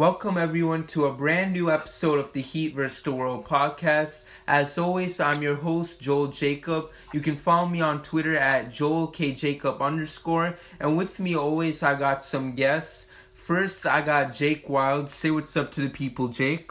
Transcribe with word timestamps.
Welcome 0.00 0.38
everyone 0.38 0.86
to 0.86 1.04
a 1.04 1.12
brand 1.12 1.52
new 1.52 1.70
episode 1.70 2.18
of 2.20 2.32
the 2.32 2.40
Heat 2.40 2.74
vs. 2.74 3.02
the 3.02 3.12
World 3.12 3.46
podcast. 3.46 4.22
As 4.48 4.78
always, 4.78 5.20
I'm 5.20 5.42
your 5.42 5.56
host, 5.56 6.00
Joel 6.00 6.28
Jacob. 6.28 6.88
You 7.12 7.20
can 7.20 7.36
follow 7.36 7.68
me 7.68 7.82
on 7.82 8.00
Twitter 8.00 8.34
at 8.34 8.70
JoelKJacob 8.70 9.82
underscore. 9.82 10.56
And 10.80 10.96
with 10.96 11.20
me 11.20 11.36
always, 11.36 11.82
I 11.82 11.96
got 11.96 12.22
some 12.22 12.54
guests. 12.54 13.04
First, 13.34 13.84
I 13.84 14.00
got 14.00 14.34
Jake 14.34 14.70
Wild. 14.70 15.10
Say 15.10 15.30
what's 15.30 15.54
up 15.54 15.70
to 15.72 15.82
the 15.82 15.90
people, 15.90 16.28
Jake. 16.28 16.70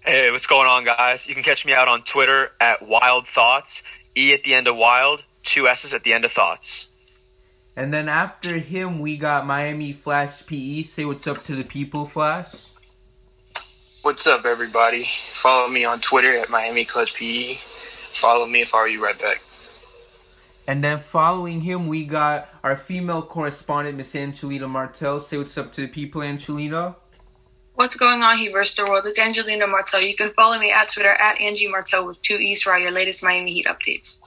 Hey, 0.00 0.30
what's 0.30 0.46
going 0.46 0.66
on, 0.66 0.86
guys? 0.86 1.26
You 1.26 1.34
can 1.34 1.44
catch 1.44 1.66
me 1.66 1.74
out 1.74 1.86
on 1.86 2.02
Twitter 2.02 2.50
at 2.58 2.88
Wild 2.88 3.28
Thoughts. 3.28 3.82
E 4.16 4.32
at 4.32 4.42
the 4.42 4.54
end 4.54 4.68
of 4.68 4.76
Wild, 4.76 5.22
two 5.44 5.68
S's 5.68 5.92
at 5.92 6.02
the 6.02 6.14
end 6.14 6.24
of 6.24 6.32
Thoughts. 6.32 6.85
And 7.76 7.92
then 7.92 8.08
after 8.08 8.56
him, 8.56 9.00
we 9.00 9.18
got 9.18 9.46
Miami 9.46 9.92
Flash 9.92 10.44
PE. 10.46 10.82
Say 10.82 11.04
what's 11.04 11.26
up 11.26 11.44
to 11.44 11.54
the 11.54 11.62
people, 11.62 12.06
Flash. 12.06 12.70
What's 14.00 14.26
up, 14.26 14.46
everybody? 14.46 15.06
Follow 15.34 15.68
me 15.68 15.84
on 15.84 16.00
Twitter 16.00 16.38
at 16.38 16.48
Miami 16.48 16.86
Clutch 16.86 17.14
PE. 17.14 17.58
Follow 18.14 18.46
me 18.46 18.62
and 18.62 18.70
follow 18.70 18.86
you 18.86 19.04
right 19.04 19.18
back. 19.18 19.42
And 20.66 20.82
then 20.82 21.00
following 21.00 21.60
him, 21.60 21.86
we 21.86 22.06
got 22.06 22.48
our 22.64 22.76
female 22.76 23.22
correspondent, 23.22 23.96
Miss 23.96 24.16
Angelina 24.16 24.66
Martel. 24.66 25.20
Say 25.20 25.36
what's 25.36 25.58
up 25.58 25.72
to 25.72 25.82
the 25.82 25.86
people, 25.86 26.22
Angelina. 26.22 26.96
What's 27.74 27.94
going 27.94 28.22
on, 28.22 28.38
Heat 28.38 28.52
vs. 28.52 28.74
the 28.76 28.84
World? 28.84 29.04
It's 29.06 29.18
Angelina 29.18 29.66
Martel. 29.66 30.02
You 30.02 30.16
can 30.16 30.32
follow 30.32 30.58
me 30.58 30.72
at 30.72 30.90
Twitter 30.90 31.12
at 31.12 31.38
Angie 31.40 31.68
Martel 31.68 32.06
with 32.06 32.20
two 32.22 32.38
E's 32.38 32.62
for 32.62 32.72
all 32.72 32.78
your 32.78 32.90
latest 32.90 33.22
Miami 33.22 33.52
Heat 33.52 33.66
updates. 33.66 34.20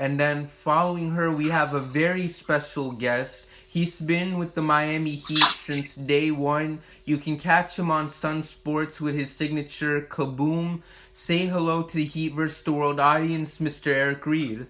And 0.00 0.18
then 0.18 0.46
following 0.46 1.10
her, 1.10 1.30
we 1.30 1.50
have 1.50 1.74
a 1.74 1.78
very 1.78 2.26
special 2.26 2.90
guest. 2.90 3.44
He's 3.68 4.00
been 4.00 4.38
with 4.38 4.54
the 4.54 4.62
Miami 4.62 5.14
Heat 5.14 5.44
since 5.54 5.94
day 5.94 6.30
one. 6.30 6.80
You 7.04 7.18
can 7.18 7.38
catch 7.38 7.78
him 7.78 7.90
on 7.90 8.08
Sun 8.08 8.44
Sports 8.44 8.98
with 8.98 9.14
his 9.14 9.30
signature 9.30 10.00
Kaboom. 10.00 10.80
Say 11.12 11.44
hello 11.48 11.82
to 11.82 11.96
the 11.96 12.06
Heat 12.06 12.32
vs. 12.32 12.62
the 12.62 12.72
World 12.72 12.98
audience, 12.98 13.58
Mr. 13.58 13.88
Eric 13.88 14.24
Reid. 14.24 14.68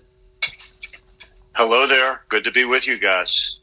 Hello 1.53 1.87
there. 1.87 2.23
Good 2.29 2.43
to 2.43 2.51
be 2.51 2.65
with 2.65 2.89
you 2.89 2.99
guys. 2.99 3.59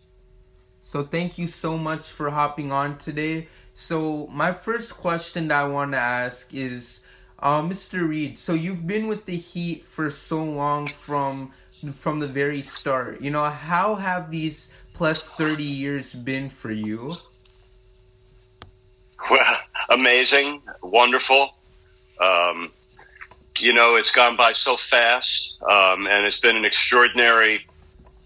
So 0.81 1.03
thank 1.03 1.38
you 1.38 1.47
so 1.47 1.77
much 1.77 2.09
for 2.09 2.29
hopping 2.29 2.71
on 2.71 2.97
today. 2.97 3.49
So 3.73 4.27
my 4.27 4.53
first 4.53 4.93
question 4.93 5.49
that 5.49 5.65
I 5.65 5.67
want 5.67 5.91
to 5.91 5.97
ask 5.97 6.53
is 6.53 7.01
uh, 7.39 7.61
Mr. 7.61 8.07
Reid, 8.07 8.38
so 8.38 8.53
you've 8.53 8.88
been 8.88 9.07
with 9.07 9.25
the 9.25 9.38
Heat 9.38 9.84
for 9.84 10.09
so 10.09 10.44
long 10.44 10.88
from 10.88 11.53
from 11.94 12.19
the 12.19 12.28
very 12.28 12.63
start. 12.63 13.22
You 13.22 13.29
know, 13.29 13.47
how 13.50 13.95
have 13.95 14.31
these 14.31 14.72
plus 14.94 15.31
30 15.34 15.63
years 15.63 16.13
been 16.13 16.50
for 16.50 16.72
you? 16.72 17.17
Well, 19.29 19.57
amazing, 19.89 20.62
wonderful. 20.81 21.53
Um, 22.19 22.72
you 23.59 23.73
know, 23.73 23.95
it's 23.95 24.09
gone 24.09 24.35
by 24.35 24.53
so 24.53 24.75
fast, 24.75 25.57
um, 25.62 26.07
and 26.07 26.25
it's 26.25 26.39
been 26.39 26.56
an 26.56 26.66
extraordinary 26.66 27.67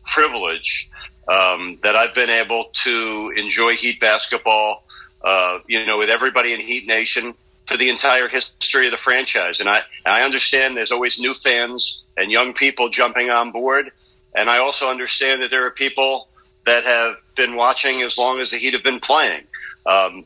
privilege 0.05 0.89
um, 1.27 1.77
that 1.83 1.97
I've 1.97 2.15
been 2.15 2.29
able 2.29 2.71
to 2.83 3.33
enjoy 3.35 3.75
Heat 3.75 3.99
basketball. 3.99 4.83
Uh, 5.21 5.59
you 5.67 5.85
know, 5.85 5.97
with 5.97 6.09
everybody 6.09 6.53
in 6.53 6.61
Heat 6.61 6.87
Nation 6.87 7.33
for 7.67 7.77
the 7.77 7.89
entire 7.89 8.27
history 8.27 8.87
of 8.87 8.91
the 8.91 8.97
franchise. 8.97 9.59
And 9.59 9.69
I, 9.69 9.81
I 10.05 10.23
understand 10.23 10.75
there's 10.75 10.91
always 10.91 11.19
new 11.19 11.33
fans 11.33 12.03
and 12.17 12.31
young 12.31 12.53
people 12.53 12.89
jumping 12.89 13.29
on 13.29 13.51
board. 13.51 13.91
And 14.35 14.49
I 14.49 14.59
also 14.59 14.89
understand 14.89 15.41
that 15.41 15.51
there 15.51 15.65
are 15.65 15.71
people 15.71 16.27
that 16.65 16.83
have 16.83 17.15
been 17.35 17.55
watching 17.55 18.01
as 18.01 18.17
long 18.17 18.39
as 18.39 18.51
the 18.51 18.57
Heat 18.57 18.73
have 18.73 18.83
been 18.83 18.99
playing. 18.99 19.43
Um, 19.85 20.25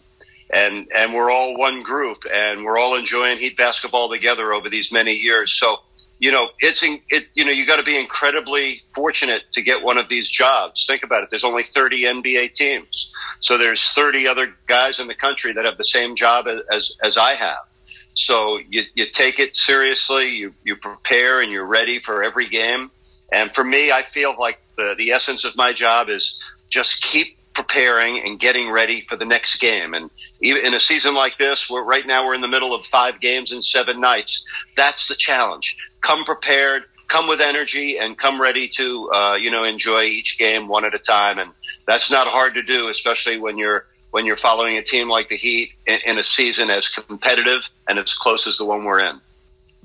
and, 0.53 0.87
and 0.93 1.13
we're 1.13 1.31
all 1.31 1.57
one 1.57 1.83
group 1.83 2.19
and 2.31 2.63
we're 2.63 2.77
all 2.77 2.95
enjoying 2.95 3.37
Heat 3.39 3.57
basketball 3.57 4.09
together 4.09 4.53
over 4.53 4.69
these 4.69 4.91
many 4.91 5.13
years. 5.13 5.51
So, 5.51 5.77
you 6.17 6.31
know, 6.31 6.47
it's, 6.59 6.81
it, 6.83 7.25
you 7.33 7.43
know, 7.43 7.51
you 7.51 7.65
got 7.65 7.77
to 7.77 7.83
be 7.83 7.99
incredibly 7.99 8.81
fortunate 8.93 9.43
to 9.53 9.61
get 9.61 9.83
one 9.83 9.97
of 9.97 10.07
these 10.07 10.29
jobs. 10.29 10.85
Think 10.87 11.03
about 11.03 11.23
it. 11.23 11.29
There's 11.29 11.43
only 11.43 11.63
30 11.63 12.03
NBA 12.03 12.53
teams. 12.53 13.09
So 13.41 13.57
there's 13.57 13.83
30 13.89 14.27
other 14.27 14.53
guys 14.67 14.99
in 14.99 15.07
the 15.07 15.15
country 15.15 15.53
that 15.53 15.65
have 15.65 15.77
the 15.77 15.83
same 15.83 16.15
job 16.15 16.47
as, 16.47 16.91
as 17.03 17.17
I 17.17 17.35
have. 17.35 17.65
So 18.13 18.59
you, 18.69 18.83
you 18.93 19.07
take 19.11 19.39
it 19.39 19.57
seriously, 19.57 20.35
you, 20.35 20.53
you 20.63 20.77
prepare 20.77 21.41
and 21.41 21.51
you're 21.51 21.65
ready 21.65 21.99
for 21.99 22.23
every 22.23 22.47
game. 22.47 22.91
And 23.31 23.53
for 23.53 23.63
me, 23.63 23.91
I 23.91 24.03
feel 24.03 24.35
like 24.39 24.59
the, 24.77 24.95
the 24.97 25.11
essence 25.11 25.43
of 25.43 25.57
my 25.57 25.73
job 25.73 26.09
is 26.09 26.39
just 26.69 27.01
keep 27.01 27.37
preparing 27.55 28.21
and 28.23 28.39
getting 28.39 28.69
ready 28.69 29.01
for 29.01 29.15
the 29.15 29.25
next 29.25 29.59
game. 29.59 29.93
And 29.93 30.11
in 30.41 30.73
a 30.73 30.79
season 30.79 31.15
like 31.15 31.37
this, 31.37 31.69
we're 31.69 31.83
right 31.83 32.05
now 32.05 32.25
we're 32.25 32.35
in 32.35 32.41
the 32.41 32.47
middle 32.47 32.75
of 32.75 32.85
five 32.85 33.19
games 33.19 33.51
in 33.51 33.61
seven 33.61 33.99
nights. 33.99 34.43
That's 34.75 35.07
the 35.07 35.15
challenge. 35.15 35.77
Come 36.01 36.25
prepared, 36.25 36.83
come 37.07 37.27
with 37.27 37.41
energy, 37.41 37.97
and 37.97 38.17
come 38.17 38.39
ready 38.39 38.69
to 38.77 39.11
uh, 39.11 39.35
you 39.35 39.49
know 39.49 39.63
enjoy 39.63 40.03
each 40.03 40.37
game 40.37 40.67
one 40.67 40.85
at 40.85 40.93
a 40.93 40.99
time. 40.99 41.39
And 41.39 41.51
that's 41.87 42.11
not 42.11 42.27
hard 42.27 42.53
to 42.55 42.61
do, 42.61 42.89
especially 42.89 43.39
when 43.39 43.57
you're 43.57 43.87
when 44.11 44.25
you're 44.25 44.37
following 44.37 44.77
a 44.77 44.83
team 44.83 45.09
like 45.09 45.29
the 45.29 45.37
Heat 45.37 45.73
in, 45.85 45.99
in 46.05 46.19
a 46.19 46.23
season 46.23 46.69
as 46.69 46.87
competitive 46.89 47.61
and 47.87 47.97
as 47.97 48.13
close 48.13 48.47
as 48.47 48.57
the 48.57 48.65
one 48.65 48.83
we're 48.83 48.99
in. 48.99 49.15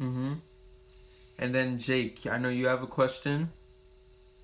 Mm-hmm. 0.01 0.33
And 1.39 1.55
then 1.55 1.79
Jake, 1.79 2.27
I 2.27 2.37
know 2.37 2.51
you 2.51 2.67
have 2.67 2.83
a 2.83 2.87
question. 2.87 3.51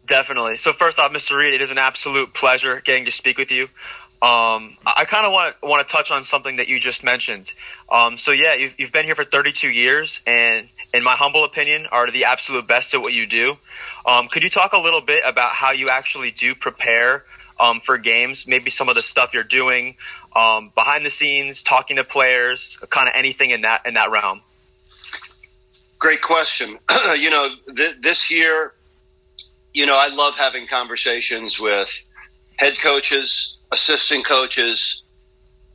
Definitely. 0.06 0.58
So 0.58 0.72
first 0.72 0.98
off, 0.98 1.12
Mr. 1.12 1.36
Reid, 1.36 1.54
it 1.54 1.62
is 1.62 1.70
an 1.70 1.78
absolute 1.78 2.32
pleasure 2.32 2.80
getting 2.80 3.06
to 3.06 3.12
speak 3.12 3.38
with 3.38 3.50
you. 3.50 3.64
Um, 4.22 4.78
I 4.86 5.04
kind 5.06 5.26
of 5.26 5.32
want 5.32 5.56
want 5.62 5.86
to 5.86 5.92
touch 5.92 6.10
on 6.10 6.24
something 6.24 6.56
that 6.56 6.68
you 6.68 6.80
just 6.80 7.04
mentioned. 7.04 7.52
Um, 7.90 8.16
so 8.16 8.30
yeah, 8.30 8.54
you've, 8.54 8.72
you've 8.78 8.92
been 8.92 9.04
here 9.04 9.14
for 9.14 9.24
32 9.24 9.68
years, 9.68 10.20
and 10.26 10.68
in 10.94 11.02
my 11.02 11.14
humble 11.16 11.44
opinion, 11.44 11.86
are 11.92 12.10
the 12.10 12.24
absolute 12.24 12.66
best 12.66 12.94
at 12.94 13.02
what 13.02 13.12
you 13.12 13.26
do. 13.26 13.56
Um, 14.06 14.28
could 14.28 14.42
you 14.42 14.48
talk 14.48 14.72
a 14.72 14.78
little 14.78 15.02
bit 15.02 15.22
about 15.26 15.52
how 15.52 15.72
you 15.72 15.88
actually 15.88 16.30
do 16.30 16.54
prepare 16.54 17.24
um, 17.60 17.80
for 17.80 17.98
games? 17.98 18.46
Maybe 18.46 18.70
some 18.70 18.88
of 18.88 18.94
the 18.94 19.02
stuff 19.02 19.34
you're 19.34 19.44
doing 19.44 19.96
um, 20.34 20.72
behind 20.74 21.04
the 21.04 21.10
scenes, 21.10 21.62
talking 21.62 21.96
to 21.96 22.04
players, 22.04 22.78
kind 22.88 23.08
of 23.08 23.14
anything 23.14 23.50
in 23.50 23.62
that 23.62 23.84
in 23.84 23.94
that 23.94 24.10
realm. 24.10 24.40
Great 25.98 26.22
question. 26.22 26.78
you 27.16 27.28
know, 27.28 27.50
th- 27.74 27.96
this 28.00 28.30
year, 28.30 28.72
you 29.76 29.84
know, 29.84 29.94
I 29.94 30.08
love 30.08 30.36
having 30.36 30.66
conversations 30.66 31.60
with 31.60 31.90
head 32.56 32.76
coaches, 32.82 33.58
assistant 33.70 34.24
coaches, 34.24 35.02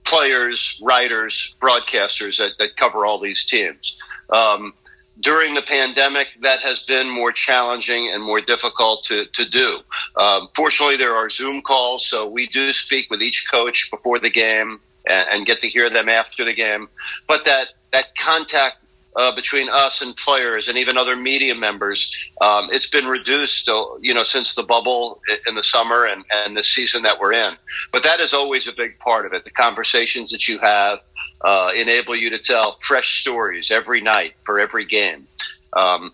players, 0.03 0.75
writers, 0.81 1.53
broadcasters 1.61 2.37
that, 2.37 2.53
that 2.57 2.75
cover 2.75 3.05
all 3.05 3.19
these 3.19 3.45
teams. 3.45 3.95
Um, 4.27 4.73
during 5.19 5.53
the 5.53 5.61
pandemic, 5.61 6.29
that 6.41 6.61
has 6.61 6.81
been 6.81 7.11
more 7.11 7.31
challenging 7.31 8.09
and 8.11 8.23
more 8.23 8.41
difficult 8.41 9.03
to, 9.03 9.25
to 9.33 9.47
do. 9.47 9.81
Um, 10.17 10.49
fortunately, 10.55 10.97
there 10.97 11.13
are 11.13 11.29
Zoom 11.29 11.61
calls, 11.61 12.07
so 12.07 12.27
we 12.27 12.47
do 12.47 12.73
speak 12.73 13.11
with 13.11 13.21
each 13.21 13.45
coach 13.51 13.91
before 13.91 14.17
the 14.17 14.31
game 14.31 14.79
and, 15.07 15.27
and 15.29 15.45
get 15.45 15.61
to 15.61 15.69
hear 15.69 15.91
them 15.91 16.09
after 16.09 16.43
the 16.43 16.55
game. 16.55 16.87
But 17.27 17.45
that, 17.45 17.67
that 17.91 18.15
contact 18.15 18.77
uh, 19.15 19.33
between 19.35 19.69
us 19.69 20.01
and 20.01 20.15
players 20.15 20.67
and 20.67 20.77
even 20.77 20.97
other 20.97 21.15
media 21.15 21.55
members. 21.55 22.11
Um, 22.39 22.69
it's 22.71 22.87
been 22.87 23.05
reduced, 23.05 23.67
uh, 23.67 23.97
you 23.99 24.13
know, 24.13 24.23
since 24.23 24.55
the 24.55 24.63
bubble 24.63 25.21
in 25.47 25.55
the 25.55 25.63
summer 25.63 26.05
and, 26.05 26.23
and 26.31 26.55
the 26.55 26.63
season 26.63 27.03
that 27.03 27.19
we're 27.19 27.33
in. 27.33 27.55
But 27.91 28.03
that 28.03 28.19
is 28.19 28.33
always 28.33 28.67
a 28.67 28.71
big 28.71 28.99
part 28.99 29.25
of 29.25 29.33
it. 29.33 29.43
The 29.43 29.51
conversations 29.51 30.31
that 30.31 30.47
you 30.47 30.59
have 30.59 30.99
uh, 31.41 31.71
enable 31.75 32.15
you 32.15 32.29
to 32.31 32.39
tell 32.39 32.77
fresh 32.79 33.21
stories 33.21 33.71
every 33.71 34.01
night 34.01 34.33
for 34.43 34.59
every 34.59 34.85
game. 34.85 35.27
Um, 35.73 36.13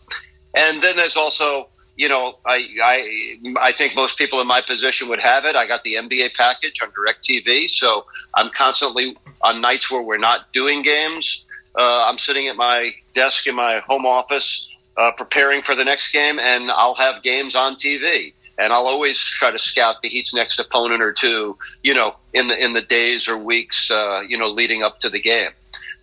and 0.55 0.81
then 0.81 0.95
there's 0.95 1.15
also 1.15 1.69
you 1.97 2.09
know, 2.09 2.37
I, 2.45 2.63
I, 2.83 3.39
I 3.59 3.71
think 3.71 3.95
most 3.95 4.19
people 4.19 4.39
in 4.39 4.45
my 4.45 4.61
position 4.61 5.09
would 5.09 5.19
have 5.19 5.45
it. 5.45 5.55
I 5.55 5.65
got 5.65 5.83
the 5.83 5.95
NBA 5.95 6.35
package 6.35 6.79
on 6.83 6.91
DirecTV, 6.91 7.67
so 7.69 8.05
I'm 8.35 8.51
constantly 8.51 9.17
on 9.41 9.61
nights 9.61 9.89
where 9.89 10.01
we're 10.01 10.19
not 10.19 10.53
doing 10.53 10.83
games. 10.83 11.43
Uh, 11.77 12.05
I'm 12.07 12.17
sitting 12.17 12.47
at 12.47 12.55
my 12.55 12.95
desk 13.13 13.45
in 13.45 13.55
my 13.55 13.79
home 13.79 14.05
office, 14.05 14.67
uh, 14.97 15.11
preparing 15.11 15.61
for 15.61 15.75
the 15.75 15.85
next 15.85 16.11
game, 16.11 16.39
and 16.39 16.71
I'll 16.71 16.95
have 16.95 17.21
games 17.21 17.53
on 17.53 17.75
TV. 17.75 18.33
And 18.57 18.73
I'll 18.73 18.87
always 18.87 19.19
try 19.19 19.51
to 19.51 19.59
scout 19.59 20.01
the 20.01 20.09
Heat's 20.09 20.33
next 20.33 20.57
opponent 20.57 21.03
or 21.03 21.13
two, 21.13 21.57
you 21.83 21.93
know, 21.93 22.15
in 22.33 22.47
the 22.47 22.57
in 22.57 22.73
the 22.73 22.81
days 22.81 23.27
or 23.27 23.37
weeks, 23.37 23.91
uh, 23.91 24.21
you 24.27 24.35
know, 24.39 24.47
leading 24.49 24.81
up 24.81 24.99
to 25.01 25.09
the 25.11 25.21
game. 25.21 25.51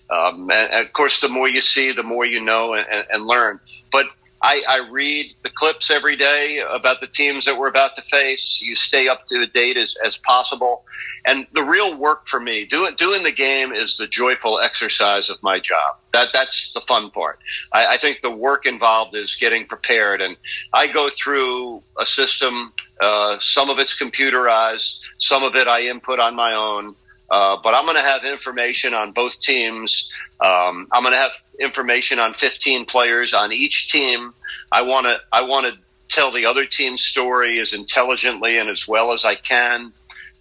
Um, 0.08 0.50
and, 0.52 0.70
and, 0.70 0.86
of 0.86 0.92
course, 0.92 1.20
the 1.20 1.28
more 1.28 1.48
you 1.48 1.60
see, 1.60 1.90
the 1.90 2.04
more 2.04 2.24
you 2.24 2.40
know 2.40 2.74
and, 2.74 2.86
and 3.10 3.26
learn. 3.26 3.58
But 3.90 4.06
I, 4.44 4.62
I 4.69 4.76
read 4.91 5.35
the 5.43 5.49
clips 5.49 5.91
every 5.91 6.17
day 6.17 6.58
about 6.58 7.00
the 7.00 7.06
teams 7.06 7.46
that 7.46 7.56
we're 7.56 7.69
about 7.69 7.96
to 7.96 8.02
face. 8.02 8.61
You 8.62 8.76
stay 8.76 9.08
up 9.08 9.25
to 9.29 9.46
date 9.46 9.79
as, 9.79 9.96
as 10.05 10.19
possible. 10.19 10.85
And 11.25 11.46
the 11.55 11.62
real 11.62 11.96
work 11.96 12.29
for 12.29 12.38
me, 12.38 12.67
doing, 12.67 12.94
doing 12.99 13.23
the 13.23 13.32
game 13.32 13.73
is 13.73 13.96
the 13.96 14.06
joyful 14.06 14.61
exercise 14.61 15.31
of 15.31 15.43
my 15.43 15.61
job. 15.61 15.96
That, 16.12 16.29
that's 16.35 16.73
the 16.73 16.82
fun 16.82 17.11
part. 17.11 17.38
I, 17.73 17.94
I 17.94 17.96
think 17.96 18.20
the 18.20 18.31
work 18.31 18.67
involved 18.67 19.17
is 19.17 19.35
getting 19.41 19.67
prepared. 19.67 20.20
And 20.20 20.37
I 20.75 20.88
go 20.88 21.08
through 21.08 21.82
a 21.99 22.05
system, 22.05 22.75
uh, 23.00 23.38
some 23.41 23.70
of 23.70 23.79
it's 23.79 23.99
computerized, 23.99 24.96
some 25.20 25.43
of 25.43 25.56
it 25.56 25.69
I 25.69 25.85
input 25.85 26.20
on 26.20 26.37
my 26.37 26.55
own. 26.55 26.96
Uh, 27.30 27.56
but 27.62 27.74
I'm 27.74 27.84
going 27.84 27.96
to 27.96 28.02
have 28.02 28.24
information 28.24 28.94
on 28.94 29.12
both 29.12 29.40
teams 29.40 30.08
um, 30.44 30.88
I'm 30.92 31.02
going 31.02 31.14
to 31.14 31.18
have 31.18 31.32
information 31.58 32.18
on 32.18 32.34
15 32.34 32.84
players 32.86 33.32
on 33.32 33.52
each 33.52 33.90
team. 33.90 34.34
I 34.70 34.82
want 34.82 35.06
to 35.06 35.16
I 35.32 35.42
want 35.42 35.66
to 35.66 35.80
tell 36.08 36.32
the 36.32 36.46
other 36.46 36.66
team's 36.66 37.02
story 37.02 37.60
as 37.60 37.72
intelligently 37.72 38.58
and 38.58 38.68
as 38.68 38.86
well 38.86 39.12
as 39.12 39.24
I 39.24 39.36
can. 39.36 39.92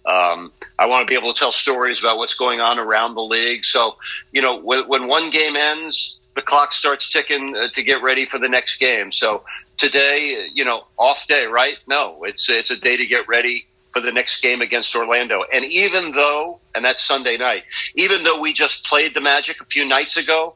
Um, 0.04 0.52
I 0.78 0.86
want 0.86 1.06
to 1.06 1.10
be 1.10 1.16
able 1.16 1.32
to 1.32 1.38
tell 1.38 1.52
stories 1.52 2.00
about 2.00 2.18
what's 2.18 2.34
going 2.34 2.60
on 2.60 2.78
around 2.78 3.14
the 3.14 3.22
league. 3.22 3.64
So, 3.64 3.96
you 4.32 4.42
know, 4.42 4.60
when, 4.60 4.86
when 4.86 5.06
one 5.06 5.30
game 5.30 5.56
ends, 5.56 6.18
the 6.36 6.42
clock 6.42 6.72
starts 6.72 7.08
ticking 7.08 7.56
uh, 7.56 7.68
to 7.68 7.82
get 7.82 8.02
ready 8.02 8.26
for 8.26 8.38
the 8.38 8.48
next 8.48 8.76
game. 8.76 9.10
So 9.10 9.44
today, 9.78 10.50
you 10.52 10.66
know, 10.66 10.84
off 10.98 11.26
day, 11.26 11.46
right? 11.46 11.78
No, 11.86 12.24
it's 12.24 12.50
it's 12.50 12.70
a 12.70 12.76
day 12.76 12.98
to 12.98 13.06
get 13.06 13.26
ready 13.28 13.66
for 13.94 14.00
the 14.00 14.10
next 14.10 14.42
game 14.42 14.60
against 14.60 14.94
Orlando. 14.96 15.44
And 15.50 15.64
even 15.64 16.10
though, 16.10 16.58
and 16.74 16.84
that's 16.84 17.02
Sunday 17.06 17.36
night, 17.36 17.62
even 17.94 18.24
though 18.24 18.40
we 18.40 18.52
just 18.52 18.84
played 18.84 19.14
the 19.14 19.20
Magic 19.20 19.60
a 19.62 19.64
few 19.64 19.86
nights 19.86 20.16
ago, 20.16 20.54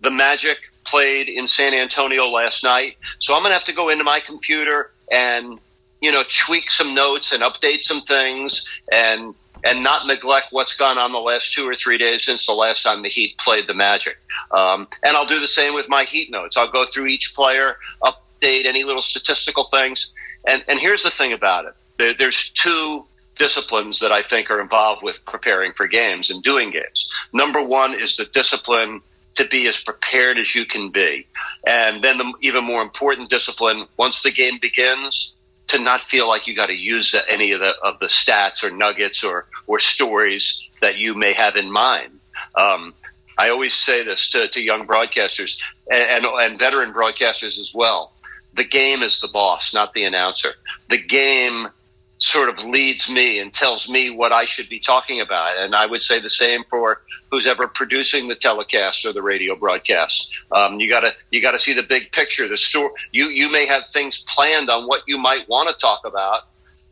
the 0.00 0.10
Magic 0.12 0.58
played 0.84 1.28
in 1.28 1.48
San 1.48 1.74
Antonio 1.74 2.28
last 2.28 2.62
night. 2.62 2.96
So 3.18 3.34
I'm 3.34 3.42
going 3.42 3.50
to 3.50 3.54
have 3.54 3.64
to 3.64 3.72
go 3.72 3.88
into 3.88 4.04
my 4.04 4.20
computer 4.20 4.92
and, 5.10 5.58
you 6.00 6.12
know, 6.12 6.22
tweak 6.46 6.70
some 6.70 6.94
notes 6.94 7.32
and 7.32 7.42
update 7.42 7.82
some 7.82 8.02
things 8.02 8.64
and, 8.90 9.34
and 9.64 9.82
not 9.82 10.06
neglect 10.06 10.52
what's 10.52 10.74
gone 10.74 10.96
on 10.96 11.10
the 11.10 11.18
last 11.18 11.52
two 11.52 11.68
or 11.68 11.74
three 11.74 11.98
days 11.98 12.24
since 12.24 12.46
the 12.46 12.52
last 12.52 12.84
time 12.84 13.02
the 13.02 13.08
Heat 13.08 13.36
played 13.38 13.66
the 13.66 13.74
Magic. 13.74 14.16
Um, 14.52 14.86
and 15.02 15.16
I'll 15.16 15.26
do 15.26 15.40
the 15.40 15.48
same 15.48 15.74
with 15.74 15.88
my 15.88 16.04
Heat 16.04 16.30
notes. 16.30 16.56
I'll 16.56 16.70
go 16.70 16.86
through 16.86 17.08
each 17.08 17.34
player, 17.34 17.78
update 18.00 18.64
any 18.64 18.84
little 18.84 19.02
statistical 19.02 19.64
things. 19.64 20.10
And, 20.46 20.62
and 20.68 20.78
here's 20.78 21.02
the 21.02 21.10
thing 21.10 21.32
about 21.32 21.64
it 21.64 21.74
there, 21.98 22.14
there's 22.14 22.50
two 22.50 23.04
disciplines 23.36 24.00
that 24.00 24.12
I 24.12 24.22
think 24.22 24.50
are 24.50 24.60
involved 24.60 25.02
with 25.02 25.24
preparing 25.26 25.72
for 25.74 25.86
games 25.86 26.30
and 26.30 26.42
doing 26.42 26.70
games. 26.70 27.08
Number 27.32 27.62
one 27.62 27.98
is 28.00 28.16
the 28.16 28.24
discipline 28.24 29.02
to 29.36 29.46
be 29.46 29.68
as 29.68 29.78
prepared 29.80 30.38
as 30.38 30.54
you 30.54 30.64
can 30.64 30.90
be. 30.90 31.26
And 31.66 32.02
then 32.02 32.18
the 32.18 32.32
even 32.40 32.64
more 32.64 32.82
important 32.82 33.28
discipline, 33.28 33.86
once 33.96 34.22
the 34.22 34.30
game 34.30 34.58
begins, 34.60 35.32
to 35.68 35.78
not 35.78 36.00
feel 36.00 36.28
like 36.28 36.46
you 36.46 36.54
got 36.54 36.66
to 36.66 36.74
use 36.74 37.14
any 37.28 37.52
of 37.52 37.60
the, 37.60 37.72
of 37.82 37.98
the 37.98 38.06
stats 38.06 38.62
or 38.62 38.70
nuggets 38.70 39.24
or, 39.24 39.46
or 39.66 39.80
stories 39.80 40.62
that 40.80 40.96
you 40.96 41.14
may 41.14 41.32
have 41.32 41.56
in 41.56 41.70
mind. 41.70 42.20
Um, 42.54 42.94
I 43.36 43.50
always 43.50 43.74
say 43.74 44.04
this 44.04 44.30
to, 44.30 44.48
to 44.48 44.60
young 44.60 44.86
broadcasters 44.86 45.56
and, 45.90 46.24
and, 46.24 46.26
and 46.26 46.58
veteran 46.58 46.92
broadcasters 46.92 47.58
as 47.58 47.72
well. 47.74 48.12
The 48.54 48.64
game 48.64 49.02
is 49.02 49.20
the 49.20 49.28
boss, 49.28 49.74
not 49.74 49.92
the 49.92 50.04
announcer. 50.04 50.54
The 50.88 50.98
game 50.98 51.68
sort 52.18 52.48
of 52.48 52.58
leads 52.58 53.10
me 53.10 53.38
and 53.38 53.52
tells 53.52 53.88
me 53.88 54.10
what 54.10 54.32
I 54.32 54.46
should 54.46 54.68
be 54.68 54.80
talking 54.80 55.20
about. 55.20 55.58
And 55.58 55.74
I 55.74 55.84
would 55.84 56.02
say 56.02 56.18
the 56.18 56.30
same 56.30 56.64
for 56.70 57.02
who's 57.30 57.46
ever 57.46 57.68
producing 57.68 58.28
the 58.28 58.34
telecast 58.34 59.04
or 59.04 59.12
the 59.12 59.22
radio 59.22 59.54
broadcast. 59.56 60.28
Um, 60.50 60.80
you 60.80 60.88
gotta, 60.88 61.12
you 61.30 61.42
gotta 61.42 61.58
see 61.58 61.74
the 61.74 61.82
big 61.82 62.12
picture, 62.12 62.48
the 62.48 62.56
story. 62.56 62.90
You, 63.12 63.26
you 63.26 63.50
may 63.50 63.66
have 63.66 63.88
things 63.88 64.24
planned 64.34 64.70
on 64.70 64.86
what 64.86 65.02
you 65.06 65.18
might 65.18 65.48
want 65.48 65.68
to 65.68 65.78
talk 65.78 66.00
about, 66.06 66.42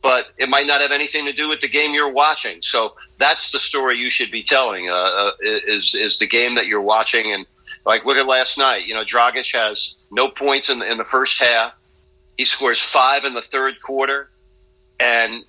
but 0.03 0.27
it 0.37 0.51
might 0.51 0.67
not 0.67 0.83
have 0.83 0.91
anything 0.91 1.25
to 1.25 1.33
do 1.33 1.49
with 1.49 1.63
the 1.63 1.69
game 1.69 1.95
you're 1.95 2.13
watching. 2.13 2.61
So 2.61 2.95
that's 3.19 3.53
the 3.53 3.61
story 3.61 3.97
you 3.97 4.11
should 4.11 4.31
be 4.31 4.43
telling, 4.43 4.91
uh, 4.91 4.93
uh, 4.93 5.31
is, 5.41 5.95
is 5.99 6.19
the 6.19 6.27
game 6.27 6.57
that 6.57 6.67
you're 6.67 6.83
watching. 6.83 7.33
And 7.33 7.47
like, 7.87 8.05
look 8.05 8.19
at 8.19 8.27
last 8.27 8.59
night, 8.59 8.87
you 8.87 8.93
know, 8.93 9.05
Dragic 9.05 9.55
has 9.55 9.95
no 10.11 10.29
points 10.29 10.69
in 10.69 10.81
the, 10.81 10.91
in 10.91 10.99
the 10.99 11.05
first 11.05 11.41
half. 11.41 11.73
He 12.37 12.45
scores 12.45 12.81
five 12.81 13.25
in 13.25 13.33
the 13.33 13.43
third 13.43 13.81
quarter 13.81 14.29
and 15.01 15.45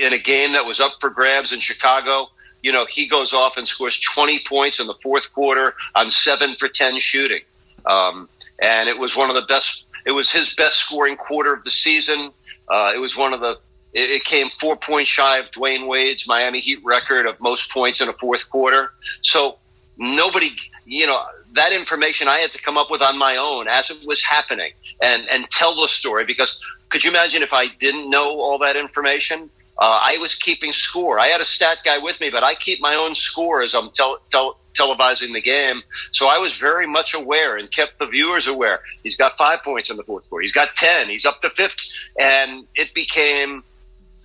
in 0.00 0.12
a 0.12 0.18
game 0.18 0.52
that 0.52 0.64
was 0.64 0.80
up 0.80 0.94
for 1.00 1.10
grabs 1.10 1.52
in 1.52 1.60
Chicago, 1.60 2.28
you 2.62 2.72
know, 2.72 2.86
he 2.90 3.06
goes 3.06 3.32
off 3.32 3.56
and 3.56 3.66
scores 3.66 3.98
20 4.14 4.40
points 4.48 4.80
in 4.80 4.86
the 4.86 4.94
fourth 5.02 5.32
quarter 5.32 5.74
on 5.94 6.10
seven 6.10 6.56
for 6.56 6.68
10 6.68 6.98
shooting. 6.98 7.42
Um, 7.86 8.28
and 8.58 8.88
it 8.88 8.98
was 8.98 9.16
one 9.16 9.30
of 9.30 9.36
the 9.36 9.42
best, 9.42 9.84
it 10.04 10.12
was 10.12 10.30
his 10.30 10.52
best 10.54 10.76
scoring 10.78 11.16
quarter 11.16 11.52
of 11.52 11.64
the 11.64 11.70
season. 11.70 12.32
Uh, 12.68 12.92
it 12.94 12.98
was 12.98 13.16
one 13.16 13.32
of 13.32 13.40
the, 13.40 13.58
it, 13.92 14.10
it 14.10 14.24
came 14.24 14.50
four 14.50 14.76
points 14.76 15.08
shy 15.08 15.38
of 15.38 15.46
Dwyane 15.52 15.86
Wade's 15.86 16.26
Miami 16.26 16.60
Heat 16.60 16.80
record 16.84 17.26
of 17.26 17.40
most 17.40 17.70
points 17.70 18.00
in 18.00 18.08
a 18.08 18.12
fourth 18.12 18.50
quarter. 18.50 18.92
So 19.22 19.58
nobody, 19.96 20.54
you 20.84 21.06
know, 21.06 21.22
that 21.52 21.72
information 21.72 22.28
I 22.28 22.38
had 22.38 22.52
to 22.52 22.62
come 22.62 22.76
up 22.76 22.90
with 22.90 23.02
on 23.02 23.18
my 23.18 23.36
own 23.36 23.68
as 23.68 23.90
it 23.90 24.06
was 24.06 24.22
happening 24.22 24.72
and, 25.00 25.28
and 25.28 25.48
tell 25.50 25.74
the 25.80 25.88
story 25.88 26.24
because 26.24 26.58
could 26.90 27.04
you 27.04 27.10
imagine 27.10 27.42
if 27.42 27.52
I 27.52 27.68
didn't 27.68 28.10
know 28.10 28.40
all 28.40 28.58
that 28.58 28.76
information? 28.76 29.50
Uh, 29.78 30.00
I 30.02 30.18
was 30.18 30.34
keeping 30.34 30.72
score. 30.72 31.20
I 31.20 31.28
had 31.28 31.40
a 31.40 31.44
stat 31.44 31.78
guy 31.84 31.98
with 31.98 32.20
me, 32.20 32.30
but 32.30 32.42
I 32.42 32.54
keep 32.54 32.80
my 32.80 32.96
own 32.96 33.14
score 33.14 33.62
as 33.62 33.74
I'm 33.74 33.90
tel- 33.94 34.18
tel- 34.30 34.58
televising 34.76 35.32
the 35.32 35.40
game. 35.40 35.82
So 36.10 36.26
I 36.28 36.38
was 36.38 36.56
very 36.56 36.86
much 36.86 37.14
aware 37.14 37.56
and 37.56 37.70
kept 37.70 37.98
the 37.98 38.06
viewers 38.06 38.48
aware. 38.48 38.80
He's 39.04 39.16
got 39.16 39.36
five 39.36 39.62
points 39.62 39.88
in 39.88 39.96
the 39.96 40.02
fourth 40.02 40.28
quarter. 40.28 40.42
He's 40.42 40.52
got 40.52 40.74
10. 40.74 41.08
He's 41.08 41.24
up 41.24 41.42
to 41.42 41.50
fifth. 41.50 41.76
And 42.18 42.66
it 42.74 42.92
became 42.92 43.62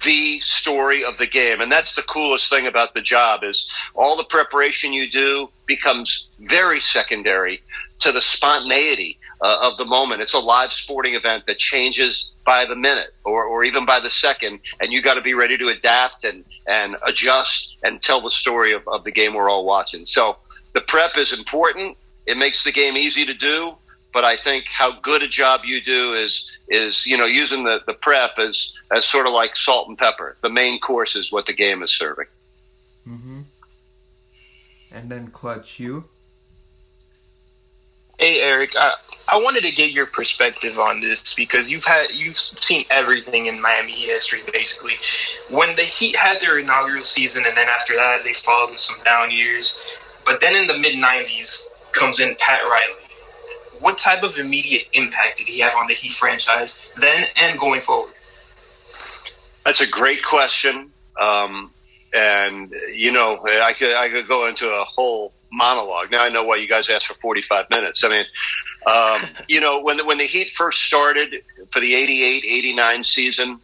the 0.03 0.39
story 0.41 1.03
of 1.03 1.17
the 1.17 1.27
game. 1.27 1.61
And 1.61 1.71
that's 1.71 1.95
the 1.95 2.01
coolest 2.01 2.49
thing 2.49 2.67
about 2.67 2.93
the 2.93 3.01
job 3.01 3.43
is 3.43 3.69
all 3.95 4.17
the 4.17 4.23
preparation 4.23 4.93
you 4.93 5.09
do 5.11 5.49
becomes 5.65 6.27
very 6.39 6.79
secondary 6.79 7.61
to 7.99 8.11
the 8.11 8.21
spontaneity 8.21 9.19
uh, 9.41 9.57
of 9.61 9.77
the 9.77 9.85
moment. 9.85 10.21
It's 10.21 10.33
a 10.33 10.39
live 10.39 10.71
sporting 10.71 11.15
event 11.15 11.45
that 11.47 11.57
changes 11.57 12.31
by 12.45 12.65
the 12.65 12.75
minute 12.75 13.13
or, 13.23 13.45
or 13.45 13.63
even 13.63 13.85
by 13.85 13.99
the 13.99 14.09
second, 14.09 14.59
and 14.79 14.91
you 14.91 15.01
got 15.01 15.15
to 15.15 15.21
be 15.21 15.33
ready 15.33 15.57
to 15.57 15.67
adapt 15.69 16.23
and, 16.23 16.45
and 16.67 16.95
adjust 17.05 17.77
and 17.83 18.01
tell 18.01 18.21
the 18.21 18.31
story 18.31 18.73
of, 18.73 18.87
of 18.87 19.03
the 19.03 19.11
game 19.11 19.33
we're 19.33 19.49
all 19.49 19.65
watching. 19.65 20.05
So 20.05 20.37
the 20.73 20.81
prep 20.81 21.17
is 21.17 21.33
important. 21.33 21.97
It 22.25 22.37
makes 22.37 22.63
the 22.63 22.71
game 22.71 22.95
easy 22.95 23.25
to 23.25 23.33
do, 23.33 23.75
but 24.13 24.23
I 24.23 24.37
think 24.37 24.65
how 24.65 24.99
good 25.01 25.23
a 25.23 25.27
job 25.27 25.61
you 25.65 25.81
do 25.81 26.13
is 26.13 26.49
is 26.69 27.05
you 27.05 27.17
know 27.17 27.25
using 27.25 27.63
the, 27.63 27.81
the 27.85 27.93
prep 27.93 28.37
as 28.37 28.71
as 28.91 29.05
sort 29.05 29.27
of 29.27 29.33
like 29.33 29.55
salt 29.55 29.89
and 29.89 29.97
pepper. 29.97 30.37
The 30.41 30.49
main 30.49 30.79
course 30.79 31.15
is 31.15 31.31
what 31.31 31.47
the 31.47 31.53
game 31.53 31.83
is 31.83 31.91
serving. 31.91 32.27
Mm-hmm. 33.07 33.41
And 34.91 35.09
then 35.09 35.27
clutch 35.27 35.79
you. 35.79 36.05
Hey 38.19 38.39
Eric, 38.41 38.75
I, 38.77 38.93
I 39.27 39.37
wanted 39.37 39.61
to 39.61 39.71
get 39.71 39.91
your 39.91 40.05
perspective 40.05 40.77
on 40.77 41.01
this 41.01 41.33
because 41.33 41.71
you've 41.71 41.83
had 41.83 42.11
you've 42.13 42.37
seen 42.37 42.85
everything 42.91 43.47
in 43.47 43.59
Miami 43.59 43.93
history 43.93 44.41
basically. 44.51 44.93
When 45.49 45.75
the 45.75 45.83
Heat 45.83 46.15
had 46.15 46.39
their 46.39 46.59
inaugural 46.59 47.03
season 47.03 47.45
and 47.45 47.57
then 47.57 47.67
after 47.67 47.95
that 47.95 48.23
they 48.23 48.33
followed 48.33 48.71
in 48.71 48.77
some 48.77 48.97
down 49.03 49.31
years, 49.31 49.79
but 50.25 50.39
then 50.39 50.55
in 50.55 50.67
the 50.67 50.77
mid 50.77 50.93
'90s 50.93 51.63
comes 51.91 52.19
in 52.19 52.35
Pat 52.39 52.61
Riley. 52.61 53.02
What 53.83 53.97
type 53.97 54.23
of 54.23 54.37
immediate 54.37 54.87
impact 54.93 55.39
did 55.39 55.47
he 55.47 55.59
have 55.59 55.75
on 55.75 55.87
the 55.87 55.93
Heat 55.93 56.13
franchise 56.13 56.81
then 56.95 57.25
and 57.35 57.59
going 57.59 57.81
forward? 57.81 58.13
That's 59.65 59.81
a 59.81 59.87
great 59.87 60.23
question, 60.23 60.93
um, 61.19 61.69
and 62.13 62.73
you 62.93 63.11
know 63.11 63.45
I 63.45 63.73
could 63.73 63.93
I 63.93 64.07
could 64.07 64.25
go 64.29 64.47
into 64.47 64.69
a 64.69 64.85
whole 64.85 65.33
monologue. 65.51 66.11
Now 66.11 66.21
I 66.23 66.29
know 66.29 66.43
why 66.43 66.55
you 66.55 66.67
guys 66.69 66.87
asked 66.87 67.07
for 67.07 67.15
45 67.15 67.69
minutes. 67.69 68.05
I 68.05 68.07
mean, 68.07 68.25
um, 68.85 69.29
you 69.49 69.59
know, 69.59 69.81
when 69.81 69.97
the, 69.97 70.05
when 70.05 70.17
the 70.17 70.27
Heat 70.27 70.51
first 70.51 70.83
started 70.83 71.43
for 71.71 71.81
the 71.81 71.93
88, 71.93 72.45
89 72.45 73.03
season, 73.03 73.59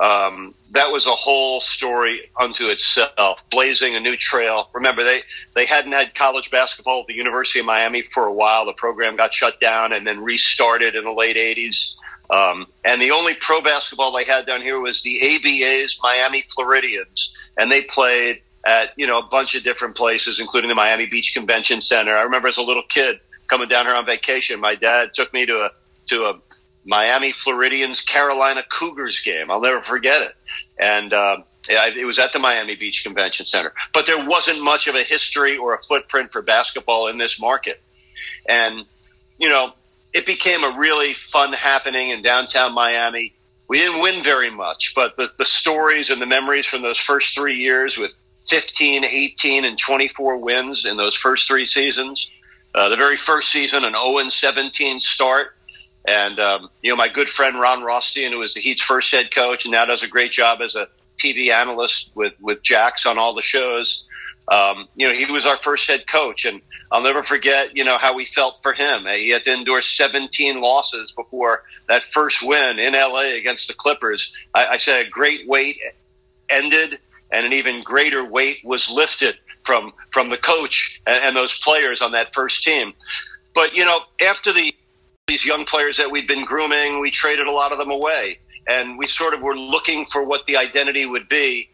um, 0.00 0.54
that 0.72 0.90
was 0.90 1.06
a 1.06 1.14
whole 1.14 1.60
story 1.60 2.30
unto 2.38 2.66
itself, 2.66 3.44
blazing 3.50 3.94
a 3.94 4.00
new 4.00 4.16
trail. 4.16 4.68
Remember, 4.72 5.04
they, 5.04 5.22
they 5.54 5.66
hadn't 5.66 5.92
had 5.92 6.14
college 6.14 6.50
basketball 6.50 7.02
at 7.02 7.06
the 7.06 7.14
University 7.14 7.60
of 7.60 7.66
Miami 7.66 8.02
for 8.12 8.26
a 8.26 8.32
while. 8.32 8.66
The 8.66 8.72
program 8.72 9.16
got 9.16 9.32
shut 9.32 9.60
down 9.60 9.92
and 9.92 10.06
then 10.06 10.20
restarted 10.20 10.96
in 10.96 11.04
the 11.04 11.12
late 11.12 11.36
80s. 11.36 11.92
Um, 12.30 12.66
and 12.84 13.00
the 13.00 13.12
only 13.12 13.34
pro 13.34 13.60
basketball 13.60 14.12
they 14.12 14.24
had 14.24 14.46
down 14.46 14.62
here 14.62 14.80
was 14.80 15.02
the 15.02 15.20
ABA's 15.20 15.98
Miami 16.02 16.42
Floridians, 16.54 17.30
and 17.56 17.70
they 17.70 17.82
played 17.82 18.40
at 18.66 18.92
you 18.96 19.06
know 19.06 19.18
a 19.18 19.26
bunch 19.26 19.54
of 19.54 19.62
different 19.62 19.94
places, 19.94 20.40
including 20.40 20.68
the 20.68 20.74
Miami 20.74 21.06
Beach 21.06 21.32
Convention 21.34 21.80
Center. 21.80 22.16
I 22.16 22.22
remember 22.22 22.48
as 22.48 22.56
a 22.56 22.62
little 22.62 22.82
kid 22.88 23.20
coming 23.46 23.68
down 23.68 23.84
here 23.86 23.94
on 23.94 24.06
vacation, 24.06 24.58
my 24.58 24.74
dad 24.74 25.10
took 25.14 25.32
me 25.34 25.44
to 25.46 25.64
a 25.66 25.70
to 26.06 26.24
a 26.24 26.34
Miami 26.84 27.32
Floridians 27.32 28.00
Carolina 28.00 28.62
Cougars 28.68 29.20
game. 29.24 29.50
I'll 29.50 29.60
never 29.60 29.82
forget 29.82 30.22
it, 30.22 30.36
and 30.78 31.12
uh, 31.12 31.38
it 31.68 32.06
was 32.06 32.18
at 32.18 32.32
the 32.32 32.38
Miami 32.38 32.76
Beach 32.76 33.02
Convention 33.02 33.46
Center. 33.46 33.72
But 33.92 34.06
there 34.06 34.24
wasn't 34.24 34.62
much 34.62 34.86
of 34.86 34.94
a 34.94 35.02
history 35.02 35.56
or 35.56 35.74
a 35.74 35.82
footprint 35.82 36.32
for 36.32 36.42
basketball 36.42 37.08
in 37.08 37.18
this 37.18 37.40
market, 37.40 37.80
and 38.48 38.84
you 39.38 39.48
know 39.48 39.72
it 40.12 40.26
became 40.26 40.62
a 40.62 40.78
really 40.78 41.12
fun 41.12 41.52
happening 41.52 42.10
in 42.10 42.22
downtown 42.22 42.72
Miami. 42.72 43.34
We 43.66 43.78
didn't 43.78 44.00
win 44.00 44.22
very 44.22 44.50
much, 44.50 44.92
but 44.94 45.16
the, 45.16 45.30
the 45.38 45.44
stories 45.44 46.10
and 46.10 46.22
the 46.22 46.26
memories 46.26 46.66
from 46.66 46.82
those 46.82 46.98
first 46.98 47.34
three 47.34 47.56
years 47.56 47.96
with 47.96 48.12
15, 48.48 49.04
18, 49.04 49.64
and 49.64 49.78
24 49.78 50.36
wins 50.36 50.84
in 50.84 50.96
those 50.96 51.16
first 51.16 51.48
three 51.48 51.66
seasons. 51.66 52.28
Uh, 52.74 52.88
the 52.88 52.96
very 52.96 53.16
first 53.16 53.50
season, 53.50 53.84
an 53.84 53.94
0 53.94 54.28
17 54.28 55.00
start. 55.00 55.56
And, 56.06 56.38
um, 56.38 56.68
you 56.82 56.90
know, 56.90 56.96
my 56.96 57.08
good 57.08 57.28
friend 57.28 57.58
Ron 57.58 57.82
Rothstein, 57.82 58.32
who 58.32 58.38
was 58.38 58.54
the 58.54 58.60
Heat's 58.60 58.82
first 58.82 59.10
head 59.10 59.34
coach 59.34 59.64
and 59.64 59.72
now 59.72 59.84
does 59.86 60.02
a 60.02 60.08
great 60.08 60.32
job 60.32 60.60
as 60.60 60.74
a 60.74 60.88
TV 61.16 61.50
analyst 61.50 62.10
with, 62.14 62.34
with 62.40 62.62
Jax 62.62 63.06
on 63.06 63.18
all 63.18 63.34
the 63.34 63.42
shows. 63.42 64.04
Um, 64.48 64.88
you 64.94 65.06
know, 65.06 65.14
he 65.14 65.24
was 65.32 65.46
our 65.46 65.56
first 65.56 65.88
head 65.88 66.06
coach 66.06 66.44
and 66.44 66.60
I'll 66.92 67.02
never 67.02 67.22
forget, 67.22 67.76
you 67.76 67.84
know, 67.84 67.96
how 67.96 68.14
we 68.14 68.26
felt 68.26 68.62
for 68.62 68.74
him. 68.74 69.06
He 69.06 69.30
had 69.30 69.44
to 69.44 69.54
endure 69.54 69.80
17 69.80 70.60
losses 70.60 71.12
before 71.12 71.64
that 71.88 72.04
first 72.04 72.42
win 72.42 72.78
in 72.78 72.92
LA 72.92 73.34
against 73.38 73.68
the 73.68 73.74
Clippers. 73.74 74.30
I, 74.54 74.66
I 74.66 74.76
said 74.76 75.06
a 75.06 75.08
great 75.08 75.48
weight 75.48 75.78
ended 76.50 76.98
and 77.32 77.46
an 77.46 77.52
even 77.54 77.82
greater 77.82 78.24
weight 78.24 78.58
was 78.64 78.90
lifted 78.90 79.36
from 79.62 79.92
from 80.12 80.28
the 80.28 80.36
coach 80.36 81.00
and, 81.06 81.24
and 81.24 81.36
those 81.36 81.58
players 81.58 82.00
on 82.00 82.12
that 82.12 82.34
first 82.34 82.62
team. 82.62 82.92
But 83.54 83.74
you 83.74 83.84
know, 83.84 84.00
after 84.20 84.52
the 84.52 84.74
these 85.26 85.44
young 85.44 85.64
players 85.64 85.96
that 85.96 86.10
we'd 86.10 86.26
been 86.26 86.44
grooming, 86.44 87.00
we 87.00 87.10
traded 87.10 87.46
a 87.46 87.50
lot 87.50 87.72
of 87.72 87.78
them 87.78 87.90
away, 87.90 88.38
and 88.66 88.98
we 88.98 89.06
sort 89.06 89.32
of 89.32 89.40
were 89.40 89.56
looking 89.56 90.04
for 90.06 90.22
what 90.22 90.46
the 90.46 90.56
identity 90.56 91.06
would 91.06 91.28
be, 91.28 91.68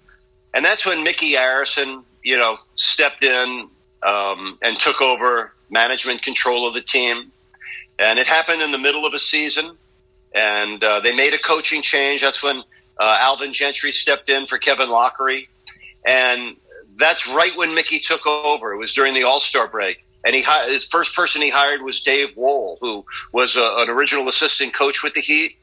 and 0.54 0.64
that's 0.64 0.87
when 0.87 1.02
Mickey 1.02 1.33
Arison, 1.33 2.04
you 2.23 2.37
know, 2.37 2.59
stepped 2.76 3.25
in 3.25 3.69
um, 4.02 4.59
and 4.62 4.78
took 4.78 5.00
over 5.00 5.52
management 5.69 6.23
control 6.23 6.66
of 6.69 6.75
the 6.75 6.80
team, 6.80 7.33
and 7.99 8.19
it 8.19 8.26
happened 8.26 8.62
in 8.62 8.71
the 8.71 8.78
middle 8.78 9.04
of 9.04 9.14
a 9.14 9.19
season, 9.19 9.76
and 10.35 10.83
uh, 10.85 11.00
they 11.00 11.12
made 11.12 11.35
a 11.35 11.38
coaching 11.38 11.83
change. 11.83 12.21
That's 12.21 12.42
when 12.42 12.62
uh, 13.00 13.16
Alvin 13.21 13.52
Gentry 13.52 13.90
stepped 13.90 14.28
in 14.28 14.47
for 14.47 14.59
Kevin 14.59 14.88
Loughery. 14.88 15.49
and 16.07 16.57
that's 16.97 17.26
right 17.26 17.57
when 17.57 17.75
Mickey 17.75 17.99
took 17.99 18.26
over. 18.26 18.73
It 18.73 18.78
was 18.78 18.92
during 18.92 19.14
the 19.14 19.25
All 19.25 19.40
Star 19.40 19.66
break, 19.66 20.04
and 20.25 20.35
he 20.35 20.45
his 20.67 20.85
first 20.85 21.15
person 21.15 21.43
he 21.43 21.50
hired 21.50 21.83
was 21.83 22.00
Dave 22.00 22.37
Wohl, 22.37 22.79
who 22.81 23.05
was 23.33 23.57
a, 23.57 23.77
an 23.79 23.89
original 23.89 24.29
assistant 24.29 24.75
coach 24.75 25.03
with 25.03 25.15
the 25.15 25.21
Heat. 25.21 25.57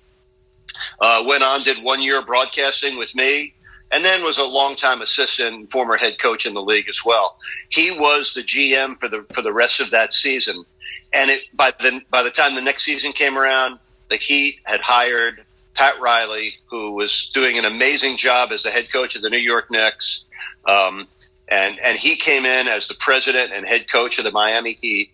Uh, 1.00 1.24
went 1.26 1.44
on, 1.44 1.64
did 1.64 1.82
one 1.82 2.02
year 2.02 2.24
broadcasting 2.26 2.98
with 2.98 3.16
me, 3.16 3.54
and 3.92 4.04
then 4.04 4.24
was 4.24 4.38
a 4.38 4.44
longtime 4.44 5.02
assistant 5.02 5.72
former 5.72 5.96
head 5.96 6.20
coach 6.20 6.46
in 6.46 6.54
the 6.54 6.62
league 6.62 6.90
as 6.90 7.04
well. 7.06 7.38
He 7.70 7.92
was 7.92 8.34
the 8.34 8.44
GM 8.44 8.98
for 9.00 9.08
the 9.08 9.26
for 9.34 9.42
the 9.42 9.54
rest 9.54 9.80
of 9.80 9.92
that 9.92 10.14
season, 10.14 10.66
and 11.14 11.32
it 11.32 11.42
by 11.54 11.72
the 11.80 12.02
by 12.10 12.24
the 12.24 12.32
time 12.32 12.56
the 12.56 12.62
next 12.62 12.84
season 12.84 13.14
came 13.14 13.38
around, 13.38 13.80
the 14.10 14.18
Heat 14.18 14.60
had 14.64 14.82
hired 14.82 15.46
Pat 15.76 16.00
Riley, 16.02 16.56
who 16.70 16.92
was 16.92 17.30
doing 17.34 17.58
an 17.58 17.66
amazing 17.66 18.18
job 18.18 18.52
as 18.52 18.64
the 18.64 18.72
head 18.72 18.92
coach 18.92 19.16
of 19.16 19.22
the 19.22 19.30
New 19.30 19.40
York 19.40 19.70
Knicks. 19.70 20.26
Um, 20.68 21.08
and, 21.50 21.80
and 21.80 21.98
he 21.98 22.16
came 22.18 22.46
in 22.46 22.68
as 22.68 22.88
the 22.88 22.96
president 22.96 23.54
and 23.54 23.68
head 23.68 23.89
coach 23.92 24.18
of 24.18 24.24
the 24.24 24.32
Miami 24.32 24.74
Heat. 24.74 25.12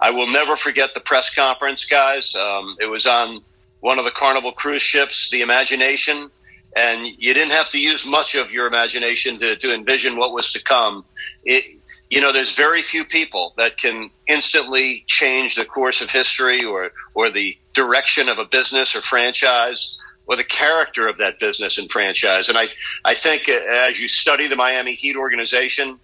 I 0.00 0.10
will 0.10 0.30
never 0.30 0.56
forget 0.56 0.90
the 0.94 1.00
press 1.00 1.30
conference, 1.34 1.84
guys. 1.84 2.34
Um, 2.34 2.76
it 2.80 2.86
was 2.86 3.06
on 3.06 3.42
one 3.80 3.98
of 3.98 4.04
the 4.04 4.10
Carnival 4.10 4.52
cruise 4.52 4.82
ships, 4.82 5.30
the 5.30 5.42
Imagination, 5.42 6.30
and 6.76 7.06
you 7.06 7.34
didn't 7.34 7.52
have 7.52 7.70
to 7.70 7.78
use 7.78 8.04
much 8.04 8.34
of 8.34 8.50
your 8.50 8.66
imagination 8.66 9.38
to, 9.38 9.56
to 9.56 9.74
envision 9.74 10.16
what 10.16 10.32
was 10.32 10.52
to 10.52 10.62
come. 10.62 11.04
It, 11.44 11.80
you 12.10 12.20
know, 12.20 12.32
there's 12.32 12.54
very 12.54 12.82
few 12.82 13.04
people 13.04 13.54
that 13.56 13.78
can 13.78 14.10
instantly 14.26 15.04
change 15.06 15.54
the 15.54 15.64
course 15.64 16.00
of 16.00 16.10
history 16.10 16.64
or, 16.64 16.90
or 17.14 17.30
the 17.30 17.56
direction 17.74 18.28
of 18.28 18.38
a 18.38 18.44
business 18.44 18.94
or 18.94 19.02
franchise 19.02 19.96
or 20.26 20.36
the 20.36 20.44
character 20.44 21.08
of 21.08 21.18
that 21.18 21.38
business 21.38 21.78
and 21.78 21.90
franchise. 21.90 22.48
And 22.48 22.56
I, 22.56 22.68
I 23.04 23.14
think 23.14 23.48
uh, 23.48 23.52
as 23.52 24.00
you 24.00 24.08
study 24.08 24.48
the 24.48 24.56
Miami 24.56 24.94
Heat 24.94 25.16
organization, 25.16 25.98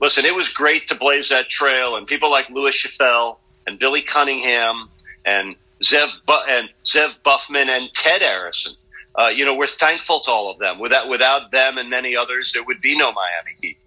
listen, 0.00 0.24
it 0.24 0.34
was 0.34 0.48
great 0.48 0.88
to 0.88 0.94
blaze 0.94 1.28
that 1.28 1.48
trail 1.48 1.96
and 1.96 2.06
people 2.06 2.30
like 2.30 2.48
Lewis 2.48 2.74
Schaffel 2.74 3.38
and 3.66 3.78
Billy 3.78 4.02
Cunningham 4.02 4.88
and 5.24 5.56
Zev, 5.82 6.08
Bu- 6.26 6.46
and 6.48 6.70
Zev 6.86 7.14
Buffman 7.22 7.68
and 7.68 7.92
Ted 7.92 8.22
Arison. 8.22 8.76
Uh, 9.14 9.28
you 9.28 9.44
know, 9.44 9.54
we're 9.54 9.66
thankful 9.66 10.20
to 10.20 10.30
all 10.30 10.50
of 10.50 10.58
them. 10.58 10.78
Without, 10.78 11.08
without 11.08 11.50
them 11.50 11.78
and 11.78 11.90
many 11.90 12.16
others, 12.16 12.52
there 12.52 12.62
would 12.64 12.80
be 12.80 12.96
no 12.96 13.12
Miami 13.12 13.56
Heat. 13.60 13.78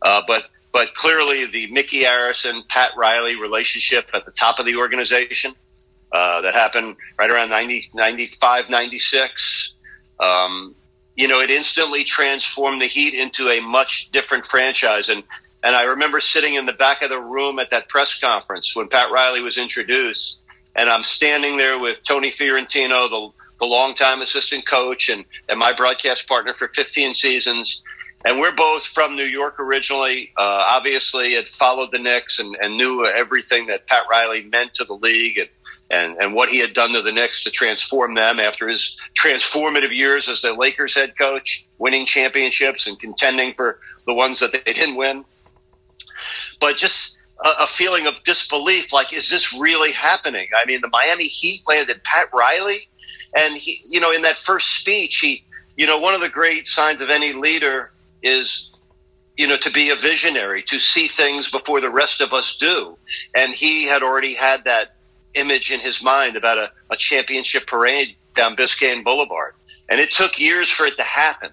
Uh, 0.00 0.22
but 0.26 0.44
but 0.72 0.94
clearly, 0.94 1.44
the 1.46 1.70
Mickey 1.70 2.04
Arison, 2.04 2.66
Pat 2.66 2.92
Riley 2.96 3.36
relationship 3.36 4.06
at 4.14 4.24
the 4.24 4.30
top 4.30 4.58
of 4.58 4.64
the 4.64 4.76
organization 4.76 5.54
uh, 6.12 6.42
that 6.42 6.54
happened 6.54 6.96
right 7.18 7.30
around 7.30 7.50
90, 7.50 7.90
95, 7.94 8.70
96. 8.70 9.72
Um, 10.20 10.74
you 11.16 11.28
know, 11.28 11.40
it 11.40 11.50
instantly 11.50 12.04
transformed 12.04 12.82
the 12.82 12.86
Heat 12.86 13.14
into 13.14 13.48
a 13.48 13.60
much 13.60 14.10
different 14.12 14.44
franchise. 14.44 15.08
And, 15.08 15.22
and 15.62 15.74
I 15.74 15.82
remember 15.82 16.20
sitting 16.20 16.54
in 16.54 16.66
the 16.66 16.72
back 16.72 17.02
of 17.02 17.10
the 17.10 17.20
room 17.20 17.58
at 17.58 17.70
that 17.70 17.88
press 17.88 18.14
conference 18.18 18.74
when 18.74 18.88
Pat 18.88 19.10
Riley 19.10 19.42
was 19.42 19.58
introduced. 19.58 20.38
And 20.74 20.88
I'm 20.88 21.04
standing 21.04 21.56
there 21.56 21.78
with 21.78 22.02
Tony 22.04 22.30
Fiorentino, 22.30 23.08
the, 23.08 23.28
the 23.60 23.66
longtime 23.66 24.22
assistant 24.22 24.66
coach 24.66 25.08
and, 25.08 25.24
and 25.48 25.58
my 25.58 25.74
broadcast 25.74 26.26
partner 26.26 26.54
for 26.54 26.68
15 26.68 27.14
seasons 27.14 27.82
and 28.24 28.38
we're 28.38 28.54
both 28.54 28.84
from 28.84 29.16
New 29.16 29.24
York 29.24 29.58
originally. 29.58 30.32
Uh, 30.36 30.64
obviously, 30.68 31.34
had 31.34 31.48
followed 31.48 31.90
the 31.90 31.98
Knicks 31.98 32.38
and, 32.38 32.56
and 32.60 32.76
knew 32.76 33.04
everything 33.04 33.66
that 33.66 33.86
Pat 33.86 34.04
Riley 34.08 34.42
meant 34.44 34.74
to 34.74 34.84
the 34.84 34.94
league 34.94 35.38
and, 35.38 35.48
and 35.92 36.16
and 36.18 36.34
what 36.34 36.48
he 36.48 36.58
had 36.58 36.72
done 36.72 36.92
to 36.94 37.02
the 37.02 37.12
Knicks 37.12 37.44
to 37.44 37.50
transform 37.50 38.14
them 38.14 38.40
after 38.40 38.66
his 38.66 38.96
transformative 39.14 39.94
years 39.94 40.28
as 40.28 40.40
the 40.40 40.54
Lakers 40.54 40.94
head 40.94 41.16
coach, 41.16 41.66
winning 41.78 42.06
championships 42.06 42.86
and 42.86 42.98
contending 42.98 43.54
for 43.54 43.78
the 44.06 44.14
ones 44.14 44.40
that 44.40 44.52
they 44.52 44.72
didn't 44.72 44.96
win. 44.96 45.24
But 46.58 46.78
just 46.78 47.18
a, 47.44 47.50
a 47.60 47.66
feeling 47.66 48.06
of 48.06 48.14
disbelief, 48.24 48.92
like, 48.92 49.12
is 49.12 49.28
this 49.28 49.52
really 49.52 49.92
happening? 49.92 50.48
I 50.56 50.64
mean, 50.66 50.80
the 50.80 50.88
Miami 50.88 51.24
Heat 51.24 51.60
landed 51.68 52.02
Pat 52.02 52.28
Riley, 52.32 52.88
and 53.36 53.56
he, 53.56 53.82
you 53.86 54.00
know, 54.00 54.10
in 54.10 54.22
that 54.22 54.38
first 54.38 54.78
speech, 54.78 55.18
he, 55.18 55.44
you 55.76 55.86
know, 55.86 55.98
one 55.98 56.14
of 56.14 56.22
the 56.22 56.30
great 56.30 56.66
signs 56.66 57.02
of 57.02 57.10
any 57.10 57.34
leader 57.34 57.92
is 58.22 58.70
you 59.36 59.46
know, 59.46 59.56
to 59.56 59.70
be 59.70 59.88
a 59.88 59.96
visionary, 59.96 60.62
to 60.62 60.78
see 60.78 61.08
things 61.08 61.50
before 61.50 61.80
the 61.80 61.88
rest 61.88 62.20
of 62.20 62.34
us 62.34 62.54
do. 62.60 62.98
And 63.34 63.54
he 63.54 63.84
had 63.84 64.02
already 64.02 64.34
had 64.34 64.64
that 64.64 64.94
image 65.34 65.70
in 65.70 65.80
his 65.80 66.02
mind 66.02 66.36
about 66.36 66.58
a, 66.58 66.72
a 66.90 66.96
championship 66.96 67.66
parade 67.66 68.16
down 68.34 68.56
Biscayne 68.56 69.04
Boulevard. 69.04 69.54
And 69.88 70.00
it 70.00 70.12
took 70.12 70.38
years 70.38 70.70
for 70.70 70.86
it 70.86 70.96
to 70.96 71.02
happen. 71.02 71.50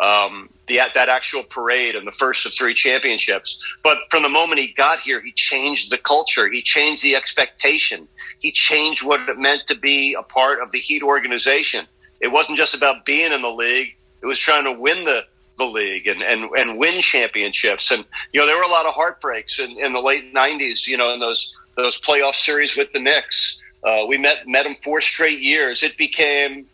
Um, 0.00 0.50
the, 0.66 0.80
that 0.94 1.08
actual 1.08 1.44
parade 1.44 1.94
and 1.94 2.06
the 2.06 2.12
first 2.12 2.46
of 2.46 2.52
three 2.52 2.74
championships. 2.74 3.58
But 3.84 3.98
from 4.10 4.22
the 4.22 4.28
moment 4.28 4.60
he 4.60 4.72
got 4.72 4.98
here, 4.98 5.20
he 5.20 5.30
changed 5.32 5.90
the 5.90 5.98
culture. 5.98 6.50
He 6.50 6.62
changed 6.62 7.02
the 7.02 7.14
expectation. 7.14 8.08
He 8.40 8.50
changed 8.50 9.04
what 9.04 9.28
it 9.28 9.38
meant 9.38 9.62
to 9.68 9.76
be 9.76 10.14
a 10.14 10.22
part 10.22 10.60
of 10.60 10.72
the 10.72 10.80
Heat 10.80 11.02
organization. 11.02 11.86
It 12.20 12.28
wasn't 12.28 12.58
just 12.58 12.74
about 12.74 13.04
being 13.04 13.32
in 13.32 13.42
the 13.42 13.50
league. 13.50 13.94
It 14.20 14.26
was 14.26 14.38
trying 14.38 14.64
to 14.64 14.72
win 14.72 15.04
the, 15.04 15.24
the 15.58 15.64
league 15.64 16.08
and, 16.08 16.22
and, 16.22 16.50
and 16.56 16.76
win 16.76 17.00
championships. 17.00 17.90
And, 17.90 18.04
you 18.32 18.40
know, 18.40 18.46
there 18.46 18.56
were 18.56 18.62
a 18.62 18.68
lot 18.68 18.86
of 18.86 18.94
heartbreaks 18.94 19.60
in, 19.60 19.78
in 19.78 19.92
the 19.92 20.00
late 20.00 20.32
nineties, 20.32 20.88
you 20.88 20.96
know, 20.96 21.12
in 21.12 21.20
those, 21.20 21.54
those 21.76 22.00
playoff 22.00 22.34
series 22.34 22.76
with 22.76 22.92
the 22.92 23.00
Knicks. 23.00 23.58
Uh, 23.82 24.06
we 24.08 24.16
met, 24.16 24.46
met 24.46 24.64
them 24.64 24.74
four 24.76 25.00
straight 25.00 25.40
years. 25.40 25.82
It 25.82 25.96
became, 25.98 26.66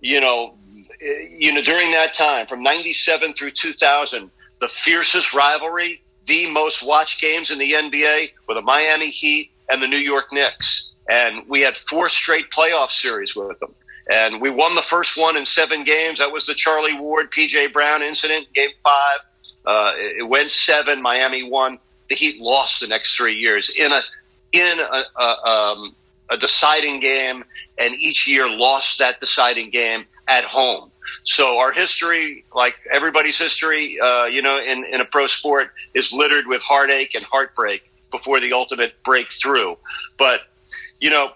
you 0.00 0.20
know, 0.20 0.54
you 1.00 1.52
know, 1.52 1.62
during 1.62 1.90
that 1.92 2.14
time 2.14 2.46
from 2.46 2.62
97 2.62 3.34
through 3.34 3.50
2000, 3.50 4.30
the 4.60 4.68
fiercest 4.68 5.34
rivalry, 5.34 6.02
the 6.24 6.50
most 6.50 6.82
watched 6.82 7.20
games 7.20 7.50
in 7.50 7.58
the 7.58 7.72
NBA 7.72 8.32
were 8.48 8.54
the 8.54 8.62
Miami 8.62 9.10
Heat 9.10 9.50
and 9.68 9.82
the 9.82 9.86
New 9.86 9.98
York 9.98 10.32
Knicks. 10.32 10.92
And 11.08 11.48
we 11.48 11.60
had 11.60 11.76
four 11.76 12.08
straight 12.08 12.50
playoff 12.50 12.90
series 12.90 13.36
with 13.36 13.58
them. 13.60 13.74
And 14.10 14.40
we 14.40 14.50
won 14.50 14.74
the 14.74 14.82
first 14.82 15.16
one 15.16 15.36
in 15.36 15.46
seven 15.46 15.84
games. 15.84 16.18
That 16.18 16.32
was 16.32 16.46
the 16.46 16.54
Charlie 16.54 16.94
Ward, 16.94 17.30
PJ 17.32 17.72
Brown 17.72 18.02
incident, 18.02 18.46
game 18.54 18.70
five. 18.84 19.18
Uh, 19.64 19.90
it 19.96 20.28
went 20.28 20.50
seven. 20.50 21.02
Miami 21.02 21.42
won. 21.42 21.78
The 22.08 22.14
Heat 22.14 22.40
lost 22.40 22.80
the 22.80 22.86
next 22.86 23.16
three 23.16 23.34
years 23.34 23.68
in 23.74 23.90
a, 23.90 24.00
in 24.56 24.78
a, 24.80 25.04
a, 25.16 25.48
um, 25.48 25.94
a 26.28 26.36
deciding 26.36 27.00
game 27.00 27.44
and 27.78 27.94
each 27.94 28.26
year 28.26 28.48
lost 28.48 28.98
that 28.98 29.20
deciding 29.20 29.70
game 29.70 30.04
at 30.26 30.44
home. 30.44 30.90
So 31.24 31.58
our 31.58 31.72
history, 31.72 32.44
like 32.54 32.74
everybody's 32.90 33.38
history, 33.38 34.00
uh, 34.00 34.24
you 34.26 34.42
know, 34.42 34.58
in, 34.58 34.84
in 34.84 35.00
a 35.00 35.04
pro 35.04 35.26
sport 35.26 35.72
is 35.94 36.12
littered 36.12 36.46
with 36.46 36.62
heartache 36.62 37.14
and 37.14 37.24
heartbreak 37.24 37.82
before 38.10 38.40
the 38.40 38.52
ultimate 38.52 39.02
breakthrough. 39.04 39.76
But, 40.18 40.40
you 41.00 41.10
know, 41.10 41.32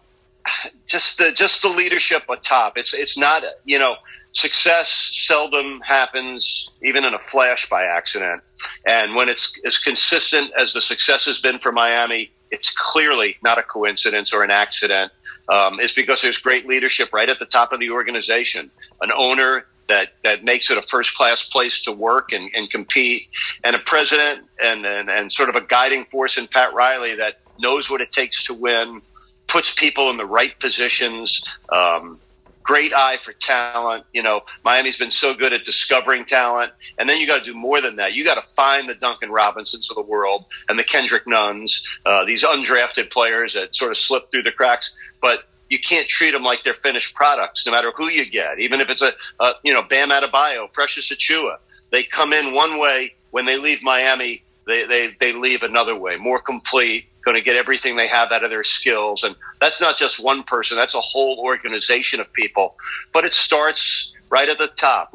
just 0.86 1.18
the, 1.18 1.32
just 1.32 1.62
the 1.62 1.68
leadership 1.68 2.22
atop. 2.28 2.78
It's, 2.78 2.94
it's 2.94 3.18
not, 3.18 3.44
you 3.64 3.78
know, 3.78 3.96
success 4.32 5.10
seldom 5.12 5.80
happens 5.80 6.70
even 6.82 7.04
in 7.04 7.14
a 7.14 7.18
flash 7.18 7.68
by 7.68 7.84
accident. 7.84 8.42
And 8.86 9.14
when 9.14 9.28
it's 9.28 9.52
as 9.64 9.78
consistent 9.78 10.52
as 10.56 10.72
the 10.72 10.80
success 10.80 11.24
has 11.26 11.40
been 11.40 11.58
for 11.58 11.72
Miami, 11.72 12.30
it's 12.50 12.71
clearly 12.71 13.37
not 13.42 13.59
a 13.59 13.62
coincidence 13.62 14.33
or 14.33 14.42
an 14.42 14.50
accident. 14.50 15.12
Um, 15.49 15.80
it's 15.80 15.92
because 15.92 16.23
there's 16.23 16.38
great 16.38 16.66
leadership 16.66 17.12
right 17.12 17.28
at 17.28 17.38
the 17.38 17.47
top 17.47 17.73
of 17.73 17.80
the 17.80 17.90
organization, 17.90 18.71
an 19.00 19.11
owner 19.16 19.66
that, 19.88 20.12
that 20.23 20.45
makes 20.45 20.71
it 20.71 20.78
a 20.78 20.83
first 20.83 21.14
class 21.16 21.42
place 21.42 21.80
to 21.83 21.92
work 21.92 22.33
and, 22.33 22.50
and 22.54 22.71
compete, 22.71 23.28
and 23.64 23.75
a 23.75 23.78
president 23.80 24.47
and, 24.62 24.87
and, 24.87 25.11
and 25.11 25.33
sort 25.33 25.49
of 25.49 25.57
a 25.57 25.61
guiding 25.61 26.04
force 26.04 26.37
in 26.38 26.47
Pat 26.47 26.73
Riley 26.73 27.16
that 27.16 27.40
knows 27.59 27.90
what 27.90 28.00
it 28.00 28.12
takes 28.12 28.45
to 28.45 28.54
win, 28.54 29.02
puts 29.49 29.73
people 29.73 30.09
in 30.11 30.16
the 30.16 30.25
right 30.25 30.59
positions, 30.61 31.42
um, 31.71 32.21
great 32.70 32.94
eye 32.94 33.16
for 33.16 33.32
talent. 33.32 34.04
You 34.12 34.22
know, 34.22 34.42
Miami's 34.64 34.96
been 34.96 35.10
so 35.10 35.34
good 35.34 35.52
at 35.52 35.64
discovering 35.64 36.24
talent, 36.24 36.72
and 36.98 37.08
then 37.08 37.18
you 37.18 37.26
got 37.26 37.40
to 37.40 37.44
do 37.44 37.52
more 37.52 37.80
than 37.80 37.96
that. 37.96 38.12
You 38.12 38.22
got 38.22 38.36
to 38.36 38.42
find 38.42 38.88
the 38.88 38.94
Duncan 38.94 39.28
Robinsons 39.32 39.90
of 39.90 39.96
the 39.96 40.02
world 40.02 40.44
and 40.68 40.78
the 40.78 40.84
Kendrick 40.84 41.26
Nunns, 41.26 41.84
uh, 42.06 42.24
these 42.24 42.44
undrafted 42.44 43.10
players 43.10 43.54
that 43.54 43.74
sort 43.74 43.90
of 43.90 43.98
slip 43.98 44.30
through 44.30 44.44
the 44.44 44.52
cracks. 44.52 44.92
But 45.20 45.48
you 45.68 45.80
can't 45.80 46.06
treat 46.06 46.30
them 46.30 46.44
like 46.44 46.60
they're 46.64 46.72
finished 46.72 47.12
products, 47.12 47.66
no 47.66 47.72
matter 47.72 47.90
who 47.96 48.08
you 48.08 48.30
get. 48.30 48.60
Even 48.60 48.80
if 48.80 48.88
it's 48.88 49.02
a, 49.02 49.14
a 49.40 49.54
you 49.64 49.72
know 49.72 49.82
Bam 49.82 50.10
Adebayo, 50.10 50.72
Precious 50.72 51.10
Achiuwa, 51.10 51.56
they 51.90 52.04
come 52.04 52.32
in 52.32 52.52
one 52.52 52.78
way 52.78 53.14
when 53.32 53.46
they 53.46 53.56
leave 53.56 53.82
Miami. 53.82 54.44
They, 54.64 54.84
they, 54.84 55.16
they 55.18 55.32
leave 55.32 55.64
another 55.64 55.96
way, 55.96 56.16
more 56.16 56.38
complete, 56.38 57.06
going 57.24 57.36
to 57.36 57.42
get 57.42 57.56
everything 57.56 57.96
they 57.96 58.08
have 58.08 58.32
out 58.32 58.44
of 58.44 58.50
their 58.50 58.64
skills. 58.64 59.24
And 59.24 59.36
that's 59.60 59.80
not 59.80 59.98
just 59.98 60.18
one 60.18 60.42
person, 60.42 60.76
that's 60.76 60.94
a 60.94 61.00
whole 61.00 61.38
organization 61.40 62.20
of 62.20 62.32
people. 62.32 62.76
But 63.12 63.24
it 63.24 63.34
starts 63.34 64.12
right 64.30 64.48
at 64.48 64.58
the 64.58 64.68
top. 64.68 65.14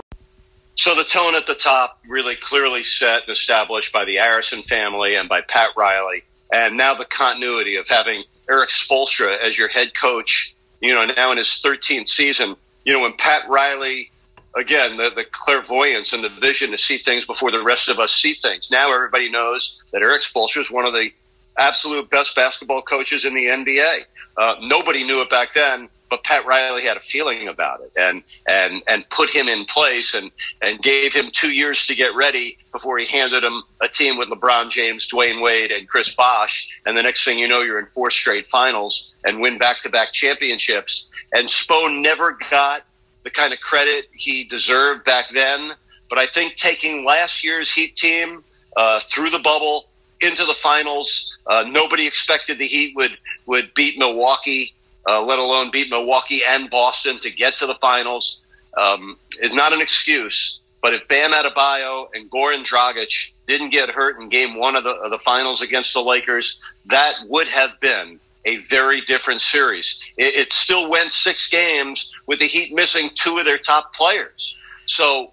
So 0.75 0.93
the 0.93 1.05
tone 1.05 1.35
at 1.35 1.47
the 1.47 1.55
top 1.55 1.99
really 2.07 2.35
clearly 2.35 2.83
set 2.83 3.23
and 3.23 3.31
established 3.31 3.93
by 3.93 4.05
the 4.05 4.17
Arison 4.17 4.65
family 4.65 5.15
and 5.15 5.29
by 5.29 5.41
Pat 5.41 5.69
Riley. 5.77 6.23
And 6.51 6.77
now 6.77 6.93
the 6.93 7.05
continuity 7.05 7.77
of 7.77 7.87
having 7.87 8.23
Erik 8.49 8.69
Spoelstra 8.69 9.37
as 9.41 9.57
your 9.57 9.69
head 9.69 9.91
coach, 9.99 10.55
you 10.81 10.93
know, 10.93 11.05
now 11.05 11.31
in 11.31 11.37
his 11.37 11.47
13th 11.47 12.07
season. 12.07 12.55
You 12.83 12.93
know, 12.93 12.99
when 12.99 13.13
Pat 13.13 13.49
Riley, 13.49 14.11
again, 14.55 14.97
the, 14.97 15.09
the 15.09 15.25
clairvoyance 15.31 16.13
and 16.13 16.23
the 16.23 16.29
vision 16.29 16.71
to 16.71 16.77
see 16.77 16.97
things 16.97 17.25
before 17.25 17.51
the 17.51 17.63
rest 17.63 17.89
of 17.89 17.97
us 17.97 18.13
see 18.13 18.33
things. 18.33 18.69
Now 18.69 18.93
everybody 18.93 19.29
knows 19.29 19.81
that 19.91 20.01
Erik 20.01 20.21
Spoelstra 20.21 20.61
is 20.61 20.69
one 20.69 20.85
of 20.85 20.93
the 20.93 21.11
absolute 21.57 22.09
best 22.09 22.35
basketball 22.35 22.81
coaches 22.81 23.25
in 23.25 23.33
the 23.33 23.45
NBA. 23.45 24.01
Uh, 24.37 24.55
nobody 24.61 25.03
knew 25.03 25.21
it 25.21 25.29
back 25.29 25.53
then, 25.53 25.89
but 26.09 26.23
Pat 26.23 26.45
Riley 26.45 26.83
had 26.83 26.97
a 26.97 27.01
feeling 27.01 27.47
about 27.47 27.81
it 27.81 27.91
and 27.95 28.21
and 28.45 28.83
and 28.87 29.09
put 29.09 29.29
him 29.29 29.47
in 29.47 29.65
place 29.65 30.13
and 30.13 30.31
and 30.61 30.81
gave 30.81 31.13
him 31.13 31.31
two 31.33 31.51
years 31.51 31.87
to 31.87 31.95
get 31.95 32.15
ready 32.15 32.57
before 32.71 32.97
he 32.97 33.05
handed 33.05 33.43
him 33.43 33.63
a 33.81 33.87
team 33.87 34.17
with 34.17 34.29
LeBron 34.29 34.69
James, 34.69 35.07
Dwyane 35.07 35.41
Wade, 35.41 35.71
and 35.71 35.87
Chris 35.87 36.13
Bosh. 36.13 36.77
And 36.85 36.97
the 36.97 37.03
next 37.03 37.23
thing 37.23 37.39
you 37.39 37.47
know, 37.47 37.61
you're 37.61 37.79
in 37.79 37.87
four 37.87 38.11
straight 38.11 38.47
finals 38.49 39.13
and 39.23 39.41
win 39.41 39.57
back 39.57 39.81
to 39.83 39.89
back 39.89 40.13
championships. 40.13 41.07
And 41.31 41.47
Spo 41.47 42.01
never 42.01 42.37
got 42.51 42.83
the 43.23 43.29
kind 43.29 43.53
of 43.53 43.59
credit 43.59 44.05
he 44.13 44.43
deserved 44.43 45.05
back 45.05 45.25
then. 45.33 45.71
But 46.09 46.19
I 46.19 46.27
think 46.27 46.55
taking 46.55 47.03
last 47.03 47.43
year's 47.43 47.71
Heat 47.71 47.95
team 47.95 48.43
uh, 48.77 48.99
through 48.99 49.31
the 49.31 49.39
bubble 49.39 49.85
into 50.21 50.45
the 50.45 50.53
finals. 50.53 51.33
Uh, 51.45 51.63
nobody 51.63 52.07
expected 52.07 52.57
the 52.57 52.67
Heat 52.67 52.95
would 52.95 53.17
would 53.45 53.73
beat 53.73 53.97
Milwaukee, 53.97 54.73
uh, 55.07 55.21
let 55.23 55.39
alone 55.39 55.71
beat 55.71 55.89
Milwaukee 55.89 56.43
and 56.43 56.69
Boston 56.69 57.19
to 57.21 57.29
get 57.29 57.57
to 57.59 57.67
the 57.67 57.75
finals. 57.75 58.41
Um, 58.77 59.17
is 59.39 59.53
not 59.53 59.71
an 59.71 59.81
excuse. 59.81 60.59
But 60.81 60.93
if 60.93 61.07
Bam 61.07 61.31
Adebayo 61.31 62.09
and 62.13 62.29
Goran 62.29 62.63
Dragic 62.63 63.31
didn't 63.47 63.71
get 63.71 63.89
hurt 63.89 64.19
in 64.19 64.29
Game 64.29 64.55
One 64.55 64.75
of 64.75 64.83
the 64.83 64.91
of 64.91 65.11
the 65.11 65.17
finals 65.17 65.61
against 65.61 65.93
the 65.93 66.01
Lakers, 66.01 66.57
that 66.85 67.15
would 67.27 67.47
have 67.47 67.79
been 67.79 68.19
a 68.45 68.57
very 68.69 69.01
different 69.01 69.41
series. 69.41 69.95
It, 70.17 70.35
it 70.35 70.53
still 70.53 70.87
went 70.89 71.11
six 71.11 71.49
games 71.49 72.09
with 72.27 72.39
the 72.39 72.47
Heat 72.47 72.73
missing 72.73 73.09
two 73.15 73.39
of 73.39 73.45
their 73.45 73.57
top 73.57 73.93
players. 73.95 74.55
So 74.85 75.31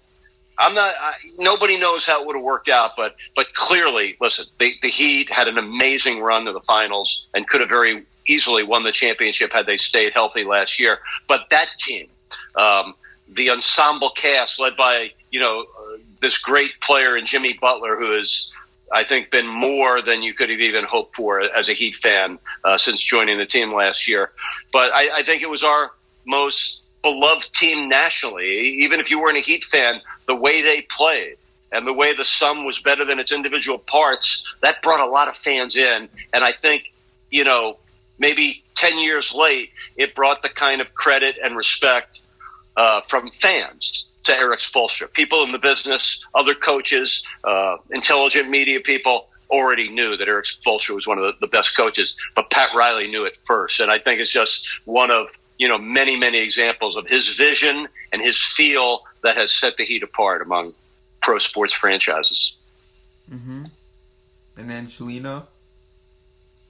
I'm 0.57 0.75
not. 0.75 0.93
I, 0.99 1.13
nobody 1.37 1.79
knows 1.79 2.05
how 2.05 2.21
it 2.21 2.27
would 2.27 2.35
have 2.35 2.43
worked 2.43 2.69
out, 2.69 2.91
but 2.95 3.15
but 3.35 3.53
clearly, 3.53 4.17
listen, 4.21 4.45
the, 4.59 4.73
the 4.81 4.89
Heat 4.89 5.29
had 5.31 5.47
an 5.47 5.57
amazing 5.57 6.19
run 6.19 6.45
to 6.45 6.53
the 6.53 6.61
finals 6.61 7.25
and 7.33 7.47
could 7.47 7.61
have 7.61 7.69
very 7.69 8.05
easily 8.27 8.63
won 8.63 8.83
the 8.83 8.91
championship 8.91 9.51
had 9.51 9.65
they 9.65 9.77
stayed 9.77 10.13
healthy 10.13 10.43
last 10.43 10.79
year. 10.79 10.99
But 11.27 11.49
that 11.49 11.69
team, 11.79 12.07
um, 12.55 12.93
the 13.31 13.49
ensemble 13.49 14.11
cast 14.11 14.59
led 14.59 14.77
by 14.77 15.11
you 15.31 15.39
know 15.39 15.61
uh, 15.61 15.97
this 16.21 16.37
great 16.37 16.79
player 16.81 17.17
in 17.17 17.25
Jimmy 17.25 17.57
Butler, 17.59 17.97
who 17.97 18.11
has 18.17 18.51
I 18.91 19.03
think 19.05 19.31
been 19.31 19.47
more 19.47 20.03
than 20.03 20.21
you 20.21 20.35
could 20.35 20.51
have 20.51 20.59
even 20.59 20.85
hoped 20.85 21.15
for 21.15 21.39
as 21.39 21.67
a 21.67 21.73
Heat 21.73 21.95
fan 21.95 22.37
uh, 22.63 22.77
since 22.77 23.01
joining 23.01 23.39
the 23.39 23.47
team 23.47 23.73
last 23.73 24.07
year. 24.07 24.31
But 24.71 24.93
I, 24.93 25.17
I 25.17 25.23
think 25.23 25.41
it 25.41 25.49
was 25.49 25.63
our 25.63 25.91
most 26.25 26.82
beloved 27.03 27.53
team 27.53 27.87
nationally. 27.87 28.77
Even 28.79 28.99
if 28.99 29.11
you 29.11 29.19
weren't 29.19 29.37
a 29.37 29.41
Heat 29.41 29.63
fan, 29.63 30.01
the 30.25 30.35
way 30.35 30.63
they 30.63 30.81
played 30.81 31.37
and 31.71 31.85
the 31.85 31.93
way 31.93 32.15
the 32.15 32.25
sum 32.25 32.65
was 32.65 32.79
better 32.79 33.05
than 33.05 33.19
its 33.19 33.31
individual 33.31 33.77
parts, 33.77 34.43
that 34.61 34.81
brought 34.81 34.99
a 34.99 35.05
lot 35.05 35.27
of 35.27 35.35
fans 35.35 35.75
in. 35.75 36.09
And 36.33 36.43
I 36.43 36.51
think, 36.51 36.91
you 37.29 37.43
know, 37.43 37.77
maybe 38.17 38.63
10 38.75 38.97
years 38.99 39.33
late, 39.33 39.71
it 39.97 40.15
brought 40.15 40.41
the 40.41 40.49
kind 40.49 40.81
of 40.81 40.93
credit 40.93 41.35
and 41.43 41.55
respect 41.55 42.19
uh, 42.77 43.01
from 43.01 43.31
fans 43.31 44.05
to 44.23 44.35
Erik 44.35 44.61
Spoelstra. 44.61 45.11
People 45.11 45.43
in 45.43 45.51
the 45.51 45.57
business, 45.57 46.23
other 46.33 46.55
coaches, 46.55 47.23
uh, 47.43 47.77
intelligent 47.91 48.49
media 48.49 48.79
people 48.79 49.27
already 49.49 49.89
knew 49.89 50.15
that 50.17 50.27
Erik 50.27 50.45
Spoelstra 50.45 50.95
was 50.95 51.05
one 51.05 51.17
of 51.17 51.25
the, 51.25 51.33
the 51.41 51.47
best 51.47 51.75
coaches, 51.75 52.15
but 52.35 52.49
Pat 52.49 52.69
Riley 52.75 53.07
knew 53.07 53.25
it 53.25 53.37
first. 53.45 53.79
And 53.79 53.91
I 53.91 53.99
think 53.99 54.19
it's 54.19 54.31
just 54.31 54.65
one 54.85 55.11
of 55.11 55.27
you 55.57 55.67
know, 55.67 55.77
many, 55.77 56.15
many 56.15 56.39
examples 56.39 56.95
of 56.95 57.07
his 57.07 57.35
vision 57.35 57.87
and 58.11 58.21
his 58.21 58.37
feel 58.37 59.01
that 59.23 59.37
has 59.37 59.51
set 59.51 59.77
the 59.77 59.85
Heat 59.85 60.03
apart 60.03 60.41
among 60.41 60.73
pro 61.21 61.39
sports 61.39 61.73
franchises. 61.73 62.53
Mm-hmm. 63.31 63.65
And 64.57 64.71
Angelina? 64.71 65.29
Shalina? 65.29 65.47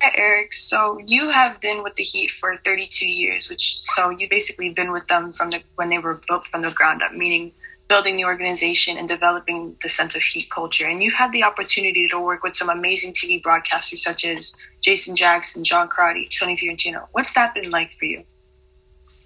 Hi, 0.02 0.12
Erik. 0.15 0.52
So 0.54 1.00
you 1.06 1.30
have 1.30 1.62
been 1.62 1.82
with 1.82 1.96
the 1.96 2.04
Heat 2.04 2.32
for 2.32 2.58
32 2.65 3.08
years, 3.08 3.50
which 3.50 3.78
so 3.82 4.10
you 4.10 4.28
basically 4.30 4.69
been 4.69 4.91
with 4.91 5.08
them 5.08 5.32
from 5.32 5.50
the 5.50 5.63
when 5.76 5.89
they 5.89 5.98
were 5.98 6.22
built 6.28 6.46
from 6.48 6.62
the 6.62 6.72
ground 6.72 7.02
up, 7.02 7.13
meaning 7.13 7.54
building 7.88 8.17
the 8.17 8.26
organization 8.26 8.98
and 8.98 9.08
developing 9.08 9.78
the 9.82 9.89
sense 9.89 10.15
of 10.15 10.22
Heat 10.22 10.50
culture. 10.50 10.88
And 10.88 11.02
you've 11.02 11.13
had 11.13 11.32
the 11.32 11.43
opportunity 11.43 12.08
to 12.10 12.19
work 12.19 12.43
with 12.43 12.56
some 12.56 12.69
amazing 12.69 13.13
TV 13.13 13.41
broadcasters 13.41 14.00
such 14.00 14.26
as 14.26 14.54
Jason 14.82 15.15
Jackson, 15.15 15.63
John 15.63 15.88
Crotty, 15.88 16.28
Tony 16.38 16.58
Fiorentino. 16.58 17.08
What's 17.13 17.34
that 17.34 17.54
been 17.54 17.69
like 17.69 17.91
for 17.98 18.06
you? 18.06 18.24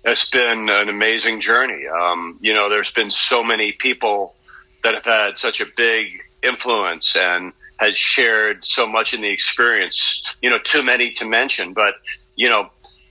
It's 0.03 0.29
been 0.29 0.69
an 0.69 0.89
amazing 0.89 1.41
journey. 1.41 1.88
Um, 1.88 2.38
you 2.41 2.53
know, 2.53 2.69
there's 2.69 2.91
been 2.91 3.12
so 3.12 3.43
many 3.43 3.73
people 3.73 4.36
that 4.83 4.93
have 4.93 5.03
had 5.03 5.38
such 5.38 5.60
a 5.60 5.65
big 5.75 6.07
influence 6.43 7.13
and 7.19 7.53
had 7.77 7.97
shared 7.97 8.65
so 8.65 8.88
much 8.88 9.13
in 9.13 9.21
the 9.21 9.29
experience. 9.29 10.23
You 10.41 10.49
know, 10.49 10.60
too 10.60 10.83
many 10.83 11.12
to 11.13 11.25
mention, 11.25 11.73
but 11.73 11.95
you 12.36 12.49
know, 12.49 12.69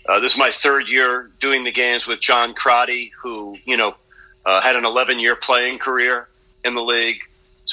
uh, 0.09 0.21
this 0.21 0.33
is 0.33 0.39
my 0.39 0.53
third 0.53 0.89
year 0.89 1.31
doing 1.41 1.65
the 1.65 1.73
games 1.73 2.07
with 2.07 2.21
John 2.21 2.55
Crotty, 2.55 3.13
who 3.21 3.57
you 3.65 3.77
know 3.77 3.97
uh, 4.45 4.63
had 4.63 4.77
an 4.77 4.85
11 4.85 5.19
year 5.19 5.37
playing 5.37 5.79
career 5.79 6.29
in 6.65 6.75
the 6.75 6.83
league. 6.83 7.21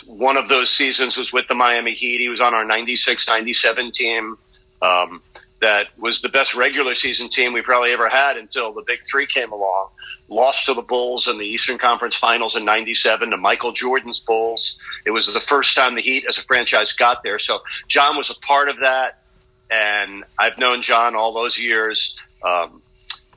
One 0.06 0.38
of 0.38 0.50
those 0.50 0.72
seasons 0.72 1.18
was 1.18 1.32
with 1.32 1.48
the 1.48 1.54
Miami 1.54 1.94
Heat. 1.94 2.20
He 2.20 2.30
was 2.30 2.42
on 2.42 2.54
our 2.54 2.66
96 2.66 3.28
97 3.28 3.92
team. 3.92 4.38
Um, 4.82 5.22
that 5.64 5.88
was 5.98 6.22
the 6.22 6.30
best 6.30 6.56
regular 6.56 6.94
season 6.94 7.30
team 7.30 7.54
we 7.54 7.62
probably 7.62 7.92
ever 7.92 8.10
had 8.10 8.36
until 8.38 8.74
the 8.74 8.84
Big 8.86 9.00
Three 9.10 9.26
came 9.26 9.52
along. 9.52 9.90
Lost 10.28 10.66
to 10.66 10.74
the 10.74 10.82
Bulls 10.82 11.28
in 11.28 11.38
the 11.38 11.46
Eastern 11.46 11.78
Conference 11.78 12.16
Finals 12.16 12.56
in 12.56 12.66
'97 12.66 13.32
to 13.32 13.38
Michael 13.38 13.72
Jordan's 13.72 14.20
Bulls. 14.20 14.78
It 15.06 15.12
was 15.12 15.28
the 15.34 15.42
first 15.42 15.74
time 15.74 15.96
the 15.96 16.02
Heat 16.02 16.26
as 16.28 16.38
a 16.38 16.44
franchise 16.44 16.92
got 16.92 17.24
there. 17.24 17.40
So 17.40 17.62
John 17.88 18.18
was 18.18 18.30
a 18.30 18.36
part 18.46 18.68
of 18.68 18.80
that, 18.82 19.24
and 19.72 20.26
I've 20.38 20.58
known 20.58 20.82
John 20.82 21.16
all 21.16 21.34
those 21.34 21.58
years. 21.58 22.16
Um, 22.44 22.82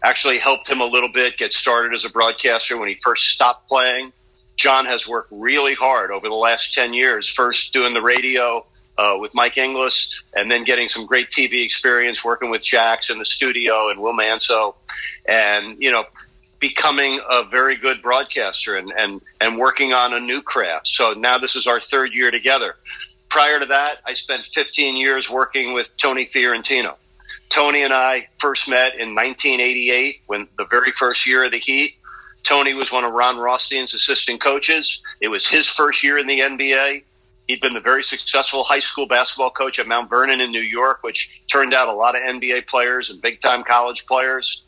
actually 0.03 0.39
helped 0.39 0.69
him 0.69 0.81
a 0.81 0.85
little 0.85 1.11
bit 1.11 1.39
get 1.39 1.53
started 1.53 1.95
as 1.95 2.05
a 2.05 2.11
broadcaster 2.11 2.77
when 2.77 2.89
he 2.89 2.97
first 3.03 3.29
stopped 3.29 3.69
playing. 3.69 4.13
John 4.57 4.87
has 4.87 5.07
worked 5.07 5.29
really 5.31 5.75
hard 5.75 6.11
over 6.11 6.29
the 6.29 6.35
last 6.35 6.73
10 6.73 6.93
years, 6.93 7.29
first 7.29 7.73
doing 7.73 7.95
the 7.95 8.03
radio 8.03 8.67
uh, 8.99 9.17
with 9.19 9.35
Mike 9.35 9.59
Inglis, 9.59 10.11
and 10.35 10.51
then 10.51 10.65
getting 10.65 10.89
some 10.89 11.07
great 11.07 11.31
TV 11.31 11.65
experience 11.65 12.25
working 12.25 12.51
with 12.51 12.63
Jax 12.63 13.11
in 13.11 13.19
the 13.19 13.25
studio 13.25 13.91
and 13.91 14.01
Will 14.01 14.13
Manso, 14.13 14.77
and 15.27 15.83
you 15.83 15.91
know, 15.91 16.05
becoming 16.61 17.21
a 17.29 17.45
very 17.45 17.77
good 17.77 18.03
broadcaster 18.03 18.77
and 18.77 18.93
and 18.97 19.21
and 19.41 19.59
working 19.59 19.93
on 19.93 20.13
a 20.13 20.21
new 20.21 20.43
craft. 20.43 20.89
So 20.89 21.13
now 21.13 21.39
this 21.39 21.57
is 21.57 21.67
our 21.67 21.81
third 21.81 22.13
year 22.13 22.31
together. 22.31 22.77
Prior 23.29 23.59
to 23.59 23.67
that, 23.67 23.99
I 24.07 24.15
spent 24.15 24.45
15 24.55 24.97
years 24.97 25.29
working 25.29 25.75
with 25.75 25.89
Tony 26.01 26.27
Fiorentino. 26.27 26.97
Tony 27.49 27.83
and 27.83 27.93
I 27.93 28.29
first 28.41 28.69
met 28.69 28.95
in 28.95 29.15
1988 29.15 30.23
when 30.27 30.49
the 30.59 30.65
very 30.65 30.93
first 30.93 31.27
year 31.27 31.45
of 31.45 31.53
the 31.53 31.59
Heat. 31.59 31.95
Tony 32.45 32.75
was 32.75 32.93
one 32.93 33.05
of 33.05 33.13
Ron 33.13 33.39
Rothstein's 33.39 33.95
assistant 33.95 34.41
coaches. 34.41 35.01
It 35.21 35.29
was 35.29 35.47
his 35.47 35.67
first 35.67 36.03
year 36.03 36.17
in 36.19 36.27
the 36.27 36.41
NBA. 36.41 37.03
He'd 37.47 37.61
been 37.61 37.75
the 37.75 37.81
very 37.81 38.03
successful 38.03 38.65
high 38.65 38.81
school 38.81 39.07
basketball 39.07 39.51
coach 39.51 39.79
at 39.79 39.87
Mount 39.87 40.11
Vernon 40.11 40.41
in 40.41 40.51
New 40.51 40.61
York, 40.61 41.03
which 41.03 41.31
turned 41.51 41.75
out 41.75 41.89
a 41.89 41.93
lot 41.93 42.17
of 42.17 42.23
NBA 42.23 42.67
players 42.67 43.11
and 43.11 43.21
big 43.23 43.41
time 43.41 43.63
college 43.63 44.05
players. 44.07 44.63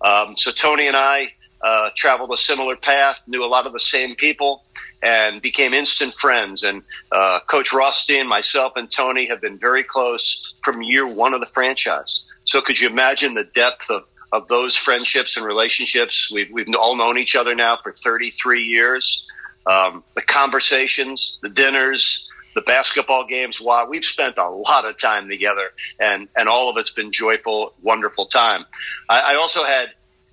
Um, 0.00 0.34
so 0.36 0.50
Tony 0.50 0.86
and 0.86 0.96
I 0.96 1.32
uh, 1.62 1.90
traveled 1.96 2.32
a 2.32 2.36
similar 2.36 2.76
path, 2.76 3.20
knew 3.26 3.44
a 3.44 3.46
lot 3.46 3.66
of 3.66 3.72
the 3.72 3.80
same 3.80 4.16
people, 4.16 4.64
and 5.02 5.42
became 5.42 5.74
instant 5.74 6.14
friends. 6.14 6.62
And 6.62 6.82
uh, 7.10 7.40
Coach 7.48 7.72
Rothstein, 7.72 8.26
myself, 8.26 8.72
and 8.76 8.90
Tony 8.90 9.26
have 9.26 9.40
been 9.40 9.58
very 9.58 9.84
close 9.84 10.54
from 10.64 10.82
year 10.82 11.06
one 11.06 11.34
of 11.34 11.40
the 11.40 11.46
franchise. 11.46 12.24
So 12.44 12.60
could 12.60 12.80
you 12.80 12.88
imagine 12.88 13.34
the 13.34 13.44
depth 13.44 13.90
of, 13.90 14.04
of 14.32 14.48
those 14.48 14.74
friendships 14.74 15.36
and 15.36 15.44
relationships? 15.44 16.30
We've, 16.32 16.50
we've 16.50 16.66
all 16.78 16.96
known 16.96 17.18
each 17.18 17.36
other 17.36 17.54
now 17.54 17.78
for 17.82 17.92
33 17.92 18.62
years. 18.62 19.26
Um, 19.66 20.04
the 20.14 20.22
conversations, 20.22 21.38
the 21.42 21.48
dinners, 21.48 22.28
the 22.54 22.60
basketball 22.62 23.26
games. 23.26 23.60
Wow, 23.60 23.86
we've 23.88 24.04
spent 24.04 24.38
a 24.38 24.48
lot 24.48 24.84
of 24.84 24.98
time 24.98 25.28
together, 25.28 25.70
and 25.98 26.28
and 26.36 26.48
all 26.48 26.68
of 26.68 26.76
it's 26.76 26.90
been 26.90 27.12
joyful, 27.12 27.74
wonderful 27.82 28.26
time. 28.26 28.64
I, 29.08 29.20
I 29.20 29.34
also 29.36 29.64
had, 29.64 29.90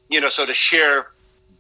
you 0.10 0.22
know, 0.22 0.30
so 0.30 0.46
to 0.46 0.54
share 0.54 1.08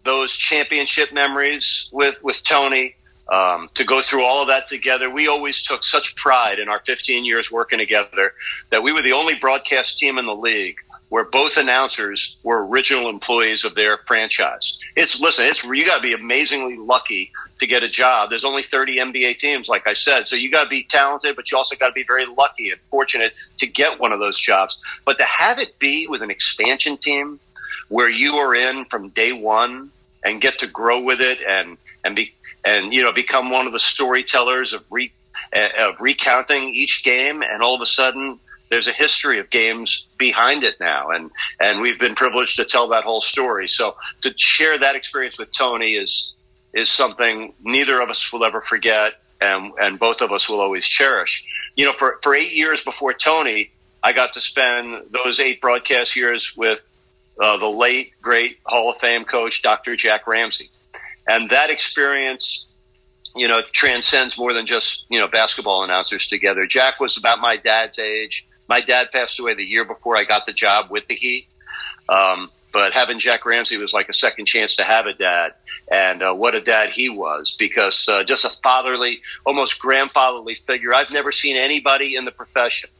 those 0.05 0.33
championship 0.35 1.13
memories 1.13 1.87
with 1.91 2.21
with 2.23 2.43
Tony. 2.43 2.95
Um, 3.31 3.69
to 3.75 3.83
go 3.83 4.01
through 4.01 4.25
all 4.25 4.41
of 4.41 4.47
that 4.47 4.67
together, 4.69 5.07
we 5.07 5.27
always 5.27 5.61
took 5.61 5.85
such 5.85 6.15
pride 6.15 6.57
in 6.57 6.67
our 6.67 6.79
15 6.83 7.25
years 7.25 7.51
working 7.51 7.77
together 7.77 8.33
that 8.71 8.81
we 8.81 8.91
were 8.91 9.03
the 9.03 9.11
only 9.11 9.35
broadcast 9.35 9.99
team 9.99 10.17
in 10.17 10.25
the 10.25 10.35
league 10.35 10.77
where 11.09 11.23
both 11.23 11.57
announcers 11.57 12.37
were 12.43 12.65
original 12.65 13.09
employees 13.09 13.65
of 13.65 13.75
their 13.75 13.97
franchise. 14.07 14.77
It's 14.95 15.19
listen, 15.19 15.45
it's 15.45 15.63
you 15.63 15.85
got 15.85 15.97
to 15.97 16.03
be 16.03 16.13
amazingly 16.13 16.77
lucky 16.77 17.31
to 17.59 17.67
get 17.67 17.83
a 17.83 17.89
job. 17.89 18.29
There's 18.29 18.45
only 18.45 18.63
30 18.63 18.97
NBA 18.97 19.39
teams, 19.39 19.67
like 19.67 19.87
I 19.87 19.93
said, 19.93 20.27
so 20.27 20.35
you 20.35 20.51
got 20.51 20.65
to 20.65 20.69
be 20.69 20.83
talented, 20.83 21.35
but 21.35 21.51
you 21.51 21.57
also 21.57 21.75
got 21.75 21.87
to 21.87 21.93
be 21.93 22.05
very 22.07 22.25
lucky 22.25 22.71
and 22.71 22.79
fortunate 22.89 23.33
to 23.57 23.67
get 23.67 23.99
one 23.99 24.11
of 24.11 24.19
those 24.19 24.39
jobs. 24.39 24.77
But 25.03 25.17
to 25.17 25.25
have 25.25 25.59
it 25.59 25.77
be 25.79 26.07
with 26.07 26.21
an 26.21 26.31
expansion 26.31 26.97
team 26.97 27.39
where 27.89 28.09
you 28.09 28.35
are 28.35 28.55
in 28.55 28.85
from 28.85 29.09
day 29.09 29.31
one 29.31 29.91
and 30.23 30.41
get 30.41 30.59
to 30.59 30.67
grow 30.67 31.01
with 31.01 31.21
it 31.21 31.39
and 31.41 31.77
and 32.03 32.15
be 32.15 32.33
and 32.63 32.93
you 32.93 33.03
know 33.03 33.11
become 33.11 33.49
one 33.49 33.67
of 33.67 33.73
the 33.73 33.79
storytellers 33.79 34.73
of 34.73 34.83
re, 34.89 35.11
uh, 35.55 35.67
of 35.79 35.95
recounting 35.99 36.69
each 36.69 37.03
game 37.03 37.41
and 37.41 37.61
all 37.61 37.75
of 37.75 37.81
a 37.81 37.87
sudden 37.87 38.39
there's 38.69 38.87
a 38.87 38.93
history 38.93 39.39
of 39.39 39.49
games 39.49 40.05
behind 40.17 40.63
it 40.63 40.79
now 40.79 41.09
and 41.09 41.31
and 41.59 41.81
we've 41.81 41.99
been 41.99 42.15
privileged 42.15 42.55
to 42.57 42.65
tell 42.65 42.89
that 42.89 43.03
whole 43.03 43.21
story. 43.21 43.67
So 43.67 43.95
to 44.21 44.33
share 44.37 44.77
that 44.77 44.95
experience 44.95 45.37
with 45.37 45.51
Tony 45.51 45.95
is 45.95 46.33
is 46.73 46.89
something 46.89 47.53
neither 47.61 47.99
of 47.99 48.09
us 48.09 48.31
will 48.31 48.45
ever 48.45 48.61
forget 48.61 49.13
and 49.41 49.73
and 49.79 49.99
both 49.99 50.21
of 50.21 50.31
us 50.31 50.47
will 50.47 50.61
always 50.61 50.85
cherish. 50.85 51.43
You 51.75 51.85
know 51.85 51.93
for 51.93 52.19
for 52.21 52.35
8 52.35 52.53
years 52.53 52.83
before 52.83 53.13
Tony 53.13 53.71
I 54.01 54.13
got 54.13 54.33
to 54.33 54.41
spend 54.41 55.07
those 55.11 55.39
8 55.39 55.59
broadcast 55.59 56.15
years 56.15 56.53
with 56.55 56.79
uh, 57.41 57.57
the 57.57 57.67
late 57.67 58.13
great 58.21 58.59
Hall 58.65 58.91
of 58.91 58.99
Fame 58.99 59.25
coach 59.25 59.61
Dr. 59.61 59.95
Jack 59.95 60.27
Ramsay, 60.27 60.69
and 61.27 61.49
that 61.49 61.69
experience 61.69 62.65
you 63.35 63.47
know 63.47 63.61
transcends 63.71 64.37
more 64.37 64.53
than 64.53 64.65
just 64.65 65.05
you 65.09 65.19
know 65.19 65.27
basketball 65.27 65.83
announcers 65.83 66.27
together. 66.27 66.67
Jack 66.67 66.99
was 66.99 67.17
about 67.17 67.39
my 67.39 67.57
dad's 67.57 67.97
age 67.97 68.45
my 68.69 68.81
dad 68.81 69.07
passed 69.11 69.39
away 69.39 69.55
the 69.55 69.63
year 69.63 69.83
before 69.83 70.15
I 70.15 70.23
got 70.23 70.45
the 70.45 70.53
job 70.53 70.91
with 70.91 71.07
the 71.07 71.15
Heat. 71.15 71.47
Um, 72.07 72.51
but 72.71 72.93
having 72.93 73.19
Jack 73.19 73.45
Ramsay 73.45 73.77
was 73.77 73.91
like 73.91 74.09
a 74.09 74.13
second 74.13 74.45
chance 74.45 74.75
to 74.75 74.83
have 74.83 75.07
a 75.07 75.13
dad, 75.13 75.53
and 75.91 76.21
uh, 76.21 76.33
what 76.33 76.53
a 76.53 76.61
dad 76.61 76.91
he 76.91 77.09
was! 77.09 77.55
Because 77.57 78.05
uh, 78.07 78.23
just 78.23 78.45
a 78.45 78.49
fatherly, 78.51 79.21
almost 79.43 79.79
grandfatherly 79.79 80.53
figure. 80.53 80.93
I've 80.93 81.09
never 81.09 81.31
seen 81.31 81.57
anybody 81.57 82.15
in 82.15 82.25
the 82.25 82.31
profession 82.31 82.91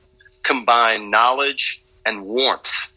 combine 0.41 1.12
knowledge 1.12 1.84
and 2.03 2.23
warmth 2.23 2.91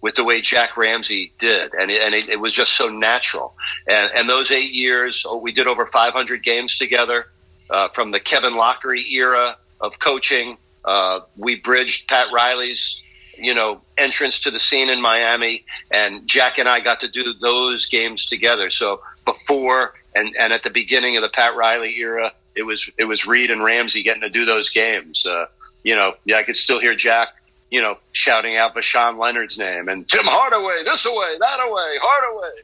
with 0.00 0.14
the 0.14 0.22
way 0.22 0.40
Jack 0.40 0.76
Ramsay 0.76 1.32
did, 1.40 1.72
and 1.74 1.90
it, 1.90 2.00
and 2.00 2.14
it, 2.14 2.28
it 2.28 2.38
was 2.38 2.52
just 2.52 2.76
so 2.76 2.88
natural. 2.88 3.54
And, 3.88 4.12
and 4.14 4.28
those 4.28 4.52
eight 4.52 4.72
years, 4.72 5.24
oh, 5.26 5.38
we 5.38 5.50
did 5.50 5.66
over 5.66 5.86
500 5.86 6.44
games 6.44 6.76
together, 6.76 7.26
uh, 7.70 7.88
from 7.88 8.10
the 8.10 8.20
Kevin 8.20 8.52
Loughery 8.52 9.02
era 9.10 9.56
of 9.80 9.98
coaching 9.98 10.58
uh, 10.84 11.20
we 11.36 11.56
bridged 11.56 12.08
Pat 12.08 12.26
Riley's, 12.32 13.00
you 13.38 13.54
know, 13.54 13.80
entrance 13.96 14.40
to 14.40 14.50
the 14.50 14.60
scene 14.60 14.90
in 14.90 15.00
Miami, 15.00 15.64
and 15.90 16.26
Jack 16.26 16.58
and 16.58 16.68
I 16.68 16.80
got 16.80 17.00
to 17.00 17.08
do 17.08 17.34
those 17.40 17.86
games 17.86 18.26
together. 18.26 18.70
So 18.70 19.00
before 19.24 19.94
and 20.14 20.36
and 20.38 20.52
at 20.52 20.62
the 20.62 20.70
beginning 20.70 21.16
of 21.16 21.22
the 21.22 21.28
Pat 21.28 21.56
Riley 21.56 21.94
era, 21.98 22.32
it 22.54 22.62
was 22.62 22.88
it 22.98 23.04
was 23.04 23.26
Reid 23.26 23.50
and 23.50 23.62
Ramsay 23.62 24.02
getting 24.02 24.22
to 24.22 24.30
do 24.30 24.44
those 24.44 24.70
games. 24.70 25.24
Uh, 25.26 25.46
you 25.82 25.96
know, 25.96 26.14
yeah, 26.24 26.36
I 26.36 26.42
could 26.42 26.56
still 26.56 26.80
hear 26.80 26.94
Jack, 26.94 27.28
you 27.70 27.82
know, 27.82 27.98
shouting 28.12 28.56
out 28.56 28.74
Voshon 28.74 29.18
Lenard's 29.18 29.58
name 29.58 29.88
and 29.88 30.08
Tim 30.08 30.24
Hardaway, 30.24 30.84
this 30.84 31.04
away, 31.04 31.36
that 31.38 31.60
away, 31.60 31.98
Hardaway. 32.00 32.62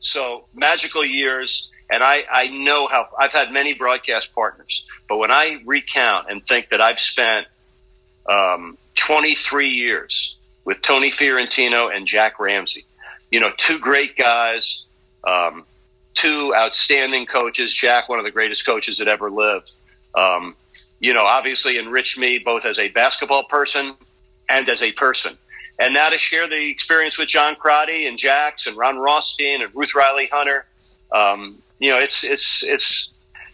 So 0.00 0.44
magical 0.54 1.04
years. 1.04 1.68
And 1.92 2.04
I, 2.04 2.24
I 2.30 2.46
know 2.46 2.86
how 2.86 3.08
I've 3.18 3.32
had 3.32 3.50
many 3.50 3.74
broadcast 3.74 4.32
partners, 4.32 4.84
but 5.08 5.16
when 5.16 5.32
I 5.32 5.60
recount 5.66 6.30
and 6.30 6.40
think 6.44 6.68
that 6.68 6.80
I've 6.80 7.00
spent 7.00 7.48
um, 8.30 8.78
23 8.94 9.68
years 9.68 10.36
with 10.64 10.80
Tony 10.82 11.10
Fiorentino 11.10 11.88
and 11.88 12.06
Jack 12.06 12.38
Ramsay. 12.38 12.84
You 13.30 13.40
know, 13.40 13.50
two 13.56 13.78
great 13.78 14.16
guys, 14.16 14.84
um, 15.24 15.64
two 16.14 16.54
outstanding 16.54 17.26
coaches. 17.26 17.72
Jack, 17.72 18.08
one 18.08 18.18
of 18.18 18.24
the 18.24 18.30
greatest 18.30 18.64
coaches 18.64 18.98
that 18.98 19.08
ever 19.08 19.30
lived. 19.30 19.70
Um, 20.14 20.54
you 21.00 21.14
know, 21.14 21.24
obviously 21.24 21.78
enriched 21.78 22.18
me 22.18 22.38
both 22.38 22.64
as 22.64 22.78
a 22.78 22.88
basketball 22.88 23.44
person 23.44 23.94
and 24.48 24.68
as 24.68 24.82
a 24.82 24.92
person. 24.92 25.36
And 25.78 25.94
now 25.94 26.10
to 26.10 26.18
share 26.18 26.46
the 26.46 26.70
experience 26.70 27.16
with 27.16 27.28
John 27.28 27.56
Crotty 27.56 28.06
and 28.06 28.18
Jax 28.18 28.66
and 28.66 28.76
Ron 28.76 28.98
Rothstein 28.98 29.62
and 29.62 29.74
Ruth 29.74 29.94
Riley 29.94 30.28
Hunter. 30.30 30.66
Um, 31.10 31.62
you 31.78 31.90
know, 31.90 31.98
it's, 31.98 32.22
it's, 32.22 32.62
it's, 32.62 33.08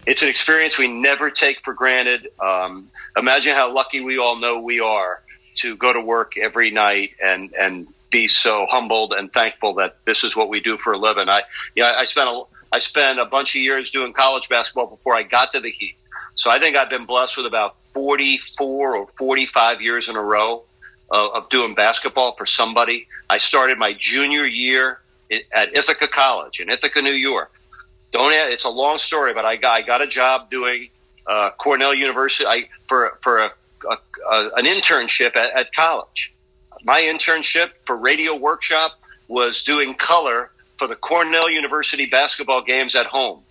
it's 0.06 0.22
an 0.22 0.28
experience 0.28 0.76
we 0.76 0.88
never 0.88 1.30
take 1.30 1.58
for 1.64 1.72
granted. 1.72 2.28
Um, 2.40 2.90
imagine 3.16 3.54
how 3.54 3.74
lucky 3.74 4.00
we 4.00 4.18
all 4.18 4.36
know 4.36 4.60
we 4.60 4.80
are 4.80 5.20
to 5.62 5.76
go 5.76 5.92
to 5.92 6.00
work 6.00 6.32
every 6.36 6.70
night 6.70 7.10
and 7.22 7.52
and 7.58 7.88
be 8.10 8.28
so 8.28 8.66
humbled 8.68 9.12
and 9.12 9.32
thankful 9.32 9.74
that 9.74 9.96
this 10.06 10.22
is 10.22 10.36
what 10.36 10.48
we 10.48 10.60
do 10.60 10.78
for 10.78 10.92
a 10.92 10.98
living. 10.98 11.28
I 11.28 11.42
yeah, 11.74 11.92
I 11.96 12.04
spent 12.06 12.28
a 12.28 12.42
I 12.72 12.80
spent 12.80 13.18
a 13.18 13.24
bunch 13.24 13.54
of 13.54 13.62
years 13.62 13.90
doing 13.90 14.12
college 14.12 14.48
basketball 14.48 14.88
before 14.88 15.14
I 15.14 15.22
got 15.22 15.52
to 15.52 15.60
the 15.60 15.70
Heat. 15.70 15.96
So 16.34 16.50
I 16.50 16.58
think 16.58 16.76
I've 16.76 16.90
been 16.90 17.06
blessed 17.06 17.36
with 17.36 17.46
about 17.46 17.76
44 17.94 18.96
or 18.96 19.06
45 19.18 19.80
years 19.80 20.08
in 20.08 20.16
a 20.16 20.22
row 20.22 20.64
of, 21.10 21.30
of 21.34 21.48
doing 21.48 21.74
basketball 21.74 22.34
for 22.36 22.44
somebody. 22.44 23.06
I 23.30 23.38
started 23.38 23.78
my 23.78 23.92
junior 23.98 24.44
year 24.44 24.98
at 25.52 25.74
Ithaca 25.74 26.08
College 26.08 26.60
in 26.60 26.68
Ithaca, 26.68 27.00
New 27.00 27.14
York. 27.14 27.50
Don't 28.12 28.32
it's 28.32 28.64
a 28.64 28.68
long 28.68 28.98
story, 28.98 29.34
but 29.34 29.44
I 29.44 29.56
got 29.56 29.82
I 29.82 29.86
got 29.86 30.02
a 30.02 30.06
job 30.06 30.50
doing 30.50 30.90
uh, 31.26 31.50
Cornell 31.58 31.94
University 31.94 32.46
I, 32.46 32.68
for 32.88 33.18
for 33.22 33.38
a, 33.38 33.50
a, 33.88 33.96
a, 34.30 34.50
an 34.56 34.66
internship 34.66 35.36
at, 35.36 35.50
at 35.50 35.74
college. 35.74 36.32
My 36.84 37.02
internship 37.02 37.70
for 37.86 37.96
Radio 37.96 38.36
Workshop 38.36 38.92
was 39.28 39.64
doing 39.64 39.94
color 39.94 40.50
for 40.78 40.86
the 40.86 40.94
Cornell 40.94 41.50
University 41.50 42.06
basketball 42.06 42.62
games 42.62 42.94
at 42.94 43.06
home, 43.06 43.42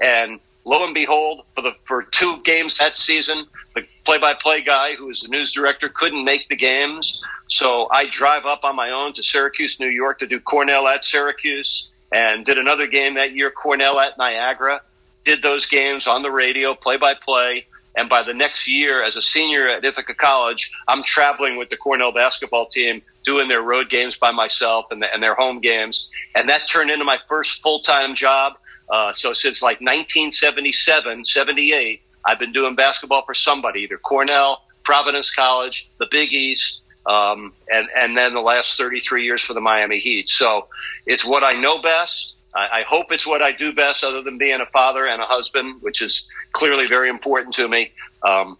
and 0.00 0.40
lo 0.64 0.84
and 0.84 0.94
behold, 0.94 1.44
for 1.54 1.62
the 1.62 1.72
for 1.84 2.02
two 2.02 2.40
games 2.42 2.78
that 2.78 2.96
season, 2.96 3.46
the 3.74 3.82
play-by-play 4.04 4.62
guy 4.62 4.94
who 4.94 5.06
was 5.06 5.20
the 5.20 5.28
news 5.28 5.52
director 5.52 5.88
couldn't 5.88 6.24
make 6.24 6.48
the 6.48 6.56
games, 6.56 7.20
so 7.48 7.88
I 7.90 8.06
drive 8.06 8.46
up 8.46 8.64
on 8.64 8.76
my 8.76 8.90
own 8.90 9.14
to 9.14 9.22
Syracuse, 9.22 9.78
New 9.80 9.88
York, 9.88 10.20
to 10.20 10.26
do 10.26 10.40
Cornell 10.40 10.86
at 10.86 11.04
Syracuse, 11.04 11.88
and 12.12 12.46
did 12.46 12.56
another 12.56 12.86
game 12.86 13.14
that 13.14 13.32
year, 13.32 13.50
Cornell 13.50 13.98
at 13.98 14.16
Niagara 14.16 14.80
did 15.24 15.42
those 15.42 15.66
games 15.66 16.06
on 16.06 16.22
the 16.22 16.30
radio, 16.30 16.74
play 16.74 16.96
by 16.96 17.14
play. 17.14 17.66
And 17.96 18.08
by 18.08 18.24
the 18.24 18.34
next 18.34 18.66
year, 18.66 19.04
as 19.04 19.14
a 19.14 19.22
senior 19.22 19.68
at 19.68 19.84
Ithaca 19.84 20.14
College, 20.14 20.72
I'm 20.88 21.04
traveling 21.04 21.56
with 21.56 21.70
the 21.70 21.76
Cornell 21.76 22.10
basketball 22.10 22.66
team, 22.66 23.02
doing 23.24 23.46
their 23.46 23.62
road 23.62 23.88
games 23.88 24.16
by 24.16 24.32
myself 24.32 24.86
and, 24.90 25.00
the, 25.00 25.12
and 25.12 25.22
their 25.22 25.36
home 25.36 25.60
games. 25.60 26.08
And 26.34 26.48
that 26.48 26.68
turned 26.68 26.90
into 26.90 27.04
my 27.04 27.18
first 27.28 27.62
full 27.62 27.82
time 27.82 28.16
job. 28.16 28.54
Uh, 28.88 29.12
so 29.14 29.32
since 29.32 29.62
like 29.62 29.80
1977, 29.80 31.24
78, 31.24 32.02
I've 32.24 32.38
been 32.38 32.52
doing 32.52 32.74
basketball 32.74 33.24
for 33.24 33.34
somebody, 33.34 33.80
either 33.80 33.96
Cornell, 33.96 34.62
Providence 34.84 35.30
College, 35.30 35.88
the 35.98 36.06
Big 36.10 36.32
East, 36.32 36.80
um, 37.06 37.52
and 37.70 37.88
and 37.94 38.16
then 38.16 38.34
the 38.34 38.40
last 38.40 38.76
33 38.78 39.24
years 39.24 39.42
for 39.42 39.54
the 39.54 39.60
Miami 39.60 39.98
Heat. 39.98 40.28
So 40.28 40.68
it's 41.06 41.24
what 41.24 41.44
I 41.44 41.52
know 41.52 41.80
best. 41.80 42.33
I, 42.54 42.80
I 42.80 42.82
hope 42.88 43.10
it's 43.10 43.26
what 43.26 43.42
I 43.42 43.52
do 43.52 43.72
best, 43.72 44.04
other 44.04 44.22
than 44.22 44.38
being 44.38 44.60
a 44.60 44.66
father 44.66 45.06
and 45.06 45.20
a 45.20 45.26
husband, 45.26 45.82
which 45.82 46.02
is 46.02 46.24
clearly 46.52 46.86
very 46.86 47.08
important 47.08 47.54
to 47.56 47.66
me. 47.66 47.92
Um, 48.22 48.58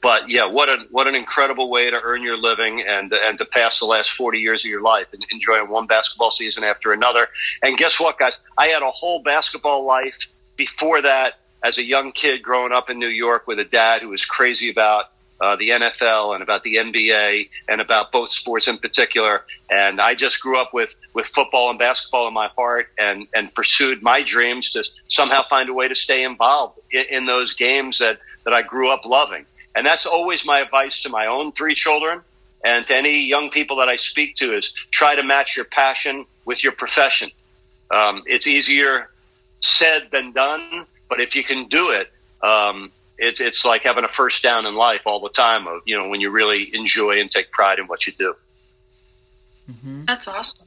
but 0.00 0.28
yeah, 0.28 0.46
what 0.46 0.68
a 0.68 0.86
what 0.90 1.08
an 1.08 1.14
incredible 1.14 1.70
way 1.70 1.90
to 1.90 2.00
earn 2.00 2.22
your 2.22 2.36
living 2.36 2.84
and 2.86 3.12
and 3.12 3.38
to 3.38 3.44
pass 3.44 3.80
the 3.80 3.86
last 3.86 4.10
40 4.10 4.38
years 4.38 4.64
of 4.64 4.70
your 4.70 4.82
life 4.82 5.06
and 5.12 5.24
enjoying 5.32 5.68
one 5.68 5.86
basketball 5.86 6.30
season 6.30 6.62
after 6.62 6.92
another. 6.92 7.28
And 7.62 7.76
guess 7.76 7.98
what, 7.98 8.18
guys? 8.18 8.38
I 8.56 8.68
had 8.68 8.82
a 8.82 8.90
whole 8.90 9.22
basketball 9.22 9.84
life 9.84 10.28
before 10.56 11.02
that 11.02 11.40
as 11.62 11.78
a 11.78 11.82
young 11.82 12.12
kid 12.12 12.42
growing 12.42 12.72
up 12.72 12.90
in 12.90 12.98
New 12.98 13.08
York 13.08 13.46
with 13.46 13.58
a 13.58 13.64
dad 13.64 14.02
who 14.02 14.10
was 14.10 14.24
crazy 14.24 14.70
about 14.70 15.06
uh, 15.40 15.56
the 15.56 15.70
NFL 15.70 16.34
and 16.34 16.42
about 16.42 16.62
the 16.62 16.76
NBA 16.76 17.48
and 17.68 17.80
about 17.80 18.12
both 18.12 18.30
sports 18.30 18.66
in 18.66 18.78
particular. 18.78 19.44
And 19.70 20.00
I 20.00 20.14
just 20.14 20.40
grew 20.40 20.60
up 20.60 20.74
with, 20.74 20.94
with 21.14 21.26
football 21.26 21.70
and 21.70 21.78
basketball 21.78 22.28
in 22.28 22.34
my 22.34 22.48
heart 22.48 22.88
and, 22.98 23.26
and 23.34 23.54
pursued 23.54 24.02
my 24.02 24.22
dreams 24.22 24.72
to 24.72 24.84
somehow 25.08 25.42
find 25.48 25.68
a 25.68 25.72
way 25.72 25.88
to 25.88 25.94
stay 25.94 26.24
involved 26.24 26.80
in, 26.90 27.04
in 27.10 27.26
those 27.26 27.54
games 27.54 27.98
that, 27.98 28.18
that 28.44 28.52
I 28.52 28.62
grew 28.62 28.90
up 28.90 29.04
loving. 29.04 29.46
And 29.74 29.86
that's 29.86 30.06
always 30.06 30.44
my 30.44 30.60
advice 30.60 31.02
to 31.02 31.08
my 31.08 31.26
own 31.26 31.52
three 31.52 31.74
children 31.74 32.22
and 32.64 32.86
to 32.88 32.94
any 32.94 33.24
young 33.26 33.50
people 33.50 33.76
that 33.76 33.88
I 33.88 33.96
speak 33.96 34.36
to 34.36 34.56
is 34.56 34.72
try 34.90 35.14
to 35.14 35.22
match 35.22 35.56
your 35.56 35.66
passion 35.66 36.26
with 36.44 36.64
your 36.64 36.72
profession. 36.72 37.30
Um, 37.90 38.22
it's 38.26 38.46
easier 38.46 39.10
said 39.60 40.08
than 40.10 40.32
done, 40.32 40.86
but 41.08 41.20
if 41.20 41.34
you 41.34 41.44
can 41.44 41.68
do 41.68 41.90
it, 41.90 42.10
um, 42.42 42.90
it's 43.18 43.40
it's 43.40 43.64
like 43.64 43.82
having 43.82 44.04
a 44.04 44.08
first 44.08 44.42
down 44.42 44.64
in 44.64 44.74
life 44.74 45.02
all 45.04 45.20
the 45.20 45.28
time. 45.28 45.66
Of 45.66 45.82
you 45.84 45.96
know 45.96 46.08
when 46.08 46.20
you 46.20 46.30
really 46.30 46.74
enjoy 46.74 47.20
and 47.20 47.30
take 47.30 47.50
pride 47.50 47.78
in 47.78 47.86
what 47.86 48.06
you 48.06 48.12
do. 48.12 48.34
Mm-hmm. 49.70 50.04
That's 50.06 50.28
awesome. 50.28 50.66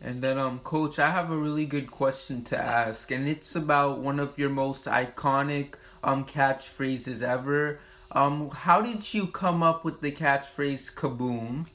And 0.00 0.22
then, 0.22 0.38
um, 0.38 0.58
Coach, 0.58 0.98
I 0.98 1.10
have 1.10 1.30
a 1.30 1.36
really 1.36 1.64
good 1.64 1.90
question 1.90 2.44
to 2.44 2.58
ask, 2.58 3.10
and 3.10 3.26
it's 3.26 3.56
about 3.56 3.98
one 3.98 4.20
of 4.20 4.38
your 4.38 4.50
most 4.50 4.84
iconic 4.84 5.74
um 6.04 6.24
catchphrases 6.24 7.22
ever. 7.22 7.80
Um, 8.12 8.50
how 8.50 8.82
did 8.82 9.12
you 9.12 9.26
come 9.26 9.62
up 9.62 9.84
with 9.84 10.00
the 10.00 10.12
catchphrase 10.12 10.94
"kaboom"? 10.94 11.66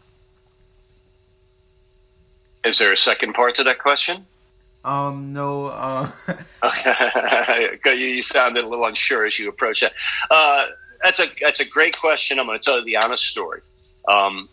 Is 2.64 2.78
there 2.78 2.94
a 2.94 2.98
second 2.98 3.34
part 3.34 3.56
to 3.56 3.64
that 3.64 3.80
question? 3.80 4.28
Um, 4.84 5.34
no. 5.34 5.68
Uh... 5.68 6.12
okay, 6.64 7.96
you 7.96 8.24
sounded 8.24 8.64
a 8.64 8.68
little 8.68 8.86
unsure 8.86 9.26
as 9.26 9.38
you 9.38 9.50
approach 9.50 9.82
that. 9.82 9.94
Uh, 10.30 10.68
that's 11.04 11.20
a 11.20 11.28
that's 11.42 11.60
a 11.60 11.66
great 11.66 11.98
question. 12.00 12.40
I'm 12.40 12.46
going 12.46 12.60
to 12.60 12.64
tell 12.64 12.80
you 12.80 12.86
the 12.86 12.98
honest 12.98 13.26
story. 13.26 13.62
Um, 14.08 14.50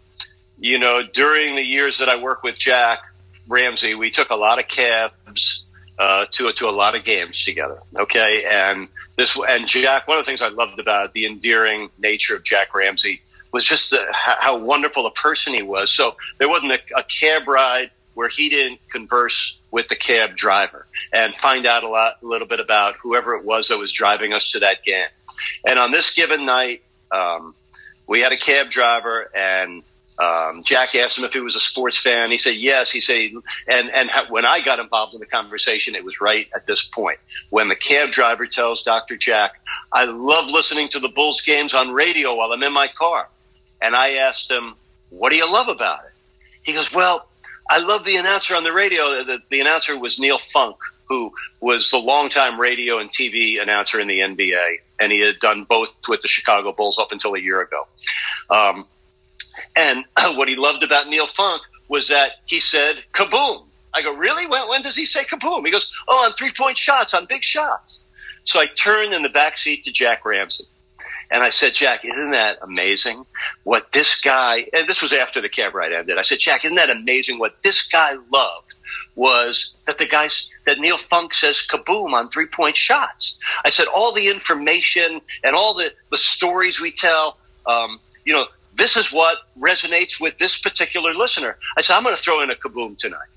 you 0.58 0.78
know, 0.78 1.02
during 1.02 1.54
the 1.54 1.62
years 1.62 1.98
that 1.98 2.08
I 2.08 2.16
worked 2.16 2.44
with 2.44 2.58
Jack 2.58 2.98
Ramsay, 3.46 3.94
we 3.94 4.10
took 4.10 4.30
a 4.30 4.34
lot 4.34 4.58
of 4.58 4.68
cabs 4.68 5.64
uh, 5.98 6.26
to 6.32 6.52
to 6.52 6.68
a 6.68 6.70
lot 6.70 6.94
of 6.94 7.04
games 7.04 7.44
together. 7.44 7.80
Okay, 7.96 8.44
and 8.44 8.88
this 9.16 9.36
and 9.48 9.66
Jack. 9.66 10.08
One 10.08 10.18
of 10.18 10.24
the 10.24 10.28
things 10.28 10.42
I 10.42 10.48
loved 10.48 10.78
about 10.78 11.12
the 11.12 11.26
endearing 11.26 11.90
nature 11.98 12.36
of 12.36 12.44
Jack 12.44 12.74
Ramsay 12.74 13.22
was 13.52 13.64
just 13.64 13.90
the, 13.90 14.04
how 14.12 14.58
wonderful 14.58 15.06
a 15.06 15.10
person 15.10 15.54
he 15.54 15.62
was. 15.62 15.90
So 15.90 16.16
there 16.38 16.48
wasn't 16.48 16.72
a, 16.72 16.80
a 16.96 17.02
cab 17.02 17.48
ride 17.48 17.90
where 18.18 18.28
he 18.28 18.48
didn't 18.48 18.80
converse 18.90 19.56
with 19.70 19.86
the 19.86 19.94
cab 19.94 20.36
driver 20.36 20.88
and 21.12 21.36
find 21.36 21.66
out 21.66 21.84
a 21.84 21.88
lot, 21.88 22.14
a 22.20 22.26
little 22.26 22.48
bit 22.48 22.58
about 22.58 22.96
whoever 23.00 23.36
it 23.36 23.44
was 23.44 23.68
that 23.68 23.78
was 23.78 23.92
driving 23.92 24.32
us 24.32 24.50
to 24.50 24.58
that 24.58 24.82
game. 24.84 25.06
And 25.64 25.78
on 25.78 25.92
this 25.92 26.10
given 26.14 26.44
night, 26.44 26.82
um, 27.12 27.54
we 28.08 28.18
had 28.18 28.32
a 28.32 28.36
cab 28.36 28.70
driver 28.70 29.30
and 29.32 29.84
um, 30.18 30.64
Jack 30.64 30.96
asked 30.96 31.16
him 31.16 31.22
if 31.22 31.32
he 31.32 31.38
was 31.38 31.54
a 31.54 31.60
sports 31.60 31.96
fan. 31.96 32.32
He 32.32 32.38
said 32.38 32.56
yes. 32.56 32.90
He 32.90 33.00
said, 33.00 33.30
and 33.68 33.88
and 33.88 34.10
when 34.30 34.44
I 34.44 34.62
got 34.62 34.80
involved 34.80 35.14
in 35.14 35.20
the 35.20 35.26
conversation, 35.26 35.94
it 35.94 36.04
was 36.04 36.20
right 36.20 36.48
at 36.52 36.66
this 36.66 36.82
point 36.82 37.20
when 37.50 37.68
the 37.68 37.76
cab 37.76 38.10
driver 38.10 38.48
tells 38.48 38.82
Dr. 38.82 39.16
Jack, 39.16 39.52
"I 39.92 40.06
love 40.06 40.48
listening 40.48 40.88
to 40.88 40.98
the 40.98 41.06
Bulls 41.06 41.40
games 41.42 41.72
on 41.72 41.92
radio 41.92 42.34
while 42.34 42.50
I'm 42.50 42.64
in 42.64 42.72
my 42.72 42.88
car." 42.88 43.28
And 43.80 43.94
I 43.94 44.14
asked 44.14 44.50
him, 44.50 44.74
"What 45.10 45.30
do 45.30 45.36
you 45.36 45.48
love 45.48 45.68
about 45.68 46.00
it?" 46.06 46.12
He 46.64 46.72
goes, 46.72 46.92
"Well, 46.92 47.27
I 47.68 47.78
love 47.78 48.04
the 48.04 48.16
announcer 48.16 48.54
on 48.54 48.64
the 48.64 48.72
radio. 48.72 49.24
The, 49.24 49.38
the 49.50 49.60
announcer 49.60 49.98
was 49.98 50.18
Neil 50.18 50.38
Funk, 50.38 50.76
who 51.08 51.32
was 51.60 51.90
the 51.90 51.98
longtime 51.98 52.58
radio 52.58 52.98
and 52.98 53.10
TV 53.10 53.60
announcer 53.60 54.00
in 54.00 54.08
the 54.08 54.20
NBA, 54.20 54.78
and 54.98 55.12
he 55.12 55.20
had 55.20 55.38
done 55.38 55.64
both 55.64 55.90
with 56.08 56.22
the 56.22 56.28
Chicago 56.28 56.72
Bulls 56.72 56.98
up 56.98 57.12
until 57.12 57.34
a 57.34 57.40
year 57.40 57.60
ago. 57.60 57.86
Um, 58.50 58.86
and 59.76 60.04
what 60.36 60.48
he 60.48 60.56
loved 60.56 60.82
about 60.82 61.08
Neil 61.08 61.28
Funk 61.36 61.62
was 61.88 62.08
that 62.08 62.32
he 62.46 62.60
said 62.60 63.02
"kaboom." 63.12 63.64
I 63.94 64.02
go, 64.02 64.12
really? 64.14 64.46
When, 64.46 64.68
when 64.68 64.82
does 64.82 64.96
he 64.96 65.06
say 65.06 65.24
kaboom? 65.24 65.64
He 65.64 65.72
goes, 65.72 65.90
oh, 66.06 66.24
on 66.24 66.32
three 66.34 66.52
point 66.52 66.78
shots, 66.78 67.14
on 67.14 67.26
big 67.26 67.42
shots. 67.42 68.02
So 68.44 68.60
I 68.60 68.66
turned 68.66 69.12
in 69.12 69.22
the 69.22 69.28
back 69.28 69.58
seat 69.58 69.84
to 69.84 69.92
Jack 69.92 70.24
Ramsay. 70.24 70.64
And 71.30 71.42
I 71.42 71.50
said, 71.50 71.74
Jack, 71.74 72.04
isn't 72.04 72.30
that 72.30 72.58
amazing 72.62 73.26
what 73.64 73.92
this 73.92 74.20
guy, 74.20 74.66
and 74.72 74.88
this 74.88 75.02
was 75.02 75.12
after 75.12 75.42
the 75.42 75.48
cab 75.48 75.74
ride 75.74 75.92
ended. 75.92 76.16
I 76.18 76.22
said, 76.22 76.38
Jack, 76.38 76.64
isn't 76.64 76.76
that 76.76 76.90
amazing 76.90 77.38
what 77.38 77.56
this 77.62 77.82
guy 77.82 78.14
loved 78.32 78.74
was 79.14 79.74
that 79.86 79.98
the 79.98 80.06
guys, 80.06 80.48
that 80.66 80.78
Neil 80.78 80.96
Funk 80.96 81.34
says 81.34 81.62
kaboom 81.68 82.12
on 82.12 82.30
three 82.30 82.46
point 82.46 82.76
shots. 82.76 83.36
I 83.64 83.70
said, 83.70 83.88
all 83.88 84.12
the 84.12 84.28
information 84.28 85.20
and 85.44 85.54
all 85.54 85.74
the, 85.74 85.92
the 86.10 86.16
stories 86.16 86.80
we 86.80 86.92
tell, 86.92 87.36
um, 87.66 88.00
you 88.24 88.32
know, 88.32 88.46
this 88.74 88.96
is 88.96 89.12
what 89.12 89.38
resonates 89.58 90.20
with 90.20 90.38
this 90.38 90.58
particular 90.58 91.12
listener. 91.12 91.58
I 91.76 91.82
said, 91.82 91.96
I'm 91.96 92.04
going 92.04 92.14
to 92.16 92.22
throw 92.22 92.42
in 92.42 92.50
a 92.50 92.54
kaboom 92.54 92.96
tonight. 92.96 93.28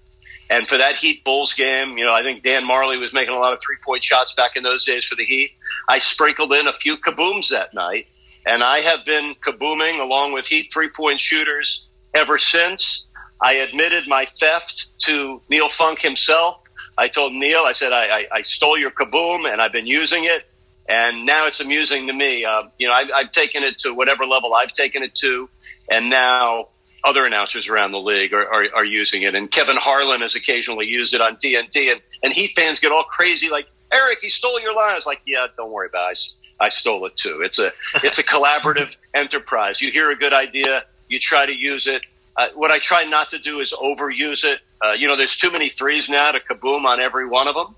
And 0.52 0.68
for 0.68 0.78
that 0.78 0.98
Heat 0.98 1.24
Bulls 1.24 1.54
game, 1.54 1.98
you 1.98 2.04
know, 2.04 2.14
I 2.14 2.24
think 2.24 2.44
Dan 2.44 2.66
Majerle 2.66 3.00
was 3.00 3.14
making 3.14 3.34
a 3.34 3.40
lot 3.40 3.54
of 3.54 3.60
three 3.66 3.78
point 3.86 4.04
shots 4.04 4.34
back 4.36 4.52
in 4.58 4.64
those 4.64 4.84
days 4.84 5.06
for 5.08 5.16
the 5.16 5.26
Heat. 5.26 5.52
I 5.88 6.00
sprinkled 6.00 6.52
in 6.52 6.68
a 6.68 6.74
few 6.74 6.98
kabooms 6.98 7.48
that 7.50 7.74
night, 7.74 8.08
and 8.46 8.62
I 8.62 8.82
have 8.82 9.06
been 9.06 9.34
kabooming 9.48 10.02
along 10.02 10.34
with 10.34 10.46
Heat 10.46 10.70
three 10.74 10.90
point 10.90 11.22
shooters 11.22 11.88
ever 12.14 12.38
since. 12.38 13.06
I 13.40 13.54
admitted 13.54 14.10
my 14.10 14.28
theft 14.40 14.88
to 15.06 15.42
Neil 15.50 15.70
Funk 15.70 16.00
himself. 16.00 16.58
I 16.98 17.08
told 17.08 17.34
Neil, 17.34 17.62
I 17.62 17.72
said, 17.72 17.94
I, 17.94 18.20
I, 18.20 18.28
I 18.32 18.42
stole 18.42 18.78
your 18.78 18.92
kaboom 18.92 19.52
and 19.52 19.62
I've 19.62 19.72
been 19.72 19.88
using 19.88 20.26
it. 20.26 20.46
And 20.90 21.26
now 21.26 21.48
it's 21.48 21.62
amusing 21.62 22.08
to 22.08 22.14
me. 22.14 22.44
Uh, 22.44 22.64
you 22.78 22.88
know, 22.88 22.94
I, 22.94 23.06
I've 23.16 23.32
taken 23.32 23.64
it 23.64 23.80
to 23.80 23.94
whatever 23.94 24.26
level 24.26 24.54
I've 24.54 24.74
taken 24.74 25.02
it 25.02 25.16
to. 25.16 25.50
And 25.90 26.10
now 26.10 26.68
other 27.04 27.26
announcers 27.26 27.68
around 27.68 27.92
the 27.92 28.00
league 28.00 28.34
are, 28.34 28.48
are, 28.48 28.66
are, 28.76 28.86
using 28.86 29.24
it. 29.24 29.34
And 29.34 29.50
Kevin 29.50 29.78
Harlan 29.78 30.22
has 30.22 30.36
occasionally 30.36 30.86
used 30.86 31.14
it 31.14 31.22
on 31.22 31.36
TNT. 31.36 31.92
And, 31.92 32.02
and 32.24 32.34
Heat 32.34 32.52
fans 32.56 32.80
get 32.80 32.92
all 32.92 33.04
crazy, 33.04 33.50
like, 33.50 33.68
Eric, 33.92 34.20
he 34.22 34.30
stole 34.30 34.60
your 34.60 34.74
line. 34.74 34.94
I 34.94 34.96
was 34.96 35.06
like, 35.06 35.22
yeah, 35.26 35.48
don't 35.58 35.72
worry 35.72 35.88
about 35.88 36.12
it. 36.12 36.20
I, 36.60 36.66
I 36.66 36.70
stole 36.70 37.06
it 37.06 37.18
too. 37.18 37.42
It's 37.42 37.60
a, 37.60 37.72
it's 38.04 38.20
a 38.20 38.24
collaborative 38.24 38.96
enterprise. 39.14 39.82
You 39.82 39.92
hear 39.92 40.12
a 40.12 40.16
good 40.16 40.34
idea, 40.34 40.86
you 41.08 41.20
try 41.20 41.46
to 41.46 41.54
use 41.54 41.88
it. 41.88 42.04
Uh, 42.38 42.48
what 42.56 42.72
I 42.72 42.80
try 42.80 43.04
not 43.04 43.32
to 43.32 43.40
do 43.40 43.60
is 43.60 43.74
overuse 43.74 44.46
it. 44.46 44.60
Uh, 44.82 44.94
you 44.94 45.08
know, 45.08 45.18
there's 45.18 45.36
too 45.36 45.52
many 45.52 45.70
threes 45.70 46.08
now 46.08 46.32
to 46.32 46.40
kaboom 46.40 46.86
on 46.86 47.02
every 47.02 47.28
one 47.28 47.48
of 47.48 47.56
them. 47.56 47.76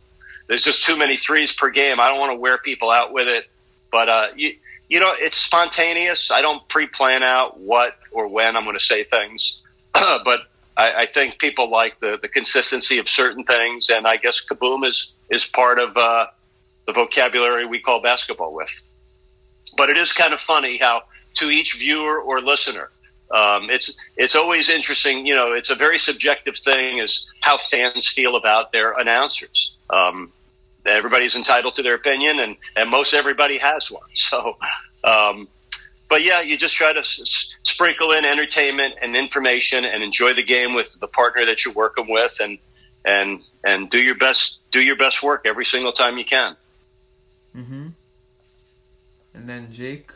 There's 0.48 0.64
just 0.64 0.84
too 0.84 0.96
many 0.96 1.18
threes 1.18 1.54
per 1.54 1.70
game. 1.70 2.00
I 2.00 2.10
don't 2.10 2.20
want 2.20 2.34
to 2.34 2.40
wear 2.40 2.58
people 2.58 2.92
out 2.92 3.14
with 3.14 3.28
it. 3.28 3.46
But, 3.92 4.10
uh, 4.10 4.28
you, 4.36 4.56
you 4.89 5.00
know, 5.00 5.13
it's 5.17 5.38
spontaneous. 5.38 6.30
I 6.32 6.41
don't 6.41 6.67
pre-plan 6.67 7.24
out 7.24 7.60
what 7.60 7.96
or 8.12 8.28
when 8.28 8.56
I'm 8.56 8.63
going 8.63 8.78
to 8.78 8.84
say 8.84 9.04
things, 9.04 9.62
but 9.93 10.41
I, 10.76 10.91
I 10.93 11.08
think 11.12 11.39
people 11.39 11.69
like 11.69 12.00
the, 12.00 12.19
the 12.22 12.28
consistency 12.28 12.98
of 12.98 13.10
certain 13.10 13.43
things, 13.43 13.89
and 13.89 14.08
I 14.08 14.17
guess 14.17 14.41
kaboom 14.50 14.88
is 14.88 15.12
is 15.30 15.46
part 15.54 15.80
of 15.80 15.96
uh, 15.98 16.28
the 16.86 16.93
vocabulary 16.93 17.65
we 17.65 17.80
call 17.80 18.02
basketball 18.02 18.54
with. 18.54 18.69
But 19.76 19.89
it 19.89 19.98
is 19.98 20.12
kind 20.12 20.34
of 20.34 20.39
funny 20.39 20.78
how 20.78 21.04
to 21.36 21.50
each 21.50 21.76
viewer 21.76 22.19
or 22.19 22.41
listener, 22.41 22.91
um, 23.34 23.69
it's 23.72 23.91
it's 24.15 24.36
always 24.36 24.69
interesting. 24.69 25.26
You 25.26 25.36
know, 25.36 25.54
it's 25.54 25.72
a 25.72 25.76
very 25.76 25.98
subjective 25.98 26.56
thing, 26.56 27.00
is 27.00 27.26
how 27.41 27.58
fans 27.58 28.08
feel 28.08 28.36
about 28.36 28.72
their 28.72 28.93
announcers. 28.93 29.76
Um, 29.89 30.32
everybody's 30.86 31.36
entitled 31.36 31.76
to 31.76 31.84
their 31.84 31.96
opinion, 31.96 32.39
and 32.39 32.56
and 32.76 32.89
most 32.89 33.13
everybody 33.13 33.58
has 33.58 33.89
one. 33.89 34.04
So, 34.15 34.58
um, 35.04 35.48
but 36.10 36.24
yeah, 36.24 36.41
you 36.41 36.58
just 36.58 36.76
try 36.76 36.93
to 36.93 37.00
s- 37.00 37.50
sprinkle 37.63 38.12
in 38.12 38.26
entertainment 38.26 38.96
and 39.02 39.15
information, 39.15 39.86
and 39.86 40.04
enjoy 40.04 40.34
the 40.34 40.43
game 40.43 40.74
with 40.74 40.96
the 41.00 41.08
partner 41.08 41.46
that 41.46 41.65
you're 41.65 41.74
working 41.74 42.10
with, 42.10 42.39
and 42.39 42.58
and 43.06 43.41
and 43.63 43.89
do 43.89 44.00
your 44.00 44.15
best 44.15 44.60
do 44.72 44.80
your 44.80 44.96
best 44.96 45.22
work 45.22 45.43
every 45.46 45.65
single 45.65 45.93
time 45.93 46.17
you 46.17 46.26
can. 46.26 46.56
Mm-hmm. 47.56 47.88
And 49.34 49.50
then 49.50 49.72
Jake. 49.72 50.12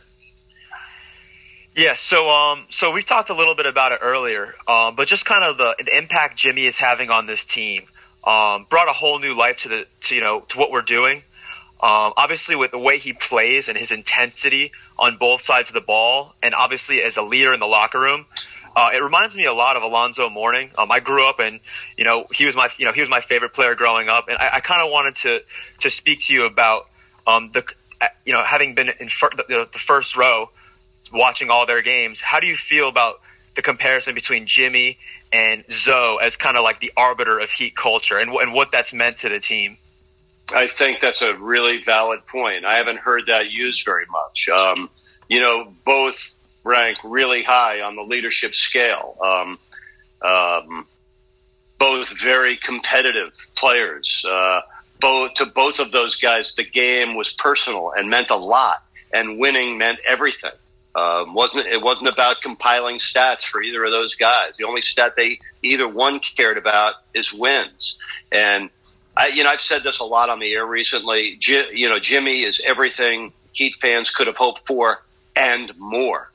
Yeah, 1.76 1.94
so 1.94 2.30
um, 2.30 2.66
so 2.70 2.92
we 2.92 3.04
talked 3.04 3.30
a 3.30 3.36
little 3.36 3.54
bit 3.54 3.68
about 3.68 3.92
it 3.92 4.00
earlier, 4.02 4.56
um, 4.68 4.96
but 4.96 5.08
just 5.08 5.26
kind 5.26 5.44
of 5.44 5.58
the, 5.58 5.76
the 5.84 5.96
impact 5.96 6.38
Jimmy 6.38 6.66
is 6.66 6.78
having 6.78 7.12
on 7.12 7.28
this 7.28 7.46
team 7.46 7.88
um, 8.28 8.68
brought 8.70 8.90
a 8.90 8.94
whole 8.94 9.20
new 9.20 9.34
life 9.34 9.58
to 9.60 9.70
the 9.70 9.88
to 10.02 10.16
you 10.16 10.22
know 10.22 10.42
to 10.50 10.58
what 10.58 10.70
we're 10.70 10.82
doing. 10.82 11.24
Um, 11.80 12.14
obviously, 12.18 12.56
with 12.56 12.72
the 12.72 12.80
way 12.80 13.00
he 13.00 13.14
plays 13.14 13.70
and 13.70 13.78
his 13.78 13.92
intensity 13.92 14.72
on 15.00 15.18
both 15.18 15.42
sides 15.42 15.70
of 15.70 15.74
the 15.74 15.82
ball, 15.82 16.34
and 16.44 16.54
obviously 16.54 17.02
as 17.02 17.18
a 17.18 17.22
leader 17.22 17.54
in 17.54 17.60
the 17.60 17.68
locker 17.68 18.00
room, 18.00 18.26
uh, 18.76 18.90
it 18.94 19.02
reminds 19.02 19.36
me 19.36 19.46
a 19.46 19.54
lot 19.54 19.78
of 19.78 19.84
Alonzo 19.84 20.30
Mourning. 20.30 20.72
Um, 20.78 20.92
I 20.92 21.00
grew 21.00 21.26
up, 21.26 21.40
and 21.40 21.62
you 21.98 22.04
know 22.04 22.28
he 22.34 22.46
was 22.46 22.56
my 22.56 22.70
you 22.78 22.86
know 22.86 22.92
he 22.92 23.00
was 23.00 23.10
my 23.10 23.22
favorite 23.22 23.54
player 23.54 23.76
growing 23.76 24.10
up, 24.10 24.28
and 24.28 24.38
I, 24.38 24.56
I 24.56 24.60
kind 24.60 24.82
of 24.82 24.92
wanted 24.92 25.16
to 25.18 25.42
to 25.80 25.90
speak 25.90 26.26
to 26.26 26.34
you 26.34 26.44
about 26.44 26.90
um, 27.26 27.52
the 27.54 27.64
uh, 28.02 28.08
you 28.26 28.34
know 28.34 28.44
having 28.44 28.76
been 28.76 28.90
in 29.00 29.08
fir- 29.08 29.32
the, 29.38 29.70
the 29.72 29.80
first 29.80 30.18
row, 30.18 30.50
watching 31.14 31.50
all 31.50 31.66
their 31.66 31.82
games. 31.82 32.20
How 32.20 32.42
do 32.42 32.48
you 32.48 32.58
feel 32.58 32.90
about 32.90 33.22
the 33.56 33.62
comparison 33.62 34.14
between 34.16 34.48
Jimmy 34.48 34.98
and 35.32 35.64
Zo 35.72 36.18
as 36.18 36.36
kind 36.36 36.58
of 36.58 36.64
like 36.64 36.80
the 36.80 36.92
arbiter 36.96 37.40
of 37.40 37.50
Heat 37.52 37.76
culture 37.76 38.18
and, 38.18 38.32
and 38.32 38.54
what 38.54 38.72
that's 38.72 38.94
meant 38.94 39.20
to 39.20 39.30
the 39.30 39.40
team? 39.40 39.78
I 40.54 40.68
think 40.68 41.02
that's 41.02 41.22
a 41.22 41.34
really 41.36 41.84
valid 41.84 42.26
point. 42.26 42.64
I 42.66 42.76
haven't 42.76 43.00
heard 43.00 43.24
that 43.28 43.52
used 43.52 43.84
very 43.84 44.06
much. 44.10 44.48
Um, 44.48 44.90
you 45.28 45.42
know, 45.42 45.74
both 45.84 46.32
rank 46.64 46.98
really 47.04 47.44
high 47.44 47.82
on 47.82 47.96
the 47.96 48.04
leadership 48.04 48.56
scale. 48.56 49.18
Um, 49.22 49.60
um, 50.22 50.88
both 51.80 52.10
very 52.20 52.58
competitive 52.58 53.34
players. 53.56 54.24
Uh, 54.28 54.62
both 55.00 55.34
to 55.36 55.46
both 55.46 55.80
of 55.80 55.92
those 55.92 56.16
guys, 56.16 56.54
the 56.56 56.64
game 56.64 57.16
was 57.16 57.32
personal 57.32 57.92
and 57.96 58.10
meant 58.10 58.30
a 58.30 58.36
lot, 58.36 58.84
and 59.14 59.38
winning 59.38 59.78
meant 59.78 60.00
everything. 60.08 60.52
Um, 60.98 61.36
wasn't 61.36 61.68
it 61.68 61.80
wasn't 61.80 62.08
about 62.08 62.42
compiling 62.42 62.98
stats 62.98 63.44
for 63.44 63.62
either 63.62 63.86
of 63.86 63.92
those 63.92 64.16
guys. 64.16 64.54
The 64.58 64.64
only 64.64 64.82
stat 64.82 65.14
they 65.16 65.40
either 65.62 65.88
one 65.88 66.20
cared 66.36 66.58
about 66.58 66.96
is 67.14 67.32
wins. 67.32 67.98
And 68.32 68.72
I, 69.16 69.28
you 69.28 69.44
know, 69.44 69.50
I've 69.50 69.62
said 69.62 69.84
this 69.84 70.00
a 70.00 70.04
lot 70.04 70.30
on 70.30 70.40
the 70.40 70.52
air 70.52 70.66
recently. 70.66 71.38
J- 71.40 71.72
you 71.74 71.88
know, 71.88 72.00
Jimmy 72.00 72.44
is 72.44 72.60
everything 72.66 73.34
Heat 73.52 73.76
fans 73.80 74.10
could 74.10 74.26
have 74.26 74.38
hoped 74.38 74.68
for 74.68 75.04
and 75.36 75.72
more, 75.78 76.32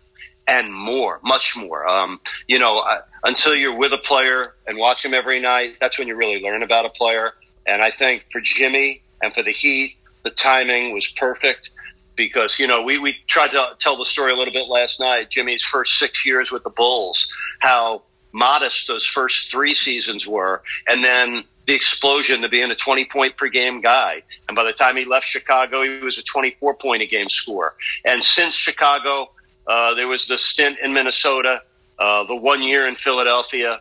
and 0.47 0.73
more, 0.73 1.19
much 1.25 1.57
more. 1.57 1.87
Um, 1.87 2.21
you 2.47 2.61
know, 2.61 2.79
uh, 2.79 3.03
until 3.25 3.57
you're 3.57 3.77
with 3.77 3.93
a 3.93 3.99
player 3.99 4.55
and 4.67 4.79
watch 4.79 5.05
him 5.05 5.13
every 5.13 5.41
night, 5.41 5.77
that's 5.81 5.99
when 5.99 6.07
you 6.07 6.15
really 6.15 6.41
learn 6.41 6.63
about 6.63 6.87
a 6.87 6.91
player. 6.91 7.33
And 7.67 7.83
I 7.83 7.91
think 7.91 8.27
for 8.31 8.41
Jimmy 8.41 9.03
and 9.21 9.35
for 9.35 9.43
the 9.43 9.53
Heat, 9.53 9.97
the 10.23 10.31
timing 10.31 10.93
was 10.93 11.07
perfect 11.17 11.71
because 12.17 12.59
you 12.59 12.67
know 12.67 12.83
we 12.83 12.99
we 12.99 13.17
tried 13.27 13.51
to 13.53 13.77
tell 13.81 13.97
the 13.97 14.05
story 14.05 14.33
a 14.33 14.37
little 14.37 14.53
bit 14.53 14.69
last 14.69 15.01
night. 15.01 15.31
Jimmy's 15.31 15.63
first 15.63 15.99
six 15.99 16.25
years 16.27 16.51
with 16.51 16.65
the 16.65 16.71
Bulls, 16.71 17.29
how 17.61 18.03
modest 18.33 18.87
those 18.89 19.07
first 19.07 19.51
three 19.51 19.75
seasons 19.75 20.27
were, 20.27 20.63
and 20.89 21.05
then 21.05 21.45
the 21.67 21.75
explosion 21.75 22.43
to 22.43 22.49
being 22.49 22.71
a 22.71 22.75
20 22.75 23.05
point 23.07 23.37
per 23.37 23.49
game 23.49 23.81
guy. 23.81 24.23
And 24.49 24.57
by 24.57 24.65
the 24.65 24.73
time 24.73 24.97
he 24.97 25.05
left 25.05 25.27
Chicago, 25.27 25.83
he 25.83 26.03
was 26.03 26.19
a 26.19 26.23
24 26.23 26.75
point 26.75 27.03
a 27.03 27.07
game 27.07 27.29
scorer. 27.29 27.75
And 28.05 28.23
since 28.23 28.55
Chicago, 28.55 29.31
uh, 29.67 29.95
there 29.95 30.09
was 30.09 30.27
the 30.27 30.39
stint 30.39 30.79
in 30.83 30.93
Minnesota, 30.93 31.63
uh, 31.99 32.25
the 32.25 32.35
one 32.35 32.63
year 32.63 32.89
in 32.89 32.97
Philadelphia. 32.97 33.81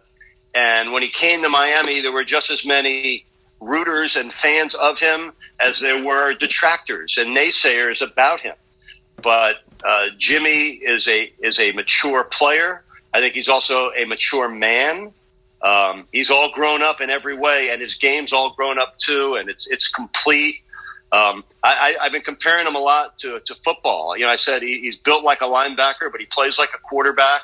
And 0.53 0.91
when 0.91 1.01
he 1.01 1.09
came 1.09 1.41
to 1.41 1.49
Miami, 1.49 2.01
there 2.01 2.11
were 2.11 2.25
just 2.25 2.51
as 2.51 2.65
many 2.65 3.25
rooters 3.61 4.17
and 4.17 4.33
fans 4.33 4.73
of 4.75 4.99
him 4.99 5.31
as 5.59 5.79
there 5.79 6.03
were 6.03 6.33
detractors 6.33 7.15
and 7.17 7.37
naysayers 7.37 8.01
about 8.01 8.41
him. 8.41 8.55
But 9.23 9.57
uh, 9.83 10.07
Jimmy 10.17 10.69
is 10.69 11.07
a 11.07 11.31
is 11.39 11.59
a 11.59 11.71
mature 11.71 12.23
player. 12.23 12.83
I 13.13 13.19
think 13.19 13.35
he's 13.35 13.47
also 13.47 13.91
a 13.91 14.05
mature 14.05 14.49
man. 14.49 15.11
Um, 15.61 16.07
he's 16.11 16.31
all 16.31 16.51
grown 16.51 16.81
up 16.81 17.01
in 17.01 17.11
every 17.11 17.37
way, 17.37 17.69
and 17.69 17.81
his 17.81 17.95
game's 17.95 18.33
all 18.33 18.55
grown 18.55 18.79
up 18.79 18.97
too, 18.97 19.35
and 19.35 19.47
it's 19.47 19.67
it's 19.67 19.87
complete. 19.87 20.55
Um, 21.11 21.43
I, 21.61 21.97
I've 22.01 22.13
been 22.13 22.21
comparing 22.21 22.65
him 22.65 22.75
a 22.75 22.79
lot 22.79 23.17
to, 23.19 23.41
to 23.45 23.55
football. 23.65 24.17
You 24.17 24.25
know, 24.25 24.31
I 24.31 24.37
said 24.37 24.61
he, 24.61 24.79
he's 24.79 24.95
built 24.95 25.25
like 25.25 25.41
a 25.41 25.45
linebacker, 25.45 26.09
but 26.09 26.21
he 26.21 26.25
plays 26.25 26.57
like 26.57 26.69
a 26.73 26.77
quarterback 26.77 27.41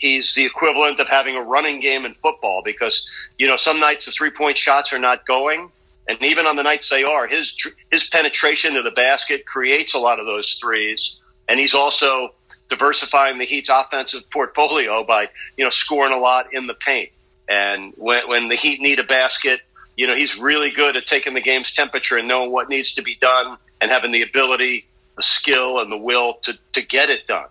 he's 0.00 0.34
the 0.34 0.44
equivalent 0.44 0.98
of 0.98 1.06
having 1.06 1.36
a 1.36 1.42
running 1.42 1.80
game 1.80 2.04
in 2.04 2.12
football 2.14 2.62
because 2.64 3.06
you 3.38 3.46
know 3.46 3.56
some 3.56 3.78
nights 3.78 4.06
the 4.06 4.12
three 4.12 4.30
point 4.30 4.58
shots 4.58 4.92
are 4.92 4.98
not 4.98 5.24
going 5.26 5.70
and 6.08 6.20
even 6.22 6.46
on 6.46 6.56
the 6.56 6.62
nights 6.64 6.88
they 6.90 7.04
are 7.04 7.28
his 7.28 7.54
his 7.92 8.04
penetration 8.08 8.74
to 8.74 8.82
the 8.82 8.90
basket 8.90 9.46
creates 9.46 9.94
a 9.94 9.98
lot 9.98 10.18
of 10.18 10.26
those 10.26 10.58
threes 10.60 11.16
and 11.48 11.60
he's 11.60 11.74
also 11.74 12.32
diversifying 12.70 13.38
the 13.38 13.44
Heat's 13.44 13.68
offensive 13.68 14.22
portfolio 14.30 15.04
by 15.04 15.28
you 15.56 15.64
know 15.64 15.70
scoring 15.70 16.14
a 16.14 16.18
lot 16.18 16.54
in 16.54 16.66
the 16.66 16.74
paint. 16.74 17.10
And 17.48 17.92
when 17.96 18.28
when 18.28 18.48
the 18.48 18.54
Heat 18.54 18.80
need 18.80 19.00
a 19.00 19.04
basket 19.04 19.60
you 19.96 20.06
know 20.06 20.16
he's 20.16 20.38
really 20.38 20.70
good 20.70 20.96
at 20.96 21.06
taking 21.06 21.34
the 21.34 21.42
game's 21.42 21.72
temperature 21.72 22.16
and 22.16 22.28
knowing 22.28 22.50
what 22.50 22.68
needs 22.70 22.94
to 22.94 23.02
be 23.02 23.16
done 23.20 23.58
and 23.80 23.90
having 23.90 24.12
the 24.12 24.22
ability 24.22 24.86
the 25.16 25.22
skill 25.22 25.80
and 25.80 25.92
the 25.92 25.98
will 25.98 26.34
to 26.44 26.54
to 26.72 26.80
get 26.80 27.10
it 27.10 27.26
done 27.26 27.48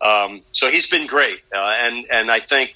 um, 0.00 0.42
so 0.52 0.70
he's 0.70 0.88
been 0.88 1.06
great, 1.06 1.40
uh, 1.54 1.58
and 1.58 2.06
and 2.10 2.30
I 2.30 2.40
think 2.40 2.70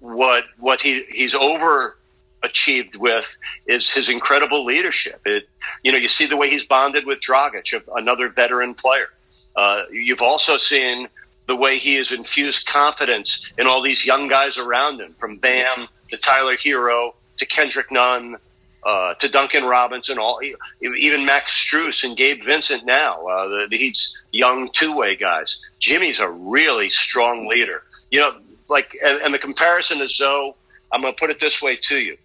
what 0.00 0.44
what 0.58 0.80
he 0.80 1.04
he's 1.10 1.34
over 1.34 1.96
achieved 2.42 2.96
with 2.96 3.24
is 3.66 3.88
his 3.90 4.08
incredible 4.08 4.64
leadership. 4.64 5.20
It 5.24 5.48
you 5.82 5.92
know 5.92 5.98
you 5.98 6.08
see 6.08 6.26
the 6.26 6.36
way 6.36 6.50
he's 6.50 6.64
bonded 6.64 7.06
with 7.06 7.20
Dragic, 7.20 7.82
another 7.94 8.28
veteran 8.28 8.74
player. 8.74 9.08
Uh, 9.54 9.82
you've 9.90 10.22
also 10.22 10.56
seen 10.56 11.08
the 11.46 11.56
way 11.56 11.78
he 11.78 11.96
has 11.96 12.10
infused 12.12 12.66
confidence 12.66 13.42
in 13.58 13.66
all 13.66 13.82
these 13.82 14.04
young 14.04 14.28
guys 14.28 14.56
around 14.56 15.00
him, 15.00 15.14
from 15.18 15.36
Bam 15.36 15.88
to 16.10 16.16
Tyler 16.16 16.56
Herro 16.56 17.14
to 17.38 17.46
Kendrick 17.46 17.90
Nunn 17.90 18.36
uh, 18.84 19.14
to 19.14 19.28
Duncan 19.28 19.64
Robinson, 19.64 20.18
all 20.18 20.40
even 20.82 21.24
Max 21.24 21.52
Strus 21.52 22.02
and 22.02 22.16
Gabe 22.16 22.42
Vincent 22.44 22.84
now, 22.84 23.26
uh, 23.26 23.66
the, 23.68 23.78
Heat's 23.78 24.12
young 24.32 24.70
two 24.72 24.94
way 24.94 25.14
guys. 25.16 25.56
Jimmy's 25.78 26.18
a 26.18 26.28
really 26.28 26.90
strong 26.90 27.46
leader. 27.46 27.84
You 28.10 28.20
know, 28.20 28.36
like, 28.68 28.96
and, 29.04 29.20
and 29.22 29.34
the 29.34 29.38
comparison 29.38 30.00
is 30.00 30.16
Zo, 30.16 30.56
I'm 30.90 31.00
going 31.00 31.14
to 31.14 31.18
put 31.18 31.30
it 31.30 31.38
this 31.38 31.62
way 31.62 31.76
to 31.76 31.96
you. 31.96 32.16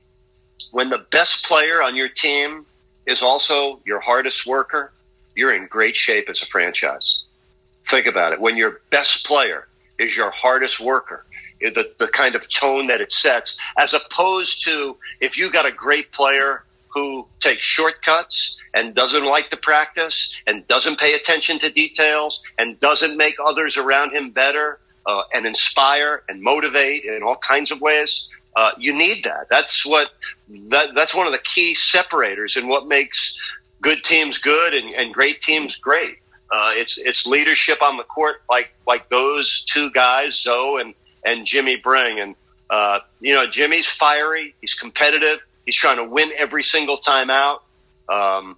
When 0.71 0.89
the 0.89 1.05
best 1.11 1.45
player 1.45 1.81
on 1.81 1.95
your 1.95 2.09
team 2.09 2.65
is 3.05 3.21
also 3.21 3.79
your 3.85 3.99
hardest 3.99 4.45
worker, 4.45 4.91
you're 5.35 5.53
in 5.53 5.67
great 5.67 5.95
shape 5.95 6.27
as 6.29 6.41
a 6.41 6.47
franchise. 6.47 7.23
Think 7.87 8.07
about 8.07 8.33
it. 8.33 8.41
When 8.41 8.57
your 8.57 8.81
best 8.89 9.25
player 9.25 9.67
is 9.99 10.15
your 10.15 10.31
hardest 10.31 10.79
worker, 10.79 11.23
the, 11.59 11.91
the 11.99 12.07
kind 12.07 12.35
of 12.35 12.49
tone 12.49 12.87
that 12.87 13.01
it 13.01 13.11
sets, 13.11 13.57
as 13.77 13.93
opposed 13.93 14.63
to 14.65 14.97
if 15.19 15.37
you 15.37 15.51
got 15.51 15.65
a 15.65 15.71
great 15.71 16.11
player 16.11 16.63
who 16.89 17.27
takes 17.39 17.63
shortcuts 17.63 18.55
and 18.73 18.95
doesn't 18.95 19.25
like 19.25 19.49
to 19.49 19.57
practice 19.57 20.31
and 20.45 20.67
doesn't 20.67 20.99
pay 20.99 21.13
attention 21.13 21.59
to 21.59 21.69
details 21.69 22.41
and 22.57 22.79
doesn't 22.79 23.17
make 23.17 23.35
others 23.43 23.77
around 23.77 24.11
him 24.11 24.31
better 24.31 24.79
uh, 25.05 25.23
and 25.33 25.45
inspire 25.45 26.23
and 26.27 26.41
motivate 26.41 27.03
in 27.05 27.23
all 27.23 27.37
kinds 27.37 27.71
of 27.71 27.81
ways. 27.81 28.27
Uh, 28.55 28.71
you 28.77 28.93
need 28.93 29.23
that. 29.23 29.47
That's 29.49 29.85
what 29.85 30.09
that, 30.69 30.95
that's 30.95 31.13
one 31.13 31.27
of 31.27 31.33
the 31.33 31.39
key 31.39 31.75
separators 31.75 32.55
in 32.57 32.67
what 32.67 32.87
makes 32.87 33.35
good 33.81 34.03
teams 34.03 34.37
good 34.39 34.73
and, 34.73 34.93
and 34.95 35.13
great 35.13 35.41
teams 35.41 35.75
great. 35.75 36.17
Uh, 36.51 36.71
it's 36.75 36.97
it's 36.97 37.25
leadership 37.25 37.81
on 37.81 37.97
the 37.97 38.03
court 38.03 38.37
like 38.49 38.69
like 38.87 39.09
those 39.09 39.63
two 39.71 39.91
guys, 39.91 40.39
Zo 40.41 40.77
and 40.77 40.93
and 41.23 41.45
Jimmy 41.45 41.75
bring. 41.75 42.19
And, 42.19 42.35
uh, 42.69 42.99
you 43.19 43.35
know, 43.35 43.47
Jimmy's 43.47 43.87
fiery. 43.87 44.55
He's 44.61 44.73
competitive. 44.73 45.39
He's 45.65 45.75
trying 45.75 45.97
to 45.97 46.05
win 46.05 46.31
every 46.37 46.63
single 46.63 46.97
time 46.97 47.29
out. 47.29 47.63
Um, 48.09 48.57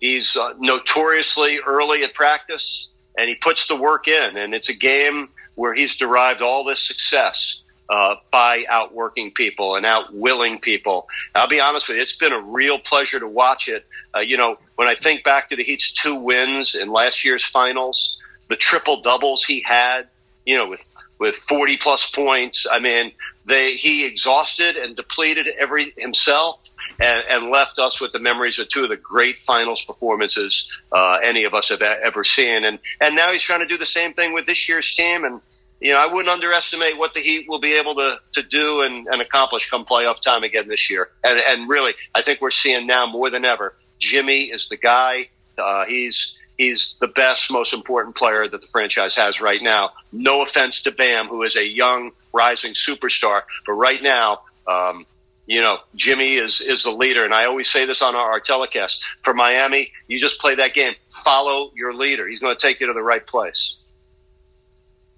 he's 0.00 0.36
uh, 0.36 0.54
notoriously 0.58 1.60
early 1.66 2.02
at 2.02 2.14
practice 2.14 2.88
and 3.16 3.28
he 3.28 3.34
puts 3.34 3.66
the 3.66 3.76
work 3.76 4.08
in. 4.08 4.36
And 4.36 4.54
it's 4.54 4.68
a 4.68 4.74
game 4.74 5.30
where 5.54 5.74
he's 5.74 5.96
derived 5.96 6.42
all 6.42 6.64
this 6.64 6.80
success. 6.80 7.58
Uh, 7.90 8.14
by 8.30 8.64
outworking 8.70 9.32
people 9.32 9.76
and 9.76 9.84
outwilling 9.84 10.58
people. 10.60 11.06
I'll 11.34 11.48
be 11.48 11.60
honest 11.60 11.88
with 11.88 11.96
you, 11.98 12.02
it's 12.02 12.16
been 12.16 12.32
a 12.32 12.40
real 12.40 12.78
pleasure 12.78 13.20
to 13.20 13.28
watch 13.28 13.68
it. 13.68 13.84
Uh, 14.16 14.20
you 14.20 14.38
know, 14.38 14.56
when 14.76 14.88
I 14.88 14.94
think 14.94 15.24
back 15.24 15.50
to 15.50 15.56
the 15.56 15.64
Heat's 15.64 15.92
two 15.92 16.14
wins 16.14 16.74
in 16.74 16.90
last 16.90 17.22
year's 17.22 17.44
finals, 17.44 18.16
the 18.48 18.56
triple 18.56 19.02
doubles 19.02 19.44
he 19.44 19.60
had, 19.60 20.08
you 20.46 20.56
know, 20.56 20.68
with 20.68 20.80
with 21.22 21.36
40 21.48 21.76
plus 21.76 22.10
points. 22.10 22.66
I 22.68 22.80
mean, 22.80 23.12
they 23.46 23.74
he 23.76 24.04
exhausted 24.04 24.76
and 24.76 24.96
depleted 24.96 25.46
every 25.58 25.94
himself. 25.96 26.68
And, 27.00 27.24
and 27.28 27.50
left 27.50 27.78
us 27.78 28.00
with 28.00 28.12
the 28.12 28.18
memories 28.18 28.58
of 28.58 28.68
two 28.68 28.84
of 28.84 28.90
the 28.90 28.98
great 28.98 29.38
finals 29.40 29.82
performances 29.82 30.68
uh, 30.92 31.18
any 31.22 31.44
of 31.44 31.54
us 31.54 31.70
have 31.70 31.80
ever 31.80 32.22
seen. 32.22 32.64
And 32.64 32.78
and 33.00 33.16
now 33.16 33.32
he's 33.32 33.40
trying 33.42 33.60
to 33.60 33.66
do 33.66 33.78
the 33.78 33.86
same 33.86 34.12
thing 34.12 34.34
with 34.34 34.46
this 34.46 34.68
year's 34.68 34.94
team. 34.94 35.24
And 35.24 35.40
you 35.80 35.92
know, 35.92 35.98
I 35.98 36.06
wouldn't 36.06 36.28
underestimate 36.28 36.98
what 36.98 37.14
the 37.14 37.20
Heat 37.20 37.48
will 37.48 37.60
be 37.60 37.74
able 37.74 37.94
to, 37.94 38.18
to 38.34 38.42
do 38.42 38.82
and, 38.82 39.08
and 39.08 39.22
accomplish 39.22 39.70
come 39.70 39.84
playoff 39.84 40.20
time 40.20 40.42
again 40.42 40.68
this 40.68 40.90
year. 40.90 41.08
And, 41.24 41.40
and 41.40 41.68
really, 41.68 41.94
I 42.14 42.22
think 42.22 42.40
we're 42.40 42.50
seeing 42.50 42.86
now 42.86 43.06
more 43.06 43.30
than 43.30 43.44
ever, 43.44 43.74
Jimmy 43.98 44.44
is 44.44 44.68
the 44.68 44.76
guy. 44.76 45.30
Uh, 45.56 45.84
he's 45.86 46.36
he's 46.56 46.94
the 47.00 47.08
best, 47.08 47.50
most 47.50 47.72
important 47.72 48.16
player 48.16 48.48
that 48.48 48.60
the 48.60 48.66
franchise 48.68 49.14
has 49.16 49.40
right 49.40 49.62
now. 49.62 49.90
No 50.12 50.42
offense 50.42 50.82
to 50.82 50.90
Bam, 50.90 51.28
who 51.28 51.42
is 51.42 51.56
a 51.56 51.64
young, 51.64 52.12
rising 52.32 52.74
superstar, 52.74 53.42
but 53.66 53.72
right 53.72 54.02
now, 54.02 54.42
um, 54.66 55.06
you 55.46 55.60
know, 55.60 55.78
Jimmy 55.94 56.36
is, 56.36 56.60
is 56.60 56.84
the 56.84 56.90
leader. 56.90 57.24
And 57.24 57.34
I 57.34 57.46
always 57.46 57.70
say 57.70 57.84
this 57.84 58.00
on 58.00 58.14
our, 58.14 58.32
our 58.32 58.40
telecast 58.40 58.98
for 59.22 59.34
Miami. 59.34 59.92
You 60.06 60.20
just 60.20 60.38
play 60.40 60.54
that 60.54 60.72
game. 60.72 60.92
Follow 61.10 61.72
your 61.74 61.92
leader. 61.92 62.28
He's 62.28 62.38
going 62.38 62.56
to 62.56 62.60
take 62.60 62.80
you 62.80 62.86
to 62.86 62.92
the 62.92 63.02
right 63.02 63.26
place. 63.26 63.76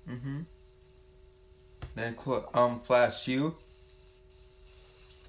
Mm-hmm. 0.09 0.41
Then, 1.95 2.17
um, 2.55 2.81
Flash, 2.81 3.29
you? 3.29 3.55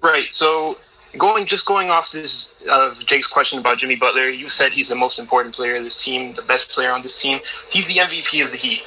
Right. 0.02 0.32
So 0.32 0.76
going 1.18 1.46
just 1.46 1.66
going 1.66 1.90
off 1.90 2.10
this 2.10 2.52
uh, 2.68 2.94
Jake's 2.94 3.26
question 3.26 3.58
about 3.58 3.78
Jimmy 3.78 3.96
Butler, 3.96 4.28
you 4.28 4.48
said 4.48 4.72
he's 4.72 4.88
the 4.88 4.94
most 4.94 5.18
important 5.18 5.54
player 5.54 5.76
of 5.76 5.84
this 5.84 6.02
team, 6.02 6.34
the 6.34 6.42
best 6.42 6.68
player 6.70 6.90
on 6.90 7.02
this 7.02 7.20
team. 7.20 7.40
He's 7.70 7.86
the 7.86 7.96
MVP 7.96 8.44
of 8.44 8.50
the 8.50 8.56
Heat. 8.56 8.82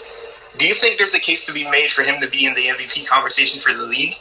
Do 0.58 0.68
you 0.68 0.74
think 0.74 0.98
there's 0.98 1.14
a 1.14 1.20
case 1.20 1.46
to 1.46 1.54
be 1.54 1.70
made 1.70 1.92
for 1.92 2.04
him 2.04 2.20
to 2.22 2.28
be 2.28 2.46
in 2.46 2.54
the 2.54 2.68
MVP 2.68 3.08
conversation 3.08 3.60
for 3.60 3.74
the 3.74 3.84
league? 3.84 4.16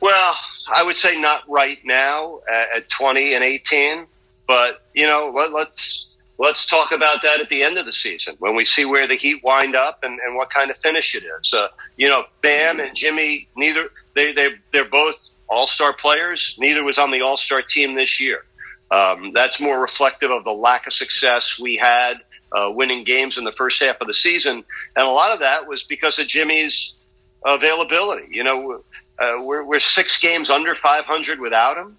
Well, 0.00 0.36
I 0.72 0.82
would 0.82 0.96
say 0.96 1.18
not 1.18 1.42
right 1.48 1.78
now 1.84 2.40
at, 2.50 2.76
at 2.76 2.90
20 2.90 3.34
and 3.34 3.44
18, 3.44 4.06
but 4.46 4.82
you 4.94 5.06
know, 5.06 5.32
let, 5.34 5.52
let's 5.52 6.06
let's 6.38 6.66
talk 6.66 6.92
about 6.92 7.22
that 7.22 7.40
at 7.40 7.48
the 7.48 7.62
end 7.62 7.78
of 7.78 7.86
the 7.86 7.92
season 7.92 8.36
when 8.38 8.54
we 8.54 8.64
see 8.64 8.84
where 8.84 9.08
the 9.08 9.16
Heat 9.16 9.42
wind 9.42 9.74
up 9.74 10.00
and, 10.02 10.18
and 10.20 10.36
what 10.36 10.50
kind 10.50 10.70
of 10.70 10.76
finish 10.78 11.14
it 11.14 11.24
is. 11.24 11.52
Uh, 11.52 11.68
you 11.96 12.08
know, 12.08 12.24
Bam 12.42 12.80
and 12.80 12.94
Jimmy, 12.96 13.48
neither 13.56 13.90
they 14.14 14.32
they 14.32 14.50
they're 14.72 14.84
both 14.84 15.18
All 15.48 15.66
Star 15.66 15.92
players. 15.92 16.54
Neither 16.58 16.82
was 16.82 16.98
on 16.98 17.10
the 17.10 17.22
All 17.22 17.36
Star 17.36 17.62
team 17.62 17.94
this 17.94 18.20
year. 18.20 18.44
Um, 18.90 19.32
that's 19.34 19.60
more 19.60 19.80
reflective 19.80 20.30
of 20.30 20.44
the 20.44 20.52
lack 20.52 20.86
of 20.86 20.92
success 20.92 21.58
we 21.60 21.76
had 21.76 22.18
uh, 22.52 22.70
winning 22.70 23.04
games 23.04 23.36
in 23.36 23.44
the 23.44 23.52
first 23.52 23.82
half 23.82 24.00
of 24.00 24.06
the 24.06 24.14
season, 24.14 24.64
and 24.94 25.06
a 25.06 25.10
lot 25.10 25.32
of 25.32 25.40
that 25.40 25.66
was 25.66 25.82
because 25.84 26.18
of 26.18 26.28
Jimmy's 26.28 26.92
availability. 27.44 28.28
You 28.30 28.44
know, 28.44 28.84
uh, 29.18 29.42
we're 29.42 29.64
we're 29.64 29.80
six 29.80 30.18
games 30.18 30.50
under 30.50 30.74
500 30.74 31.40
without 31.40 31.76
him, 31.76 31.96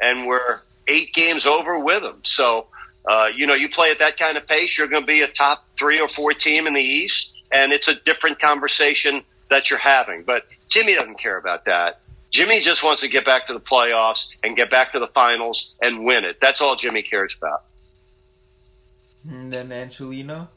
and 0.00 0.26
we're 0.26 0.60
eight 0.86 1.14
games 1.14 1.46
over 1.46 1.78
with 1.78 2.02
him. 2.02 2.20
So 2.24 2.66
uh, 3.08 3.28
you 3.34 3.46
know, 3.46 3.54
you 3.54 3.68
play 3.68 3.90
at 3.90 3.98
that 3.98 4.18
kind 4.18 4.36
of 4.36 4.46
pace, 4.46 4.78
you're 4.78 4.86
going 4.86 5.02
to 5.02 5.06
be 5.06 5.22
a 5.22 5.28
top 5.28 5.64
three 5.76 6.00
or 6.00 6.08
four 6.08 6.32
team 6.34 6.66
in 6.66 6.74
the 6.74 6.80
East, 6.80 7.30
and 7.50 7.72
it's 7.72 7.88
a 7.88 7.94
different 7.94 8.40
conversation 8.40 9.22
that 9.50 9.70
you're 9.70 9.78
having. 9.78 10.22
But 10.22 10.46
Jimmy 10.68 10.94
doesn't 10.94 11.18
care 11.18 11.36
about 11.36 11.64
that. 11.64 12.00
Jimmy 12.32 12.60
just 12.60 12.82
wants 12.82 13.02
to 13.02 13.08
get 13.08 13.24
back 13.24 13.46
to 13.46 13.52
the 13.52 13.60
playoffs 13.60 14.26
and 14.42 14.56
get 14.56 14.70
back 14.70 14.92
to 14.92 14.98
the 14.98 15.06
finals 15.06 15.72
and 15.80 16.04
win 16.04 16.24
it. 16.24 16.38
That's 16.40 16.60
all 16.60 16.76
Jimmy 16.76 17.02
cares 17.02 17.34
about. 17.36 17.64
And 19.28 19.52
then 19.52 19.70
Angelina. 19.70 20.48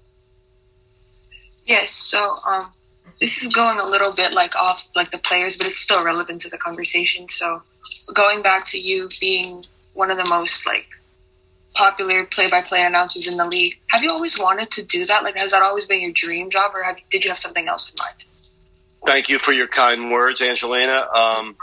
Yes. 1.66 1.92
So, 1.92 2.36
um, 2.48 2.72
this 3.20 3.44
is 3.44 3.54
going 3.54 3.80
a 3.80 3.86
little 3.86 4.14
bit 4.16 4.34
like 4.34 4.56
off 4.56 4.86
like 4.96 5.12
the 5.12 5.18
players, 5.18 5.58
but 5.58 5.68
it's 5.68 5.80
still 5.80 6.04
relevant 6.04 6.42
to 6.42 6.50
the 6.50 6.58
conversation. 6.58 7.28
So, 7.30 7.62
going 8.14 8.42
back 8.42 8.68
to 8.68 8.80
you 8.80 9.10
being 9.20 9.66
one 9.94 10.12
of 10.12 10.18
the 10.18 10.26
most 10.26 10.66
like 10.66 10.86
popular 11.76 12.26
play-by-play 12.26 12.84
announcers 12.84 13.28
in 13.28 13.38
the 13.38 13.46
league. 13.46 13.74
Have 13.90 14.02
you 14.02 14.10
always 14.10 14.40
wanted 14.40 14.72
to 14.72 14.84
do 14.84 15.06
that? 15.06 15.24
Like, 15.24 15.36
has 15.36 15.52
that 15.52 15.62
always 15.62 15.86
been 15.86 16.02
your 16.02 16.14
dream 16.14 16.50
job, 16.50 16.72
or 16.74 16.84
have, 16.84 16.98
did 17.12 17.24
you 17.24 17.30
have 17.30 17.38
something 17.38 17.68
else 17.68 17.90
in 17.90 17.96
mind? 18.00 18.24
Thank 19.06 19.30
you 19.30 19.40
for 19.40 19.52
your 19.52 19.68
kind 19.68 20.12
words, 20.12 20.42
Angelina. 20.42 21.08
Um, 21.14 21.56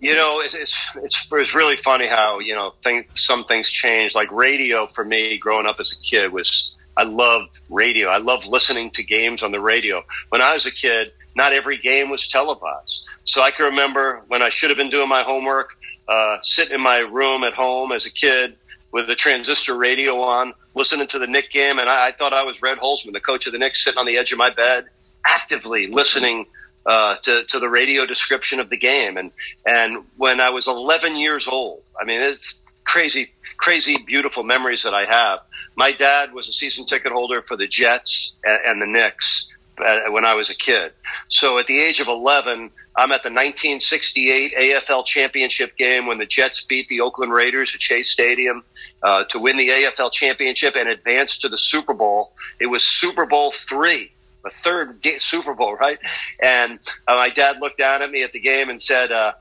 you 0.00 0.14
know, 0.16 0.40
it's, 0.40 0.54
it's, 0.54 0.74
it's 0.96 1.26
it's 1.30 1.54
really 1.54 1.76
funny 1.76 2.08
how 2.08 2.40
you 2.40 2.54
know 2.54 2.72
things, 2.82 3.04
some 3.14 3.44
things 3.44 3.70
change. 3.70 4.14
Like 4.14 4.30
radio 4.32 4.86
for 4.88 5.04
me, 5.04 5.38
growing 5.38 5.66
up 5.66 5.76
as 5.78 5.92
a 5.92 6.02
kid 6.04 6.32
was 6.32 6.74
I 6.96 7.04
loved 7.04 7.58
radio. 7.70 8.08
I 8.08 8.18
loved 8.18 8.46
listening 8.46 8.90
to 8.92 9.02
games 9.04 9.42
on 9.42 9.52
the 9.52 9.60
radio. 9.60 10.02
When 10.30 10.42
I 10.42 10.54
was 10.54 10.66
a 10.66 10.72
kid, 10.72 11.12
not 11.36 11.52
every 11.52 11.78
game 11.78 12.10
was 12.10 12.26
televised. 12.28 13.00
So 13.24 13.40
I 13.40 13.52
can 13.52 13.66
remember 13.66 14.22
when 14.26 14.42
I 14.42 14.50
should 14.50 14.70
have 14.70 14.76
been 14.76 14.90
doing 14.90 15.08
my 15.08 15.22
homework, 15.22 15.70
uh, 16.08 16.38
sitting 16.42 16.74
in 16.74 16.80
my 16.80 16.98
room 16.98 17.44
at 17.44 17.54
home 17.54 17.92
as 17.92 18.04
a 18.04 18.10
kid, 18.10 18.56
with 18.92 19.06
the 19.06 19.14
transistor 19.14 19.76
radio 19.76 20.20
on, 20.20 20.52
listening 20.74 21.06
to 21.08 21.18
the 21.18 21.26
Knick 21.26 21.50
game, 21.50 21.78
and 21.78 21.88
I, 21.88 22.08
I 22.08 22.12
thought 22.12 22.34
I 22.34 22.42
was 22.42 22.60
Red 22.60 22.78
Holzman, 22.78 23.12
the 23.12 23.20
coach 23.20 23.46
of 23.46 23.52
the 23.52 23.58
Knicks, 23.58 23.82
sitting 23.82 23.98
on 23.98 24.06
the 24.06 24.18
edge 24.18 24.32
of 24.32 24.38
my 24.38 24.50
bed, 24.50 24.84
actively 25.24 25.86
listening 25.86 26.46
uh, 26.86 27.16
to 27.22 27.44
to 27.44 27.58
the 27.58 27.68
radio 27.68 28.06
description 28.06 28.60
of 28.60 28.70
the 28.70 28.76
game. 28.76 29.16
And 29.16 29.30
and 29.66 30.04
when 30.16 30.40
I 30.40 30.50
was 30.50 30.66
11 30.68 31.16
years 31.16 31.46
old, 31.48 31.82
I 32.00 32.04
mean, 32.04 32.20
it's 32.20 32.54
crazy, 32.84 33.32
crazy, 33.56 33.98
beautiful 34.06 34.42
memories 34.42 34.82
that 34.82 34.94
I 34.94 35.04
have. 35.06 35.40
My 35.76 35.92
dad 35.92 36.32
was 36.32 36.48
a 36.48 36.52
season 36.52 36.86
ticket 36.86 37.12
holder 37.12 37.42
for 37.42 37.56
the 37.56 37.66
Jets 37.66 38.32
and, 38.44 38.60
and 38.64 38.82
the 38.82 38.86
Knicks 38.86 39.46
uh, 39.78 40.10
when 40.10 40.24
I 40.24 40.34
was 40.34 40.50
a 40.50 40.54
kid. 40.54 40.92
So 41.28 41.58
at 41.58 41.66
the 41.66 41.80
age 41.80 42.00
of 42.00 42.08
11, 42.08 42.70
I'm 42.94 43.12
at 43.12 43.22
the 43.22 43.30
1968 43.30 44.52
AFL 44.54 45.06
championship 45.06 45.76
game 45.76 46.06
when 46.06 46.18
the 46.18 46.26
Jets 46.26 46.62
beat 46.68 46.88
the 46.88 47.00
Oakland 47.00 47.32
Raiders 47.32 47.72
at 47.74 47.80
Shea 47.80 48.02
Stadium 48.02 48.64
uh, 49.02 49.24
to 49.30 49.38
win 49.38 49.56
the 49.56 49.68
AFL 49.68 50.12
championship 50.12 50.74
and 50.76 50.88
advance 50.88 51.38
to 51.38 51.48
the 51.48 51.58
Super 51.58 51.94
Bowl. 51.94 52.32
It 52.60 52.66
was 52.66 52.84
Super 52.84 53.24
Bowl 53.24 53.52
three, 53.52 54.12
the 54.44 54.50
third 54.50 55.04
Super 55.20 55.54
Bowl, 55.54 55.74
right? 55.74 55.98
And 56.40 56.78
uh, 57.06 57.14
my 57.14 57.30
dad 57.30 57.58
looked 57.60 57.78
down 57.78 58.02
at 58.02 58.10
me 58.10 58.22
at 58.22 58.32
the 58.32 58.40
game 58.40 58.68
and 58.68 58.80
said, 58.80 59.12
uh, 59.12 59.32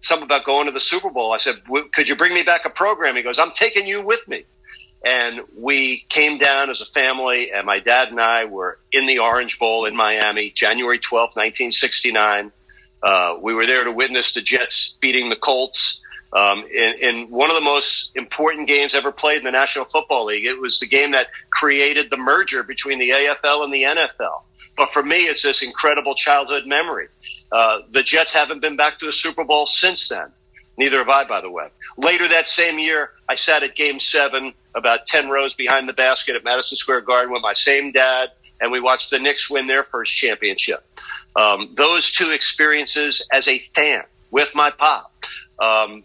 something 0.00 0.24
about 0.24 0.44
going 0.44 0.66
to 0.66 0.72
the 0.72 0.80
Super 0.80 1.10
Bowl. 1.10 1.32
I 1.32 1.38
said, 1.38 1.62
could 1.92 2.08
you 2.08 2.16
bring 2.16 2.34
me 2.34 2.42
back 2.42 2.64
a 2.64 2.70
program? 2.70 3.16
He 3.16 3.22
goes, 3.22 3.38
I'm 3.38 3.52
taking 3.52 3.86
you 3.86 4.02
with 4.02 4.26
me. 4.28 4.44
And 5.04 5.42
we 5.56 6.04
came 6.08 6.38
down 6.38 6.70
as 6.70 6.80
a 6.80 6.86
family, 6.86 7.52
and 7.52 7.66
my 7.66 7.78
dad 7.78 8.08
and 8.08 8.20
I 8.20 8.46
were 8.46 8.78
in 8.90 9.06
the 9.06 9.18
Orange 9.18 9.58
Bowl 9.58 9.84
in 9.84 9.94
Miami, 9.94 10.50
January 10.50 10.98
12th, 10.98 11.36
1969. 11.36 12.50
Uh, 13.02 13.36
we 13.40 13.54
were 13.54 13.66
there 13.66 13.84
to 13.84 13.92
witness 13.92 14.32
the 14.32 14.40
Jets 14.40 14.94
beating 15.00 15.28
the 15.28 15.36
Colts 15.36 16.00
um, 16.32 16.64
in, 16.72 16.94
in 17.00 17.30
one 17.30 17.50
of 17.50 17.54
the 17.54 17.62
most 17.62 18.10
important 18.14 18.68
games 18.68 18.94
ever 18.94 19.12
played 19.12 19.38
in 19.38 19.44
the 19.44 19.50
National 19.50 19.84
Football 19.84 20.26
League. 20.26 20.44
It 20.44 20.60
was 20.60 20.80
the 20.80 20.86
game 20.86 21.12
that 21.12 21.28
created 21.50 22.10
the 22.10 22.16
merger 22.16 22.62
between 22.62 22.98
the 22.98 23.10
AFL 23.10 23.64
and 23.64 23.72
the 23.72 23.82
NFL. 23.82 24.42
But 24.76 24.90
for 24.90 25.02
me, 25.02 25.24
it's 25.24 25.42
this 25.42 25.62
incredible 25.62 26.14
childhood 26.14 26.66
memory. 26.66 27.08
Uh, 27.50 27.78
the 27.90 28.02
Jets 28.02 28.32
haven't 28.32 28.60
been 28.60 28.76
back 28.76 28.98
to 28.98 29.08
a 29.08 29.12
Super 29.12 29.44
Bowl 29.44 29.66
since 29.66 30.08
then. 30.08 30.32
Neither 30.76 30.98
have 30.98 31.08
I, 31.08 31.24
by 31.24 31.40
the 31.40 31.50
way. 31.50 31.68
Later 31.96 32.28
that 32.28 32.48
same 32.48 32.78
year, 32.78 33.12
I 33.28 33.36
sat 33.36 33.62
at 33.62 33.74
game 33.74 33.98
seven, 33.98 34.52
about 34.74 35.06
10 35.06 35.30
rows 35.30 35.54
behind 35.54 35.88
the 35.88 35.94
basket 35.94 36.36
at 36.36 36.44
Madison 36.44 36.76
Square 36.76 37.02
Garden 37.02 37.32
with 37.32 37.40
my 37.40 37.54
same 37.54 37.92
dad, 37.92 38.30
and 38.60 38.70
we 38.70 38.80
watched 38.80 39.10
the 39.10 39.18
Knicks 39.18 39.48
win 39.48 39.66
their 39.66 39.84
first 39.84 40.14
championship. 40.14 40.84
Um, 41.34 41.72
those 41.76 42.12
two 42.12 42.30
experiences 42.30 43.22
as 43.32 43.48
a 43.48 43.58
fan 43.58 44.02
with 44.30 44.54
my 44.54 44.70
pop 44.70 45.12
um, 45.58 46.02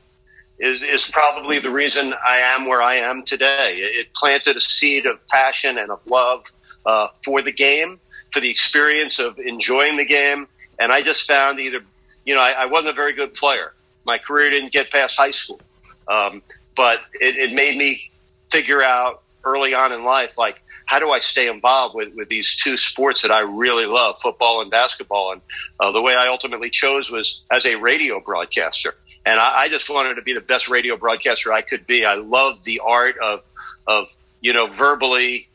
is, 0.61 0.83
is 0.83 1.09
probably 1.11 1.59
the 1.59 1.71
reason 1.71 2.13
I 2.13 2.37
am 2.37 2.67
where 2.67 2.81
I 2.81 2.95
am 2.95 3.23
today. 3.23 3.79
It 3.99 4.13
planted 4.13 4.55
a 4.55 4.61
seed 4.61 5.07
of 5.07 5.25
passion 5.27 5.77
and 5.77 5.91
of 5.91 5.99
love 6.05 6.43
uh, 6.85 7.07
for 7.25 7.41
the 7.41 7.51
game, 7.51 7.99
for 8.31 8.39
the 8.39 8.49
experience 8.49 9.19
of 9.19 9.39
enjoying 9.39 9.97
the 9.97 10.05
game. 10.05 10.47
And 10.79 10.91
I 10.91 11.01
just 11.01 11.27
found 11.27 11.59
either, 11.59 11.81
you 12.25 12.35
know, 12.35 12.41
I, 12.41 12.51
I 12.51 12.65
wasn't 12.67 12.89
a 12.89 12.93
very 12.93 13.13
good 13.13 13.33
player. 13.33 13.73
My 14.05 14.19
career 14.19 14.51
didn't 14.51 14.71
get 14.71 14.91
past 14.91 15.17
high 15.17 15.31
school. 15.31 15.59
Um, 16.07 16.41
but 16.75 16.99
it, 17.19 17.37
it 17.37 17.53
made 17.53 17.75
me 17.75 18.11
figure 18.51 18.83
out 18.83 19.23
early 19.43 19.73
on 19.73 19.91
in 19.91 20.03
life, 20.03 20.37
like, 20.37 20.61
how 20.85 20.99
do 20.99 21.09
I 21.09 21.21
stay 21.21 21.47
involved 21.47 21.95
with, 21.95 22.13
with 22.15 22.27
these 22.27 22.55
two 22.61 22.77
sports 22.77 23.21
that 23.21 23.31
I 23.31 23.39
really 23.39 23.85
love, 23.85 24.19
football 24.21 24.61
and 24.61 24.69
basketball? 24.69 25.31
And 25.31 25.41
uh, 25.79 25.91
the 25.91 26.01
way 26.01 26.15
I 26.15 26.27
ultimately 26.27 26.69
chose 26.69 27.09
was 27.09 27.41
as 27.49 27.65
a 27.65 27.75
radio 27.75 28.19
broadcaster. 28.19 28.95
And 29.25 29.39
I, 29.39 29.63
I 29.63 29.69
just 29.69 29.89
wanted 29.89 30.15
to 30.15 30.21
be 30.21 30.33
the 30.33 30.41
best 30.41 30.67
radio 30.67 30.97
broadcaster 30.97 31.53
I 31.53 31.61
could 31.61 31.85
be. 31.85 32.05
I 32.05 32.15
love 32.15 32.63
the 32.63 32.81
art 32.83 33.17
of, 33.21 33.43
of, 33.87 34.07
you 34.39 34.53
know, 34.53 34.67
verbally 34.67 35.47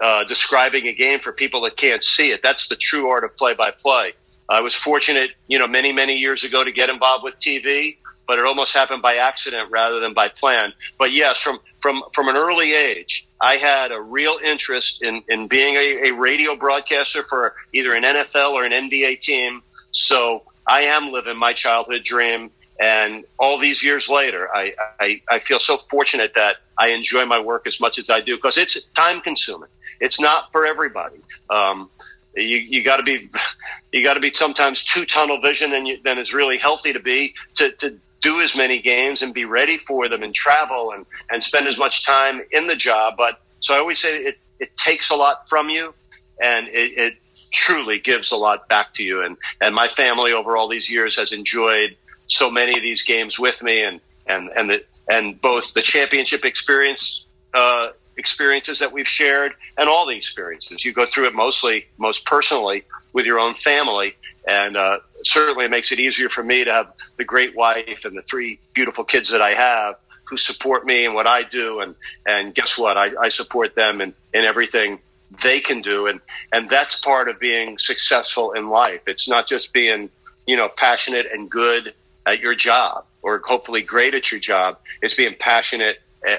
uh, 0.00 0.24
describing 0.24 0.88
a 0.88 0.92
game 0.92 1.20
for 1.20 1.32
people 1.32 1.62
that 1.62 1.76
can't 1.76 2.02
see 2.02 2.30
it. 2.30 2.40
That's 2.42 2.68
the 2.68 2.76
true 2.76 3.08
art 3.08 3.24
of 3.24 3.36
play 3.36 3.54
by 3.54 3.70
play. 3.70 4.14
I 4.48 4.60
was 4.60 4.74
fortunate, 4.74 5.30
you 5.46 5.58
know, 5.58 5.66
many, 5.66 5.92
many 5.92 6.14
years 6.14 6.44
ago 6.44 6.62
to 6.62 6.72
get 6.72 6.90
involved 6.90 7.24
with 7.24 7.38
TV, 7.38 7.96
but 8.26 8.38
it 8.38 8.44
almost 8.44 8.72
happened 8.72 9.02
by 9.02 9.16
accident 9.16 9.70
rather 9.70 10.00
than 10.00 10.12
by 10.12 10.28
plan. 10.28 10.72
But 10.98 11.12
yes, 11.12 11.40
from, 11.40 11.60
from, 11.80 12.02
from 12.12 12.28
an 12.28 12.36
early 12.36 12.74
age, 12.74 13.26
I 13.40 13.56
had 13.56 13.92
a 13.92 14.00
real 14.00 14.38
interest 14.42 15.02
in, 15.02 15.22
in 15.28 15.48
being 15.48 15.76
a, 15.76 16.08
a 16.08 16.10
radio 16.12 16.56
broadcaster 16.56 17.24
for 17.24 17.54
either 17.72 17.94
an 17.94 18.02
NFL 18.02 18.52
or 18.52 18.64
an 18.64 18.72
NBA 18.72 19.20
team. 19.20 19.62
So 19.92 20.42
I 20.66 20.82
am 20.82 21.12
living 21.12 21.36
my 21.36 21.52
childhood 21.52 22.04
dream. 22.04 22.50
And 22.78 23.24
all 23.38 23.58
these 23.58 23.82
years 23.82 24.08
later, 24.08 24.48
I, 24.52 24.74
I, 24.98 25.22
I 25.30 25.38
feel 25.38 25.58
so 25.58 25.78
fortunate 25.78 26.32
that 26.34 26.56
I 26.76 26.88
enjoy 26.88 27.24
my 27.24 27.38
work 27.38 27.66
as 27.66 27.78
much 27.78 27.98
as 27.98 28.10
I 28.10 28.20
do 28.20 28.36
because 28.36 28.56
it's 28.56 28.76
time 28.96 29.20
consuming. 29.20 29.68
It's 30.00 30.18
not 30.18 30.50
for 30.50 30.66
everybody. 30.66 31.18
Um, 31.48 31.88
you 32.36 32.56
you 32.56 32.82
got 32.82 32.96
to 32.96 33.02
be 33.02 33.30
you 33.92 34.02
got 34.02 34.14
to 34.14 34.20
be 34.20 34.32
sometimes 34.32 34.82
too 34.82 35.06
tunnel 35.06 35.40
vision 35.40 35.70
than 35.70 35.86
you, 35.86 35.98
than 36.02 36.18
is 36.18 36.32
really 36.32 36.58
healthy 36.58 36.92
to 36.92 37.00
be 37.00 37.34
to 37.54 37.70
to 37.72 37.98
do 38.22 38.40
as 38.40 38.56
many 38.56 38.80
games 38.80 39.22
and 39.22 39.34
be 39.34 39.44
ready 39.44 39.78
for 39.78 40.08
them 40.08 40.22
and 40.22 40.34
travel 40.34 40.92
and 40.92 41.06
and 41.30 41.44
spend 41.44 41.68
as 41.68 41.78
much 41.78 42.04
time 42.04 42.42
in 42.50 42.66
the 42.66 42.76
job. 42.76 43.14
But 43.16 43.40
so 43.60 43.74
I 43.74 43.78
always 43.78 44.00
say 44.00 44.16
it 44.16 44.38
it 44.58 44.76
takes 44.76 45.10
a 45.10 45.14
lot 45.14 45.48
from 45.48 45.68
you, 45.68 45.94
and 46.40 46.68
it, 46.68 46.98
it 46.98 47.14
truly 47.52 47.98
gives 47.98 48.32
a 48.32 48.36
lot 48.36 48.68
back 48.68 48.94
to 48.94 49.02
you. 49.02 49.22
And 49.22 49.36
and 49.60 49.74
my 49.74 49.88
family 49.88 50.32
over 50.32 50.56
all 50.56 50.68
these 50.68 50.90
years 50.90 51.16
has 51.16 51.32
enjoyed 51.32 51.96
so 52.26 52.50
many 52.50 52.76
of 52.76 52.82
these 52.82 53.02
games 53.02 53.38
with 53.38 53.62
me, 53.62 53.82
and 53.82 54.00
and 54.26 54.50
and 54.56 54.70
the 54.70 54.84
and 55.08 55.40
both 55.40 55.74
the 55.74 55.82
championship 55.82 56.44
experience 56.44 57.24
uh, 57.52 57.88
experiences 58.16 58.78
that 58.78 58.92
we've 58.92 59.08
shared 59.08 59.52
and 59.76 59.88
all 59.88 60.06
the 60.06 60.16
experiences. 60.16 60.84
You 60.84 60.92
go 60.92 61.06
through 61.06 61.26
it 61.26 61.34
mostly, 61.34 61.86
most 61.98 62.24
personally, 62.24 62.84
with 63.12 63.26
your 63.26 63.38
own 63.38 63.54
family, 63.54 64.16
and 64.46 64.76
uh, 64.76 64.98
certainly 65.24 65.66
it 65.66 65.70
makes 65.70 65.92
it 65.92 66.00
easier 66.00 66.28
for 66.28 66.42
me 66.42 66.64
to 66.64 66.72
have 66.72 66.92
the 67.16 67.24
great 67.24 67.56
wife 67.56 68.04
and 68.04 68.16
the 68.16 68.22
three 68.22 68.58
beautiful 68.74 69.04
kids 69.04 69.30
that 69.30 69.42
I 69.42 69.54
have 69.54 69.96
who 70.24 70.36
support 70.36 70.86
me 70.86 71.04
and 71.04 71.14
what 71.14 71.26
I 71.26 71.42
do. 71.42 71.80
And, 71.80 71.94
and 72.26 72.54
guess 72.54 72.78
what? 72.78 72.96
I, 72.96 73.10
I 73.20 73.28
support 73.28 73.74
them 73.74 74.00
in, 74.00 74.14
in 74.32 74.44
everything 74.44 75.00
they 75.42 75.60
can 75.60 75.82
do. 75.82 76.06
And, 76.06 76.20
and 76.52 76.68
that's 76.68 76.96
part 76.96 77.28
of 77.28 77.38
being 77.38 77.78
successful 77.78 78.52
in 78.52 78.68
life. 78.68 79.02
It's 79.06 79.28
not 79.28 79.46
just 79.46 79.72
being, 79.72 80.10
you 80.46 80.56
know, 80.56 80.68
passionate 80.68 81.26
and 81.32 81.50
good 81.50 81.94
at 82.26 82.40
your 82.40 82.54
job 82.54 83.04
or 83.22 83.40
hopefully 83.44 83.82
great 83.82 84.14
at 84.14 84.30
your 84.30 84.40
job. 84.40 84.78
is 85.02 85.14
being 85.14 85.34
passionate 85.38 85.98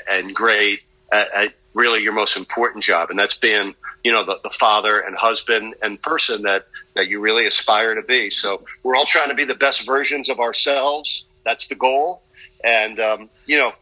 and 0.10 0.36
great 0.36 0.82
at, 1.12 1.34
at 1.34 1.54
really 1.74 2.02
your 2.02 2.14
most 2.14 2.38
important 2.38 2.84
job. 2.84 3.10
And 3.10 3.20
that's 3.20 3.36
being, 3.36 3.76
you 4.04 4.12
know, 4.12 4.24
the, 4.24 4.40
the 4.44 4.50
father 4.50 5.00
and 5.00 5.16
husband 5.16 5.76
and 5.82 6.02
person 6.02 6.44
that, 6.44 6.68
that 6.96 7.08
you 7.08 7.20
really 7.20 7.48
aspire 7.48 7.96
to 7.96 8.02
be. 8.02 8.30
So 8.30 8.66
we're 8.84 8.96
all 8.96 9.06
trying 9.06 9.30
to 9.30 9.36
be 9.36 9.46
the 9.46 9.56
best 9.56 9.86
versions 9.86 10.30
of 10.30 10.40
ourselves. 10.40 11.26
That's 11.44 11.68
the 11.68 11.76
goal. 11.76 12.22
And, 12.64 13.00
um, 13.00 13.30
you 13.46 13.58
know, 13.58 13.74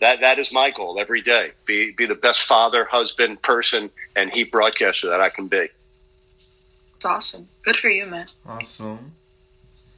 that, 0.00 0.20
that 0.20 0.38
is 0.38 0.50
my 0.52 0.70
goal 0.70 0.98
every 1.00 1.22
day. 1.22 1.52
Be, 1.66 1.90
be 1.90 2.06
the 2.06 2.14
best 2.14 2.42
father, 2.42 2.84
husband, 2.84 3.42
person, 3.42 3.90
and 4.16 4.30
heat 4.30 4.50
broadcaster 4.50 5.08
that 5.08 5.20
I 5.20 5.28
can 5.28 5.48
be. 5.48 5.68
It's 6.96 7.04
awesome. 7.04 7.48
Good 7.64 7.76
for 7.76 7.88
you, 7.88 8.06
man. 8.06 8.26
Awesome. 8.46 9.12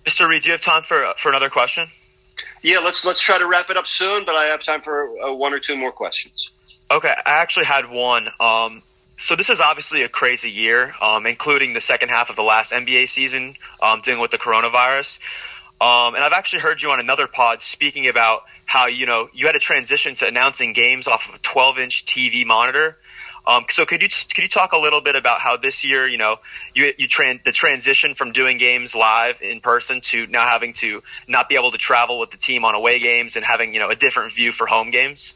Mr. 0.07 0.29
Reid, 0.29 0.43
do 0.43 0.49
you 0.49 0.53
have 0.53 0.61
time 0.61 0.83
for, 0.83 1.13
for 1.19 1.29
another 1.29 1.51
question? 1.51 1.89
Yeah, 2.63 2.79
let's, 2.79 3.05
let's 3.05 3.21
try 3.21 3.39
to 3.39 3.47
wrap 3.47 3.71
it 3.71 3.77
up 3.77 3.87
soon, 3.87 4.25
but 4.25 4.35
I 4.35 4.47
have 4.47 4.63
time 4.63 4.83
for 4.83 5.09
uh, 5.21 5.33
one 5.33 5.53
or 5.53 5.61
two 5.61 5.77
more 5.77 5.93
questions. 5.93 6.51
Okay, 6.91 7.15
I 7.25 7.31
actually 7.31 7.67
had 7.67 7.91
one. 7.91 8.29
Um, 8.41 8.83
so 9.19 9.37
this 9.37 9.51
is 9.51 9.61
obviously 9.61 10.03
a 10.03 10.09
crazy 10.09 10.51
year, 10.51 10.95
um, 11.01 11.27
including 11.27 11.75
the 11.75 11.81
second 11.81 12.09
half 12.09 12.31
of 12.31 12.37
the 12.37 12.43
last 12.43 12.73
NBA 12.73 13.09
season, 13.09 13.55
um, 13.83 14.01
dealing 14.01 14.21
with 14.21 14.31
the 14.31 14.39
coronavirus. 14.39 15.19
Um, 15.81 16.15
and 16.15 16.25
I've 16.25 16.33
actually 16.33 16.61
heard 16.61 16.83
you 16.83 16.91
on 16.91 17.01
another 17.01 17.27
pod 17.27 17.63
speaking 17.63 18.09
about 18.09 18.43
how 18.67 18.87
you 18.87 19.07
know 19.07 19.29
you 19.33 19.47
had 19.47 19.53
to 19.53 19.59
transition 19.59 20.15
to 20.17 20.27
announcing 20.27 20.73
games 20.73 21.07
off 21.07 21.23
of 21.29 21.35
a 21.35 21.39
12-inch 21.39 22.05
TV 22.07 22.47
monitor. 22.47 22.97
Um, 23.47 23.65
so 23.71 23.87
could 23.87 24.03
you 24.03 24.09
could 24.09 24.43
you 24.43 24.49
talk 24.49 24.73
a 24.73 24.79
little 24.79 25.01
bit 25.01 25.17
about 25.17 25.41
how 25.41 25.57
this 25.57 25.83
year, 25.85 26.07
you 26.07 26.19
know, 26.19 26.37
you 26.75 26.93
you 26.99 27.09
tran- 27.09 27.43
the 27.45 27.53
transition 27.53 28.15
from 28.15 28.33
doing 28.33 28.59
games 28.59 28.95
live 28.95 29.41
in 29.41 29.61
person 29.61 30.01
to 30.03 30.27
now 30.27 30.47
having 30.47 30.73
to 30.75 31.03
not 31.27 31.49
be 31.49 31.55
able 31.55 31.73
to 31.73 31.79
travel 31.79 32.19
with 32.19 32.31
the 32.31 32.37
team 32.37 32.65
on 32.65 32.75
away 32.75 32.99
games 32.99 33.37
and 33.37 33.45
having 33.45 33.73
you 33.75 33.81
know 33.81 33.91
a 33.91 33.97
different 33.97 34.35
view 34.35 34.53
for 34.53 34.67
home 34.67 34.91
games? 34.91 35.33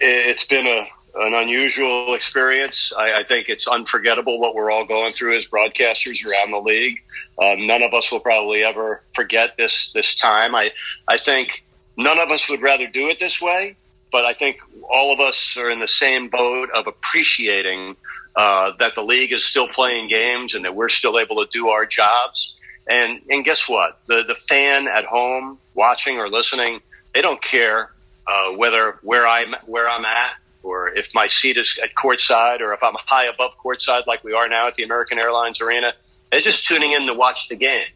It's 0.00 0.46
been 0.46 0.66
a 0.66 0.86
an 1.14 1.34
unusual 1.34 2.14
experience. 2.14 2.92
I, 2.96 3.20
I, 3.20 3.24
think 3.24 3.48
it's 3.48 3.66
unforgettable 3.66 4.38
what 4.38 4.54
we're 4.54 4.70
all 4.70 4.84
going 4.84 5.12
through 5.12 5.38
as 5.38 5.44
broadcasters 5.46 6.24
around 6.24 6.52
the 6.52 6.60
league. 6.60 7.02
Um, 7.36 7.66
none 7.66 7.82
of 7.82 7.92
us 7.92 8.12
will 8.12 8.20
probably 8.20 8.62
ever 8.62 9.02
forget 9.14 9.56
this 9.56 9.90
this 9.92 10.14
time. 10.16 10.54
I 10.54 10.70
I 11.08 11.18
think 11.18 11.64
none 11.96 12.18
of 12.18 12.30
us 12.30 12.48
would 12.48 12.62
rather 12.62 12.86
do 12.86 13.08
it 13.08 13.18
this 13.18 13.40
way, 13.40 13.76
but 14.12 14.24
I 14.24 14.34
think 14.34 14.60
all 14.90 15.12
of 15.12 15.20
us 15.20 15.56
are 15.56 15.70
in 15.70 15.80
the 15.80 15.88
same 15.88 16.28
boat 16.28 16.70
of 16.70 16.86
appreciating 16.86 17.96
uh, 18.36 18.72
that 18.78 18.94
the 18.94 19.02
league 19.02 19.32
is 19.32 19.44
still 19.44 19.68
playing 19.68 20.08
games 20.08 20.54
and 20.54 20.64
that 20.64 20.74
we're 20.74 20.88
still 20.88 21.18
able 21.18 21.44
to 21.44 21.50
do 21.52 21.68
our 21.68 21.86
jobs. 21.86 22.54
And 22.88 23.20
and 23.28 23.44
guess 23.44 23.68
what? 23.68 23.98
The 24.06 24.24
the 24.26 24.34
fan 24.34 24.88
at 24.88 25.04
home 25.04 25.58
watching 25.74 26.18
or 26.18 26.28
listening, 26.28 26.80
they 27.14 27.22
don't 27.22 27.42
care 27.42 27.92
uh, 28.26 28.52
whether 28.56 28.98
where 29.02 29.26
I'm 29.26 29.54
where 29.66 29.88
I'm 29.88 30.04
at 30.04 30.32
or 30.62 30.90
if 30.90 31.14
my 31.14 31.28
seat 31.28 31.56
is 31.56 31.78
at 31.82 31.90
courtside 31.94 32.60
or 32.60 32.72
if 32.72 32.82
I'm 32.82 32.94
high 33.06 33.26
above 33.26 33.52
courtside 33.64 34.06
like 34.06 34.22
we 34.24 34.32
are 34.32 34.48
now 34.48 34.68
at 34.68 34.74
the 34.74 34.82
American 34.82 35.18
Airlines 35.18 35.60
Arena. 35.60 35.92
They're 36.30 36.40
just 36.40 36.66
tuning 36.66 36.92
in 36.92 37.06
to 37.06 37.14
watch 37.14 37.48
the 37.48 37.56
game. 37.56 37.88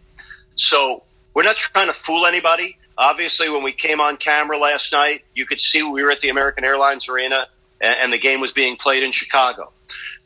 So 0.56 1.02
we're 1.34 1.42
not 1.44 1.56
trying 1.56 1.86
to 1.86 1.94
fool 1.94 2.26
anybody. 2.26 2.78
Obviously, 2.96 3.48
when 3.48 3.62
we 3.62 3.72
came 3.72 4.00
on 4.00 4.16
camera 4.16 4.58
last 4.58 4.92
night, 4.92 5.24
you 5.34 5.46
could 5.46 5.60
see 5.60 5.82
we 5.82 6.02
were 6.02 6.10
at 6.10 6.20
the 6.20 6.28
American 6.28 6.64
Airlines 6.64 7.08
Arena 7.08 7.46
and, 7.80 7.96
and 8.02 8.12
the 8.12 8.18
game 8.18 8.40
was 8.40 8.52
being 8.52 8.76
played 8.76 9.02
in 9.02 9.12
Chicago. 9.12 9.72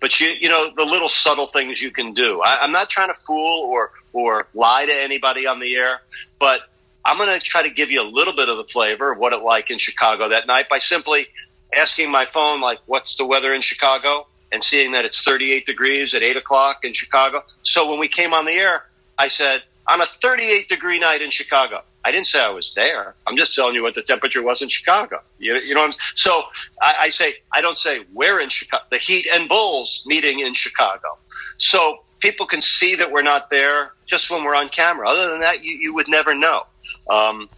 But 0.00 0.20
you, 0.20 0.28
you 0.28 0.48
know, 0.48 0.70
the 0.74 0.84
little 0.84 1.08
subtle 1.08 1.48
things 1.48 1.80
you 1.80 1.90
can 1.90 2.14
do. 2.14 2.40
I, 2.40 2.62
I'm 2.62 2.72
not 2.72 2.88
trying 2.88 3.08
to 3.08 3.18
fool 3.18 3.64
or, 3.70 3.92
or 4.12 4.46
lie 4.54 4.86
to 4.86 4.92
anybody 4.92 5.46
on 5.46 5.60
the 5.60 5.74
air, 5.74 6.00
but 6.38 6.60
I'm 7.04 7.16
going 7.16 7.28
to 7.28 7.44
try 7.44 7.62
to 7.62 7.70
give 7.70 7.90
you 7.90 8.02
a 8.02 8.08
little 8.08 8.34
bit 8.34 8.48
of 8.48 8.58
the 8.58 8.64
flavor 8.64 9.12
of 9.12 9.18
what 9.18 9.32
it 9.32 9.42
like 9.42 9.70
in 9.70 9.78
Chicago 9.78 10.28
that 10.28 10.46
night 10.46 10.68
by 10.68 10.78
simply 10.78 11.28
asking 11.74 12.10
my 12.10 12.26
phone, 12.26 12.60
like, 12.60 12.78
what's 12.86 13.16
the 13.16 13.24
weather 13.24 13.54
in 13.54 13.62
Chicago? 13.62 14.26
And 14.52 14.62
seeing 14.62 14.92
that 14.92 15.04
it's 15.04 15.22
38 15.22 15.66
degrees 15.66 16.14
at 16.14 16.22
8 16.22 16.36
o'clock 16.36 16.84
in 16.84 16.94
Chicago. 16.94 17.44
So 17.62 17.90
when 17.90 17.98
we 17.98 18.08
came 18.08 18.32
on 18.32 18.46
the 18.46 18.52
air, 18.52 18.86
I 19.18 19.28
said, 19.28 19.62
on 19.88 20.00
a 20.02 20.06
38 20.06 20.68
degree 20.68 20.98
night 20.98 21.22
in 21.22 21.30
Chicago. 21.30 21.82
I 22.04 22.12
didn't 22.12 22.26
say 22.26 22.38
I 22.38 22.50
was 22.50 22.72
there. 22.76 23.14
I'm 23.26 23.36
just 23.36 23.54
telling 23.54 23.74
you 23.74 23.82
what 23.82 23.94
the 23.94 24.02
temperature 24.02 24.42
was 24.42 24.62
in 24.62 24.68
Chicago. 24.68 25.20
You, 25.38 25.56
you 25.56 25.74
know 25.74 25.80
what 25.80 25.94
I'm 25.94 26.00
So 26.14 26.44
I, 26.80 26.94
I 27.00 27.10
say, 27.10 27.36
I 27.52 27.60
don't 27.60 27.76
say 27.76 28.04
we're 28.12 28.40
in 28.40 28.50
Chicago. 28.50 28.84
The 28.90 28.98
Heat 28.98 29.26
and 29.32 29.48
Bulls 29.48 30.02
meeting 30.06 30.40
in 30.40 30.54
Chicago. 30.54 31.18
So 31.56 32.04
people 32.20 32.46
can 32.46 32.62
see 32.62 32.94
that 32.96 33.10
we're 33.10 33.22
not 33.22 33.50
there 33.50 33.92
just 34.06 34.30
when 34.30 34.44
we're 34.44 34.54
on 34.54 34.68
camera. 34.68 35.08
Other 35.08 35.30
than 35.30 35.40
that, 35.40 35.64
you, 35.64 35.74
you 35.74 35.94
would 35.94 36.08
never 36.08 36.34
know. 36.34 36.64
Um, 37.10 37.48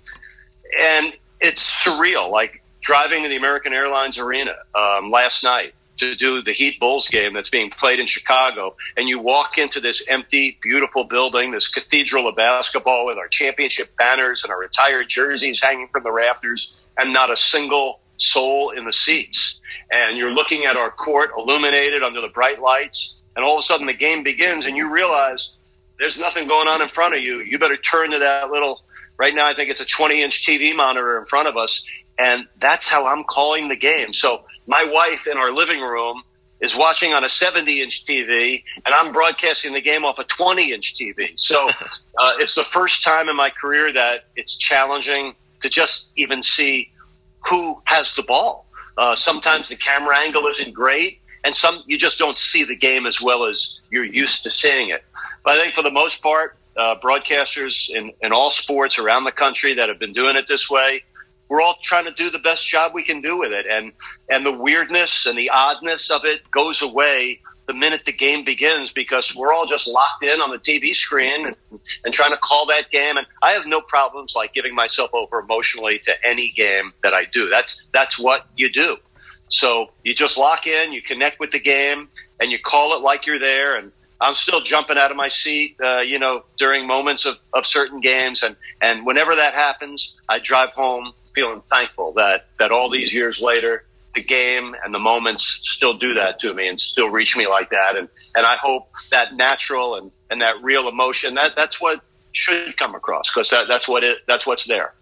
and 0.80 1.12
it's 1.40 1.70
surreal. 1.84 2.30
Like 2.30 2.62
driving 2.82 3.24
to 3.24 3.28
the 3.28 3.36
American 3.36 3.72
Airlines 3.72 4.18
Arena 4.18 4.54
um, 4.74 5.10
last 5.10 5.42
night 5.44 5.74
to 6.00 6.16
do 6.16 6.42
the 6.42 6.52
Heat 6.52 6.78
Bulls 6.78 7.08
game 7.08 7.32
that's 7.32 7.48
being 7.48 7.70
played 7.70 7.98
in 7.98 8.06
Chicago, 8.06 8.76
and 8.96 9.08
you 9.08 9.18
walk 9.18 9.56
into 9.58 9.80
this 9.80 10.02
empty, 10.08 10.58
beautiful 10.60 11.04
building, 11.04 11.52
this 11.52 11.68
cathedral 11.68 12.28
of 12.28 12.36
basketball 12.36 13.06
with 13.06 13.16
our 13.16 13.28
championship 13.28 13.96
banners 13.96 14.42
and 14.42 14.52
our 14.52 14.58
retired 14.58 15.08
jerseys 15.08 15.60
hanging 15.62 15.88
from 15.88 16.02
the 16.02 16.12
rafters, 16.12 16.72
and 16.98 17.12
not 17.12 17.30
a 17.30 17.36
single 17.36 18.00
soul 18.18 18.70
in 18.70 18.84
the 18.84 18.92
seats. 18.92 19.60
And 19.90 20.18
you're 20.18 20.32
looking 20.32 20.66
at 20.66 20.76
our 20.76 20.90
court 20.90 21.30
illuminated 21.36 22.02
under 22.02 22.20
the 22.20 22.28
bright 22.28 22.60
lights, 22.60 23.14
and 23.36 23.44
all 23.44 23.58
of 23.58 23.64
a 23.64 23.66
sudden 23.66 23.86
the 23.86 23.94
game 23.94 24.22
begins, 24.22 24.66
and 24.66 24.76
you 24.76 24.90
realize 24.90 25.50
there's 25.98 26.18
nothing 26.18 26.48
going 26.48 26.68
on 26.68 26.82
in 26.82 26.88
front 26.88 27.14
of 27.14 27.22
you. 27.22 27.40
You 27.40 27.58
better 27.58 27.76
turn 27.76 28.10
to 28.10 28.18
that 28.18 28.50
little 28.50 28.82
Right 29.20 29.34
now, 29.34 29.46
I 29.46 29.54
think 29.54 29.68
it's 29.68 29.80
a 29.80 29.84
20 29.84 30.22
inch 30.22 30.46
TV 30.46 30.74
monitor 30.74 31.18
in 31.18 31.26
front 31.26 31.46
of 31.46 31.58
us. 31.58 31.82
And 32.18 32.46
that's 32.58 32.88
how 32.88 33.06
I'm 33.06 33.24
calling 33.24 33.68
the 33.68 33.76
game. 33.76 34.14
So 34.14 34.44
my 34.66 34.84
wife 34.84 35.26
in 35.30 35.36
our 35.36 35.52
living 35.52 35.80
room 35.80 36.22
is 36.60 36.76
watching 36.76 37.12
on 37.12 37.24
a 37.24 37.28
70 37.28 37.80
inch 37.80 38.04
TV 38.06 38.62
and 38.84 38.94
I'm 38.94 39.12
broadcasting 39.12 39.72
the 39.72 39.80
game 39.80 40.04
off 40.04 40.18
a 40.18 40.24
20 40.24 40.72
inch 40.72 40.94
TV. 40.94 41.32
So 41.36 41.68
uh, 42.18 42.30
it's 42.38 42.54
the 42.54 42.64
first 42.64 43.02
time 43.02 43.28
in 43.28 43.36
my 43.36 43.50
career 43.50 43.92
that 43.92 44.24
it's 44.36 44.56
challenging 44.56 45.34
to 45.62 45.68
just 45.68 46.08
even 46.16 46.42
see 46.42 46.90
who 47.46 47.80
has 47.84 48.14
the 48.14 48.22
ball. 48.22 48.66
Uh, 48.98 49.16
sometimes 49.16 49.68
the 49.68 49.76
camera 49.76 50.18
angle 50.18 50.46
isn't 50.48 50.74
great 50.74 51.20
and 51.44 51.56
some 51.56 51.82
you 51.86 51.96
just 51.96 52.18
don't 52.18 52.38
see 52.38 52.64
the 52.64 52.76
game 52.76 53.06
as 53.06 53.20
well 53.20 53.46
as 53.46 53.80
you're 53.90 54.04
used 54.04 54.42
to 54.42 54.50
seeing 54.50 54.90
it. 54.90 55.02
But 55.42 55.56
I 55.56 55.62
think 55.62 55.74
for 55.74 55.82
the 55.82 55.90
most 55.90 56.20
part, 56.20 56.56
uh, 56.76 56.96
broadcasters 57.02 57.88
in, 57.88 58.12
in 58.20 58.32
all 58.32 58.50
sports 58.50 58.98
around 58.98 59.24
the 59.24 59.32
country 59.32 59.74
that 59.74 59.88
have 59.88 59.98
been 59.98 60.12
doing 60.12 60.36
it 60.36 60.46
this 60.48 60.70
way. 60.70 61.02
We're 61.50 61.60
all 61.60 61.76
trying 61.82 62.04
to 62.04 62.12
do 62.12 62.30
the 62.30 62.38
best 62.38 62.66
job 62.66 62.92
we 62.94 63.02
can 63.02 63.20
do 63.20 63.36
with 63.36 63.52
it. 63.52 63.66
And, 63.68 63.92
and 64.30 64.46
the 64.46 64.52
weirdness 64.52 65.26
and 65.26 65.36
the 65.36 65.50
oddness 65.50 66.08
of 66.08 66.24
it 66.24 66.48
goes 66.50 66.80
away 66.80 67.40
the 67.66 67.74
minute 67.74 68.02
the 68.06 68.12
game 68.12 68.44
begins 68.44 68.90
because 68.92 69.34
we're 69.34 69.52
all 69.52 69.66
just 69.66 69.86
locked 69.86 70.24
in 70.24 70.40
on 70.40 70.50
the 70.50 70.58
TV 70.58 70.94
screen 70.94 71.46
and, 71.46 71.80
and 72.04 72.14
trying 72.14 72.30
to 72.30 72.36
call 72.36 72.66
that 72.66 72.90
game. 72.90 73.16
And 73.16 73.26
I 73.42 73.52
have 73.52 73.66
no 73.66 73.80
problems 73.80 74.34
like 74.34 74.54
giving 74.54 74.74
myself 74.74 75.10
over 75.12 75.40
emotionally 75.40 76.00
to 76.04 76.12
any 76.26 76.50
game 76.50 76.92
that 77.02 77.14
I 77.14 77.26
do. 77.26 77.48
That's, 77.48 77.84
that's 77.92 78.18
what 78.18 78.46
you 78.56 78.72
do. 78.72 78.96
So 79.48 79.90
you 80.04 80.14
just 80.14 80.36
lock 80.36 80.66
in, 80.66 80.92
you 80.92 81.02
connect 81.02 81.40
with 81.40 81.50
the 81.50 81.60
game 81.60 82.08
and 82.40 82.50
you 82.50 82.58
call 82.64 82.96
it 82.96 83.02
like 83.02 83.26
you're 83.26 83.38
there. 83.40 83.76
And 83.76 83.92
I'm 84.20 84.34
still 84.34 84.60
jumping 84.60 84.98
out 84.98 85.10
of 85.10 85.16
my 85.16 85.28
seat, 85.28 85.76
uh, 85.80 86.00
you 86.00 86.18
know, 86.18 86.44
during 86.58 86.86
moments 86.86 87.24
of, 87.24 87.36
of 87.52 87.66
certain 87.66 88.00
games. 88.00 88.42
And, 88.42 88.56
and 88.80 89.06
whenever 89.06 89.36
that 89.36 89.54
happens, 89.54 90.14
I 90.28 90.38
drive 90.40 90.70
home 90.70 91.12
feeling 91.34 91.62
thankful 91.68 92.14
that, 92.14 92.46
that 92.58 92.72
all 92.72 92.90
these 92.90 93.12
years 93.12 93.38
later, 93.40 93.84
the 94.14 94.22
game 94.22 94.74
and 94.84 94.92
the 94.92 94.98
moments 94.98 95.60
still 95.76 95.96
do 95.96 96.14
that 96.14 96.40
to 96.40 96.52
me 96.52 96.68
and 96.68 96.78
still 96.80 97.08
reach 97.08 97.36
me 97.36 97.46
like 97.46 97.70
that. 97.70 97.96
And, 97.96 98.08
and 98.34 98.46
I 98.46 98.56
hope 98.60 98.88
that 99.10 99.34
natural 99.34 99.96
and, 99.96 100.10
and 100.30 100.42
that 100.42 100.62
real 100.62 100.88
emotion, 100.88 101.34
that, 101.34 101.54
that's 101.56 101.80
what 101.80 102.00
should 102.32 102.76
come 102.76 102.94
across 102.94 103.30
because 103.32 103.50
that, 103.50 103.66
that's 103.68 103.88
what 103.88 104.04
it, 104.04 104.18
that's 104.26 104.46
what's 104.46 104.66
there. 104.66 104.94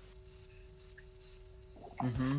Mm-hmm. 2.02 2.38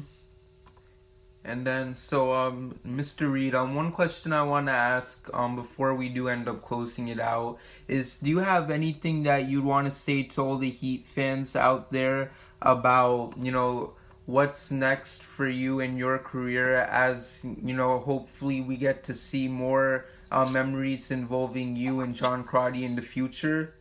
And 1.43 1.65
then, 1.65 1.95
so, 1.95 2.33
um, 2.33 2.79
Mr. 2.85 3.31
Reid, 3.31 3.55
um, 3.55 3.73
one 3.73 3.91
question 3.91 4.33
I 4.33 4.43
want 4.43 4.67
to 4.67 4.73
ask, 4.73 5.27
um, 5.33 5.55
before 5.55 5.95
we 5.95 6.09
do 6.09 6.27
end 6.27 6.47
up 6.47 6.63
closing 6.63 7.07
it 7.07 7.19
out 7.19 7.57
is, 7.87 8.17
do 8.17 8.29
you 8.29 8.39
have 8.39 8.69
anything 8.69 9.23
that 9.23 9.47
you'd 9.47 9.63
want 9.63 9.87
to 9.87 9.91
say 9.91 10.23
to 10.23 10.41
all 10.41 10.57
the 10.57 10.69
Heat 10.69 11.07
fans 11.07 11.55
out 11.55 11.91
there 11.91 12.31
about, 12.61 13.33
you 13.39 13.51
know, 13.51 13.93
what's 14.25 14.69
next 14.69 15.23
for 15.23 15.47
you 15.47 15.79
in 15.79 15.97
your 15.97 16.19
career 16.19 16.75
as, 16.75 17.41
you 17.43 17.73
know, 17.73 17.99
hopefully 17.99 18.61
we 18.61 18.77
get 18.77 19.03
to 19.05 19.13
see 19.13 19.47
more 19.47 20.05
uh, 20.31 20.45
memories 20.45 21.09
involving 21.11 21.75
you 21.75 22.01
and 22.01 22.13
John 22.13 22.43
Crotty 22.43 22.85
in 22.85 22.95
the 22.95 23.01
future? 23.01 23.73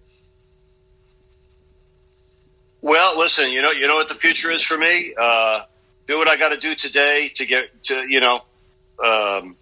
Well, 2.81 3.19
listen, 3.19 3.51
you 3.51 3.61
know, 3.61 3.73
you 3.73 3.87
know 3.87 3.97
what 3.97 4.09
the 4.09 4.15
future 4.15 4.51
is 4.51 4.65
for 4.65 4.79
me. 4.79 5.15
Uh, 5.21 5.63
do 6.07 6.17
what 6.17 6.29
I 6.29 6.37
got 6.37 6.51
to 6.51 6.57
do 6.57 6.75
today 6.75 7.31
to 7.35 7.45
get 7.45 7.83
to, 7.85 8.07
you 8.09 8.21
know, 8.21 8.41
um, 9.05 9.57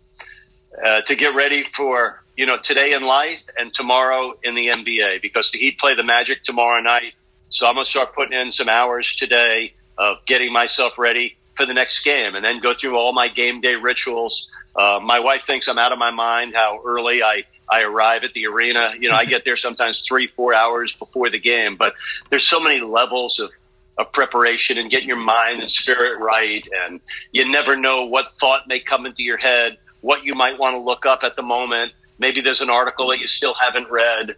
uh, 0.82 1.00
to 1.00 1.16
get 1.16 1.34
ready 1.34 1.64
for, 1.76 2.22
you 2.36 2.46
know, 2.46 2.58
today 2.62 2.92
in 2.92 3.02
life 3.02 3.42
and 3.58 3.72
tomorrow 3.72 4.34
in 4.42 4.54
the 4.54 4.66
NBA 4.66 5.22
because 5.22 5.50
the 5.50 5.58
Heat 5.58 5.78
play 5.78 5.94
the 5.94 6.04
Magic 6.04 6.44
tomorrow 6.44 6.80
night. 6.80 7.14
So 7.56 7.64
I'm 7.64 7.74
gonna 7.74 7.86
start 7.86 8.14
putting 8.14 8.38
in 8.38 8.52
some 8.52 8.68
hours 8.68 9.14
today 9.14 9.72
of 9.96 10.18
getting 10.26 10.52
myself 10.52 10.98
ready 10.98 11.38
for 11.56 11.64
the 11.64 11.72
next 11.72 12.00
game, 12.04 12.34
and 12.34 12.44
then 12.44 12.60
go 12.60 12.74
through 12.74 12.96
all 12.96 13.14
my 13.14 13.28
game 13.28 13.62
day 13.62 13.76
rituals. 13.76 14.46
Uh, 14.76 15.00
my 15.02 15.20
wife 15.20 15.44
thinks 15.46 15.66
I'm 15.66 15.78
out 15.78 15.90
of 15.90 15.98
my 15.98 16.10
mind 16.10 16.54
how 16.54 16.82
early 16.84 17.22
I 17.22 17.44
I 17.66 17.82
arrive 17.82 18.24
at 18.24 18.34
the 18.34 18.46
arena. 18.46 18.92
You 19.00 19.08
know, 19.08 19.16
I 19.16 19.24
get 19.24 19.46
there 19.46 19.56
sometimes 19.56 20.02
three, 20.02 20.26
four 20.26 20.52
hours 20.52 20.92
before 20.92 21.30
the 21.30 21.38
game, 21.38 21.76
but 21.76 21.94
there's 22.28 22.46
so 22.46 22.60
many 22.60 22.82
levels 22.82 23.40
of, 23.40 23.50
of 23.96 24.12
preparation 24.12 24.76
and 24.76 24.90
getting 24.90 25.08
your 25.08 25.16
mind 25.16 25.62
and 25.62 25.70
spirit 25.70 26.20
right. 26.20 26.62
And 26.84 27.00
you 27.32 27.50
never 27.50 27.74
know 27.74 28.04
what 28.04 28.32
thought 28.32 28.68
may 28.68 28.80
come 28.80 29.06
into 29.06 29.22
your 29.22 29.38
head, 29.38 29.78
what 30.02 30.24
you 30.24 30.34
might 30.34 30.58
want 30.58 30.76
to 30.76 30.80
look 30.80 31.06
up 31.06 31.24
at 31.24 31.36
the 31.36 31.42
moment. 31.42 31.92
Maybe 32.18 32.42
there's 32.42 32.60
an 32.60 32.70
article 32.70 33.08
that 33.08 33.18
you 33.18 33.26
still 33.26 33.54
haven't 33.54 33.90
read. 33.90 34.36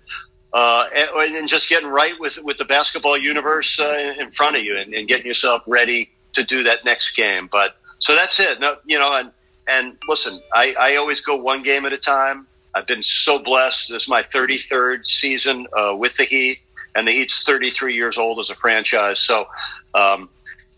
Uh, 0.53 0.86
and, 0.94 1.36
and 1.36 1.49
just 1.49 1.68
getting 1.68 1.88
right 1.88 2.14
with, 2.18 2.38
with 2.38 2.57
the 2.57 2.64
basketball 2.64 3.18
universe 3.18 3.78
uh, 3.78 4.14
in 4.18 4.30
front 4.30 4.57
of 4.57 4.62
you 4.62 4.78
and, 4.78 4.94
and 4.94 5.07
getting 5.07 5.26
yourself 5.26 5.62
ready 5.66 6.11
to 6.32 6.42
do 6.42 6.64
that 6.64 6.84
next 6.84 7.14
game. 7.16 7.49
But 7.51 7.76
so 7.99 8.14
that's 8.14 8.40
it. 8.40 8.59
No, 8.61 8.76
you 8.86 8.99
know, 8.99 9.12
and, 9.14 9.30
and 9.66 9.99
listen, 10.09 10.40
I, 10.53 10.74
I 10.78 10.96
always 10.96 11.20
go 11.20 11.36
one 11.36 11.62
game 11.62 11.84
at 11.84 11.92
a 11.92 11.99
time. 11.99 12.46
I've 12.74 12.86
been 12.86 13.03
so 13.03 13.38
blessed. 13.38 13.88
This 13.88 14.03
is 14.05 14.09
my 14.09 14.22
33rd 14.22 15.07
season 15.07 15.66
uh, 15.72 15.94
with 15.96 16.16
the 16.16 16.24
Heat, 16.24 16.61
and 16.94 17.07
the 17.07 17.12
Heat's 17.12 17.42
33 17.42 17.94
years 17.94 18.18
old 18.18 18.38
as 18.38 18.51
a 18.51 18.55
franchise. 18.55 19.18
So, 19.20 19.49
um, 19.94 20.28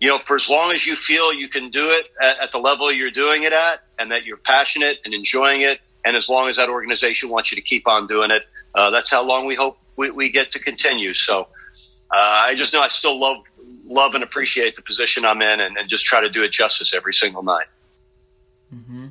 you 0.00 0.08
know, 0.08 0.18
for 0.26 0.36
as 0.36 0.48
long 0.48 0.72
as 0.72 0.86
you 0.86 0.96
feel 0.96 1.32
you 1.32 1.48
can 1.48 1.70
do 1.70 1.90
it 1.90 2.06
at, 2.20 2.38
at, 2.40 2.52
the 2.52 2.58
level 2.58 2.90
you're 2.92 3.10
doing 3.10 3.42
it 3.42 3.52
at, 3.52 3.82
and 3.98 4.12
that 4.12 4.24
you're 4.24 4.38
passionate 4.38 4.98
and 5.04 5.12
enjoying 5.12 5.60
it, 5.60 5.80
and 6.04 6.16
as 6.16 6.28
long 6.28 6.48
as 6.48 6.56
that 6.56 6.70
organization 6.70 7.28
wants 7.28 7.52
you 7.52 7.56
to 7.56 7.62
keep 7.62 7.86
on 7.86 8.06
doing 8.06 8.30
it, 8.30 8.42
uh, 8.74 8.90
that's 8.90 9.10
how 9.10 9.22
long 9.22 9.46
we 9.46 9.54
hope 9.54 9.78
we, 9.96 10.10
we 10.10 10.30
get 10.30 10.52
to 10.52 10.58
continue. 10.58 11.14
So, 11.14 11.48
uh, 12.12 12.16
I 12.16 12.54
just 12.54 12.72
know 12.72 12.80
I 12.80 12.88
still 12.88 13.18
love 13.18 13.38
love 13.84 14.14
and 14.14 14.22
appreciate 14.22 14.76
the 14.76 14.82
position 14.82 15.24
I'm 15.24 15.42
in, 15.42 15.60
and, 15.60 15.76
and 15.76 15.88
just 15.88 16.04
try 16.04 16.20
to 16.20 16.30
do 16.30 16.42
it 16.42 16.52
justice 16.52 16.92
every 16.94 17.14
single 17.14 17.42
night. 17.42 17.66
Mm-hmm. 18.74 19.08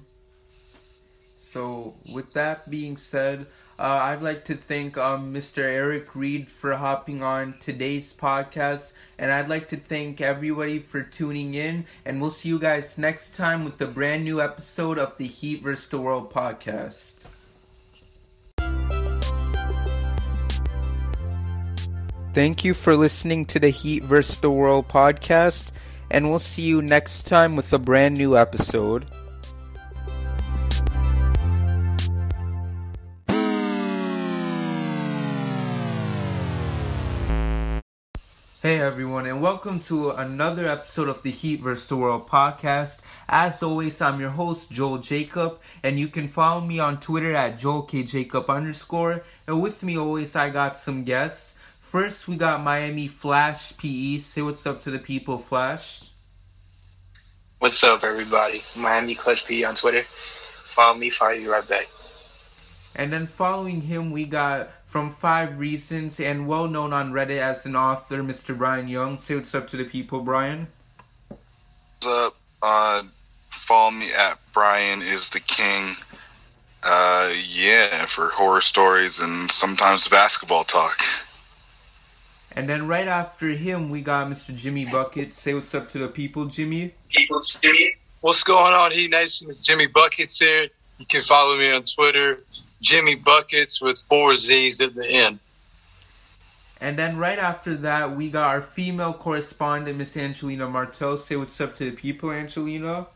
So, 1.36 1.96
with 2.12 2.32
that 2.32 2.70
being 2.70 2.96
said, 2.96 3.48
uh, 3.80 3.84
I'd 3.84 4.22
like 4.22 4.44
to 4.46 4.56
thank 4.56 4.98
um, 4.98 5.34
Mr. 5.34 5.60
Eric 5.60 6.14
Reid 6.14 6.50
for 6.50 6.76
hopping 6.76 7.24
on 7.24 7.56
today's 7.62 8.12
podcast. 8.12 8.92
And 9.18 9.32
I'd 9.32 9.48
like 9.48 9.70
to 9.70 9.78
thank 9.78 10.20
everybody 10.20 10.80
for 10.80 11.02
tuning 11.02 11.54
in. 11.54 11.86
And 12.04 12.20
we'll 12.22 12.30
see 12.30 12.50
you 12.50 12.60
guys 12.60 12.98
next 12.98 13.36
time 13.36 13.64
with 13.64 13.78
the 13.78 13.88
brand 13.88 14.26
new 14.26 14.42
episode 14.42 15.00
of 15.00 15.18
the 15.18 15.28
Heat 15.28 15.64
vs. 15.64 15.88
the 15.88 15.98
World 15.98 16.30
podcast. 16.30 17.19
Thank 22.40 22.64
you 22.64 22.74
for 22.74 22.96
listening 22.96 23.44
to 23.48 23.60
the 23.60 23.68
Heat 23.68 24.06
vs. 24.06 24.38
the 24.38 24.50
World 24.50 24.88
podcast. 24.88 25.72
And 26.10 26.30
we'll 26.30 26.40
see 26.40 26.62
you 26.62 26.82
next 26.82 27.24
time 27.24 27.58
with 27.58 27.74
a 27.74 27.78
brand 27.78 28.16
new 28.18 28.38
episode. 28.38 29.04
Hey 38.62 38.80
everyone, 38.80 39.26
and 39.26 39.42
welcome 39.42 39.82
to 39.82 40.12
another 40.12 40.66
episode 40.66 41.10
of 41.10 41.24
the 41.24 41.32
Heat 41.32 41.60
vs. 41.60 41.88
the 41.88 41.98
World 41.98 42.30
podcast. 42.30 43.00
As 43.28 43.62
always, 43.62 44.00
I'm 44.00 44.22
your 44.22 44.30
host, 44.30 44.72
Joel 44.72 45.00
Jacob, 45.00 45.60
and 45.84 46.00
you 46.00 46.08
can 46.08 46.30
follow 46.30 46.62
me 46.62 46.80
on 46.80 47.02
Twitter 47.02 47.36
at 47.36 47.60
JoelKJacob 47.60 48.48
underscore. 48.48 49.26
And 49.46 49.62
with 49.62 49.84
me 49.84 49.98
always, 49.98 50.38
I 50.38 50.50
got 50.50 50.78
some 50.78 51.04
guests. 51.04 51.56
First, 51.90 52.28
we 52.28 52.36
got 52.36 52.62
Miami 52.62 53.08
Flash 53.08 53.76
PE. 53.76 54.20
Say 54.20 54.44
what's 54.44 54.68
up 54.68 54.84
to 54.84 54.92
the 54.92 55.00
people, 55.00 55.40
Flash. 55.40 56.04
What's 57.58 57.84
up, 57.84 58.04
everybody? 58.04 58.64
Miami 58.76 59.16
Clutch 59.16 59.44
PE 59.48 59.64
on 59.64 59.74
Twitter. 59.74 60.06
Follow 60.76 60.96
me, 60.96 61.10
follow 61.10 61.32
you 61.32 61.52
right 61.52 61.68
back. 61.68 61.88
And 62.94 63.12
then 63.12 63.26
following 63.26 63.82
him, 63.82 64.12
we 64.12 64.26
got 64.26 64.70
from 64.86 65.12
Five 65.12 65.58
Reasons 65.58 66.20
and 66.20 66.48
well 66.48 66.68
known 66.68 66.94
on 66.94 67.12
Reddit 67.12 67.40
as 67.40 67.66
an 67.66 67.76
author, 67.76 68.22
Mr. 68.22 68.56
Brian 68.56 68.88
Young. 68.88 69.18
Say 69.18 69.34
what's 69.34 69.56
up 69.56 69.68
to 69.70 69.78
the 69.78 69.86
people, 69.86 70.22
Brian. 70.22 70.68
What's 71.30 72.06
up? 72.06 72.36
Uh, 72.62 73.02
follow 73.50 73.90
me 73.90 74.12
at 74.14 74.38
Brian 74.54 75.02
is 75.02 75.30
the 75.30 75.40
King. 75.40 75.96
Uh, 76.84 77.34
yeah, 77.48 78.06
for 78.06 78.30
horror 78.30 78.62
stories 78.62 79.20
and 79.20 79.50
sometimes 79.52 80.08
basketball 80.08 80.66
talk. 80.66 81.04
And 82.52 82.68
then 82.68 82.88
right 82.88 83.08
after 83.08 83.50
him, 83.50 83.90
we 83.90 84.02
got 84.02 84.28
Mr. 84.28 84.56
Jimmy 84.56 84.86
Bucket. 84.86 85.34
Say 85.34 85.54
what's 85.54 85.74
up 85.76 85.90
to 85.90 86.00
the 86.00 86.08
people, 86.08 86.46
Jimmy. 86.46 86.94
People, 87.10 87.40
Jimmy. 87.62 87.96
What's 88.22 88.44
going 88.44 88.74
on, 88.74 88.92
Heat 88.92 89.12
Nation? 89.12 89.50
It's 89.50 89.62
Jimmy 89.62 89.86
Buckets 89.86 90.40
here. 90.40 90.68
You 90.98 91.06
can 91.06 91.22
follow 91.22 91.58
me 91.58 91.72
on 91.72 91.84
Twitter 91.84 92.40
Jimmy 92.82 93.16
Buckets 93.16 93.82
with 93.82 93.98
four 93.98 94.36
Z's 94.36 94.82
at 94.82 94.96
the 94.96 95.06
end. 95.06 95.40
And 96.82 96.98
then 96.98 97.18
right 97.18 97.38
after 97.38 97.76
that, 97.78 98.16
we 98.16 98.30
got 98.30 98.48
our 98.48 98.62
female 98.62 99.14
correspondent, 99.14 99.98
Miss 99.98 100.16
Angelina 100.16 100.68
Martel. 100.68 101.18
Say 101.18 101.36
what's 101.36 101.60
up 101.60 101.76
to 101.76 101.92
the 101.92 101.96
people, 101.96 102.32
Angelina. 102.32 103.08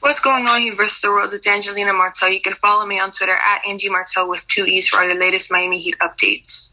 What's 0.00 0.18
going 0.18 0.48
on, 0.48 0.62
you 0.62 0.74
versus 0.74 1.00
the 1.00 1.10
world? 1.10 1.32
It's 1.32 1.46
Angelina 1.46 1.92
Martel. 1.92 2.30
You 2.30 2.40
can 2.40 2.54
follow 2.56 2.84
me 2.84 2.98
on 2.98 3.12
Twitter 3.12 3.36
at 3.36 3.62
Angie 3.68 3.88
Martel 3.88 4.28
with 4.28 4.44
two 4.48 4.66
E's 4.66 4.88
for 4.88 5.06
the 5.06 5.14
latest 5.14 5.48
Miami 5.52 5.80
Heat 5.80 5.96
updates. 6.00 6.70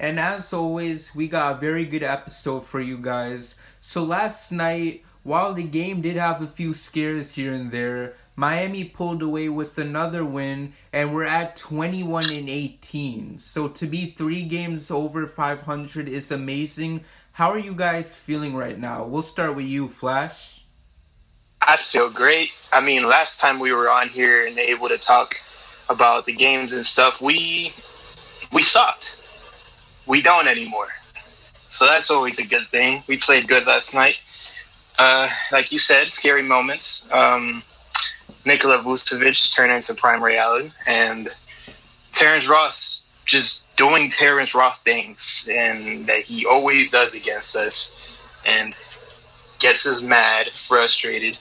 And 0.00 0.18
as 0.18 0.54
always, 0.54 1.14
we 1.14 1.28
got 1.28 1.56
a 1.56 1.60
very 1.60 1.84
good 1.84 2.02
episode 2.02 2.64
for 2.64 2.80
you 2.80 2.96
guys. 2.96 3.54
So 3.82 4.02
last 4.02 4.50
night, 4.50 5.04
while 5.24 5.52
the 5.52 5.62
game 5.62 6.00
did 6.00 6.16
have 6.16 6.40
a 6.40 6.46
few 6.46 6.72
scares 6.72 7.34
here 7.34 7.52
and 7.52 7.70
there, 7.70 8.14
Miami 8.34 8.82
pulled 8.84 9.20
away 9.20 9.50
with 9.50 9.76
another 9.76 10.24
win, 10.24 10.72
and 10.90 11.14
we're 11.14 11.26
at 11.26 11.54
21 11.54 12.32
and 12.32 12.48
18. 12.48 13.38
So 13.40 13.68
to 13.68 13.86
be 13.86 14.14
three 14.16 14.44
games 14.44 14.90
over 14.90 15.26
500 15.26 16.08
is 16.08 16.30
amazing. 16.30 17.04
How 17.32 17.50
are 17.50 17.58
you 17.58 17.74
guys 17.74 18.16
feeling 18.16 18.54
right 18.54 18.78
now? 18.78 19.04
We'll 19.04 19.20
start 19.20 19.54
with 19.54 19.66
you, 19.66 19.86
Flash. 19.86 20.64
I 21.60 21.76
feel 21.76 22.08
great. 22.08 22.48
I 22.72 22.80
mean, 22.80 23.06
last 23.06 23.38
time 23.38 23.60
we 23.60 23.70
were 23.72 23.90
on 23.90 24.08
here 24.08 24.46
and 24.46 24.58
able 24.58 24.88
to 24.88 24.96
talk 24.96 25.36
about 25.90 26.24
the 26.24 26.32
games 26.32 26.72
and 26.72 26.86
stuff, 26.86 27.20
we 27.20 27.74
we 28.50 28.62
sucked. 28.62 29.18
We 30.10 30.22
don't 30.22 30.48
anymore. 30.48 30.88
So 31.68 31.86
that's 31.86 32.10
always 32.10 32.40
a 32.40 32.42
good 32.42 32.66
thing. 32.72 33.04
We 33.06 33.16
played 33.16 33.46
good 33.46 33.64
last 33.64 33.94
night. 33.94 34.16
Uh, 34.98 35.28
like 35.52 35.70
you 35.70 35.78
said, 35.78 36.10
scary 36.10 36.42
moments. 36.42 37.04
Um, 37.12 37.62
Nikola 38.44 38.82
Vucevic 38.82 39.54
turned 39.54 39.70
into 39.70 39.94
prime 39.94 40.20
reality, 40.20 40.72
and 40.84 41.30
Terrence 42.12 42.48
Ross 42.48 43.02
just 43.24 43.62
doing 43.76 44.10
Terrence 44.10 44.52
Ross 44.52 44.82
things, 44.82 45.48
and 45.48 46.08
that 46.08 46.22
he 46.22 46.44
always 46.44 46.90
does 46.90 47.14
against 47.14 47.54
us, 47.54 47.92
and 48.44 48.74
gets 49.60 49.86
us 49.86 50.02
mad, 50.02 50.48
frustrated, 50.66 51.38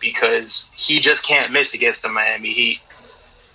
because 0.00 0.68
he 0.74 0.98
just 0.98 1.24
can't 1.24 1.52
miss 1.52 1.72
against 1.72 2.02
the 2.02 2.08
Miami 2.08 2.52
Heat. 2.52 2.80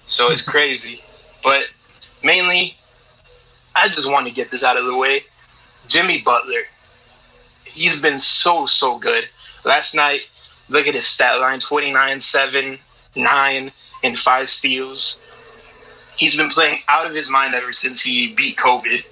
So 0.06 0.32
it's 0.32 0.42
crazy. 0.48 1.04
But 1.44 1.64
mainly, 2.24 2.78
I 3.76 3.90
just 3.90 4.10
want 4.10 4.28
to 4.28 4.34
get 4.34 4.52
this 4.52 4.64
out 4.64 4.78
of 4.78 4.86
the 4.86 4.96
way. 4.96 5.24
Jimmy 5.88 6.22
Butler, 6.24 6.64
he's 7.66 8.00
been 8.00 8.20
so, 8.20 8.66
so 8.66 8.98
good. 8.98 9.26
Last 9.66 9.96
night, 9.96 10.22
Look 10.70 10.88
at 10.88 10.96
his 10.96 11.06
stat 11.06 11.40
line 11.40 11.60
29, 11.60 12.22
7, 12.22 12.80
9, 13.16 13.72
and 14.04 14.20
5 14.20 14.50
steals. 14.50 15.18
He's 16.18 16.36
been 16.36 16.50
playing 16.50 16.80
out 16.88 17.06
of 17.06 17.14
his 17.14 17.30
mind 17.30 17.54
ever 17.54 17.74
since 17.74 18.02
he 18.02 18.34
beat 18.34 18.58
COVID 18.58 19.04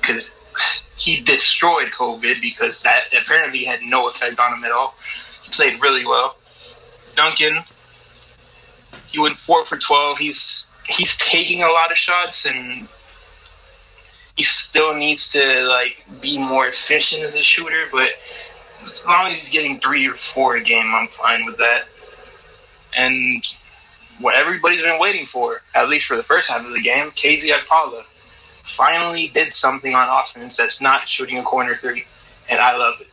because 0.00 0.30
he 0.96 1.20
destroyed 1.20 1.92
COVID 1.92 2.40
because 2.40 2.82
that 2.82 3.04
apparently 3.16 3.64
had 3.64 3.82
no 3.82 4.08
effect 4.08 4.38
on 4.38 4.54
him 4.54 4.64
at 4.64 4.72
all. 4.72 4.94
He 5.44 5.50
played 5.50 5.80
really 5.80 6.06
well. 6.06 6.36
Duncan. 7.14 7.64
He 9.08 9.18
went 9.18 9.36
four 9.36 9.64
for 9.66 9.78
twelve. 9.78 10.18
He's 10.18 10.66
he's 10.84 11.16
taking 11.16 11.62
a 11.62 11.68
lot 11.68 11.90
of 11.90 11.98
shots 11.98 12.46
and 12.46 12.88
he 14.36 14.42
still 14.42 14.94
needs 14.94 15.32
to 15.32 15.62
like 15.64 16.04
be 16.20 16.38
more 16.38 16.68
efficient 16.68 17.22
as 17.22 17.34
a 17.34 17.42
shooter, 17.42 17.86
but 17.90 18.10
as 18.84 19.04
long 19.06 19.32
as 19.32 19.38
he's 19.38 19.48
getting 19.48 19.80
three 19.80 20.06
or 20.06 20.14
four 20.14 20.56
a 20.56 20.62
game, 20.62 20.94
I'm 20.94 21.08
fine 21.08 21.46
with 21.46 21.56
that. 21.56 21.84
And 22.94 23.44
what 24.20 24.34
everybody's 24.34 24.82
been 24.82 25.00
waiting 25.00 25.26
for, 25.26 25.62
at 25.74 25.88
least 25.88 26.06
for 26.06 26.16
the 26.16 26.22
first 26.22 26.48
half 26.48 26.64
of 26.64 26.72
the 26.72 26.80
game, 26.80 27.10
KZ 27.10 27.48
Okpala 27.50 28.04
finally 28.76 29.28
did 29.28 29.54
something 29.54 29.94
on 29.94 30.08
offense 30.22 30.56
that's 30.56 30.80
not 30.80 31.08
shooting 31.08 31.38
a 31.38 31.42
corner 31.42 31.74
three, 31.74 32.04
and 32.48 32.60
I 32.60 32.76
love 32.76 33.00
it. 33.00 33.08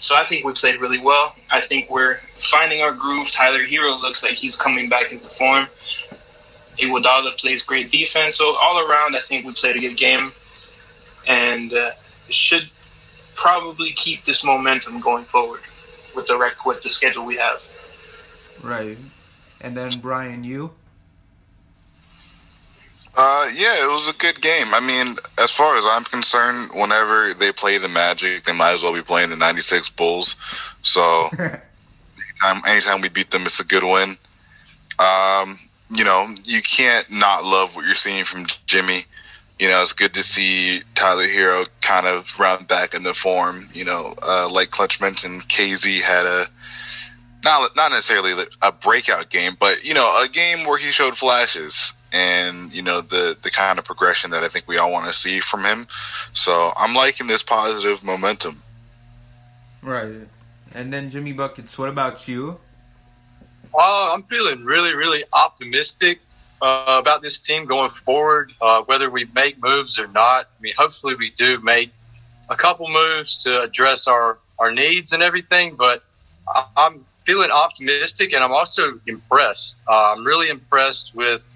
So 0.00 0.14
I 0.14 0.26
think 0.26 0.44
we 0.44 0.52
played 0.52 0.80
really 0.80 0.98
well. 0.98 1.34
I 1.50 1.60
think 1.60 1.90
we're 1.90 2.18
finding 2.38 2.80
our 2.80 2.92
groove. 2.92 3.30
Tyler 3.30 3.64
Herro 3.66 4.00
looks 4.00 4.22
like 4.22 4.34
he's 4.34 4.56
coming 4.56 4.88
back 4.88 5.12
into 5.12 5.28
form. 5.28 5.66
Iguodala 6.78 7.38
plays 7.38 7.62
great 7.62 7.90
defense. 7.90 8.36
So 8.36 8.56
all 8.56 8.80
around, 8.86 9.16
I 9.16 9.20
think 9.20 9.46
we 9.46 9.52
played 9.54 9.76
a 9.76 9.80
good 9.80 9.96
game 9.96 10.32
and 11.26 11.72
uh, 11.72 11.92
should 12.28 12.68
probably 13.34 13.92
keep 13.92 14.24
this 14.24 14.44
momentum 14.44 15.00
going 15.00 15.24
forward 15.24 15.60
with 16.14 16.26
the 16.26 16.36
rec- 16.36 16.64
with 16.64 16.82
the 16.82 16.90
schedule 16.90 17.24
we 17.24 17.36
have. 17.36 17.60
Right. 18.62 18.98
And 19.60 19.76
then 19.76 20.00
Brian, 20.00 20.44
you? 20.44 20.70
Uh, 23.16 23.48
yeah, 23.54 23.82
it 23.82 23.88
was 23.88 24.08
a 24.08 24.12
good 24.14 24.40
game. 24.42 24.74
I 24.74 24.80
mean, 24.80 25.16
as 25.40 25.50
far 25.50 25.76
as 25.76 25.84
I'm 25.86 26.04
concerned, 26.04 26.70
whenever 26.74 27.32
they 27.34 27.52
play 27.52 27.78
the 27.78 27.88
Magic, 27.88 28.44
they 28.44 28.52
might 28.52 28.72
as 28.72 28.82
well 28.82 28.92
be 28.92 29.02
playing 29.02 29.30
the 29.30 29.36
'96 29.36 29.88
Bulls. 29.90 30.34
So, 30.82 31.28
anytime, 31.38 32.62
anytime 32.66 33.00
we 33.00 33.08
beat 33.08 33.30
them, 33.30 33.46
it's 33.46 33.60
a 33.60 33.64
good 33.64 33.84
win. 33.84 34.16
Um, 34.98 35.58
you 35.90 36.02
know, 36.02 36.34
you 36.44 36.60
can't 36.60 37.08
not 37.10 37.44
love 37.44 37.76
what 37.76 37.86
you're 37.86 37.94
seeing 37.94 38.24
from 38.24 38.46
Jimmy 38.66 39.06
you 39.64 39.70
know, 39.70 39.80
it's 39.80 39.94
good 39.94 40.12
to 40.12 40.22
see 40.22 40.82
Tyler 40.94 41.26
Herro 41.26 41.66
kind 41.80 42.06
of 42.06 42.26
round 42.38 42.68
back 42.68 42.92
in 42.92 43.02
the 43.02 43.14
form. 43.14 43.70
You 43.72 43.86
know, 43.86 44.14
uh, 44.20 44.46
like 44.46 44.70
Clutch 44.70 45.00
mentioned, 45.00 45.48
KZ 45.48 46.02
had 46.02 46.26
a 46.26 46.46
not 47.42 47.74
not 47.74 47.90
necessarily 47.90 48.44
a 48.60 48.70
breakout 48.70 49.30
game, 49.30 49.56
but 49.58 49.82
you 49.82 49.94
know, 49.94 50.20
a 50.22 50.28
game 50.28 50.66
where 50.66 50.76
he 50.76 50.92
showed 50.92 51.16
flashes 51.16 51.94
and 52.12 52.74
you 52.74 52.82
know 52.82 53.00
the 53.00 53.38
the 53.42 53.50
kind 53.50 53.78
of 53.78 53.86
progression 53.86 54.30
that 54.32 54.44
I 54.44 54.48
think 54.48 54.68
we 54.68 54.76
all 54.76 54.92
want 54.92 55.06
to 55.06 55.14
see 55.14 55.40
from 55.40 55.64
him. 55.64 55.86
So 56.34 56.74
I'm 56.76 56.94
liking 56.94 57.26
this 57.26 57.42
positive 57.42 58.04
momentum. 58.04 58.62
Right, 59.80 60.28
and 60.74 60.92
then 60.92 61.08
Jimmy 61.08 61.32
buckets. 61.32 61.78
What 61.78 61.88
about 61.88 62.28
you? 62.28 62.58
Uh, 63.72 64.12
I'm 64.12 64.24
feeling 64.24 64.62
really, 64.62 64.94
really 64.94 65.24
optimistic 65.32 66.20
uh, 66.64 66.96
about 66.98 67.20
this 67.20 67.40
team 67.40 67.66
going 67.66 67.90
forward, 67.90 68.50
uh, 68.62 68.80
whether 68.86 69.10
we 69.10 69.26
make 69.34 69.62
moves 69.62 69.98
or 69.98 70.06
not. 70.06 70.46
I 70.46 70.62
mean, 70.62 70.72
hopefully 70.78 71.14
we 71.14 71.30
do 71.30 71.60
make 71.60 71.92
a 72.48 72.56
couple 72.56 72.88
moves 72.88 73.42
to 73.44 73.60
address 73.60 74.06
our, 74.06 74.38
our 74.58 74.72
needs 74.72 75.12
and 75.12 75.22
everything, 75.22 75.76
but 75.76 76.02
I, 76.48 76.64
am 76.76 77.04
feeling 77.26 77.50
optimistic 77.50 78.32
and 78.32 78.42
I'm 78.42 78.52
also 78.52 78.98
impressed. 79.06 79.76
Uh, 79.86 80.12
I'm 80.12 80.24
really 80.24 80.48
impressed 80.48 81.14
with 81.14 81.46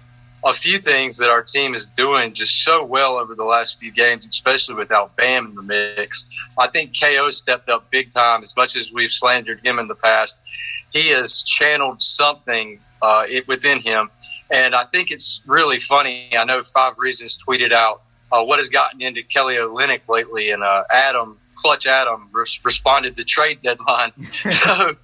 a 0.43 0.53
few 0.53 0.77
things 0.77 1.17
that 1.17 1.29
our 1.29 1.41
team 1.41 1.73
is 1.73 1.87
doing 1.87 2.33
just 2.33 2.63
so 2.63 2.83
well 2.83 3.15
over 3.15 3.33
the 3.33 3.43
last 3.43 3.79
few 3.79 3.91
games, 3.91 4.27
especially 4.27 4.75
without 4.75 5.15
Bam 5.15 5.47
in 5.47 5.55
the 5.55 5.63
mix. 5.63 6.27
I 6.55 6.67
think 6.67 6.93
KO 6.99 7.31
stepped 7.31 7.67
up 7.67 7.89
big 7.89 8.11
time 8.11 8.43
as 8.43 8.55
much 8.55 8.75
as 8.75 8.91
we've 8.93 9.11
slandered 9.11 9.65
him 9.65 9.79
in 9.79 9.87
the 9.87 9.95
past. 9.95 10.37
He 10.91 11.09
has 11.09 11.41
channeled 11.41 11.99
something 11.99 12.79
uh, 13.01 13.23
it, 13.27 13.47
within 13.47 13.79
him 13.79 14.11
and 14.51 14.75
I 14.75 14.85
think 14.85 15.11
it's 15.11 15.41
really 15.45 15.79
funny. 15.79 16.35
I 16.37 16.43
know 16.43 16.63
Five 16.63 16.97
Reasons 16.97 17.37
tweeted 17.37 17.71
out 17.71 18.01
uh, 18.31 18.43
what 18.43 18.59
has 18.59 18.69
gotten 18.69 19.01
into 19.01 19.23
Kelly 19.23 19.55
Olynyk 19.55 20.01
lately, 20.07 20.51
and 20.51 20.63
uh, 20.63 20.83
Adam, 20.89 21.37
Clutch 21.55 21.85
Adam, 21.85 22.29
responded 22.63 23.15
to 23.17 23.23
trade 23.23 23.61
deadline. 23.61 24.11
so 24.51 24.95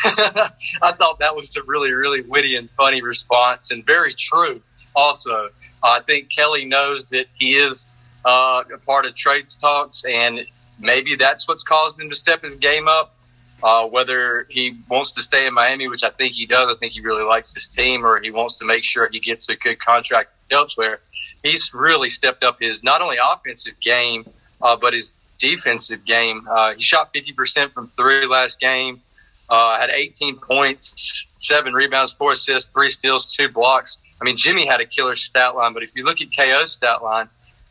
I 0.04 0.92
thought 0.92 1.18
that 1.20 1.34
was 1.34 1.56
a 1.56 1.62
really, 1.62 1.92
really 1.92 2.22
witty 2.22 2.56
and 2.56 2.68
funny 2.76 3.02
response, 3.02 3.70
and 3.70 3.84
very 3.84 4.14
true. 4.14 4.62
Also, 4.94 5.50
I 5.82 6.00
think 6.00 6.30
Kelly 6.30 6.64
knows 6.64 7.04
that 7.06 7.26
he 7.34 7.56
is 7.56 7.88
uh, 8.24 8.62
a 8.72 8.78
part 8.78 9.06
of 9.06 9.14
trade 9.16 9.46
talks, 9.60 10.04
and 10.04 10.40
maybe 10.78 11.16
that's 11.16 11.48
what's 11.48 11.62
caused 11.62 12.00
him 12.00 12.10
to 12.10 12.16
step 12.16 12.42
his 12.42 12.56
game 12.56 12.88
up. 12.88 13.14
Uh, 13.62 13.86
whether 13.86 14.46
he 14.48 14.78
wants 14.88 15.12
to 15.12 15.22
stay 15.22 15.46
in 15.46 15.52
Miami, 15.52 15.88
which 15.88 16.04
I 16.04 16.10
think 16.10 16.32
he 16.32 16.46
does. 16.46 16.70
I 16.70 16.78
think 16.78 16.92
he 16.92 17.00
really 17.00 17.24
likes 17.24 17.52
his 17.52 17.68
team, 17.68 18.06
or 18.06 18.20
he 18.20 18.30
wants 18.30 18.58
to 18.58 18.64
make 18.64 18.84
sure 18.84 19.08
he 19.10 19.18
gets 19.18 19.48
a 19.48 19.56
good 19.56 19.80
contract 19.80 20.30
elsewhere. 20.50 21.00
He's 21.42 21.74
really 21.74 22.10
stepped 22.10 22.42
up 22.44 22.58
his 22.60 22.84
not 22.84 23.02
only 23.02 23.16
offensive 23.22 23.74
game, 23.80 24.26
uh, 24.62 24.76
but 24.76 24.92
his 24.92 25.12
defensive 25.38 26.04
game. 26.04 26.46
Uh, 26.50 26.74
he 26.74 26.82
shot 26.82 27.12
50% 27.14 27.72
from 27.72 27.90
three 27.96 28.26
last 28.26 28.60
game, 28.60 29.02
uh, 29.48 29.78
had 29.78 29.90
18 29.90 30.38
points, 30.38 31.26
seven 31.40 31.72
rebounds, 31.72 32.12
four 32.12 32.32
assists, 32.32 32.70
three 32.72 32.90
steals, 32.90 33.34
two 33.34 33.48
blocks. 33.48 33.98
I 34.20 34.24
mean, 34.24 34.36
Jimmy 34.36 34.66
had 34.66 34.80
a 34.80 34.86
killer 34.86 35.16
stat 35.16 35.54
line, 35.54 35.74
but 35.74 35.82
if 35.82 35.94
you 35.94 36.04
look 36.04 36.20
at 36.20 36.28
KO's 36.36 36.72
stat 36.72 37.02
line, 37.02 37.28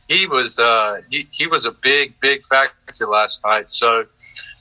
he 0.08 0.26
was 0.26 0.58
uh, 0.60 1.02
he, 1.10 1.28
he 1.32 1.48
was 1.48 1.66
a 1.66 1.72
big, 1.72 2.20
big 2.22 2.44
factor 2.44 3.06
last 3.06 3.44
night. 3.44 3.70
So 3.70 4.06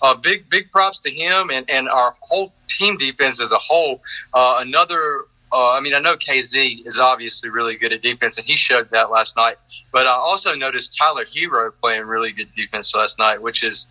uh, 0.03 0.15
big 0.15 0.49
big 0.49 0.71
props 0.71 1.01
to 1.01 1.11
him 1.11 1.51
and, 1.51 1.71
and 1.71 1.89
our 1.89 2.13
whole 2.21 2.53
team 2.69 2.97
defense 2.97 3.41
as 3.41 3.53
a 3.53 3.59
whole. 3.59 4.03
Uh, 4.33 4.57
another, 4.61 5.25
uh, 5.53 5.71
I 5.71 5.81
mean, 5.81 5.95
I 5.95 5.99
know 5.99 6.17
KZ 6.17 6.87
is 6.87 6.99
obviously 6.99 7.49
really 7.49 7.77
good 7.77 7.93
at 7.93 8.03
defense, 8.03 8.39
and 8.39 8.47
he 8.47 8.57
showed 8.57 8.91
that 8.91 9.11
last 9.11 9.37
night. 9.37 9.57
But 9.93 10.07
I 10.07 10.13
also 10.13 10.55
noticed 10.55 10.97
Tyler 10.97 11.25
Herro 11.25 11.73
playing 11.81 12.03
really 12.03 12.33
good 12.33 12.49
defense 12.55 12.95
last 12.95 13.19
night, 13.19 13.41
which 13.41 13.65
is 13.65 13.89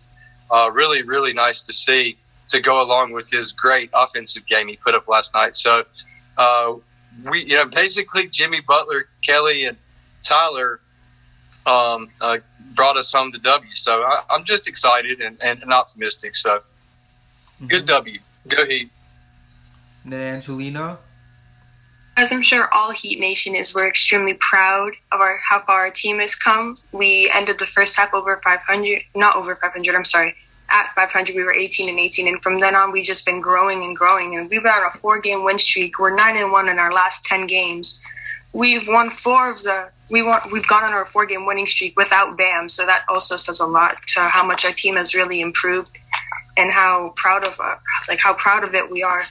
uh, 0.50 0.70
really 0.72 1.02
really 1.02 1.32
nice 1.32 1.66
to 1.66 1.72
see 1.72 2.18
to 2.48 2.60
go 2.60 2.82
along 2.82 3.12
with 3.12 3.30
his 3.30 3.52
great 3.52 3.90
offensive 3.92 4.46
game 4.46 4.68
he 4.68 4.76
put 4.76 4.94
up 4.94 5.08
last 5.08 5.34
night. 5.34 5.56
So 5.56 5.82
uh, 6.36 6.74
we, 7.24 7.44
you 7.44 7.56
know, 7.56 7.66
basically 7.66 8.28
Jimmy 8.28 8.60
Butler, 8.60 9.08
Kelly, 9.22 9.64
and 9.64 9.76
Tyler 10.22 10.80
um, 11.66 12.08
uh, 12.20 12.38
brought 12.74 12.96
us 12.96 13.12
home 13.12 13.32
to 13.32 13.38
W. 13.38 13.74
So 13.74 14.02
I, 14.02 14.22
am 14.30 14.44
just 14.44 14.68
excited 14.68 15.20
and, 15.20 15.38
and, 15.42 15.62
and 15.62 15.72
optimistic. 15.72 16.36
So 16.36 16.58
mm-hmm. 16.58 17.66
good 17.66 17.86
W. 17.86 18.20
Go 18.48 18.64
Heat. 18.64 18.90
And 20.04 20.12
then 20.12 20.36
Angelina? 20.36 20.98
As 22.16 22.32
I'm 22.32 22.42
sure 22.42 22.72
all 22.72 22.92
Heat 22.92 23.20
Nation 23.20 23.54
is, 23.54 23.74
we're 23.74 23.88
extremely 23.88 24.34
proud 24.34 24.92
of 25.12 25.20
our 25.20 25.38
how 25.46 25.60
far 25.64 25.80
our 25.80 25.90
team 25.90 26.20
has 26.20 26.34
come. 26.34 26.78
We 26.92 27.30
ended 27.30 27.58
the 27.58 27.66
first 27.66 27.94
half 27.94 28.14
over 28.14 28.40
500, 28.42 29.02
not 29.14 29.36
over 29.36 29.54
500. 29.56 29.94
I'm 29.94 30.04
sorry, 30.04 30.34
at 30.70 30.94
500 30.94 31.36
we 31.36 31.42
were 31.42 31.52
18 31.52 31.90
and 31.90 31.98
18, 31.98 32.28
and 32.28 32.42
from 32.42 32.58
then 32.58 32.74
on 32.74 32.90
we've 32.90 33.04
just 33.04 33.26
been 33.26 33.40
growing 33.40 33.82
and 33.82 33.94
growing. 33.94 34.36
And 34.36 34.48
we've 34.48 34.62
been 34.62 34.72
on 34.72 34.90
a 34.94 34.98
four-game 34.98 35.44
win 35.44 35.58
streak. 35.58 35.98
We're 35.98 36.14
nine 36.14 36.36
and 36.36 36.50
one 36.50 36.68
in 36.68 36.78
our 36.78 36.92
last 36.92 37.22
10 37.24 37.46
games. 37.46 38.00
We've 38.56 38.88
won 38.88 39.10
four 39.10 39.50
of 39.50 39.62
the 39.62 39.90
we 40.08 40.22
want 40.22 40.50
we've 40.50 40.66
gone 40.66 40.82
on 40.82 40.94
our 40.94 41.04
four 41.04 41.26
game 41.26 41.44
winning 41.44 41.66
streak 41.66 41.94
without 41.94 42.38
Bam, 42.38 42.70
so 42.70 42.86
that 42.86 43.04
also 43.06 43.36
says 43.36 43.60
a 43.60 43.66
lot 43.66 43.98
to 44.14 44.20
how 44.20 44.46
much 44.46 44.64
our 44.64 44.72
team 44.72 44.96
has 44.96 45.14
really 45.14 45.42
improved 45.42 45.90
and 46.56 46.72
how 46.72 47.12
proud 47.16 47.44
of 47.44 47.60
uh, 47.60 47.76
like 48.08 48.18
how 48.18 48.32
proud 48.32 48.64
of 48.64 48.74
it 48.74 48.90
we 48.90 49.02
are. 49.02 49.26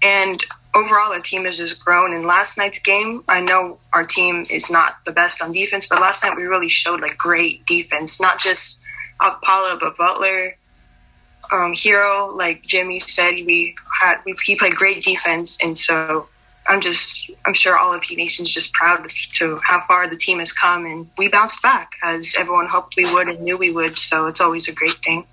And 0.00 0.44
overall, 0.74 1.12
our 1.12 1.18
team 1.18 1.44
has 1.44 1.56
just 1.56 1.84
grown. 1.84 2.14
In 2.14 2.24
last 2.24 2.56
night's 2.56 2.78
game, 2.78 3.24
I 3.26 3.40
know 3.40 3.80
our 3.92 4.04
team 4.04 4.46
is 4.48 4.70
not 4.70 5.04
the 5.06 5.12
best 5.12 5.42
on 5.42 5.50
defense, 5.50 5.86
but 5.86 6.00
last 6.00 6.22
night 6.22 6.36
we 6.36 6.44
really 6.44 6.68
showed 6.68 7.00
like 7.00 7.18
great 7.18 7.66
defense, 7.66 8.20
not 8.20 8.38
just 8.38 8.78
Okpala 9.20 9.80
but 9.80 9.96
Butler, 9.96 10.56
um, 11.50 11.74
Herro. 11.74 12.36
Like 12.36 12.62
Jimmy 12.62 13.00
said, 13.00 13.34
we 13.34 13.74
had 14.00 14.18
we, 14.24 14.36
he 14.44 14.54
played 14.54 14.76
great 14.76 15.02
defense, 15.02 15.58
and 15.60 15.76
so 15.76 16.28
I'm 16.66 16.80
just, 16.80 17.30
I'm 17.44 17.54
sure 17.54 17.76
all 17.76 17.92
of 17.92 18.02
Heat 18.04 18.16
Nation's 18.16 18.50
just 18.50 18.72
proud 18.72 19.10
to 19.32 19.58
how 19.64 19.84
far 19.86 20.08
the 20.08 20.16
team 20.16 20.38
has 20.38 20.52
come, 20.52 20.86
and 20.86 21.10
we 21.18 21.28
bounced 21.28 21.60
back 21.62 21.92
as 22.02 22.34
everyone 22.38 22.68
hoped 22.68 22.94
we 22.96 23.12
would 23.12 23.28
and 23.28 23.40
knew 23.40 23.58
we 23.58 23.70
would. 23.70 23.98
So 23.98 24.26
it's 24.26 24.40
always 24.40 24.68
a 24.68 24.72
great 24.72 25.02
thing. 25.04 25.26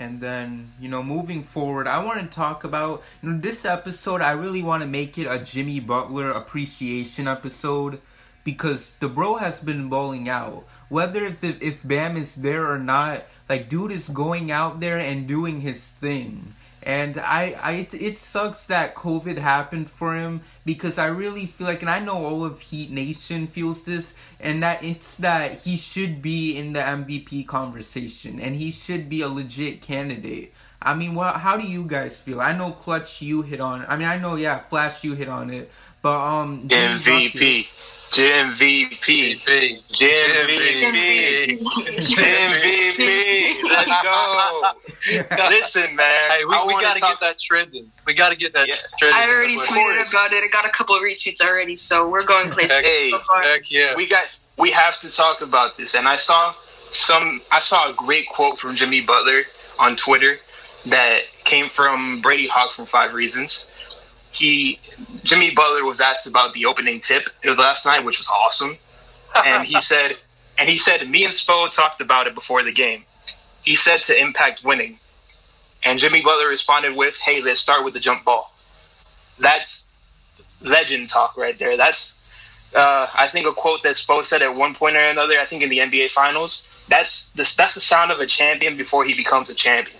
And 0.00 0.20
then, 0.20 0.72
you 0.80 0.88
know, 0.88 1.02
moving 1.02 1.42
forward, 1.42 1.88
I 1.88 2.02
want 2.04 2.20
to 2.20 2.26
talk 2.26 2.62
about 2.62 3.02
you 3.20 3.30
know, 3.30 3.40
this 3.40 3.64
episode. 3.64 4.20
I 4.20 4.30
really 4.30 4.62
want 4.62 4.82
to 4.82 4.88
make 4.88 5.18
it 5.18 5.26
a 5.26 5.42
Jimmy 5.42 5.80
Butler 5.80 6.30
appreciation 6.30 7.26
episode 7.26 8.00
because 8.44 8.92
the 9.00 9.08
bro 9.08 9.36
has 9.36 9.60
been 9.60 9.88
bowling 9.88 10.28
out. 10.28 10.64
Whether 10.88 11.24
if 11.24 11.42
if 11.42 11.86
Bam 11.86 12.16
is 12.16 12.36
there 12.36 12.70
or 12.70 12.78
not, 12.78 13.24
like 13.48 13.68
dude 13.68 13.92
is 13.92 14.08
going 14.08 14.50
out 14.50 14.80
there 14.80 14.98
and 14.98 15.26
doing 15.26 15.60
his 15.60 15.88
thing. 15.88 16.54
And 16.82 17.18
I, 17.18 17.56
I, 17.60 17.72
it, 17.72 17.94
it 17.94 18.18
sucks 18.18 18.66
that 18.66 18.94
COVID 18.94 19.38
happened 19.38 19.90
for 19.90 20.14
him 20.14 20.42
because 20.64 20.98
I 20.98 21.06
really 21.06 21.46
feel 21.46 21.66
like, 21.66 21.82
and 21.82 21.90
I 21.90 21.98
know 21.98 22.24
all 22.24 22.44
of 22.44 22.60
Heat 22.60 22.90
Nation 22.90 23.46
feels 23.46 23.84
this, 23.84 24.14
and 24.38 24.62
that 24.62 24.82
it's 24.84 25.16
that 25.16 25.60
he 25.60 25.76
should 25.76 26.22
be 26.22 26.56
in 26.56 26.72
the 26.72 26.80
MVP 26.80 27.46
conversation 27.46 28.38
and 28.40 28.56
he 28.56 28.70
should 28.70 29.08
be 29.08 29.20
a 29.20 29.28
legit 29.28 29.82
candidate. 29.82 30.52
I 30.80 30.94
mean, 30.94 31.14
well, 31.14 31.32
how 31.32 31.56
do 31.56 31.66
you 31.66 31.84
guys 31.84 32.20
feel? 32.20 32.40
I 32.40 32.52
know 32.52 32.70
Clutch, 32.70 33.20
you 33.20 33.42
hit 33.42 33.60
on. 33.60 33.84
I 33.88 33.96
mean, 33.96 34.06
I 34.06 34.18
know, 34.18 34.36
yeah, 34.36 34.58
Flash, 34.58 35.02
you 35.02 35.14
hit 35.14 35.28
on 35.28 35.50
it, 35.50 35.70
but 36.02 36.18
um, 36.18 36.68
MVP. 36.68 37.66
MVP. 38.10 39.40
MVP. 39.42 39.82
MVP. 39.92 41.60
MVP. 41.60 43.62
Let's 43.64 44.02
go. 44.02 44.62
Listen, 45.50 45.96
man. 45.96 46.30
Hey, 46.30 46.44
we, 46.44 46.56
we 46.66 46.80
got 46.80 46.94
to 46.94 47.00
get 47.00 47.20
that 47.20 47.38
trending. 47.38 47.90
We 48.06 48.14
got 48.14 48.30
to 48.30 48.36
get 48.36 48.54
that 48.54 48.68
Yeah. 48.68 48.76
trending. 48.98 49.20
I 49.20 49.28
already 49.28 49.56
tweeted 49.56 49.96
course. 49.96 50.10
about 50.10 50.32
it. 50.32 50.42
I 50.42 50.48
got 50.48 50.66
a 50.66 50.70
couple 50.70 50.96
of 50.96 51.02
retweets 51.02 51.40
already, 51.40 51.76
so 51.76 52.08
we're 52.08 52.24
going 52.24 52.50
places 52.50 52.76
Hey, 52.78 53.10
so 53.10 53.20
far. 53.26 53.42
Heck 53.42 53.70
yeah. 53.70 53.94
we 53.96 54.08
got 54.08 54.24
we 54.56 54.70
have 54.72 54.98
to 55.00 55.14
talk 55.14 55.40
about 55.40 55.76
this 55.76 55.94
and 55.94 56.08
i 56.08 56.16
saw 56.16 56.52
some 56.90 57.40
i 57.52 57.60
saw 57.60 57.90
a 57.90 57.94
great 57.94 58.28
quote 58.28 58.58
from 58.58 58.74
jimmy 58.74 59.00
butler 59.00 59.44
on 59.78 59.94
twitter 59.96 60.38
that 60.86 61.20
came 61.44 61.70
from 61.70 62.20
brady 62.22 62.48
hawk 62.48 62.72
from 62.72 62.84
five 62.84 63.14
reasons 63.14 63.66
he 64.30 64.78
jimmy 65.24 65.50
butler 65.54 65.84
was 65.84 66.00
asked 66.00 66.26
about 66.26 66.52
the 66.54 66.66
opening 66.66 67.00
tip 67.00 67.28
it 67.42 67.48
was 67.48 67.58
last 67.58 67.84
night 67.86 68.04
which 68.04 68.18
was 68.18 68.28
awesome 68.28 68.76
and 69.44 69.66
he 69.66 69.78
said 69.80 70.12
and 70.58 70.68
he 70.68 70.78
said 70.78 71.08
me 71.08 71.24
and 71.24 71.32
spo 71.32 71.70
talked 71.70 72.00
about 72.00 72.26
it 72.26 72.34
before 72.34 72.62
the 72.62 72.72
game 72.72 73.04
he 73.62 73.74
said 73.74 74.02
to 74.02 74.18
impact 74.18 74.62
winning 74.64 74.98
and 75.82 75.98
jimmy 75.98 76.22
butler 76.22 76.48
responded 76.48 76.94
with 76.96 77.16
hey 77.16 77.40
let's 77.42 77.60
start 77.60 77.84
with 77.84 77.94
the 77.94 78.00
jump 78.00 78.24
ball 78.24 78.52
that's 79.38 79.86
legend 80.60 81.08
talk 81.08 81.36
right 81.36 81.58
there 81.58 81.76
that's 81.76 82.14
uh, 82.74 83.06
I 83.14 83.28
think 83.28 83.46
a 83.46 83.52
quote 83.52 83.82
that 83.82 83.94
Spo 83.94 84.24
said 84.24 84.42
at 84.42 84.54
one 84.54 84.74
point 84.74 84.96
or 84.96 85.00
another, 85.00 85.38
I 85.40 85.46
think 85.46 85.62
in 85.62 85.70
the 85.70 85.78
NBA 85.78 86.10
Finals. 86.10 86.62
That's 86.88 87.26
the 87.34 87.50
that's 87.56 87.74
the 87.74 87.80
sound 87.80 88.10
of 88.10 88.20
a 88.20 88.26
champion 88.26 88.76
before 88.76 89.04
he 89.04 89.14
becomes 89.14 89.50
a 89.50 89.54
champion. 89.54 89.98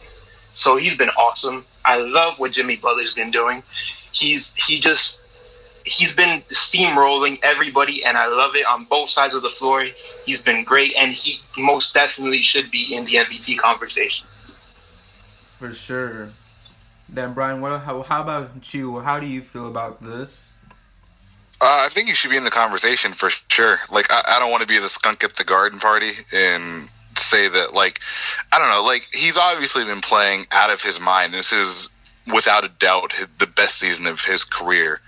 So 0.52 0.76
he's 0.76 0.96
been 0.96 1.10
awesome. 1.10 1.66
I 1.84 1.96
love 1.96 2.38
what 2.38 2.52
Jimmy 2.52 2.76
Butler's 2.76 3.14
been 3.14 3.30
doing. 3.30 3.62
He's 4.18 4.54
he 4.54 4.80
just 4.80 5.20
he's 5.84 6.14
been 6.14 6.42
steamrolling 6.50 7.38
everybody, 7.42 8.04
and 8.04 8.16
I 8.16 8.26
love 8.26 8.54
it 8.54 8.66
on 8.66 8.84
both 8.84 9.10
sides 9.10 9.34
of 9.34 9.42
the 9.42 9.50
floor. 9.50 9.86
He's 10.26 10.42
been 10.42 10.64
great, 10.64 10.92
and 10.98 11.12
he 11.12 11.40
most 11.56 11.94
definitely 11.94 12.42
should 12.42 12.70
be 12.70 12.94
in 12.94 13.04
the 13.04 13.14
MVP 13.14 13.58
conversation. 13.58 14.26
for 15.58 15.72
sure. 15.72 16.30
Then 17.08 17.32
Brian, 17.32 17.60
what? 17.60 17.80
How, 17.80 18.02
how 18.02 18.22
about 18.22 18.74
you? 18.74 19.00
How 19.00 19.18
do 19.18 19.26
you 19.26 19.40
feel 19.40 19.66
about 19.66 20.02
this? 20.02 20.56
Uh, 21.60 21.82
I 21.84 21.88
think 21.88 22.08
you 22.08 22.14
should 22.14 22.30
be 22.30 22.36
in 22.36 22.44
the 22.44 22.50
conversation 22.50 23.12
for 23.12 23.30
sure. 23.48 23.80
Like, 23.90 24.12
I, 24.12 24.22
I 24.26 24.38
don't 24.38 24.50
want 24.50 24.60
to 24.60 24.68
be 24.68 24.78
the 24.78 24.88
skunk 24.88 25.24
at 25.24 25.36
the 25.36 25.44
garden 25.44 25.80
party 25.80 26.12
and 26.32 26.88
say 27.16 27.48
that, 27.48 27.74
like, 27.74 27.98
I 28.52 28.58
don't 28.58 28.68
know. 28.68 28.84
Like, 28.84 29.08
he's 29.12 29.36
obviously 29.36 29.84
been 29.84 30.00
playing 30.00 30.46
out 30.52 30.70
of 30.70 30.82
his 30.82 31.00
mind. 31.00 31.34
This 31.34 31.52
is, 31.52 31.88
without 32.32 32.64
a 32.64 32.68
doubt, 32.68 33.14
the 33.38 33.46
best 33.46 33.78
season 33.78 34.06
of 34.06 34.22
his 34.22 34.44
career. 34.44 35.00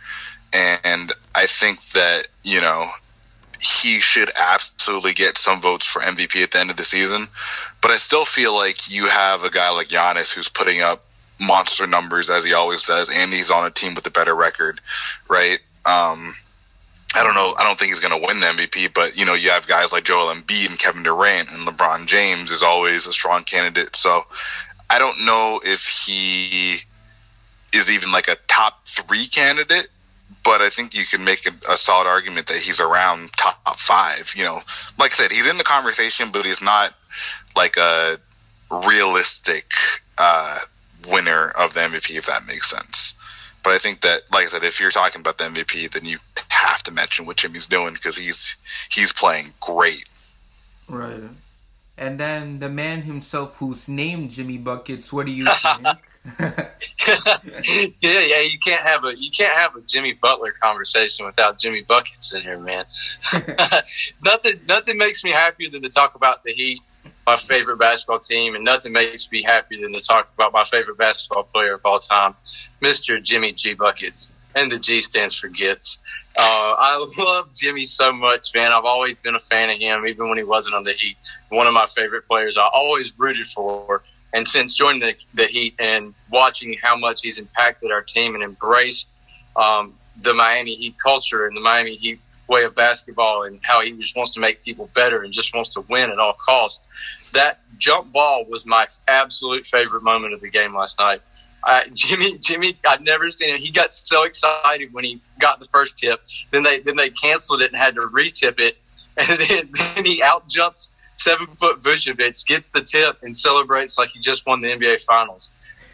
And 0.53 1.13
I 1.35 1.47
think 1.47 1.79
that, 1.93 2.29
you 2.43 2.61
know, 2.61 2.91
he 3.63 4.01
should 4.01 4.31
absolutely 4.37 5.13
get 5.13 5.39
some 5.39 5.61
votes 5.61 5.87
for 5.87 6.01
MVP 6.01 6.43
at 6.43 6.53
the 6.53 6.59
end 6.59 6.71
of 6.71 6.77
the 6.77 6.85
season. 6.85 7.29
But 7.81 7.91
I 7.91 7.99
still 7.99 8.25
feel 8.25 8.55
like 8.55 8.91
you 8.91 9.07
have 9.07 9.45
a 9.45 9.51
guy 9.51 9.71
like 9.71 9.89
Giannis 9.89 10.33
who's 10.33 10.49
putting 10.49 10.81
up 10.81 11.05
monster 11.39 11.87
numbers, 11.87 12.31
as 12.31 12.45
he 12.45 12.53
always 12.53 12.83
says, 12.83 13.09
and 13.11 13.33
he's 13.33 13.51
on 13.51 13.67
a 13.67 13.71
team 13.71 13.95
with 13.95 14.07
a 14.07 14.11
better 14.11 14.35
record, 14.35 14.81
right? 15.29 15.61
Um, 15.87 16.37
I 17.15 17.25
don't 17.25 17.35
know. 17.35 17.55
I 17.59 17.65
don't 17.65 17.79
think 17.79 17.91
he's 17.91 18.01
going 18.01 18.19
to 18.19 18.27
win 18.27 18.41
the 18.41 18.47
MVP, 18.47 18.95
but 18.95 19.17
you 19.17 19.25
know, 19.25 19.35
you 19.35 19.51
have 19.51 19.67
guys 19.67 19.93
like 19.93 20.05
Joel 20.05 20.33
Embiid 20.35 20.69
and 20.69 20.79
Kevin 20.79 21.03
Durant, 21.03 21.51
and 21.51 21.67
LeBron 21.67 22.07
James 22.07 22.51
is 22.51 22.63
always 22.63 23.07
a 23.07 23.13
strong 23.13 23.45
candidate. 23.45 23.97
So 23.97 24.27
I 24.89 24.99
don't 24.99 25.25
know 25.25 25.61
if 25.65 25.87
he 25.87 26.83
is 27.73 27.91
even 27.91 28.13
like 28.13 28.29
a 28.29 28.37
top 28.49 28.87
three 28.87 29.27
candidate, 29.27 29.89
but 30.45 30.61
I 30.61 30.71
think 30.71 30.95
you 30.95 31.05
can 31.05 31.25
make 31.25 31.47
a, 31.47 31.73
a 31.73 31.77
solid 31.77 32.07
argument 32.07 32.47
that 32.49 32.59
he's 32.59 32.81
around 32.81 33.33
top 33.37 33.79
five. 33.79 34.33
You 34.35 34.45
know, 34.45 34.63
like 34.99 35.13
I 35.13 35.17
said, 35.17 35.33
he's 35.33 35.47
in 35.47 35.59
the 35.59 35.65
conversation, 35.65 36.31
but 36.33 36.45
he's 36.45 36.63
not 36.63 36.95
like 37.57 37.77
a 37.77 38.19
realistic 38.71 39.73
uh, 40.19 40.61
winner 41.07 41.49
of 41.49 41.75
the 41.75 41.81
MVP, 41.81 42.17
if 42.17 42.27
that 42.27 42.47
makes 42.47 42.71
sense. 42.71 43.15
But 43.63 43.75
I 43.75 43.79
think 43.79 44.01
that, 44.03 44.23
like 44.33 44.47
I 44.47 44.51
said, 44.51 44.65
if 44.65 44.81
you're 44.81 44.91
talking 44.91 45.21
about 45.21 45.39
the 45.39 45.45
MVP, 45.45 45.93
then 45.93 46.05
you 46.07 46.19
have 46.49 46.83
to 46.85 46.91
mention 46.91 47.27
what 47.27 47.37
Jimmy's 47.37 47.67
doing 47.67 47.95
because 47.95 48.17
he's 48.17 48.55
he's 48.89 49.13
playing 49.13 49.53
great. 49.61 50.07
Right. 50.89 51.23
And 51.99 52.19
then 52.19 52.61
the 52.61 52.71
man 52.71 53.03
himself, 53.03 53.57
who's 53.59 53.87
named 53.87 54.31
Jimmy 54.31 54.57
Buckets. 54.57 55.13
What 55.13 55.27
do 55.27 55.33
you 55.33 55.45
think? 55.63 55.87
yeah, 56.39 56.69
yeah. 58.01 58.41
You 58.41 58.59
can't 58.63 58.83
have 58.83 59.05
a 59.05 59.17
you 59.17 59.31
can't 59.31 59.55
have 59.55 59.75
a 59.75 59.81
Jimmy 59.81 60.13
Butler 60.13 60.53
conversation 60.61 61.25
without 61.25 61.59
Jimmy 61.59 61.83
buckets 61.83 62.33
in 62.35 62.43
here, 62.43 62.59
man. 62.59 62.85
nothing 64.25 64.61
nothing 64.69 64.99
makes 64.99 65.25
me 65.25 65.33
happier 65.33 65.71
than 65.71 65.83
to 65.83 65.89
talk 65.89 66.17
about 66.17 66.45
the 66.45 66.53
Heat, 66.53 66.83
my 67.27 67.37
favorite 67.37 67.79
basketball 67.79 68.19
team, 68.19 68.55
and 68.55 68.65
nothing 68.65 68.93
makes 68.93 69.31
me 69.31 69.43
happier 69.43 69.81
than 69.81 69.93
to 69.95 70.01
talk 70.03 70.29
about 70.35 70.53
my 70.53 70.65
favorite 70.65 70.99
basketball 70.99 71.45
player 71.45 71.75
of 71.75 71.87
all 71.87 72.01
time, 72.01 72.35
Mister 72.81 73.19
Jimmy 73.19 73.53
G 73.53 73.73
Buckets, 73.73 74.31
and 74.55 74.71
the 74.71 74.79
G 74.79 75.01
stands 75.01 75.35
for 75.35 75.49
gets. 75.49 76.01
Uh, 76.37 76.75
I 76.79 77.07
love 77.19 77.55
Jimmy 77.55 77.85
so 77.85 78.13
much, 78.13 78.55
man. 78.55 78.73
I've 78.73 78.85
always 78.85 79.17
been 79.17 79.35
a 79.35 79.41
fan 79.41 79.71
of 79.71 79.79
him, 79.79 80.07
even 80.07 80.29
when 80.29 80.39
he 80.39 80.45
wasn't 80.45 80.77
on 80.77 80.85
the 80.85 80.93
Heat. 80.93 81.17
One 81.49 81.67
of 81.67 81.73
my 81.73 81.87
favorite 81.87 82.29
players. 82.29 82.59
I 82.59 82.69
always 82.73 83.19
rooted 83.19 83.47
for. 83.47 84.03
And 84.33 84.47
since 84.47 84.75
joining 84.75 85.01
the, 85.01 85.15
the 85.35 85.47
Heat 85.47 85.75
and 85.79 86.15
watching 86.31 86.77
how 86.81 86.97
much 86.97 87.23
he's 87.23 87.39
impacted 87.39 87.91
our 87.91 88.03
team 88.03 88.35
and 88.35 88.45
embraced 88.45 89.09
um, 89.57 89.95
the 90.21 90.35
Miami 90.35 90.75
Heat 90.75 90.97
culture 91.03 91.47
and 91.47 91.57
the 91.57 91.61
Miami 91.61 91.97
Heat 91.97 92.21
way 92.47 92.65
of 92.65 92.75
basketball 92.75 93.45
and 93.45 93.61
how 93.63 93.81
he 93.81 93.93
just 93.93 94.17
wants 94.17 94.35
to 94.35 94.41
make 94.41 94.63
people 94.63 94.91
better 94.95 95.23
and 95.23 95.33
just 95.33 95.55
wants 95.55 95.71
to 95.71 95.81
win 95.83 96.11
at 96.11 96.19
all 96.19 96.33
costs, 96.35 96.83
that 97.33 97.61
jump 97.79 98.13
ball 98.13 98.45
was 98.49 98.67
my 98.67 98.87
absolute 99.07 99.67
favorite 99.67 100.03
moment 100.03 100.35
of 100.35 100.41
the 100.41 100.51
game 100.51 100.75
last 100.75 100.99
night. 100.99 101.23
Uh, 101.63 101.83
Jimmy, 101.95 102.39
Jimmy, 102.39 102.77
I've 102.87 103.03
never 103.03 103.31
seen 103.31 103.55
him. 103.55 103.61
He 103.61 103.71
got 103.71 103.93
so 103.93 104.25
excited 104.25 104.93
when 104.93 105.05
he 105.05 105.21
got 105.39 105.61
the 105.61 105.67
first 105.67 105.99
tip. 105.99 106.21
Then 106.51 106.63
they 106.63 106.81
then 106.81 106.97
they 106.97 107.11
canceled 107.11 107.63
it 107.63 107.73
and 107.73 107.81
had 107.81 107.95
to 107.95 108.03
retip 108.03 108.59
it, 108.59 108.77
and 109.17 109.39
then, 109.39 109.71
then 109.95 110.05
he 110.05 110.23
out 110.23 110.49
jumps 110.49 110.91
seven 111.21 111.47
foot 111.57 111.83
Vucevic, 111.83 112.45
gets 112.47 112.69
the 112.69 112.83
tip, 112.83 113.19
and 113.23 113.37
celebrates 113.37 113.99
like 113.99 114.11
he 114.11 114.21
just 114.21 114.47
won 114.47 114.61
the 114.61 114.69
NBA 114.69 115.03
Finals. 115.03 115.51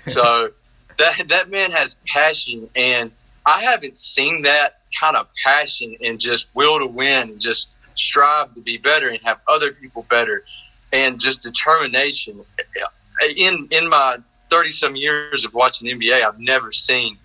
So 0.06 0.50
that 0.98 1.28
that 1.28 1.50
man 1.50 1.72
has 1.72 1.96
passion, 2.06 2.70
and 2.74 3.10
I 3.44 3.62
haven't 3.62 3.98
seen 3.98 4.42
that 4.42 4.80
kind 4.98 5.16
of 5.16 5.28
passion 5.44 5.96
and 6.00 6.18
just 6.18 6.46
will 6.54 6.78
to 6.78 6.86
win, 6.86 7.30
and 7.30 7.40
just 7.40 7.70
strive 7.94 8.54
to 8.54 8.60
be 8.60 8.78
better 8.78 9.08
and 9.08 9.20
have 9.22 9.40
other 9.48 9.72
people 9.72 10.06
better, 10.08 10.44
and 10.92 11.18
just 11.18 11.42
determination. 11.42 12.44
In 13.36 13.68
in 13.70 13.88
my 13.88 14.18
thirty 14.50 14.70
some 14.70 14.96
years 14.96 15.44
of 15.44 15.54
watching 15.54 15.88
NBA, 15.88 16.24
I've 16.24 16.38
never 16.38 16.72
seen 16.72 17.18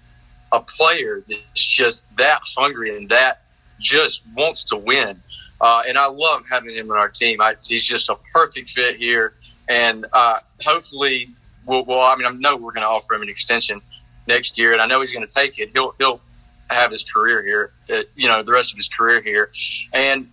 a 0.51 0.59
player 0.59 1.23
that's 1.27 1.75
just 1.75 2.05
that 2.17 2.41
hungry 2.57 2.97
and 2.97 3.09
that 3.09 3.41
just 3.79 4.23
wants 4.35 4.65
to 4.65 4.75
win. 4.75 5.21
Uh, 5.61 5.83
and 5.87 5.95
I 5.95 6.07
love 6.07 6.43
having 6.49 6.75
him 6.75 6.89
on 6.89 6.97
our 6.97 7.09
team. 7.09 7.39
I, 7.39 7.53
he's 7.63 7.85
just 7.85 8.09
a 8.09 8.15
perfect 8.33 8.71
fit 8.71 8.97
here, 8.97 9.35
and 9.69 10.07
uh, 10.11 10.39
hopefully, 10.59 11.29
we'll, 11.67 11.85
well. 11.85 12.01
I 12.01 12.15
mean, 12.15 12.25
I 12.25 12.31
know 12.31 12.57
we're 12.57 12.71
going 12.71 12.81
to 12.81 12.89
offer 12.89 13.13
him 13.13 13.21
an 13.21 13.29
extension 13.29 13.81
next 14.27 14.57
year, 14.57 14.73
and 14.73 14.81
I 14.81 14.87
know 14.87 15.01
he's 15.01 15.13
going 15.13 15.27
to 15.27 15.31
take 15.33 15.59
it. 15.59 15.69
He'll 15.73 15.93
he'll 15.99 16.19
have 16.67 16.89
his 16.89 17.03
career 17.03 17.43
here, 17.43 17.71
uh, 17.93 18.03
you 18.15 18.27
know, 18.27 18.41
the 18.41 18.51
rest 18.51 18.71
of 18.71 18.77
his 18.77 18.87
career 18.87 19.21
here. 19.21 19.51
And 19.93 20.31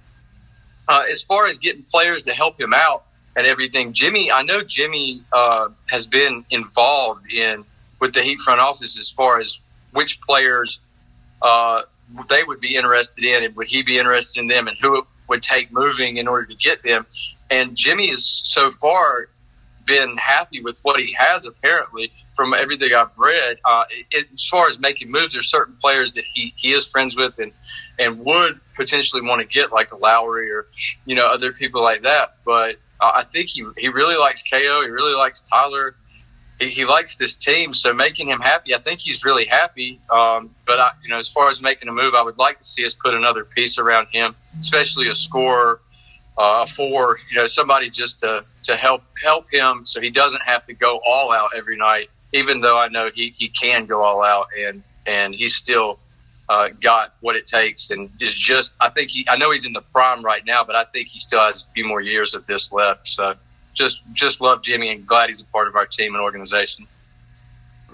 uh, 0.88 1.04
as 1.10 1.22
far 1.22 1.46
as 1.46 1.58
getting 1.58 1.82
players 1.82 2.22
to 2.22 2.32
help 2.32 2.58
him 2.58 2.72
out 2.72 3.04
and 3.36 3.46
everything, 3.46 3.92
Jimmy, 3.92 4.32
I 4.32 4.42
know 4.42 4.62
Jimmy 4.62 5.24
uh, 5.32 5.68
has 5.90 6.06
been 6.06 6.44
involved 6.50 7.30
in 7.30 7.64
with 8.00 8.14
the 8.14 8.22
Heat 8.22 8.38
front 8.38 8.60
office 8.60 8.98
as 8.98 9.10
far 9.10 9.40
as 9.40 9.60
which 9.92 10.20
players 10.20 10.80
uh, 11.42 11.82
they 12.28 12.42
would 12.44 12.60
be 12.60 12.76
interested 12.76 13.24
in, 13.24 13.44
and 13.44 13.56
would 13.56 13.66
he 13.66 13.82
be 13.82 13.98
interested 13.98 14.40
in 14.40 14.46
them, 14.46 14.68
and 14.68 14.78
who 14.78 15.06
would 15.28 15.42
take 15.42 15.72
moving 15.72 16.16
in 16.16 16.28
order 16.28 16.46
to 16.46 16.54
get 16.54 16.82
them. 16.82 17.06
And 17.50 17.76
Jimmy's 17.76 18.42
so 18.44 18.70
far 18.70 19.28
been 19.88 20.16
happy 20.18 20.62
with 20.62 20.78
what 20.82 21.00
he 21.00 21.14
has 21.14 21.46
apparently 21.46 22.12
from 22.34 22.54
everything 22.54 22.90
I've 22.94 23.16
read. 23.18 23.58
Uh, 23.64 23.84
it, 24.10 24.28
as 24.32 24.46
far 24.46 24.68
as 24.68 24.78
making 24.78 25.10
moves, 25.10 25.32
there's 25.32 25.50
certain 25.50 25.76
players 25.80 26.12
that 26.12 26.24
he, 26.34 26.52
he 26.56 26.70
is 26.70 26.86
friends 26.86 27.16
with 27.16 27.38
and, 27.38 27.52
and 27.98 28.20
would 28.20 28.60
potentially 28.76 29.22
want 29.22 29.40
to 29.40 29.46
get 29.46 29.72
like 29.72 29.92
a 29.92 29.96
Lowry 29.96 30.52
or, 30.52 30.66
you 31.04 31.16
know, 31.16 31.26
other 31.26 31.52
people 31.52 31.82
like 31.82 32.02
that. 32.02 32.36
But 32.44 32.76
uh, 33.00 33.10
I 33.14 33.24
think 33.24 33.48
he, 33.48 33.66
he 33.76 33.88
really 33.88 34.16
likes 34.16 34.42
KO. 34.42 34.82
He 34.82 34.88
really 34.88 35.16
likes 35.16 35.40
Tyler. 35.40 35.96
He, 36.58 36.70
he 36.70 36.84
likes 36.84 37.16
this 37.16 37.36
team. 37.36 37.74
So 37.74 37.92
making 37.92 38.28
him 38.28 38.40
happy, 38.40 38.74
I 38.74 38.78
think 38.78 39.00
he's 39.00 39.24
really 39.24 39.46
happy. 39.46 40.00
Um, 40.10 40.54
but 40.66 40.80
I, 40.80 40.90
you 41.02 41.08
know, 41.08 41.18
as 41.18 41.28
far 41.28 41.48
as 41.50 41.60
making 41.60 41.88
a 41.88 41.92
move, 41.92 42.14
I 42.14 42.22
would 42.22 42.38
like 42.38 42.58
to 42.58 42.64
see 42.64 42.84
us 42.84 42.94
put 42.94 43.14
another 43.14 43.44
piece 43.44 43.78
around 43.78 44.08
him, 44.12 44.34
especially 44.58 45.08
a 45.08 45.14
scorer 45.14 45.80
uh, 46.38 46.62
a 46.62 46.66
four, 46.66 47.18
you 47.30 47.36
know 47.36 47.46
somebody 47.46 47.90
just 47.90 48.20
to 48.20 48.44
to 48.62 48.76
help 48.76 49.02
help 49.22 49.52
him 49.52 49.84
so 49.84 50.00
he 50.00 50.10
doesn't 50.10 50.42
have 50.42 50.64
to 50.66 50.72
go 50.72 51.00
all 51.04 51.32
out 51.32 51.50
every 51.56 51.76
night. 51.76 52.10
Even 52.32 52.60
though 52.60 52.78
I 52.78 52.88
know 52.88 53.10
he, 53.12 53.34
he 53.36 53.48
can 53.48 53.86
go 53.86 54.02
all 54.02 54.22
out 54.22 54.46
and 54.56 54.82
and 55.06 55.34
he's 55.34 55.56
still 55.56 55.98
uh, 56.48 56.68
got 56.80 57.14
what 57.20 57.34
it 57.34 57.46
takes 57.46 57.90
and 57.90 58.10
is 58.20 58.34
just 58.34 58.74
I 58.80 58.88
think 58.88 59.10
he 59.10 59.26
I 59.28 59.36
know 59.36 59.50
he's 59.50 59.66
in 59.66 59.72
the 59.72 59.82
prime 59.92 60.24
right 60.24 60.44
now, 60.46 60.62
but 60.62 60.76
I 60.76 60.84
think 60.84 61.08
he 61.08 61.18
still 61.18 61.40
has 61.40 61.62
a 61.62 61.72
few 61.72 61.84
more 61.84 62.00
years 62.00 62.34
of 62.34 62.46
this 62.46 62.70
left. 62.70 63.08
So 63.08 63.34
just 63.78 64.00
just 64.12 64.40
love 64.40 64.62
Jimmy 64.62 64.90
and 64.90 65.06
glad 65.06 65.30
he's 65.30 65.40
a 65.40 65.44
part 65.44 65.68
of 65.68 65.76
our 65.76 65.86
team 65.86 66.14
and 66.14 66.22
organization. 66.22 66.86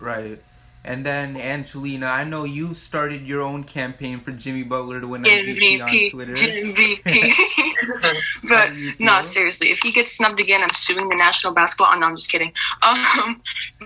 Right. 0.01 0.43
And 0.87 1.05
then 1.07 1.39
Angelina, 1.39 2.07
I 2.07 2.25
know 2.25 2.45
you 2.45 2.75
started 2.75 3.23
your 3.27 3.41
own 3.41 3.65
campaign 3.65 4.21
for 4.21 4.33
Jimmy 4.33 4.65
Butler 4.65 5.01
to 5.01 5.09
win 5.09 5.23
MVP, 5.23 5.79
MVP 5.79 5.83
on 5.83 6.11
Twitter. 6.11 6.35
MVP. 6.35 7.33
but 8.49 8.71
no, 8.99 9.23
seriously, 9.23 9.71
if 9.71 9.79
he 9.79 9.93
gets 9.93 10.13
snubbed 10.13 10.41
again, 10.41 10.63
I'm 10.63 10.75
suing 10.75 11.09
the 11.09 11.17
National 11.17 11.55
Basketball. 11.55 11.89
Oh, 11.91 11.99
no, 11.99 12.07
I'm 12.09 12.17
just 12.17 12.31
kidding. 12.31 12.53
Um, 12.83 13.41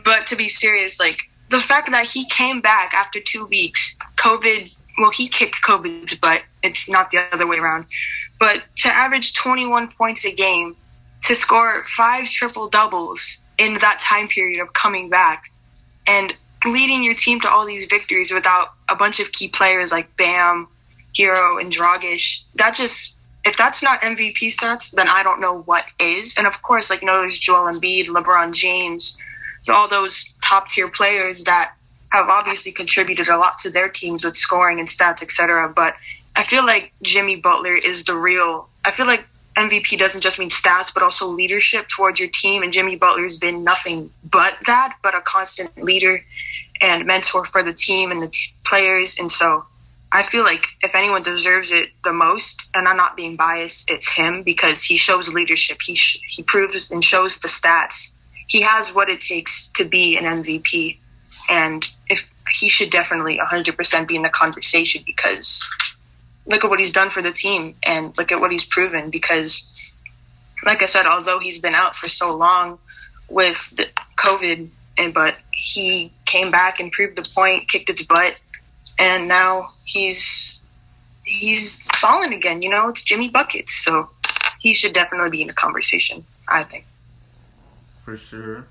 but 0.04 0.26
to 0.26 0.34
be 0.34 0.48
serious, 0.48 0.98
like 0.98 1.18
the 1.50 1.60
fact 1.60 1.88
that 1.92 2.08
he 2.08 2.26
came 2.26 2.60
back 2.60 2.92
after 2.94 3.20
two 3.20 3.46
weeks, 3.46 3.96
COVID. 4.18 4.72
Well, 5.00 5.12
he 5.12 5.28
kicked 5.28 5.62
COVID's 5.62 6.16
butt. 6.16 6.42
It's 6.64 6.88
not 6.88 7.12
the 7.12 7.18
other 7.32 7.46
way 7.46 7.58
around. 7.58 7.86
But 8.40 8.62
to 8.78 8.92
average 8.92 9.32
21 9.34 9.92
points 9.96 10.24
a 10.24 10.32
game, 10.32 10.76
to 11.24 11.34
score 11.34 11.84
five 11.96 12.26
triple 12.26 12.68
doubles 12.68 13.38
in 13.58 13.78
that 13.78 14.00
time 14.00 14.28
period 14.28 14.60
of 14.60 14.72
coming 14.72 15.08
back, 15.10 15.50
and 16.06 16.32
leading 16.64 17.02
your 17.02 17.14
team 17.14 17.40
to 17.40 17.50
all 17.50 17.66
these 17.66 17.86
victories 17.88 18.32
without 18.32 18.72
a 18.88 18.96
bunch 18.96 19.20
of 19.20 19.30
key 19.32 19.48
players 19.48 19.92
like 19.92 20.16
Bam, 20.16 20.68
Herro, 21.16 21.60
and 21.60 21.72
Dragic. 21.72 22.38
That 22.54 22.74
just 22.74 23.14
if 23.44 23.56
that's 23.56 23.82
not 23.82 24.00
MVP 24.02 24.54
stats, 24.54 24.90
then 24.90 25.08
I 25.08 25.22
don't 25.22 25.40
know 25.40 25.60
what 25.62 25.84
is. 25.98 26.36
And 26.36 26.46
of 26.46 26.62
course, 26.62 26.90
like 26.90 27.00
you 27.00 27.06
know, 27.06 27.20
there's 27.20 27.38
Joel 27.38 27.72
Embiid, 27.72 28.08
LeBron 28.08 28.52
James, 28.52 29.16
all 29.68 29.88
those 29.88 30.28
top 30.42 30.68
tier 30.68 30.88
players 30.88 31.44
that 31.44 31.72
have 32.10 32.28
obviously 32.28 32.72
contributed 32.72 33.28
a 33.28 33.36
lot 33.36 33.58
to 33.60 33.70
their 33.70 33.88
teams 33.88 34.24
with 34.24 34.36
scoring 34.36 34.78
and 34.78 34.88
stats, 34.88 35.22
etc. 35.22 35.68
But 35.68 35.94
I 36.36 36.44
feel 36.44 36.64
like 36.64 36.92
Jimmy 37.02 37.36
Butler 37.36 37.76
is 37.76 38.04
the 38.04 38.14
real. 38.14 38.68
I 38.84 38.92
feel 38.92 39.06
like 39.06 39.24
MVP 39.58 39.98
doesn't 39.98 40.20
just 40.20 40.38
mean 40.38 40.50
stats, 40.50 40.94
but 40.94 41.02
also 41.02 41.26
leadership 41.26 41.88
towards 41.88 42.20
your 42.20 42.28
team. 42.28 42.62
And 42.62 42.72
Jimmy 42.72 42.94
Butler's 42.94 43.36
been 43.36 43.64
nothing 43.64 44.10
but 44.30 44.54
that, 44.66 44.96
but 45.02 45.16
a 45.16 45.20
constant 45.20 45.76
leader 45.82 46.24
and 46.80 47.04
mentor 47.06 47.44
for 47.44 47.62
the 47.62 47.72
team 47.72 48.12
and 48.12 48.20
the 48.20 48.28
t- 48.28 48.52
players. 48.64 49.18
And 49.18 49.30
so 49.32 49.66
I 50.12 50.22
feel 50.22 50.44
like 50.44 50.66
if 50.80 50.94
anyone 50.94 51.22
deserves 51.22 51.72
it 51.72 51.88
the 52.04 52.12
most, 52.12 52.66
and 52.72 52.86
I'm 52.86 52.96
not 52.96 53.16
being 53.16 53.34
biased, 53.34 53.90
it's 53.90 54.08
him 54.08 54.44
because 54.44 54.84
he 54.84 54.96
shows 54.96 55.28
leadership. 55.28 55.78
He 55.84 55.96
sh- 55.96 56.20
he 56.28 56.44
proves 56.44 56.90
and 56.92 57.04
shows 57.04 57.38
the 57.38 57.48
stats. 57.48 58.12
He 58.46 58.62
has 58.62 58.94
what 58.94 59.10
it 59.10 59.20
takes 59.20 59.68
to 59.70 59.84
be 59.84 60.16
an 60.16 60.24
MVP, 60.24 60.98
and 61.48 61.86
if 62.08 62.24
he 62.58 62.68
should 62.68 62.90
definitely 62.90 63.38
100% 63.38 64.08
be 64.08 64.16
in 64.16 64.22
the 64.22 64.30
conversation 64.30 65.02
because 65.04 65.68
look 66.48 66.64
at 66.64 66.70
what 66.70 66.80
he's 66.80 66.92
done 66.92 67.10
for 67.10 67.22
the 67.22 67.30
team 67.30 67.76
and 67.82 68.16
look 68.16 68.32
at 68.32 68.40
what 68.40 68.50
he's 68.50 68.64
proven 68.64 69.10
because 69.10 69.64
like 70.64 70.82
I 70.82 70.86
said, 70.86 71.06
although 71.06 71.38
he's 71.38 71.58
been 71.58 71.74
out 71.74 71.96
for 71.96 72.08
so 72.08 72.34
long 72.34 72.78
with 73.28 73.58
COVID, 74.18 74.68
and 74.96 75.14
but 75.14 75.36
he 75.52 76.12
came 76.24 76.50
back 76.50 76.80
and 76.80 76.90
proved 76.90 77.16
the 77.16 77.28
point, 77.34 77.68
kicked 77.68 77.88
its 77.90 78.02
butt, 78.02 78.34
and 78.98 79.28
now 79.28 79.70
he's 79.84 80.60
he's 81.24 81.78
fallen 82.00 82.32
again. 82.32 82.62
You 82.62 82.70
know, 82.70 82.88
it's 82.88 83.02
Jimmy 83.02 83.28
buckets, 83.28 83.74
so 83.74 84.10
he 84.58 84.74
should 84.74 84.92
definitely 84.92 85.30
be 85.30 85.42
in 85.42 85.48
the 85.48 85.54
conversation. 85.54 86.24
I 86.48 86.64
think. 86.64 86.84
For 88.04 88.16
sure. 88.16 88.66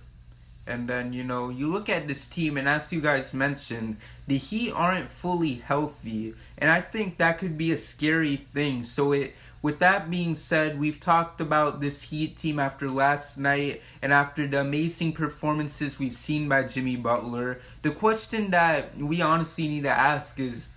And 0.65 0.89
then, 0.89 1.13
you 1.13 1.23
know, 1.23 1.47
you 1.49 1.71
look 1.71 1.87
at 1.87 2.09
this 2.09 2.25
team, 2.25 2.57
and 2.57 2.67
as 2.67 2.91
you 2.91 2.99
guys 2.99 3.33
mentioned, 3.33 3.97
the 4.27 4.37
Heat 4.37 4.71
aren't 4.71 5.09
fully 5.09 5.55
healthy. 5.55 6.33
And 6.57 6.69
I 6.69 6.81
think 6.81 7.17
that 7.17 7.37
could 7.37 7.57
be 7.57 7.71
a 7.71 7.77
scary 7.77 8.35
thing. 8.35 8.83
So, 8.83 9.13
it, 9.13 9.33
with 9.61 9.79
that 9.79 10.11
being 10.11 10.35
said, 10.35 10.79
we've 10.79 10.99
talked 10.99 11.41
about 11.41 11.81
this 11.81 12.03
Heat 12.03 12.37
team 12.37 12.59
after 12.59 12.89
last 12.91 13.37
night 13.37 13.81
and 14.01 14.13
after 14.13 14.47
the 14.47 14.61
amazing 14.61 15.13
performances 15.13 15.97
we've 15.97 16.13
seen 16.13 16.47
by 16.47 16.63
Jimmy 16.63 16.95
Butler. 16.95 17.59
The 17.81 17.91
question 17.91 18.51
that 18.51 18.95
we 18.97 19.21
honestly 19.21 19.67
need 19.67 19.83
to 19.83 19.89
ask 19.89 20.39
is 20.39 20.69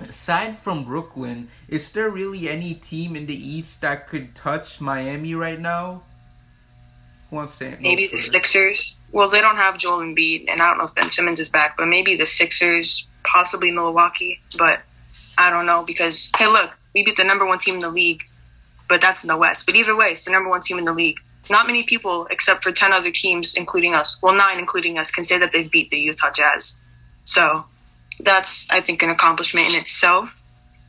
aside 0.00 0.56
from 0.58 0.84
Brooklyn, 0.84 1.48
is 1.68 1.90
there 1.92 2.10
really 2.10 2.48
any 2.48 2.74
team 2.74 3.16
in 3.16 3.26
the 3.26 3.34
East 3.34 3.80
that 3.80 4.08
could 4.08 4.34
touch 4.34 4.80
Miami 4.80 5.34
right 5.34 5.60
now? 5.60 6.02
Who 7.30 7.36
wants 7.36 7.58
to 7.58 7.76
Maybe 7.80 8.08
the 8.08 8.20
Sixers 8.20 8.94
well, 9.12 9.28
they 9.28 9.40
don't 9.40 9.56
have 9.56 9.78
Joel 9.78 10.00
Embiid, 10.00 10.46
and 10.48 10.62
I 10.62 10.68
don't 10.68 10.78
know 10.78 10.84
if 10.84 10.94
Ben 10.94 11.08
Simmons 11.08 11.40
is 11.40 11.48
back, 11.48 11.76
but 11.76 11.86
maybe 11.86 12.16
the 12.16 12.26
Sixers, 12.26 13.06
possibly 13.24 13.70
Milwaukee, 13.70 14.40
but 14.56 14.80
I 15.36 15.50
don't 15.50 15.66
know 15.66 15.82
because 15.82 16.30
hey, 16.36 16.46
look, 16.46 16.70
we 16.94 17.04
beat 17.04 17.16
the 17.16 17.24
number 17.24 17.46
one 17.46 17.58
team 17.58 17.76
in 17.76 17.80
the 17.80 17.90
league, 17.90 18.22
but 18.88 19.00
that's 19.00 19.24
in 19.24 19.28
the 19.28 19.36
West. 19.36 19.66
But 19.66 19.76
either 19.76 19.96
way, 19.96 20.12
it's 20.12 20.24
the 20.24 20.32
number 20.32 20.50
one 20.50 20.60
team 20.60 20.78
in 20.78 20.84
the 20.84 20.92
league. 20.92 21.18
Not 21.48 21.66
many 21.66 21.82
people, 21.82 22.26
except 22.30 22.62
for 22.62 22.70
ten 22.70 22.92
other 22.92 23.10
teams, 23.10 23.54
including 23.54 23.94
us, 23.94 24.16
well, 24.22 24.34
nine 24.34 24.58
including 24.58 24.98
us, 24.98 25.10
can 25.10 25.24
say 25.24 25.38
that 25.38 25.52
they've 25.52 25.70
beat 25.70 25.90
the 25.90 25.98
Utah 25.98 26.30
Jazz. 26.30 26.76
So 27.24 27.64
that's, 28.20 28.68
I 28.70 28.80
think, 28.80 29.02
an 29.02 29.10
accomplishment 29.10 29.68
in 29.68 29.74
itself. 29.74 30.30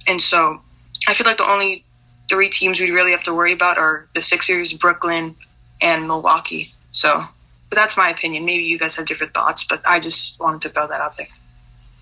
And 0.07 0.21
so 0.21 0.61
I 1.07 1.13
feel 1.13 1.25
like 1.25 1.37
the 1.37 1.49
only 1.49 1.85
three 2.29 2.49
teams 2.49 2.79
we 2.79 2.91
really 2.91 3.11
have 3.11 3.23
to 3.23 3.33
worry 3.33 3.53
about 3.53 3.77
are 3.77 4.07
the 4.13 4.21
Sixers, 4.21 4.73
Brooklyn, 4.73 5.35
and 5.81 6.07
Milwaukee. 6.07 6.73
So 6.91 7.25
but 7.71 7.77
that's 7.77 7.95
my 7.95 8.09
opinion. 8.09 8.43
Maybe 8.43 8.65
you 8.65 8.77
guys 8.77 8.97
have 8.97 9.05
different 9.05 9.33
thoughts, 9.33 9.63
but 9.63 9.81
I 9.85 10.01
just 10.01 10.37
wanted 10.41 10.61
to 10.63 10.69
throw 10.69 10.87
that 10.87 10.99
out 10.99 11.15
there. 11.15 11.29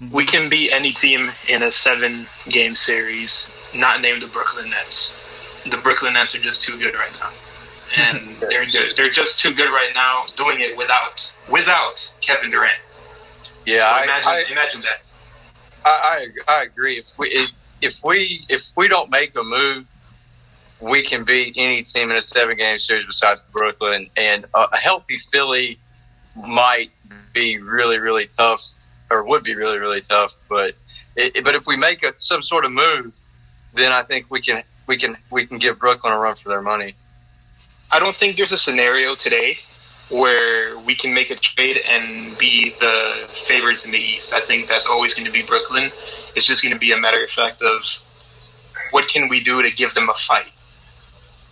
Mm-hmm. 0.01 0.15
We 0.15 0.25
can 0.25 0.49
beat 0.49 0.71
any 0.71 0.93
team 0.93 1.31
in 1.47 1.61
a 1.61 1.71
seven 1.71 2.25
game 2.49 2.73
series, 2.73 3.47
not 3.75 4.01
named 4.01 4.23
the 4.23 4.27
Brooklyn 4.27 4.71
Nets. 4.71 5.13
The 5.69 5.77
Brooklyn 5.77 6.13
Nets 6.13 6.33
are 6.33 6.41
just 6.41 6.63
too 6.63 6.79
good 6.79 6.95
right 6.95 7.11
now. 7.19 7.31
And 7.95 8.35
they're 8.39 8.65
they're 8.95 9.11
just 9.11 9.39
too 9.39 9.53
good 9.53 9.69
right 9.71 9.91
now 9.93 10.25
doing 10.35 10.59
it 10.59 10.75
without 10.75 11.35
without 11.51 12.11
Kevin 12.19 12.49
Durant. 12.49 12.81
Yeah, 13.67 13.95
so 13.95 14.03
imagine 14.05 14.27
I, 14.27 14.43
imagine 14.51 14.81
that. 14.81 15.01
I, 15.85 16.27
I 16.47 16.51
I 16.51 16.63
agree. 16.63 16.97
If 16.97 17.15
we 17.19 17.47
if 17.79 18.03
we 18.03 18.43
if 18.49 18.71
we 18.75 18.87
don't 18.87 19.11
make 19.11 19.35
a 19.35 19.43
move 19.43 19.91
we 20.81 21.05
can 21.05 21.23
beat 21.23 21.55
any 21.57 21.83
team 21.83 22.09
in 22.09 22.17
a 22.17 22.21
seven 22.21 22.57
game 22.57 22.79
series 22.79 23.05
besides 23.05 23.41
Brooklyn. 23.51 24.09
And 24.15 24.45
a 24.53 24.77
healthy 24.77 25.17
Philly 25.17 25.79
might 26.35 26.91
be 27.33 27.59
really, 27.59 27.97
really 27.97 28.27
tough, 28.27 28.77
or 29.11 29.23
would 29.23 29.43
be 29.43 29.55
really, 29.55 29.77
really 29.77 30.01
tough. 30.01 30.37
But 30.47 30.75
it, 31.15 31.43
but 31.43 31.55
if 31.55 31.67
we 31.67 31.75
make 31.75 32.03
a, 32.03 32.13
some 32.17 32.41
sort 32.41 32.65
of 32.65 32.71
move, 32.71 33.15
then 33.73 33.91
I 33.91 34.03
think 34.03 34.27
we 34.29 34.41
can 34.41 34.63
we 34.87 34.97
can 34.97 35.17
we 35.29 35.45
can 35.45 35.57
give 35.57 35.79
Brooklyn 35.79 36.13
a 36.13 36.17
run 36.17 36.35
for 36.35 36.49
their 36.49 36.61
money. 36.61 36.95
I 37.91 37.99
don't 37.99 38.15
think 38.15 38.37
there's 38.37 38.51
a 38.51 38.57
scenario 38.57 39.15
today 39.15 39.57
where 40.09 40.77
we 40.79 40.95
can 40.95 41.13
make 41.13 41.29
a 41.29 41.35
trade 41.35 41.77
and 41.77 42.37
be 42.37 42.75
the 42.79 43.27
favorites 43.45 43.85
in 43.85 43.91
the 43.91 43.97
East. 43.97 44.33
I 44.33 44.41
think 44.41 44.67
that's 44.67 44.87
always 44.87 45.13
going 45.13 45.25
to 45.25 45.31
be 45.31 45.43
Brooklyn. 45.43 45.91
It's 46.35 46.47
just 46.47 46.63
going 46.63 46.73
to 46.73 46.79
be 46.79 46.91
a 46.91 46.97
matter 46.97 47.23
of 47.23 47.29
fact 47.29 47.61
of 47.61 47.81
what 48.91 49.07
can 49.07 49.29
we 49.29 49.39
do 49.43 49.61
to 49.61 49.69
give 49.69 49.93
them 49.93 50.09
a 50.09 50.15
fight. 50.15 50.51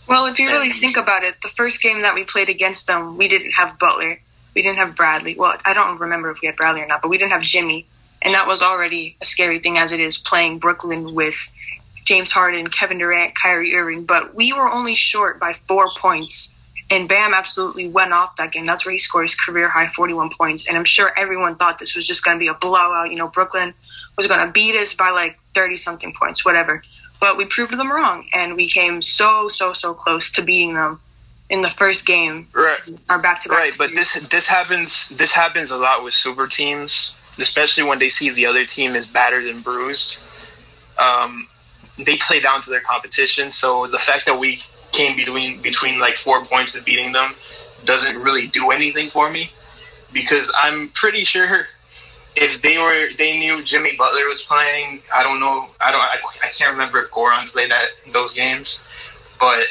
Well, 0.08 0.26
if 0.28 0.40
you 0.40 0.48
really 0.48 0.72
think 0.72 0.96
about 0.96 1.24
it, 1.24 1.36
the 1.42 1.50
first 1.50 1.82
game 1.82 2.02
that 2.02 2.16
we 2.16 2.24
played 2.24 2.50
against 2.50 2.88
them, 2.88 3.18
we 3.18 3.28
didn't 3.28 3.52
have 3.52 3.78
Butler. 3.78 4.20
We 4.56 4.62
didn't 4.62 4.78
have 4.78 4.96
Bradley. 4.96 5.36
Well, 5.36 5.58
I 5.66 5.74
don't 5.74 6.00
remember 6.00 6.32
if 6.32 6.42
we 6.42 6.48
had 6.48 6.56
Bradley 6.56 6.82
or 6.82 6.88
not, 6.88 7.02
but 7.02 7.10
we 7.10 7.18
didn't 7.18 7.34
have 7.34 7.44
Jimmy. 7.44 7.86
And 8.22 8.34
that 8.34 8.48
was 8.48 8.62
already 8.62 9.18
a 9.22 9.26
scary 9.26 9.60
thing 9.60 9.78
as 9.78 9.92
it 9.92 10.00
is 10.00 10.18
playing 10.18 10.60
Brooklyn 10.60 11.14
with 11.14 11.36
James 12.06 12.32
Harden, 12.32 12.68
Kevin 12.68 12.98
Durant, 12.98 13.36
Kyrie 13.36 13.76
Irving. 13.76 14.06
But 14.06 14.34
we 14.34 14.54
were 14.54 14.72
only 14.72 14.96
short 14.96 15.40
by 15.40 15.56
four 15.68 15.92
points. 16.00 16.54
And 16.90 17.10
Bam 17.10 17.34
absolutely 17.34 17.90
went 17.90 18.14
off 18.14 18.38
that 18.38 18.54
game. 18.54 18.66
That's 18.66 18.86
where 18.86 18.94
he 18.94 19.00
scored 19.00 19.26
his 19.26 19.36
career 19.36 19.68
high 19.68 19.90
41 19.90 20.32
points. 20.38 20.68
And 20.68 20.78
I'm 20.78 20.86
sure 20.86 21.12
everyone 21.20 21.58
thought 21.58 21.80
this 21.80 21.96
was 21.96 22.08
just 22.08 22.24
going 22.24 22.38
to 22.38 22.40
be 22.40 22.48
a 22.48 22.54
blowout. 22.54 23.12
You 23.12 23.18
know, 23.18 23.28
Brooklyn 23.28 23.74
was 24.16 24.26
going 24.26 24.44
to 24.44 24.52
beat 24.52 24.76
us 24.76 24.94
by 24.94 25.10
like 25.10 25.38
30 25.54 25.76
something 25.76 26.14
points, 26.18 26.46
whatever 26.46 26.82
but 27.20 27.38
we 27.38 27.46
proved 27.46 27.74
them 27.78 27.92
wrong, 27.92 28.28
and 28.34 28.56
we 28.56 28.70
came 28.70 29.02
so 29.02 29.50
so 29.50 29.74
so 29.74 29.94
close 29.94 30.32
to 30.32 30.42
beating 30.42 30.76
them 30.76 31.00
in 31.50 31.62
the 31.62 31.70
first 31.70 32.06
game. 32.06 32.48
Right. 32.54 32.80
Our 33.10 33.20
back 33.20 33.42
to 33.42 33.50
back. 33.50 33.58
Right, 33.58 33.76
but 33.78 33.96
this 33.96 34.18
this 34.30 34.48
happens 34.48 35.10
this 35.18 35.32
happens 35.32 35.72
a 35.72 35.78
lot 35.78 36.04
with 36.04 36.14
super 36.14 36.48
teams, 36.48 37.14
especially 37.38 37.84
when 37.84 38.00
they 38.00 38.10
see 38.10 38.30
the 38.30 38.46
other 38.46 38.66
team 38.66 38.96
is 38.96 39.08
battered 39.08 39.46
and 39.46 39.64
bruised. 39.64 40.18
Um, 40.98 41.48
they 41.98 42.18
play 42.18 42.40
down 42.40 42.62
to 42.64 42.70
their 42.70 42.82
competition, 42.82 43.52
so 43.52 43.88
the 43.88 44.00
fact 44.00 44.26
that 44.26 44.40
we 44.40 44.64
came 44.92 45.16
between 45.16 45.62
between 45.62 46.00
like 46.00 46.18
four 46.18 46.46
points 46.46 46.76
of 46.76 46.86
beating 46.86 47.12
them 47.12 47.36
doesn't 47.86 48.18
really 48.18 48.48
do 48.48 48.72
anything 48.72 49.10
for 49.10 49.30
me 49.30 49.52
because 50.12 50.52
I'm 50.60 50.90
pretty 50.90 51.24
sure 51.24 51.68
if 52.40 52.62
they 52.62 52.78
were 52.78 53.10
they 53.18 53.38
knew 53.38 53.64
Jimmy 53.64 53.96
Butler 53.98 54.28
was 54.28 54.42
playing, 54.44 55.02
I 55.14 55.24
don't 55.24 55.40
know. 55.40 55.70
I 55.82 55.92
don't. 55.92 56.02
I, 56.02 56.18
I 56.44 56.50
can't 56.50 56.72
remember 56.72 57.02
if 57.04 57.10
Goran 57.12 57.52
played 57.52 57.72
at 57.72 58.14
those 58.14 58.32
games, 58.34 58.80
but 59.40 59.62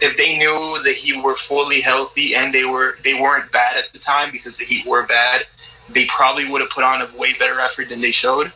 if 0.00 0.16
they 0.16 0.36
knew 0.36 0.80
that 0.82 0.96
he 0.96 1.18
were 1.20 1.36
fully 1.36 1.80
healthy 1.80 2.34
and 2.34 2.52
they 2.52 2.64
were 2.64 2.96
they 3.04 3.14
weren't 3.14 3.52
bad 3.52 3.76
at 3.76 3.92
the 3.92 4.00
time 4.00 4.32
because 4.32 4.56
the 4.56 4.64
Heat 4.64 4.86
were 4.86 5.04
bad, 5.06 5.42
they 5.88 6.06
probably 6.06 6.48
would 6.48 6.60
have 6.60 6.70
put 6.70 6.82
on 6.82 7.00
a 7.00 7.16
way 7.16 7.32
better 7.38 7.60
effort 7.60 7.88
than 7.90 8.00
they 8.00 8.10
showed. 8.10 8.52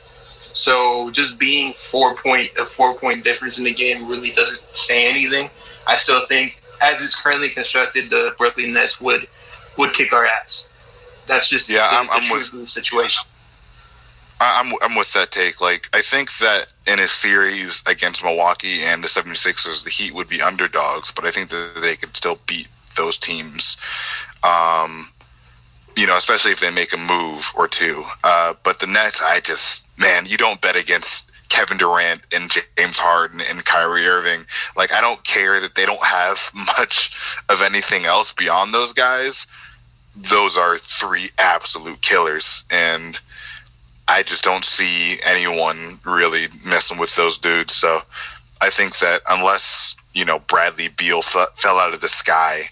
So 0.52 1.10
just 1.10 1.38
being 1.38 1.74
four 1.74 2.16
point 2.16 2.50
a 2.58 2.66
four 2.66 2.94
point 2.98 3.22
difference 3.22 3.58
in 3.58 3.64
the 3.64 3.74
game 3.74 4.08
really 4.08 4.32
doesn't 4.32 4.60
say 4.72 5.06
anything. 5.06 5.48
I 5.86 5.96
still 5.96 6.26
think 6.26 6.60
as 6.80 7.00
it's 7.02 7.14
currently 7.14 7.50
constructed, 7.50 8.10
the 8.10 8.34
Brooklyn 8.36 8.72
Nets 8.72 9.00
would 9.00 9.28
would 9.78 9.92
kick 9.94 10.12
our 10.12 10.24
ass. 10.26 10.66
That's 11.28 11.48
just 11.48 11.68
Yeah, 11.70 11.88
the, 11.88 11.96
I'm- 11.96 12.06
the 12.06 12.12
I'm 12.14 12.30
with- 12.30 12.52
of 12.52 12.58
the 12.58 12.66
situation. 12.66 13.24
I'm 14.40 14.74
I'm 14.82 14.96
with 14.96 15.12
that 15.12 15.30
take. 15.30 15.60
Like 15.60 15.88
I 15.92 16.02
think 16.02 16.38
that 16.38 16.72
in 16.86 16.98
a 16.98 17.08
series 17.08 17.82
against 17.86 18.22
Milwaukee 18.22 18.82
and 18.82 19.02
the 19.02 19.08
76ers, 19.08 19.84
the 19.84 19.90
Heat 19.90 20.14
would 20.14 20.28
be 20.28 20.42
underdogs, 20.42 21.10
but 21.10 21.24
I 21.24 21.30
think 21.30 21.50
that 21.50 21.78
they 21.80 21.96
could 21.96 22.16
still 22.16 22.38
beat 22.46 22.68
those 22.96 23.16
teams. 23.16 23.76
Um, 24.42 25.10
you 25.96 26.06
know, 26.06 26.16
especially 26.16 26.52
if 26.52 26.60
they 26.60 26.70
make 26.70 26.92
a 26.92 26.96
move 26.96 27.52
or 27.54 27.68
two. 27.68 28.04
Uh, 28.24 28.54
but 28.64 28.80
the 28.80 28.86
Nets, 28.86 29.20
I 29.22 29.40
just 29.40 29.84
man, 29.96 30.26
you 30.26 30.36
don't 30.36 30.60
bet 30.60 30.76
against 30.76 31.30
Kevin 31.48 31.78
Durant 31.78 32.22
and 32.32 32.50
James 32.50 32.98
Harden 32.98 33.40
and 33.40 33.64
Kyrie 33.64 34.06
Irving. 34.06 34.44
Like 34.76 34.92
I 34.92 35.00
don't 35.00 35.22
care 35.24 35.60
that 35.60 35.76
they 35.76 35.86
don't 35.86 36.04
have 36.04 36.40
much 36.54 37.12
of 37.48 37.62
anything 37.62 38.04
else 38.04 38.32
beyond 38.32 38.74
those 38.74 38.92
guys. 38.92 39.46
Those 40.16 40.56
are 40.56 40.78
three 40.78 41.30
absolute 41.38 42.00
killers 42.02 42.64
and 42.70 43.18
I 44.08 44.22
just 44.22 44.44
don't 44.44 44.64
see 44.64 45.18
anyone 45.22 45.98
really 46.04 46.48
messing 46.64 46.98
with 46.98 47.14
those 47.16 47.38
dudes. 47.38 47.74
So 47.74 48.02
I 48.60 48.70
think 48.70 48.98
that 48.98 49.22
unless 49.28 49.94
you 50.12 50.24
know 50.24 50.40
Bradley 50.40 50.88
Beal 50.88 51.18
f- 51.18 51.56
fell 51.56 51.78
out 51.78 51.94
of 51.94 52.00
the 52.00 52.08
sky, 52.08 52.70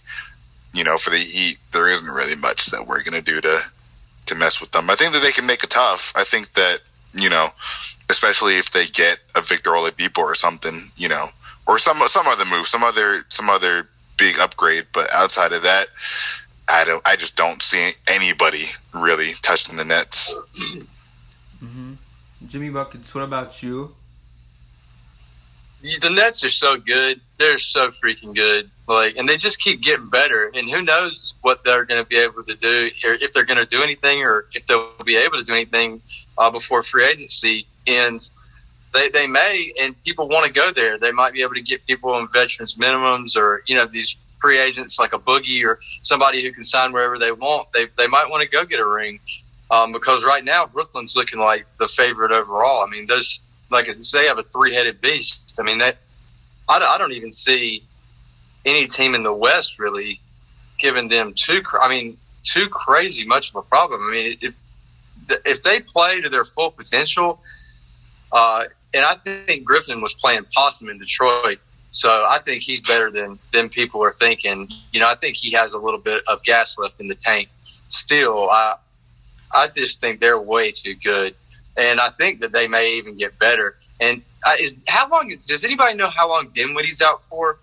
you 0.72 0.84
know, 0.84 0.98
for 0.98 1.10
the 1.10 1.18
Heat, 1.18 1.58
there 1.72 1.88
isn't 1.88 2.08
really 2.08 2.34
much 2.34 2.66
that 2.66 2.86
we're 2.86 3.02
gonna 3.02 3.22
do 3.22 3.40
to 3.40 3.64
to 4.26 4.34
mess 4.34 4.60
with 4.60 4.72
them. 4.72 4.90
I 4.90 4.96
think 4.96 5.12
that 5.12 5.20
they 5.20 5.32
can 5.32 5.46
make 5.46 5.64
it 5.64 5.70
tough. 5.70 6.12
I 6.14 6.24
think 6.24 6.54
that 6.54 6.80
you 7.14 7.28
know, 7.28 7.50
especially 8.08 8.58
if 8.58 8.72
they 8.72 8.86
get 8.86 9.18
a 9.34 9.42
Victor 9.42 9.70
Oladipo 9.70 10.18
or 10.18 10.34
something, 10.34 10.90
you 10.96 11.08
know, 11.08 11.30
or 11.66 11.78
some 11.78 12.02
some 12.08 12.26
other 12.26 12.44
move, 12.44 12.66
some 12.68 12.84
other 12.84 13.24
some 13.28 13.48
other 13.48 13.88
big 14.18 14.38
upgrade. 14.38 14.86
But 14.92 15.12
outside 15.12 15.52
of 15.52 15.62
that, 15.62 15.88
I 16.68 16.84
don't. 16.84 17.06
I 17.06 17.16
just 17.16 17.36
don't 17.36 17.62
see 17.62 17.94
anybody 18.06 18.70
really 18.94 19.34
touching 19.42 19.76
the 19.76 19.84
Nets. 19.84 20.34
Jimmy 22.46 22.70
Buckets, 22.70 23.14
what 23.14 23.24
about 23.24 23.62
you? 23.62 23.94
the 26.00 26.10
Nets 26.10 26.44
are 26.44 26.50
so 26.50 26.76
good. 26.76 27.20
They're 27.38 27.58
so 27.58 27.88
freaking 27.88 28.34
good. 28.34 28.70
Like, 28.86 29.16
and 29.16 29.28
they 29.28 29.36
just 29.36 29.60
keep 29.60 29.82
getting 29.82 30.08
better. 30.08 30.50
And 30.54 30.70
who 30.70 30.82
knows 30.82 31.34
what 31.42 31.64
they're 31.64 31.84
going 31.84 32.02
to 32.02 32.08
be 32.08 32.18
able 32.18 32.44
to 32.44 32.54
do, 32.54 32.90
or 33.04 33.14
if 33.14 33.32
they're 33.32 33.44
going 33.44 33.58
to 33.58 33.66
do 33.66 33.82
anything, 33.82 34.22
or 34.22 34.46
if 34.52 34.66
they'll 34.66 34.92
be 35.04 35.16
able 35.16 35.38
to 35.38 35.44
do 35.44 35.52
anything 35.52 36.00
uh, 36.38 36.50
before 36.50 36.82
free 36.82 37.04
agency 37.04 37.66
ends. 37.86 38.30
They 38.94 39.08
they 39.08 39.26
may, 39.26 39.72
and 39.80 40.00
people 40.04 40.28
want 40.28 40.46
to 40.46 40.52
go 40.52 40.70
there. 40.70 40.98
They 40.98 41.12
might 41.12 41.32
be 41.32 41.42
able 41.42 41.54
to 41.54 41.62
get 41.62 41.86
people 41.86 42.12
on 42.12 42.28
veterans 42.30 42.74
minimums, 42.74 43.36
or 43.36 43.62
you 43.66 43.74
know 43.74 43.86
these 43.86 44.16
free 44.38 44.60
agents 44.60 44.98
like 44.98 45.14
a 45.14 45.18
boogie 45.18 45.64
or 45.64 45.78
somebody 46.02 46.42
who 46.42 46.52
can 46.52 46.64
sign 46.64 46.92
wherever 46.92 47.18
they 47.18 47.32
want. 47.32 47.68
They 47.72 47.86
they 47.96 48.06
might 48.06 48.28
want 48.28 48.42
to 48.42 48.48
go 48.48 48.66
get 48.66 48.80
a 48.80 48.86
ring. 48.86 49.20
Um, 49.72 49.90
because 49.90 50.22
right 50.22 50.44
now 50.44 50.66
Brooklyn's 50.66 51.16
looking 51.16 51.40
like 51.40 51.66
the 51.78 51.88
favorite 51.88 52.30
overall. 52.30 52.84
I 52.86 52.90
mean, 52.90 53.06
those 53.06 53.42
like 53.70 53.88
they 54.12 54.26
have 54.26 54.36
a 54.36 54.42
three-headed 54.42 55.00
beast. 55.00 55.54
I 55.58 55.62
mean, 55.62 55.78
that 55.78 55.96
I, 56.68 56.76
I 56.76 56.98
don't 56.98 57.12
even 57.12 57.32
see 57.32 57.82
any 58.66 58.86
team 58.86 59.14
in 59.14 59.22
the 59.22 59.32
West 59.32 59.78
really 59.78 60.20
giving 60.78 61.08
them 61.08 61.32
too. 61.34 61.62
I 61.80 61.88
mean, 61.88 62.18
too 62.42 62.68
crazy 62.68 63.24
much 63.24 63.48
of 63.48 63.56
a 63.56 63.62
problem. 63.62 64.02
I 64.02 64.12
mean, 64.12 64.38
if 64.42 64.54
if 65.46 65.62
they 65.62 65.80
play 65.80 66.20
to 66.20 66.28
their 66.28 66.44
full 66.44 66.70
potential, 66.70 67.40
uh, 68.30 68.64
and 68.92 69.06
I 69.06 69.14
think 69.14 69.64
Griffin 69.64 70.02
was 70.02 70.12
playing 70.12 70.44
possum 70.52 70.90
in 70.90 70.98
Detroit, 70.98 71.60
so 71.88 72.10
I 72.10 72.40
think 72.44 72.62
he's 72.62 72.82
better 72.82 73.10
than 73.10 73.38
than 73.54 73.70
people 73.70 74.04
are 74.04 74.12
thinking. 74.12 74.68
You 74.92 75.00
know, 75.00 75.08
I 75.08 75.14
think 75.14 75.36
he 75.36 75.52
has 75.52 75.72
a 75.72 75.78
little 75.78 76.00
bit 76.00 76.22
of 76.26 76.42
gas 76.42 76.76
left 76.76 77.00
in 77.00 77.08
the 77.08 77.14
tank. 77.14 77.48
Still, 77.88 78.50
I 78.50 78.76
I 79.52 79.68
just 79.68 80.00
think 80.00 80.20
they're 80.20 80.40
way 80.40 80.72
too 80.72 80.94
good 80.94 81.34
and 81.76 82.00
I 82.00 82.10
think 82.10 82.40
that 82.40 82.52
they 82.52 82.68
may 82.68 82.94
even 82.98 83.16
get 83.16 83.38
better. 83.38 83.76
And 84.00 84.22
uh, 84.44 84.52
is 84.60 84.74
how 84.86 85.08
long? 85.08 85.34
Does 85.46 85.64
anybody 85.64 85.96
know 85.96 86.10
how 86.10 86.28
long 86.28 86.48
Dinwiddie's 86.52 87.00
out 87.00 87.22
for? 87.22 87.58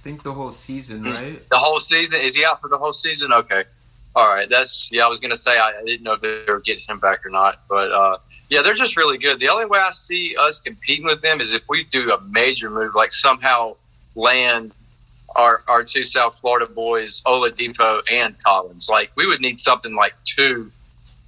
I 0.00 0.02
think 0.04 0.22
the 0.22 0.32
whole 0.32 0.50
season, 0.50 1.04
Hmm. 1.04 1.12
right? 1.12 1.48
The 1.48 1.58
whole 1.58 1.80
season? 1.80 2.20
Is 2.20 2.34
he 2.34 2.44
out 2.44 2.60
for 2.60 2.68
the 2.68 2.78
whole 2.78 2.92
season? 2.92 3.32
Okay, 3.32 3.64
all 4.14 4.28
right. 4.28 4.48
That's 4.48 4.90
yeah. 4.92 5.04
I 5.06 5.08
was 5.08 5.20
gonna 5.20 5.36
say 5.36 5.52
I, 5.52 5.68
I 5.80 5.84
didn't 5.84 6.02
know 6.02 6.12
if 6.12 6.20
they 6.20 6.44
were 6.48 6.60
getting 6.60 6.84
him 6.86 6.98
back 6.98 7.24
or 7.24 7.30
not, 7.30 7.62
but 7.68 7.90
uh, 7.92 8.18
yeah, 8.50 8.62
they're 8.62 8.74
just 8.74 8.96
really 8.96 9.16
good. 9.18 9.38
The 9.38 9.48
only 9.48 9.66
way 9.66 9.78
I 9.78 9.92
see 9.92 10.34
us 10.38 10.60
competing 10.60 11.06
with 11.06 11.22
them 11.22 11.40
is 11.40 11.54
if 11.54 11.64
we 11.68 11.84
do 11.84 12.12
a 12.12 12.20
major 12.20 12.68
move, 12.70 12.94
like 12.94 13.12
somehow 13.12 13.76
land 14.14 14.72
our 15.36 15.62
our 15.68 15.84
two 15.84 16.02
South 16.02 16.38
Florida 16.40 16.66
boys, 16.66 17.22
Oladipo 17.26 18.02
and 18.10 18.36
Collins. 18.42 18.88
Like 18.90 19.12
we 19.16 19.26
would 19.26 19.40
need 19.40 19.60
something 19.60 19.94
like 19.94 20.14
two 20.26 20.72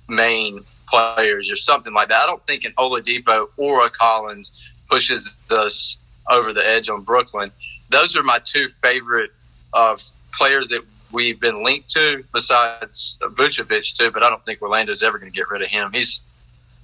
main 0.08 0.64
players 0.88 1.50
or 1.50 1.56
something 1.56 1.92
like 1.92 2.08
that. 2.08 2.20
I 2.20 2.26
don't 2.26 2.44
think 2.46 2.64
an 2.64 2.74
Oladipo 2.78 3.46
or 3.56 3.84
a 3.86 3.90
Collins 3.90 4.52
pushes 4.90 5.34
us 5.50 5.98
over 6.28 6.52
the 6.52 6.66
edge 6.66 6.88
on 6.88 7.02
Brooklyn. 7.02 7.50
Those 7.90 8.16
are 8.16 8.22
my 8.22 8.38
two 8.44 8.68
favorite 8.68 9.30
uh, 9.72 9.96
players 10.32 10.68
that 10.68 10.82
we've 11.10 11.40
been 11.40 11.62
linked 11.62 11.90
to, 11.90 12.24
besides 12.32 13.18
Vucevic 13.20 13.96
too. 13.96 14.10
But 14.10 14.22
I 14.22 14.30
don't 14.30 14.44
think 14.44 14.60
Orlando's 14.60 15.02
ever 15.02 15.18
going 15.18 15.32
to 15.32 15.36
get 15.36 15.48
rid 15.50 15.62
of 15.62 15.68
him. 15.68 15.92
He's 15.92 16.24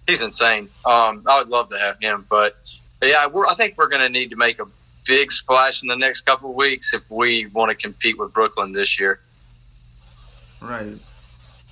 he's 0.07 0.23
insane. 0.23 0.71
Um, 0.85 1.25
I 1.27 1.39
would 1.39 1.49
love 1.49 1.69
to 1.69 1.79
have 1.79 1.99
him, 2.01 2.27
but 2.29 2.57
yeah, 3.03 3.27
we're, 3.29 3.47
I 3.47 3.55
think 3.55 3.77
we're 3.77 3.89
going 3.89 4.03
to 4.03 4.09
need 4.09 4.31
to 4.31 4.37
make 4.37 4.59
a 4.59 4.67
big 5.07 5.33
splash 5.33 5.83
in 5.83 5.89
the 5.89 5.97
next 5.97 6.23
couple 6.23 6.51
of 6.51 6.57
weeks 6.57 6.93
if 6.93 7.11
we 7.11 7.47
want 7.47 7.71
to 7.71 7.75
compete 7.75 8.19
with 8.19 8.33
Brooklyn 8.33 8.73
this 8.73 8.99
year. 8.99 9.21
Right. 10.61 10.99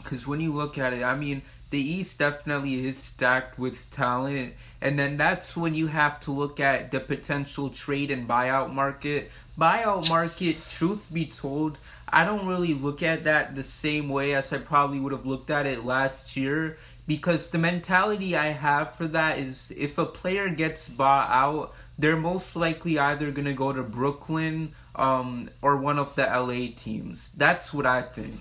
Because 0.06 0.24
when 0.24 0.40
you 0.40 0.52
look 0.52 0.78
at 0.78 0.92
it, 0.92 1.02
I 1.02 1.16
mean, 1.16 1.42
the 1.70 1.80
East 1.80 2.20
definitely 2.20 2.86
is 2.86 2.96
stacked 2.96 3.58
with 3.58 3.90
talent. 3.90 4.54
And 4.80 4.96
then 4.96 5.16
that's 5.16 5.56
when 5.56 5.74
you 5.74 5.88
have 5.88 6.20
to 6.20 6.30
look 6.30 6.60
at 6.60 6.92
the 6.92 7.00
potential 7.00 7.70
trade 7.70 8.12
and 8.12 8.28
buyout 8.28 8.72
market. 8.72 9.32
Buyout 9.58 10.08
market, 10.08 10.68
truth 10.68 11.12
be 11.12 11.26
told, 11.26 11.78
I 12.08 12.24
don't 12.24 12.46
really 12.46 12.72
look 12.72 13.02
at 13.02 13.24
that 13.24 13.56
the 13.56 13.64
same 13.64 14.08
way 14.08 14.34
as 14.34 14.52
I 14.52 14.58
probably 14.58 15.00
would 15.00 15.10
have 15.10 15.26
looked 15.26 15.50
at 15.50 15.66
it 15.66 15.84
last 15.84 16.36
year. 16.36 16.78
Because 17.08 17.50
the 17.50 17.58
mentality 17.58 18.36
I 18.36 18.46
have 18.46 18.94
for 18.94 19.08
that 19.08 19.38
is 19.38 19.72
if 19.76 19.98
a 19.98 20.06
player 20.06 20.48
gets 20.48 20.88
bought 20.88 21.30
out, 21.30 21.74
they're 21.98 22.16
most 22.16 22.54
likely 22.54 22.96
either 22.96 23.32
going 23.32 23.46
to 23.46 23.54
go 23.54 23.72
to 23.72 23.82
Brooklyn 23.82 24.72
um, 24.94 25.50
or 25.62 25.76
one 25.76 25.98
of 25.98 26.14
the 26.14 26.22
LA 26.22 26.68
teams. 26.76 27.30
That's 27.36 27.74
what 27.74 27.86
I 27.86 28.02
think. 28.02 28.40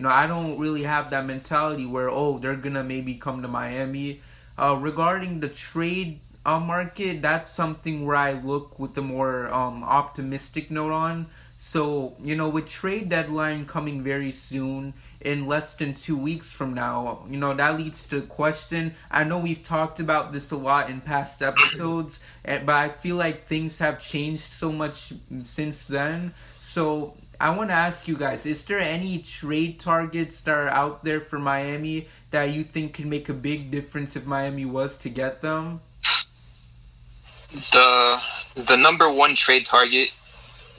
You 0.00 0.04
know, 0.04 0.12
I 0.12 0.26
don't 0.26 0.58
really 0.58 0.84
have 0.84 1.10
that 1.10 1.26
mentality 1.26 1.84
where 1.84 2.08
oh 2.08 2.38
they're 2.38 2.56
gonna 2.56 2.82
maybe 2.82 3.16
come 3.16 3.42
to 3.42 3.48
Miami. 3.48 4.22
Uh, 4.56 4.74
regarding 4.80 5.40
the 5.40 5.48
trade 5.50 6.20
uh, 6.46 6.58
market, 6.58 7.20
that's 7.20 7.50
something 7.50 8.06
where 8.06 8.16
I 8.16 8.32
look 8.32 8.78
with 8.78 8.96
a 8.96 9.02
more 9.02 9.52
um, 9.52 9.84
optimistic 9.84 10.70
note 10.70 10.92
on. 10.92 11.26
So 11.56 12.16
you 12.22 12.34
know, 12.34 12.48
with 12.48 12.66
trade 12.66 13.10
deadline 13.10 13.66
coming 13.66 14.02
very 14.02 14.32
soon, 14.32 14.94
in 15.20 15.46
less 15.46 15.74
than 15.74 15.92
two 15.92 16.16
weeks 16.16 16.50
from 16.50 16.72
now, 16.72 17.26
you 17.28 17.36
know 17.36 17.52
that 17.52 17.76
leads 17.76 18.06
to 18.06 18.16
a 18.16 18.22
question. 18.22 18.94
I 19.10 19.24
know 19.24 19.36
we've 19.38 19.62
talked 19.62 20.00
about 20.00 20.32
this 20.32 20.50
a 20.50 20.56
lot 20.56 20.88
in 20.88 21.02
past 21.02 21.42
episodes, 21.42 22.20
eh, 22.46 22.60
but 22.64 22.74
I 22.74 22.88
feel 22.88 23.16
like 23.16 23.46
things 23.46 23.80
have 23.80 24.00
changed 24.00 24.50
so 24.50 24.72
much 24.72 25.12
since 25.42 25.84
then. 25.84 26.32
So 26.58 27.16
I 27.40 27.50
want 27.50 27.70
to 27.70 27.74
ask 27.74 28.06
you 28.06 28.16
guys: 28.16 28.44
Is 28.44 28.62
there 28.64 28.78
any 28.78 29.18
trade 29.18 29.80
targets 29.80 30.40
that 30.42 30.52
are 30.52 30.68
out 30.68 31.04
there 31.04 31.20
for 31.20 31.38
Miami 31.38 32.08
that 32.30 32.44
you 32.44 32.62
think 32.62 32.94
can 32.94 33.08
make 33.08 33.28
a 33.28 33.34
big 33.34 33.70
difference 33.70 34.14
if 34.14 34.26
Miami 34.26 34.66
was 34.66 34.98
to 34.98 35.08
get 35.08 35.40
them? 35.40 35.80
the 37.72 38.18
the 38.68 38.76
number 38.76 39.10
one 39.10 39.34
trade 39.34 39.66
target 39.66 40.10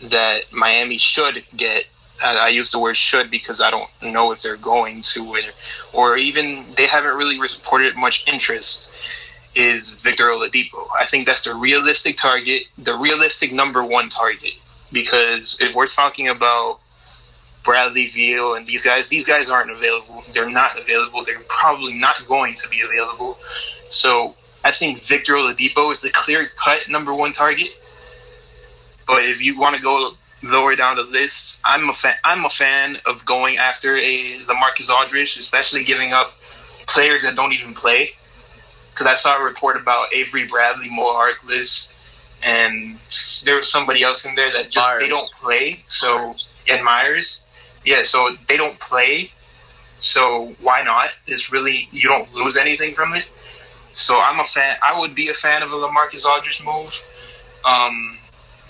that 0.03 0.51
Miami 0.51 0.97
should 0.97 1.43
get. 1.55 1.85
I, 2.23 2.49
use 2.49 2.69
the 2.69 2.77
word 2.77 2.95
should 2.95 3.31
because 3.31 3.61
I 3.61 3.71
don't 3.71 3.89
know 4.03 4.31
if 4.31 4.43
they're 4.43 4.55
going 4.55 5.01
to, 5.13 5.25
or, 5.25 5.39
or 5.91 6.17
even 6.17 6.67
they 6.77 6.85
haven't 6.85 7.15
really 7.15 7.39
reported 7.39 7.95
much 7.95 8.25
interest. 8.27 8.91
Is 9.55 9.95
Victor 9.95 10.25
Oladipo? 10.25 10.87
I 10.95 11.07
think 11.07 11.25
that's 11.25 11.45
the 11.45 11.55
realistic 11.55 12.17
target, 12.17 12.65
the 12.77 12.93
realistic 12.93 13.51
number 13.51 13.83
one 13.83 14.09
target. 14.09 14.53
Because 14.91 15.57
if 15.59 15.73
we're 15.73 15.87
talking 15.87 16.27
about 16.27 16.79
Bradley 17.63 18.11
Beal 18.13 18.55
and 18.55 18.65
these 18.67 18.83
guys, 18.83 19.07
these 19.07 19.25
guys 19.25 19.49
aren't 19.49 19.71
available. 19.71 20.23
They're 20.33 20.49
not 20.49 20.77
available. 20.77 21.23
They're 21.23 21.39
probably 21.47 21.93
not 21.93 22.25
going 22.25 22.55
to 22.55 22.69
be 22.69 22.81
available. 22.81 23.37
So 23.89 24.35
I 24.63 24.71
think 24.71 25.03
Victor 25.03 25.33
Oladipo 25.33 25.91
is 25.91 26.01
the 26.01 26.09
clear 26.09 26.49
cut 26.63 26.89
number 26.89 27.13
one 27.13 27.31
target. 27.33 27.69
But 29.07 29.25
if 29.25 29.41
you 29.41 29.59
want 29.59 29.75
to 29.75 29.81
go 29.81 30.11
lower 30.43 30.75
down 30.75 30.95
the 30.95 31.03
list, 31.03 31.59
I'm 31.63 31.89
a 31.89 31.93
fan. 31.93 32.15
I'm 32.23 32.45
a 32.45 32.49
fan 32.49 32.97
of 33.05 33.25
going 33.25 33.57
after 33.57 33.97
a 33.97 34.39
LaMarcus 34.39 34.89
Aldridge, 34.89 35.37
especially 35.37 35.83
giving 35.83 36.13
up 36.13 36.33
players 36.87 37.23
that 37.23 37.35
don't 37.35 37.53
even 37.53 37.73
play. 37.73 38.11
Because 38.91 39.07
I 39.07 39.15
saw 39.15 39.37
a 39.37 39.43
report 39.43 39.77
about 39.77 40.13
Avery 40.13 40.47
Bradley, 40.47 40.89
Mo 40.89 41.03
Harkless, 41.03 41.91
and 42.43 42.99
there 43.43 43.55
was 43.55 43.71
somebody 43.71 44.03
else 44.03 44.25
in 44.25 44.35
there 44.35 44.51
that 44.51 44.69
just 44.71 44.87
Myers. 44.87 45.01
they 45.01 45.07
don't 45.09 45.31
play. 45.31 45.83
So 45.87 46.35
and 46.67 46.83
Myers, 46.83 47.41
yeah. 47.85 48.03
So 48.03 48.35
they 48.47 48.57
don't 48.57 48.79
play. 48.79 49.31
So 49.99 50.55
why 50.61 50.83
not? 50.83 51.09
It's 51.27 51.51
really 51.51 51.87
you 51.91 52.07
don't 52.07 52.33
lose 52.33 52.57
anything 52.57 52.95
from 52.95 53.13
it. 53.13 53.25
So 53.93 54.19
I'm 54.19 54.39
a 54.39 54.43
fan. 54.43 54.77
I 54.83 54.99
would 54.99 55.15
be 55.15 55.29
a 55.29 55.33
fan 55.33 55.63
of 55.63 55.71
a 55.71 55.75
LaMarcus 55.75 56.25
Aldridge 56.25 56.63
move. 56.63 56.93
Um, 57.65 58.17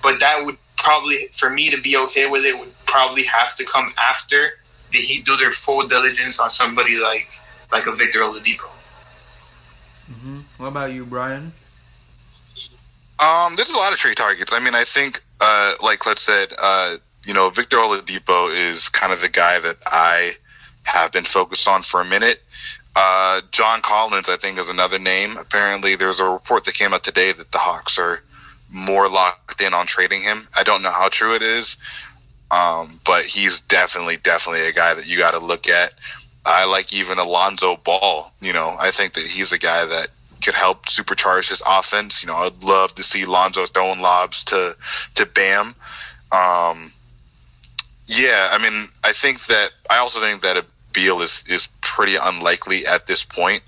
but 0.01 0.19
that 0.19 0.45
would 0.45 0.57
probably, 0.77 1.29
for 1.33 1.49
me 1.49 1.69
to 1.69 1.81
be 1.81 1.95
okay 1.95 2.25
with 2.25 2.43
it, 2.43 2.57
would 2.57 2.73
probably 2.85 3.23
have 3.25 3.55
to 3.57 3.65
come 3.65 3.93
after 4.01 4.53
the 4.91 4.99
Heat 4.99 5.25
do 5.25 5.37
their 5.37 5.51
full 5.51 5.87
diligence 5.87 6.39
on 6.39 6.49
somebody 6.49 6.97
like 6.97 7.27
like 7.71 7.87
a 7.87 7.91
Victor 7.93 8.19
Oladipo. 8.19 8.69
Mm-hmm. 10.11 10.39
What 10.57 10.67
about 10.67 10.91
you, 10.91 11.05
Brian? 11.05 11.53
Um, 13.21 13.55
there's 13.55 13.69
a 13.69 13.77
lot 13.77 13.93
of 13.93 13.99
trade 13.99 14.17
targets. 14.17 14.51
I 14.51 14.59
mean, 14.59 14.73
I 14.73 14.83
think, 14.83 15.21
uh, 15.39 15.75
like 15.81 15.99
Clint 15.99 16.17
said, 16.17 16.53
uh, 16.57 16.97
you 17.23 17.35
know, 17.35 17.51
Victor 17.51 17.77
Oladipo 17.77 18.53
is 18.53 18.89
kind 18.89 19.13
of 19.13 19.21
the 19.21 19.29
guy 19.29 19.59
that 19.59 19.77
I 19.85 20.37
have 20.83 21.11
been 21.11 21.25
focused 21.25 21.67
on 21.67 21.83
for 21.83 22.01
a 22.01 22.05
minute. 22.05 22.41
Uh, 22.95 23.41
John 23.51 23.81
Collins, 23.83 24.27
I 24.27 24.37
think, 24.37 24.57
is 24.57 24.69
another 24.69 24.97
name. 24.97 25.37
Apparently, 25.37 25.95
there's 25.95 26.19
a 26.19 26.25
report 26.25 26.65
that 26.65 26.73
came 26.73 26.93
out 26.93 27.03
today 27.03 27.31
that 27.31 27.51
the 27.51 27.59
Hawks 27.59 27.99
are 27.99 28.21
more 28.71 29.07
locked 29.07 29.61
in 29.61 29.75
on 29.75 29.85
trading 29.85 30.23
him. 30.23 30.47
I 30.55 30.63
don't 30.63 30.81
know 30.81 30.91
how 30.91 31.09
true 31.09 31.35
it 31.35 31.43
is, 31.43 31.77
um, 32.49 32.99
but 33.05 33.25
he's 33.25 33.61
definitely, 33.61 34.17
definitely 34.17 34.65
a 34.67 34.71
guy 34.71 34.95
that 34.95 35.05
you 35.05 35.15
got 35.17 35.31
to 35.31 35.39
look 35.39 35.67
at. 35.67 35.93
I 36.43 36.65
like 36.65 36.91
even 36.91 37.19
Alonzo 37.19 37.77
Ball. 37.77 38.33
You 38.41 38.53
know, 38.53 38.75
I 38.79 38.89
think 38.89 39.13
that 39.13 39.27
he's 39.27 39.51
a 39.51 39.59
guy 39.59 39.85
that 39.85 40.09
could 40.41 40.55
help 40.55 40.85
supercharge 40.87 41.49
his 41.49 41.61
offense. 41.65 42.21
You 42.21 42.27
know, 42.27 42.37
I'd 42.37 42.63
love 42.63 42.95
to 42.95 43.03
see 43.03 43.25
Lonzo 43.25 43.65
throwing 43.65 44.01
lobs 44.01 44.43
to 44.45 44.75
to 45.15 45.25
Bam. 45.25 45.75
Um, 46.31 46.93
yeah, 48.07 48.49
I 48.51 48.57
mean, 48.57 48.89
I 49.03 49.13
think 49.13 49.45
that 49.47 49.71
I 49.89 49.97
also 49.97 50.19
think 50.19 50.41
that 50.41 50.57
a 50.57 50.65
Beal 50.93 51.21
is 51.21 51.43
is 51.47 51.67
pretty 51.81 52.15
unlikely 52.15 52.85
at 52.85 53.07
this 53.07 53.23
point. 53.23 53.63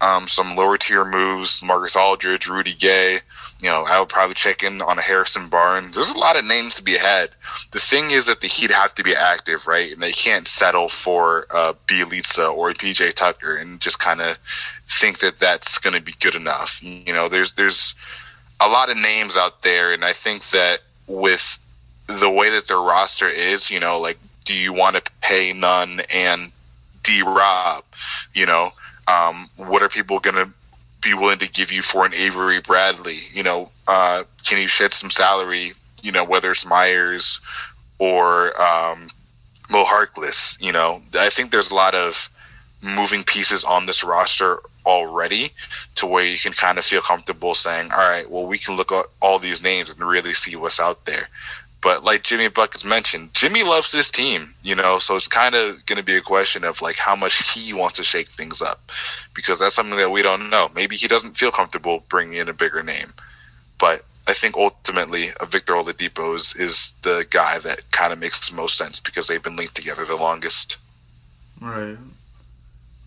Um, 0.00 0.28
some 0.28 0.56
lower 0.56 0.78
tier 0.78 1.04
moves, 1.04 1.62
Marcus 1.62 1.96
Aldridge, 1.96 2.48
Rudy 2.48 2.74
Gay. 2.74 3.20
You 3.60 3.68
know, 3.68 3.84
I 3.84 4.00
would 4.00 4.08
probably 4.08 4.34
check 4.34 4.62
in 4.62 4.82
on 4.82 4.98
a 4.98 5.02
Harrison 5.02 5.48
Barnes. 5.48 5.94
There's 5.94 6.10
a 6.10 6.18
lot 6.18 6.36
of 6.36 6.44
names 6.44 6.74
to 6.76 6.82
be 6.82 6.96
had. 6.96 7.30
The 7.70 7.78
thing 7.78 8.10
is 8.10 8.26
that 8.26 8.40
the 8.40 8.48
Heat 8.48 8.70
have 8.70 8.94
to 8.96 9.04
be 9.04 9.14
active, 9.14 9.66
right? 9.66 9.92
And 9.92 10.02
they 10.02 10.12
can't 10.12 10.48
settle 10.48 10.88
for 10.88 11.46
uh, 11.50 11.74
Bjelica 11.86 12.52
or 12.52 12.72
PJ 12.72 13.14
Tucker 13.14 13.56
and 13.56 13.80
just 13.80 13.98
kind 13.98 14.20
of 14.20 14.36
think 15.00 15.20
that 15.20 15.38
that's 15.38 15.78
going 15.78 15.94
to 15.94 16.00
be 16.00 16.12
good 16.20 16.34
enough. 16.34 16.82
You 16.82 17.12
know, 17.12 17.28
there's 17.28 17.52
there's 17.52 17.94
a 18.60 18.68
lot 18.68 18.90
of 18.90 18.96
names 18.96 19.36
out 19.36 19.62
there, 19.62 19.92
and 19.92 20.04
I 20.04 20.12
think 20.12 20.50
that 20.50 20.80
with 21.06 21.58
the 22.06 22.30
way 22.30 22.50
that 22.50 22.68
their 22.68 22.80
roster 22.80 23.28
is, 23.28 23.70
you 23.70 23.80
know, 23.80 23.98
like 23.98 24.18
do 24.44 24.54
you 24.54 24.72
want 24.72 24.96
to 24.96 25.12
pay 25.20 25.52
Nunn 25.52 26.00
and 26.12 26.52
D 27.02 27.22
Rob? 27.22 27.84
You 28.34 28.46
know, 28.46 28.72
um, 29.08 29.48
what 29.56 29.82
are 29.82 29.88
people 29.88 30.20
going 30.20 30.36
to 30.36 30.50
be 31.00 31.14
willing 31.14 31.38
to 31.38 31.48
give 31.48 31.72
you 31.72 31.82
for 31.82 32.06
an 32.06 32.14
Avery 32.14 32.60
Bradley? 32.60 33.20
You 33.32 33.42
know, 33.42 33.70
uh, 33.86 34.24
can 34.44 34.60
you 34.60 34.68
shed 34.68 34.94
some 34.94 35.10
salary? 35.10 35.74
You 36.02 36.12
know, 36.12 36.24
whether 36.24 36.50
it's 36.50 36.66
Myers 36.66 37.40
or 37.98 38.60
um, 38.60 39.10
Mo 39.70 39.84
Harkless. 39.84 40.60
You 40.60 40.72
know, 40.72 41.02
I 41.14 41.30
think 41.30 41.50
there's 41.50 41.70
a 41.70 41.74
lot 41.74 41.94
of 41.94 42.28
moving 42.82 43.22
pieces 43.22 43.62
on 43.62 43.86
this 43.86 44.02
roster 44.02 44.58
already 44.86 45.52
to 45.96 46.06
where 46.06 46.26
you 46.26 46.38
can 46.38 46.52
kind 46.52 46.78
of 46.78 46.84
feel 46.84 47.02
comfortable 47.02 47.54
saying, 47.54 47.92
all 47.92 47.98
right, 47.98 48.30
well, 48.30 48.46
we 48.46 48.58
can 48.58 48.76
look 48.76 48.92
at 48.92 49.06
all 49.20 49.38
these 49.38 49.62
names 49.62 49.90
and 49.90 50.00
really 50.00 50.34
see 50.34 50.56
what's 50.56 50.80
out 50.80 51.04
there. 51.04 51.28
But 51.82 52.04
like 52.04 52.22
Jimmy 52.22 52.46
Buck 52.46 52.54
Buckets 52.54 52.84
mentioned, 52.84 53.34
Jimmy 53.34 53.64
loves 53.64 53.90
this 53.90 54.08
team, 54.08 54.54
you 54.62 54.76
know, 54.76 55.00
so 55.00 55.16
it's 55.16 55.26
kind 55.26 55.56
of 55.56 55.84
going 55.86 55.96
to 55.96 56.04
be 56.04 56.16
a 56.16 56.20
question 56.20 56.62
of 56.62 56.80
like 56.80 56.96
how 56.96 57.16
much 57.16 57.50
he 57.50 57.72
wants 57.72 57.96
to 57.96 58.04
shake 58.04 58.28
things 58.28 58.62
up 58.62 58.92
because 59.34 59.58
that's 59.58 59.74
something 59.74 59.98
that 59.98 60.12
we 60.12 60.22
don't 60.22 60.48
know. 60.48 60.70
Maybe 60.74 60.96
he 60.96 61.08
doesn't 61.08 61.36
feel 61.36 61.50
comfortable 61.50 62.04
bringing 62.08 62.38
in 62.38 62.48
a 62.48 62.52
bigger 62.52 62.84
name, 62.84 63.12
but 63.80 64.04
I 64.28 64.32
think 64.32 64.56
ultimately 64.56 65.32
a 65.40 65.46
Victor 65.46 65.72
Oladipo 65.72 66.36
is, 66.36 66.54
is 66.54 66.94
the 67.02 67.26
guy 67.28 67.58
that 67.58 67.90
kind 67.90 68.12
of 68.12 68.20
makes 68.20 68.48
the 68.48 68.54
most 68.54 68.78
sense 68.78 69.00
because 69.00 69.26
they've 69.26 69.42
been 69.42 69.56
linked 69.56 69.74
together 69.74 70.04
the 70.04 70.14
longest. 70.14 70.76
Right. 71.60 71.98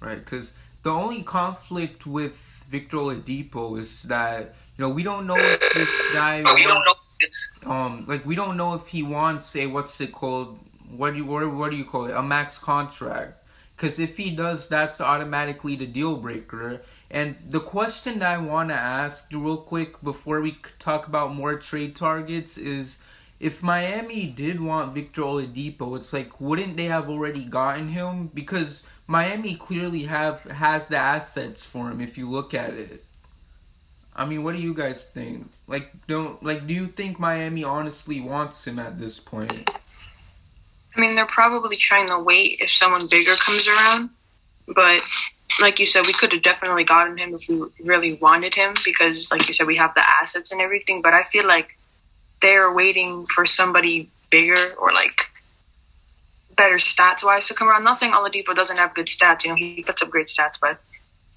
Right, 0.02 0.24
because 0.24 0.52
the 0.86 0.92
only 0.92 1.24
conflict 1.24 2.06
with 2.06 2.36
Victor 2.70 2.98
Oladipo 2.98 3.78
is 3.80 4.04
that 4.04 4.54
you 4.78 4.82
know 4.84 4.90
we 4.90 5.02
don't 5.04 5.26
know 5.26 5.36
if 5.36 5.60
this 5.74 5.90
guy 6.14 6.38
We 6.54 6.64
don't 6.64 6.86
know. 6.86 6.94
wants, 6.94 7.52
um 7.66 8.06
like 8.08 8.24
we 8.26 8.36
don't 8.36 8.56
know 8.56 8.76
if 8.76 8.88
he 8.88 9.02
wants 9.02 9.56
a 9.56 9.66
what's 9.66 10.00
it 10.00 10.12
called 10.14 10.60
what 10.90 11.12
do 11.12 11.18
you 11.18 11.26
what, 11.26 11.52
what 11.52 11.72
do 11.72 11.78
you 11.78 11.86
call 11.86 12.06
it 12.06 12.16
a 12.16 12.22
max 12.22 12.60
contract 12.60 13.44
because 13.76 13.98
if 13.98 14.16
he 14.18 14.30
does 14.30 14.68
that's 14.70 15.02
automatically 15.02 15.76
the 15.76 15.88
deal 15.88 16.16
breaker 16.18 16.84
and 17.10 17.36
the 17.50 17.60
question 17.60 18.20
that 18.20 18.32
I 18.34 18.38
want 18.38 18.70
to 18.70 18.76
ask 18.76 19.26
real 19.32 19.58
quick 19.58 20.02
before 20.04 20.40
we 20.42 20.58
talk 20.78 21.08
about 21.08 21.34
more 21.34 21.56
trade 21.56 21.96
targets 21.96 22.58
is 22.60 22.98
if 23.40 23.62
Miami 23.62 24.28
did 24.28 24.62
want 24.62 24.94
Victor 24.94 25.22
Oladipo, 25.22 25.96
it's 25.98 26.14
like 26.14 26.40
wouldn't 26.40 26.78
they 26.78 26.86
have 26.86 27.10
already 27.10 27.44
gotten 27.44 27.90
him? 27.90 28.32
Because 28.34 28.86
Miami 29.08 29.56
clearly 29.56 30.04
have 30.04 30.44
has 30.44 30.88
the 30.88 30.98
assets 30.98 31.66
for 31.66 31.90
him 31.92 32.02
if 32.02 32.18
you 32.18 32.30
look 32.30 32.54
at 32.54 32.74
it. 32.74 33.04
I 34.16 34.26
mean, 34.26 34.44
what 34.44 34.56
do 34.56 34.62
you 34.62 34.74
guys 34.74 35.04
think? 35.04 35.52
Like, 35.68 35.92
don't 36.08 36.42
like, 36.42 36.66
do 36.66 36.74
you 36.74 36.88
think 36.88 37.20
Miami 37.20 37.64
honestly 37.64 38.22
wants 38.22 38.66
him 38.66 38.80
at 38.80 38.98
this 38.98 39.20
point? 39.20 39.70
I 40.96 41.00
mean, 41.00 41.16
they're 41.16 41.28
probably 41.28 41.76
trying 41.76 42.08
to 42.08 42.20
wait 42.20 42.60
if 42.62 42.72
someone 42.72 43.02
bigger 43.10 43.36
comes 43.36 43.68
around. 43.68 44.10
But 44.68 45.02
like 45.60 45.80
you 45.80 45.86
said, 45.86 46.06
we 46.06 46.14
could 46.14 46.32
have 46.32 46.42
definitely 46.42 46.86
gotten 46.86 47.18
him 47.18 47.36
if 47.36 47.48
we 47.50 47.62
really 47.84 48.14
wanted 48.14 48.56
him 48.56 48.74
because, 48.84 49.30
like 49.30 49.46
you 49.48 49.54
said, 49.54 49.68
we 49.68 49.76
have 49.76 49.94
the 49.94 50.08
assets 50.08 50.52
and 50.52 50.62
everything. 50.62 51.02
But 51.02 51.14
I 51.14 51.24
feel 51.24 51.46
like 51.46 51.78
they're 52.42 52.72
waiting 52.72 53.28
for 53.28 53.46
somebody 53.46 54.10
bigger 54.30 54.74
or 54.80 54.94
like 54.94 55.28
better 56.56 56.76
stats 56.76 57.24
wise 57.24 57.48
to 57.48 57.54
come 57.54 57.68
around. 57.68 57.84
Not 57.84 58.00
saying 58.00 58.14
Oladipo 58.14 58.56
doesn't 58.56 58.78
have 58.78 58.94
good 58.94 59.08
stats. 59.08 59.44
You 59.44 59.50
know, 59.52 59.56
he 59.56 59.84
puts 59.84 60.02
up 60.02 60.10
great 60.10 60.28
stats, 60.28 60.60
but 60.60 60.80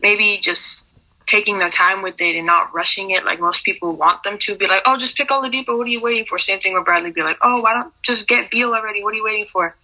maybe 0.00 0.38
just 0.38 0.82
taking 1.26 1.58
their 1.58 1.70
time 1.70 2.02
with 2.02 2.20
it 2.20 2.36
and 2.36 2.46
not 2.46 2.72
rushing 2.72 3.10
it 3.10 3.24
like 3.24 3.38
most 3.38 3.62
people 3.62 3.94
want 3.94 4.22
them 4.22 4.38
to. 4.38 4.56
Be 4.56 4.66
like, 4.66 4.82
oh, 4.86 4.96
just 4.96 5.14
pick 5.14 5.28
Oladipo. 5.28 5.76
What 5.76 5.86
are 5.86 5.90
you 5.90 6.00
waiting 6.00 6.24
for? 6.24 6.38
Same 6.38 6.60
thing 6.60 6.74
with 6.74 6.84
Bradley. 6.84 7.10
Be 7.10 7.22
like, 7.22 7.38
oh, 7.42 7.60
why 7.60 7.74
don't 7.74 7.92
just 8.02 8.26
get 8.26 8.50
Beal 8.50 8.74
already? 8.74 9.02
What 9.02 9.12
are 9.12 9.16
you 9.16 9.24
waiting 9.24 9.46
for? 9.46 9.76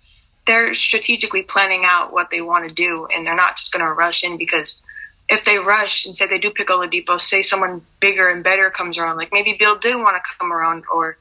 They're 0.47 0.75
strategically 0.75 1.43
planning 1.43 1.83
out 1.85 2.13
what 2.13 2.31
they 2.31 2.41
want 2.41 2.69
to 2.69 2.75
do, 2.75 3.07
and 3.07 3.27
they're 3.27 3.35
not 3.35 3.57
just 3.57 3.73
going 3.73 3.85
to 3.85 3.93
rush 3.93 4.25
in 4.25 4.37
because 4.37 4.83
if 5.29 5.45
they 5.45 5.59
rush 5.59 6.05
and 6.05 6.15
say 6.15 6.27
they 6.27 6.39
do 6.39 6.51
pick 6.51 6.69
Oladipo, 6.69 7.21
say 7.21 7.41
someone 7.43 7.83
bigger 8.01 8.29
and 8.29 8.45
better 8.45 8.71
comes 8.71 8.99
around, 8.99 9.17
like 9.17 9.33
maybe 9.33 9.57
Beal 9.59 9.77
did 9.77 9.97
want 9.97 10.17
to 10.17 10.23
come 10.39 10.53
around, 10.53 10.85
or 10.93 11.17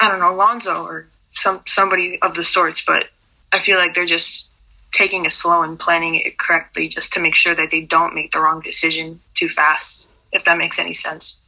I 0.00 0.08
don't 0.08 0.20
know, 0.20 0.34
Lonzo 0.34 0.84
or 0.84 1.06
some 1.36 1.62
somebody 1.66 2.18
of 2.22 2.34
the 2.34 2.44
sorts. 2.44 2.82
But 2.84 3.04
I 3.52 3.60
feel 3.60 3.78
like 3.78 3.94
they're 3.94 4.06
just 4.06 4.48
taking 4.92 5.24
it 5.24 5.32
slow 5.32 5.62
and 5.62 5.78
planning 5.78 6.14
it 6.16 6.38
correctly, 6.38 6.88
just 6.88 7.12
to 7.12 7.20
make 7.20 7.34
sure 7.34 7.54
that 7.54 7.70
they 7.70 7.82
don't 7.82 8.14
make 8.14 8.32
the 8.32 8.40
wrong 8.40 8.60
decision 8.60 9.20
too 9.34 9.48
fast. 9.48 10.06
If 10.32 10.44
that 10.44 10.58
makes 10.58 10.78
any 10.78 10.94
sense. 10.94 11.38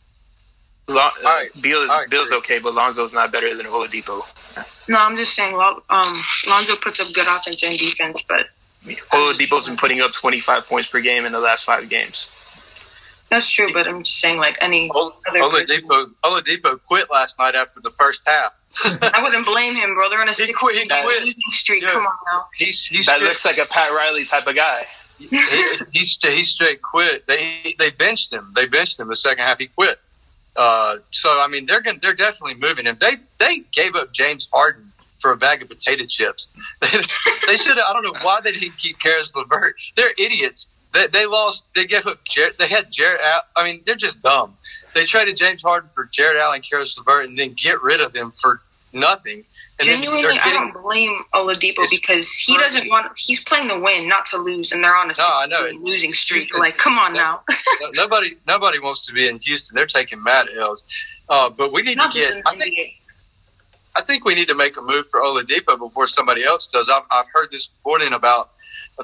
Lon- 0.87 1.13
uh, 1.25 1.29
I- 1.29 1.49
Beal 1.61 1.83
is 1.83 1.91
I 1.91 2.05
agree. 2.05 2.19
Beal's 2.19 2.33
okay, 2.33 2.59
but 2.59 2.73
Lonzo's 2.73 3.13
not 3.13 3.31
better 3.33 3.55
than 3.55 3.67
Oladipo. 3.67 4.23
No, 4.89 4.99
I'm 4.99 5.17
just 5.17 5.35
saying. 5.35 5.55
Lo- 5.55 5.83
Um, 5.91 6.25
Lonzo 6.47 6.77
puts 6.77 7.01
up 7.01 7.13
good 7.13 7.27
offense 7.29 7.63
and 7.63 7.77
defense, 7.79 8.23
but 8.27 8.47
Oladipo's 9.13 9.67
been 9.67 9.77
putting 9.77 10.01
up 10.01 10.13
25 10.13 10.67
points 10.67 10.89
per 10.89 11.01
game 11.01 11.27
in 11.27 11.33
the 11.33 11.41
last 11.41 11.65
five 11.65 11.89
games. 11.91 12.29
That's 13.31 13.49
true. 13.51 13.73
But 13.73 13.87
I'm 13.87 14.03
just 14.05 14.19
saying, 14.21 14.39
like 14.39 14.57
any 14.61 14.91
Ol- 14.95 15.15
other 15.29 15.41
Oladipo, 15.41 16.11
Oladipo 16.25 16.81
quit 16.83 17.11
last 17.11 17.39
night 17.39 17.55
after 17.55 17.81
the 17.81 17.91
first 17.91 18.23
half. 18.27 18.53
I 19.03 19.21
wouldn't 19.23 19.45
blame 19.47 19.75
him, 19.77 19.95
bro. 19.95 20.09
They're 20.09 20.21
on 20.21 20.29
a 20.29 20.33
He 20.33 20.47
six 20.47 20.59
quit- 20.59 20.77
he 20.77 20.87
quit. 20.89 21.21
losing 21.25 21.35
streak. 21.51 21.83
Yeah. 21.83 21.91
Come 21.91 22.07
on 22.07 22.13
now. 22.27 22.47
He's 22.57 22.85
he's 22.87 23.07
That 23.07 23.17
straight, 23.17 23.29
looks 23.29 23.45
like 23.45 23.59
a 23.59 23.67
Pat 23.67 23.91
Riley 23.93 24.25
type 24.25 24.47
of 24.47 24.55
guy. 24.55 24.87
he, 25.19 25.27
he, 25.93 26.05
straight, 26.05 26.35
he 26.35 26.45
straight 26.45 26.81
quit. 26.83 27.27
They 27.27 27.75
they 27.79 27.91
benched 27.91 28.33
him. 28.33 28.53
They 28.55 28.67
benched 28.67 28.99
him 29.01 29.09
the 29.09 29.17
second 29.17 29.45
half. 29.45 29.59
He 29.59 29.67
quit. 29.67 29.99
Uh, 30.57 30.99
so 31.11 31.29
I 31.31 31.47
mean, 31.49 31.67
they're 31.67 31.81
gonna, 31.83 31.99
they're 32.01 32.15
definitely 32.15 32.55
moving 32.55 32.87
him. 32.87 32.97
They 33.01 33.17
they 33.39 33.63
gave 33.73 33.95
up 33.95 34.13
James 34.13 34.49
Harden 34.53 34.93
for 35.19 35.33
a 35.33 35.37
bag 35.37 35.61
of 35.63 35.69
potato 35.69 36.05
chips. 36.07 36.49
they 36.81 37.57
should. 37.57 37.79
I 37.79 37.93
don't 37.93 38.05
know 38.05 38.15
why 38.23 38.41
they 38.41 38.53
didn't 38.53 38.79
keep 38.79 38.99
Caris 39.01 39.35
LeVert. 39.35 39.75
They're 39.97 40.13
idiots. 40.17 40.69
They, 40.93 41.07
they 41.09 41.27
lost. 41.27 41.67
They 41.75 41.87
gave 41.87 42.07
up. 42.07 42.25
Jarrett, 42.25 42.59
they 42.59 42.69
had 42.69 42.91
Jarrett. 42.91 43.21
I 43.57 43.65
mean, 43.65 43.83
they're 43.85 43.95
just 43.95 44.23
dumb. 44.23 44.57
They 44.95 45.05
traded 45.05 45.37
James 45.37 45.63
Harden 45.63 45.91
for 45.95 46.05
Jarrett 46.07 46.39
Allen, 46.39 46.63
Caris 46.63 46.97
LeVert, 46.99 47.27
and 47.27 47.37
then 47.37 47.55
get 47.55 47.83
rid 47.83 48.01
of 48.01 48.13
them 48.13 48.33
for 48.33 48.61
nothing. 48.93 49.45
And 49.79 49.87
Genuinely, 49.87 50.23
then 50.23 50.39
I 50.43 50.51
don't 50.53 50.73
blame 50.83 51.23
Oladipo 51.35 51.89
because 51.91 52.33
he 52.33 52.57
doesn't 52.57 52.89
want. 52.89 53.13
He's 53.17 53.43
playing 53.45 53.69
the 53.69 53.79
win, 53.79 54.09
not 54.09 54.27
to 54.27 54.39
lose, 54.39 54.73
and 54.73 54.83
they're 54.83 54.97
on 54.97 55.11
a 55.11 55.15
No, 55.47 55.69
losing 55.83 56.15
streak. 56.15 56.43
Houston- 56.45 56.61
Like, 56.61 56.79
come 56.79 56.99
on 56.99 57.13
now. 57.13 57.43
no- 57.81 57.91
nobody 57.93 58.37
nobody 58.47 58.79
wants 58.81 59.05
to 59.07 59.13
be 59.13 59.29
in 59.29 59.39
Houston. 59.41 59.75
They're 59.77 59.87
taking 59.87 60.23
mad 60.23 60.47
L's. 60.59 60.83
Uh, 61.29 61.51
but 61.51 61.71
we 61.73 61.83
need 61.83 61.99
not 61.99 62.13
to 62.15 62.19
get. 62.19 62.43
I 62.47 62.57
think. 62.57 62.75
I 63.95 64.01
think 64.01 64.25
we 64.25 64.35
need 64.37 64.47
to 64.49 64.55
make 64.55 64.77
a 64.77 64.81
move 64.81 65.09
for 65.11 65.21
Oladipo 65.21 65.77
before 65.79 66.07
somebody 66.07 66.45
else 66.45 66.69
does. 66.69 66.89
I've, 66.89 67.03
I've 67.11 67.27
heard 67.33 67.51
this 67.51 67.69
morning 67.85 68.13
about 68.13 68.51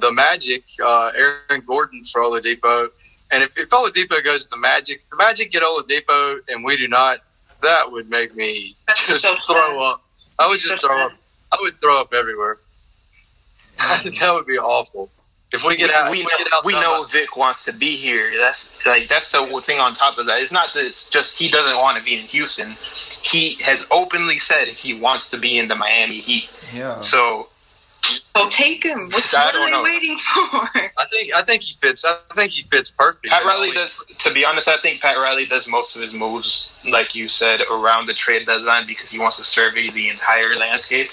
the 0.00 0.12
Magic, 0.12 0.64
uh, 0.82 1.10
Aaron 1.16 1.62
Gordon 1.66 2.04
for 2.04 2.20
Oladipo. 2.22 2.88
And 3.30 3.42
if, 3.42 3.56
if 3.56 3.68
Oladipo 3.70 4.22
goes 4.24 4.44
to 4.44 4.50
the 4.50 4.56
Magic, 4.56 5.02
the 5.10 5.16
Magic 5.16 5.50
get 5.50 5.62
Oladipo 5.62 6.38
and 6.48 6.64
we 6.64 6.76
do 6.76 6.88
not, 6.88 7.18
that 7.62 7.90
would 7.90 8.10
make 8.10 8.34
me 8.36 8.76
That's 8.86 9.06
just 9.06 9.22
so 9.22 9.34
throw 9.46 9.56
sad. 9.68 9.76
up. 9.76 10.02
I 10.38 10.48
would 10.48 10.60
So 10.60 10.70
just 10.70 10.82
throw 10.84 10.96
sad. 10.96 11.06
up. 11.06 11.12
I 11.52 11.58
would 11.60 11.80
throw 11.80 12.00
up 12.00 12.12
everywhere. 12.12 12.58
that 13.78 14.30
would 14.32 14.46
be 14.46 14.58
awful. 14.58 15.10
If 15.52 15.62
we 15.64 15.76
get 15.76 15.90
out, 15.90 16.10
we, 16.10 16.22
know, 16.22 16.28
we 16.36 16.44
get 16.44 16.52
out 16.52 16.64
we 16.64 16.72
know 16.72 17.04
Vic 17.04 17.36
wants 17.36 17.64
to 17.66 17.72
be 17.72 17.96
here. 17.96 18.36
That's 18.38 18.72
like 18.84 19.08
that's 19.08 19.30
the 19.30 19.38
whole 19.44 19.60
thing. 19.60 19.78
On 19.78 19.94
top 19.94 20.18
of 20.18 20.26
that, 20.26 20.40
it's 20.40 20.50
not 20.50 20.74
that 20.74 20.84
it's 20.84 21.04
just 21.08 21.36
he 21.36 21.48
doesn't 21.48 21.76
want 21.76 21.96
to 21.96 22.02
be 22.02 22.16
in 22.18 22.26
Houston. 22.26 22.76
He 23.22 23.56
has 23.60 23.86
openly 23.92 24.38
said 24.38 24.66
he 24.68 24.94
wants 24.94 25.30
to 25.30 25.38
be 25.38 25.56
in 25.56 25.68
the 25.68 25.76
Miami 25.76 26.18
Heat. 26.20 26.48
Yeah. 26.72 26.98
So 26.98 27.48
So 28.36 28.50
take 28.50 28.84
him. 28.84 29.04
What's, 29.04 29.32
I 29.34 29.46
what 29.46 29.54
are 29.54 29.58
don't 29.58 29.66
they 29.66 29.70
know. 29.72 29.82
waiting 29.82 30.18
for? 30.18 30.50
I 30.98 31.06
think 31.10 31.34
I 31.34 31.42
think 31.42 31.62
he 31.62 31.74
fits. 31.80 32.04
I 32.04 32.16
think 32.34 32.52
he 32.52 32.62
fits 32.62 32.90
perfect. 32.90 33.26
Pat 33.26 33.44
Riley 33.44 33.72
does. 33.72 34.04
To 34.20 34.32
be 34.32 34.44
honest, 34.44 34.68
I 34.68 34.78
think 34.78 35.00
Pat 35.00 35.16
Riley 35.16 35.46
does 35.46 35.66
most 35.68 35.96
of 35.96 36.02
his 36.02 36.12
moves, 36.12 36.68
like 36.84 37.14
you 37.14 37.28
said, 37.28 37.60
around 37.70 38.06
the 38.06 38.14
trade 38.14 38.46
deadline 38.46 38.86
because 38.86 39.10
he 39.10 39.18
wants 39.18 39.36
to 39.38 39.44
survey 39.44 39.90
the 39.90 40.08
entire 40.08 40.56
landscape. 40.56 41.10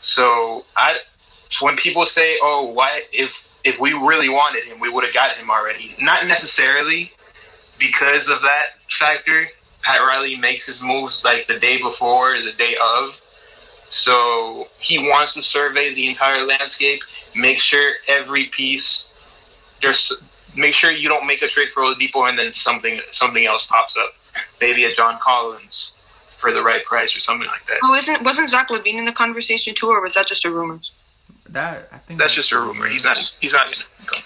So 0.00 0.64
I, 0.76 0.94
when 1.60 1.76
people 1.76 2.06
say, 2.06 2.38
"Oh, 2.42 2.70
why 2.72 3.02
if 3.12 3.46
if 3.64 3.78
we 3.78 3.92
really 3.92 4.28
wanted 4.28 4.64
him, 4.64 4.80
we 4.80 4.88
would 4.88 5.04
have 5.04 5.14
got 5.14 5.36
him 5.36 5.50
already," 5.50 5.94
not 6.00 6.26
necessarily 6.26 7.12
because 7.78 8.28
of 8.28 8.42
that 8.42 8.66
factor. 8.90 9.48
Pat 9.82 10.00
Riley 10.00 10.36
makes 10.36 10.66
his 10.66 10.82
moves 10.82 11.24
like 11.24 11.46
the 11.46 11.58
day 11.58 11.80
before, 11.80 12.38
the 12.42 12.52
day 12.52 12.76
of. 12.80 13.19
So 13.90 14.68
he 14.78 14.98
wants 14.98 15.34
to 15.34 15.42
survey 15.42 15.92
the 15.94 16.08
entire 16.08 16.46
landscape, 16.46 17.02
make 17.34 17.58
sure 17.58 17.92
every 18.08 18.46
piece 18.46 19.06
there's 19.82 20.12
make 20.56 20.74
sure 20.74 20.90
you 20.90 21.08
don't 21.08 21.26
make 21.26 21.42
a 21.42 21.48
trade 21.48 21.68
for 21.72 21.82
Oladipo 21.82 22.28
and 22.28 22.38
then 22.38 22.52
something 22.52 23.00
something 23.10 23.46
else 23.46 23.66
pops 23.66 23.96
up. 23.96 24.14
Maybe 24.60 24.84
a 24.84 24.92
John 24.92 25.18
Collins 25.20 25.92
for 26.38 26.52
the 26.52 26.62
right 26.62 26.84
price 26.84 27.16
or 27.16 27.20
something 27.20 27.48
like 27.48 27.66
that. 27.66 27.78
Oh, 27.82 27.94
isn't 27.94 28.22
wasn't 28.22 28.50
Zach 28.50 28.68
LaVine 28.68 28.98
in 28.98 29.04
the 29.04 29.12
conversation 29.12 29.74
too, 29.74 29.88
or 29.88 30.00
was 30.00 30.14
that 30.14 30.26
just 30.26 30.44
a 30.44 30.50
rumor? 30.50 30.80
That 31.48 31.88
I 31.92 31.98
think 31.98 32.20
That's 32.20 32.34
just 32.34 32.52
a 32.52 32.60
rumor. 32.60 32.88
He's 32.88 33.04
not 33.04 33.16
he's 33.40 33.52
not 33.52 33.66
gonna 33.66 33.84
go. 34.06 34.16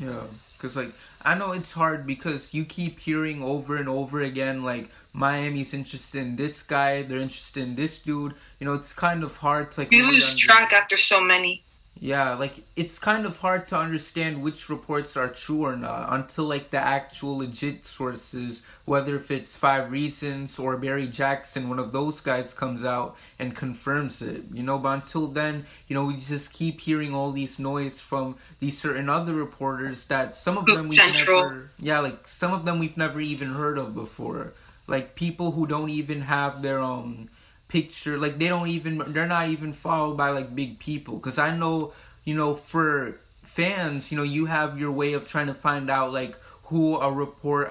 Yeah, 0.00 0.22
because 0.56 0.76
like 0.76 0.92
I 1.20 1.34
know 1.34 1.52
it's 1.52 1.72
hard 1.72 2.06
because 2.06 2.54
you 2.54 2.64
keep 2.64 3.00
hearing 3.00 3.42
over 3.42 3.76
and 3.76 3.88
over 3.88 4.20
again 4.20 4.62
like 4.62 4.88
Miami's 5.12 5.74
interested 5.74 6.20
in 6.20 6.36
this 6.36 6.62
guy, 6.62 7.02
they're 7.02 7.18
interested 7.18 7.62
in 7.62 7.74
this 7.74 7.98
dude. 8.00 8.34
You 8.58 8.66
know, 8.66 8.74
it's 8.74 8.92
kind 8.92 9.22
of 9.22 9.36
hard 9.38 9.70
to 9.72 9.80
like 9.80 9.92
You 9.92 10.04
lose 10.04 10.34
track 10.34 10.72
after 10.72 10.96
so 10.96 11.20
many. 11.20 11.62
Yeah, 12.00 12.34
like 12.34 12.64
it's 12.74 12.98
kind 12.98 13.26
of 13.26 13.38
hard 13.38 13.68
to 13.68 13.76
understand 13.76 14.42
which 14.42 14.68
reports 14.68 15.16
are 15.16 15.28
true 15.28 15.64
or 15.64 15.76
not 15.76 16.12
until 16.12 16.46
like 16.46 16.70
the 16.70 16.78
actual 16.78 17.38
legit 17.38 17.86
sources, 17.86 18.62
whether 18.86 19.14
if 19.14 19.30
it's 19.30 19.56
Five 19.56 19.92
Reasons 19.92 20.58
or 20.58 20.76
Barry 20.78 21.06
Jackson, 21.06 21.68
one 21.68 21.78
of 21.78 21.92
those 21.92 22.20
guys 22.20 22.54
comes 22.54 22.82
out 22.82 23.16
and 23.38 23.54
confirms 23.54 24.22
it. 24.22 24.44
You 24.52 24.62
know, 24.62 24.78
but 24.78 24.88
until 24.94 25.28
then, 25.28 25.66
you 25.86 25.94
know, 25.94 26.06
we 26.06 26.16
just 26.16 26.52
keep 26.52 26.80
hearing 26.80 27.14
all 27.14 27.30
these 27.30 27.58
noise 27.58 28.00
from 28.00 28.36
these 28.58 28.78
certain 28.78 29.08
other 29.08 29.34
reporters 29.34 30.06
that 30.06 30.36
some 30.36 30.56
of 30.58 30.66
them 30.66 30.88
we've 30.88 30.98
Central. 30.98 31.42
never 31.42 31.70
yeah, 31.78 32.00
like 32.00 32.26
some 32.26 32.52
of 32.52 32.64
them 32.64 32.78
we've 32.78 32.96
never 32.96 33.20
even 33.20 33.52
heard 33.52 33.76
of 33.76 33.94
before. 33.94 34.54
Like 34.86 35.14
people 35.14 35.52
who 35.52 35.66
don't 35.66 35.90
even 35.90 36.22
have 36.22 36.62
their 36.62 36.80
um 36.80 37.28
picture 37.68 38.18
like 38.18 38.38
they 38.38 38.48
don't 38.48 38.68
even 38.68 38.98
they're 39.14 39.26
not 39.26 39.48
even 39.48 39.72
followed 39.72 40.16
by 40.16 40.30
like 40.30 40.54
big 40.54 40.78
people. 40.78 41.16
Because 41.16 41.38
i 41.38 41.56
know 41.56 41.92
you 42.24 42.34
know 42.34 42.54
for 42.54 43.18
fans 43.42 44.10
you 44.10 44.16
know 44.16 44.22
you 44.22 44.46
have 44.46 44.78
your 44.78 44.92
way 44.92 45.12
of 45.12 45.26
trying 45.26 45.46
to 45.46 45.54
find 45.54 45.90
out 45.90 46.12
like 46.12 46.36
who 46.64 46.96
a 46.96 47.10
report 47.10 47.70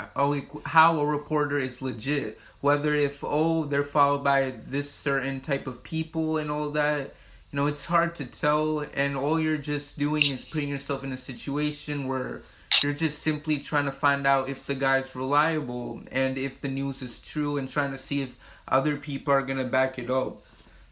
how 0.65 0.99
a 0.99 1.05
reporter 1.05 1.59
is 1.59 1.81
legit. 1.81 2.39
Whether 2.61 2.93
if 2.95 3.23
oh 3.23 3.65
they're 3.65 3.83
followed 3.83 4.23
by 4.23 4.53
this 4.67 4.91
certain 4.91 5.41
type 5.41 5.67
of 5.67 5.83
people 5.83 6.37
and 6.37 6.51
all 6.51 6.69
that 6.71 7.15
you 7.51 7.57
know 7.57 7.67
it's 7.67 7.85
hard 7.85 8.15
to 8.15 8.25
tell. 8.25 8.85
And 8.93 9.17
all 9.17 9.39
you're 9.39 9.57
just 9.57 9.99
doing 9.99 10.25
is 10.27 10.45
putting 10.45 10.69
yourself 10.69 11.03
in 11.03 11.11
a 11.11 11.17
situation 11.17 12.07
where 12.07 12.43
you're 12.81 12.93
just 12.93 13.21
simply 13.21 13.59
trying 13.59 13.85
to 13.85 13.91
find 13.91 14.25
out 14.25 14.49
if 14.49 14.65
the 14.65 14.75
guy's 14.75 15.15
reliable 15.15 16.01
and 16.11 16.37
if 16.37 16.61
the 16.61 16.67
news 16.67 17.01
is 17.01 17.21
true 17.21 17.57
and 17.57 17.69
trying 17.69 17.91
to 17.91 17.97
see 17.97 18.21
if 18.21 18.35
other 18.67 18.97
people 18.97 19.33
are 19.33 19.43
gonna 19.43 19.65
back 19.65 19.99
it 19.99 20.09
up. 20.09 20.41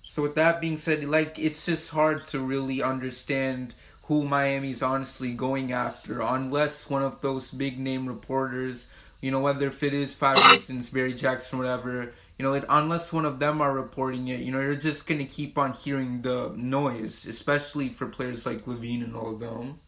So 0.03 0.23
with 0.23 0.35
that 0.35 0.61
being 0.61 0.77
said, 0.77 1.03
like 1.06 1.39
it's 1.39 1.65
just 1.65 1.89
hard 1.89 2.26
to 2.27 2.39
really 2.39 2.81
understand 2.81 3.73
who 4.03 4.23
Miami's 4.23 4.81
honestly 4.81 5.34
going 5.34 5.72
after 5.72 6.22
unless 6.22 6.89
one 6.89 7.03
of 7.03 7.22
those 7.22 7.51
big 7.51 7.80
name 7.80 8.07
reporters, 8.07 8.88
you 9.22 9.31
know, 9.31 9.39
whether 9.39 9.68
if 9.68 9.84
it 9.84 9.93
is 9.93 10.15
Five 10.15 10.38
Reasons, 10.51 10.89
Barry 10.89 11.14
Jackson, 11.14 11.60
whatever, 11.60 12.14
you 12.38 12.43
know, 12.43 12.53
it, 12.53 12.65
unless 12.69 13.14
one 13.14 13.26
of 13.26 13.39
them 13.39 13.61
are 13.61 13.73
reporting 13.73 14.27
it, 14.27 14.39
you 14.39 14.51
know, 14.51 14.61
you're 14.61 14.76
just 14.76 15.06
gonna 15.06 15.26
keep 15.26 15.57
on 15.57 15.73
hearing 15.73 16.22
the 16.22 16.53
noise, 16.56 17.26
especially 17.26 17.89
for 17.89 18.07
players 18.07 18.45
like 18.45 18.65
LaVine 18.65 19.03
and 19.03 19.15
all 19.15 19.34
of 19.34 19.39
them. 19.39 19.80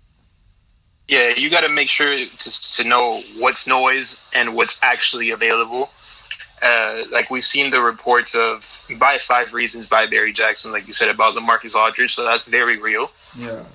Yeah, 1.11 1.33
you 1.35 1.49
got 1.49 1.61
to 1.61 1.69
make 1.69 1.89
sure 1.89 2.07
to, 2.15 2.71
to 2.77 2.83
know 2.85 3.21
what's 3.38 3.67
noise 3.67 4.23
and 4.33 4.55
what's 4.55 4.79
actually 4.81 5.31
available. 5.31 5.89
Uh, 6.61 7.01
like 7.11 7.29
we've 7.29 7.43
seen 7.43 7.69
the 7.69 7.81
reports 7.81 8.33
of 8.33 8.63
by 8.97 9.19
five 9.19 9.53
reasons 9.53 9.88
by 9.88 10.05
Barry 10.05 10.31
Jackson, 10.31 10.71
like 10.71 10.88
you 10.88 10.93
said 10.93 11.09
about 11.09 11.35
Lamarcus 11.35 11.75
Aldridge, 11.75 12.15
so 12.15 12.23
that's 12.23 12.45
very 12.45 12.79
real. 12.79 13.11
Yeah. 13.35 13.65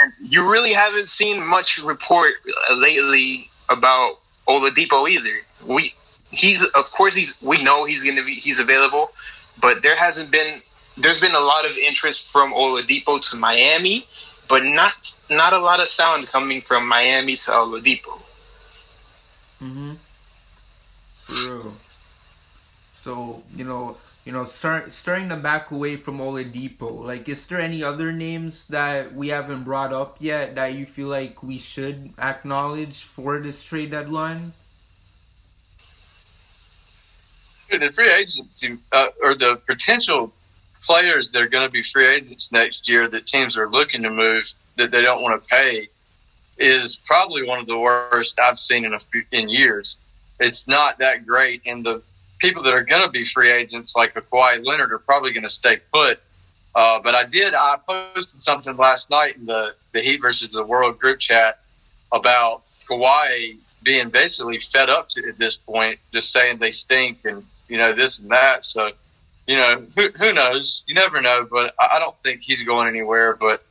And 0.00 0.12
you 0.22 0.48
really 0.48 0.72
haven't 0.72 1.10
seen 1.10 1.44
much 1.44 1.78
report 1.78 2.34
lately 2.72 3.50
about 3.68 4.20
Oladipo 4.46 5.10
either. 5.10 5.40
We 5.66 5.92
he's 6.30 6.62
of 6.62 6.84
course 6.92 7.16
he's 7.16 7.34
we 7.42 7.60
know 7.64 7.84
he's 7.84 8.04
going 8.04 8.16
to 8.16 8.24
be 8.24 8.34
he's 8.34 8.60
available, 8.60 9.10
but 9.60 9.82
there 9.82 9.96
hasn't 9.96 10.30
been 10.30 10.62
there's 10.96 11.18
been 11.18 11.34
a 11.34 11.40
lot 11.40 11.68
of 11.68 11.76
interest 11.76 12.28
from 12.30 12.52
Oladipo 12.52 13.20
to 13.30 13.36
Miami, 13.36 14.06
but 14.50 14.64
not 14.64 15.16
not 15.30 15.52
a 15.52 15.58
lot 15.58 15.80
of 15.80 15.88
sound 15.88 16.26
coming 16.26 16.60
from 16.60 16.86
Miami 16.86 17.36
to 17.36 17.50
Oladipo. 17.52 18.20
Mm-hmm. 19.62 19.92
True. 21.26 21.72
So 23.00 23.44
you 23.54 23.64
know, 23.64 23.96
you 24.24 24.32
know, 24.32 24.44
start 24.44 24.90
starting 24.92 25.28
to 25.30 25.36
back 25.36 25.70
away 25.70 25.96
from 25.96 26.18
Oladipo. 26.18 27.06
Like, 27.06 27.28
is 27.28 27.46
there 27.46 27.60
any 27.60 27.84
other 27.84 28.10
names 28.10 28.66
that 28.66 29.14
we 29.14 29.28
haven't 29.28 29.62
brought 29.62 29.92
up 29.92 30.16
yet 30.18 30.56
that 30.56 30.74
you 30.74 30.84
feel 30.84 31.08
like 31.08 31.42
we 31.42 31.56
should 31.56 32.12
acknowledge 32.18 33.04
for 33.04 33.38
this 33.38 33.62
trade 33.62 33.92
deadline? 33.92 34.52
the 37.70 37.88
free 37.92 38.10
agency 38.10 38.78
uh, 38.90 39.06
or 39.22 39.32
the 39.34 39.54
potential 39.64 40.32
players 40.84 41.32
that 41.32 41.42
are 41.42 41.48
going 41.48 41.66
to 41.66 41.72
be 41.72 41.82
free 41.82 42.14
agents 42.14 42.52
next 42.52 42.88
year 42.88 43.08
that 43.08 43.26
teams 43.26 43.56
are 43.56 43.68
looking 43.68 44.02
to 44.02 44.10
move 44.10 44.50
that 44.76 44.90
they 44.90 45.02
don't 45.02 45.22
want 45.22 45.42
to 45.42 45.48
pay 45.48 45.88
is 46.58 46.96
probably 46.96 47.46
one 47.46 47.58
of 47.58 47.66
the 47.66 47.78
worst 47.78 48.38
I've 48.38 48.58
seen 48.58 48.84
in 48.84 48.92
a 48.92 48.98
few, 48.98 49.24
in 49.32 49.48
years. 49.48 49.98
It's 50.38 50.68
not 50.68 50.98
that 50.98 51.26
great, 51.26 51.62
and 51.66 51.84
the 51.84 52.02
people 52.38 52.62
that 52.64 52.74
are 52.74 52.84
going 52.84 53.02
to 53.02 53.10
be 53.10 53.24
free 53.24 53.52
agents 53.52 53.94
like 53.94 54.14
Kawhi 54.14 54.64
Leonard 54.64 54.92
are 54.92 54.98
probably 54.98 55.32
going 55.32 55.44
to 55.44 55.50
stay 55.50 55.78
put. 55.92 56.20
Uh, 56.74 57.00
but 57.02 57.14
I 57.14 57.24
did. 57.24 57.54
I 57.54 57.78
posted 57.86 58.40
something 58.42 58.76
last 58.76 59.10
night 59.10 59.36
in 59.36 59.46
the 59.46 59.74
the 59.92 60.00
Heat 60.00 60.22
versus 60.22 60.52
the 60.52 60.62
World 60.62 60.98
group 60.98 61.18
chat 61.18 61.58
about 62.12 62.62
Kawhi 62.88 63.58
being 63.82 64.10
basically 64.10 64.60
fed 64.60 64.88
up 64.88 65.08
to, 65.10 65.28
at 65.28 65.38
this 65.38 65.56
point, 65.56 65.98
just 66.12 66.32
saying 66.32 66.58
they 66.58 66.70
stink 66.70 67.24
and 67.24 67.44
you 67.68 67.78
know 67.78 67.94
this 67.94 68.18
and 68.18 68.30
that. 68.30 68.64
So 68.64 68.90
you 69.50 69.56
know 69.56 69.84
who 69.96 70.10
who 70.10 70.32
knows? 70.32 70.84
You 70.86 70.94
never 70.94 71.20
know. 71.20 71.44
But 71.50 71.74
I, 71.78 71.96
I 71.96 71.98
don't 71.98 72.14
think 72.22 72.40
he's 72.40 72.62
going 72.62 72.86
anywhere. 72.86 73.34
But 73.34 73.64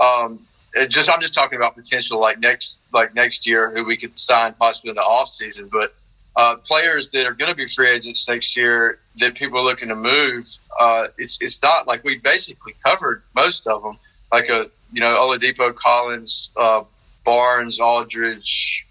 um, 0.00 0.46
it 0.72 0.88
just 0.88 1.10
I'm 1.10 1.20
just 1.20 1.34
talking 1.34 1.56
about 1.56 1.76
potential 1.76 2.18
like 2.18 2.40
next 2.40 2.78
like 2.90 3.14
next 3.14 3.46
year 3.46 3.70
who 3.70 3.84
we 3.84 3.98
could 3.98 4.18
sign 4.18 4.54
possibly 4.54 4.90
in 4.90 4.96
the 4.96 5.02
off 5.02 5.28
season. 5.28 5.68
But 5.70 5.94
uh, 6.34 6.56
players 6.56 7.10
that 7.10 7.26
are 7.26 7.34
going 7.34 7.50
to 7.50 7.54
be 7.54 7.66
free 7.66 7.94
agents 7.94 8.26
next 8.30 8.56
year 8.56 8.98
that 9.18 9.34
people 9.34 9.58
are 9.58 9.64
looking 9.64 9.88
to 9.88 9.94
move, 9.94 10.46
uh, 10.78 11.08
it's 11.18 11.36
it's 11.42 11.60
not 11.60 11.86
like 11.86 12.02
we 12.02 12.16
basically 12.16 12.74
covered 12.82 13.22
most 13.34 13.66
of 13.66 13.82
them. 13.82 13.98
Like 14.32 14.48
a 14.48 14.70
you 14.90 15.02
know 15.02 15.20
Oladipo, 15.20 15.74
Collins, 15.74 16.48
uh, 16.56 16.84
Barnes, 17.26 17.78
Aldridge, 17.78 18.86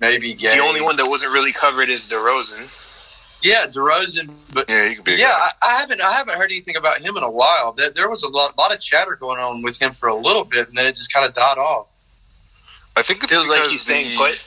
maybe 0.00 0.34
Gay. 0.34 0.56
The 0.56 0.64
only 0.64 0.80
one 0.80 0.96
that 0.96 1.06
wasn't 1.06 1.30
really 1.30 1.52
covered 1.52 1.88
is 1.88 2.08
DeRozan. 2.08 2.68
Yeah, 3.46 3.66
DeRozan, 3.68 4.30
but 4.52 4.68
Yeah, 4.68 4.88
he 4.88 4.94
could 4.96 5.04
be. 5.04 5.14
A 5.14 5.18
yeah, 5.18 5.28
guy. 5.28 5.50
I, 5.62 5.68
I 5.68 5.80
haven't 5.80 6.00
I 6.00 6.12
haven't 6.12 6.36
heard 6.36 6.50
anything 6.50 6.76
about 6.76 7.00
him 7.00 7.16
in 7.16 7.22
a 7.22 7.30
while. 7.30 7.72
There, 7.72 7.90
there 7.90 8.08
was 8.10 8.22
a 8.24 8.28
lot, 8.28 8.58
lot 8.58 8.72
of 8.74 8.80
chatter 8.80 9.14
going 9.16 9.40
on 9.40 9.62
with 9.62 9.78
him 9.80 9.92
for 9.92 10.08
a 10.08 10.16
little 10.16 10.44
bit, 10.44 10.68
and 10.68 10.76
then 10.76 10.86
it 10.86 10.94
just 10.96 11.12
kind 11.12 11.24
of 11.24 11.32
died 11.34 11.58
off. 11.58 11.92
I 12.96 13.02
think 13.02 13.22
it's 13.22 13.32
Feels 13.32 13.48
like 13.48 13.70
he's 13.70 13.82
staying 13.82 14.10
the- 14.10 14.16
put. 14.16 14.38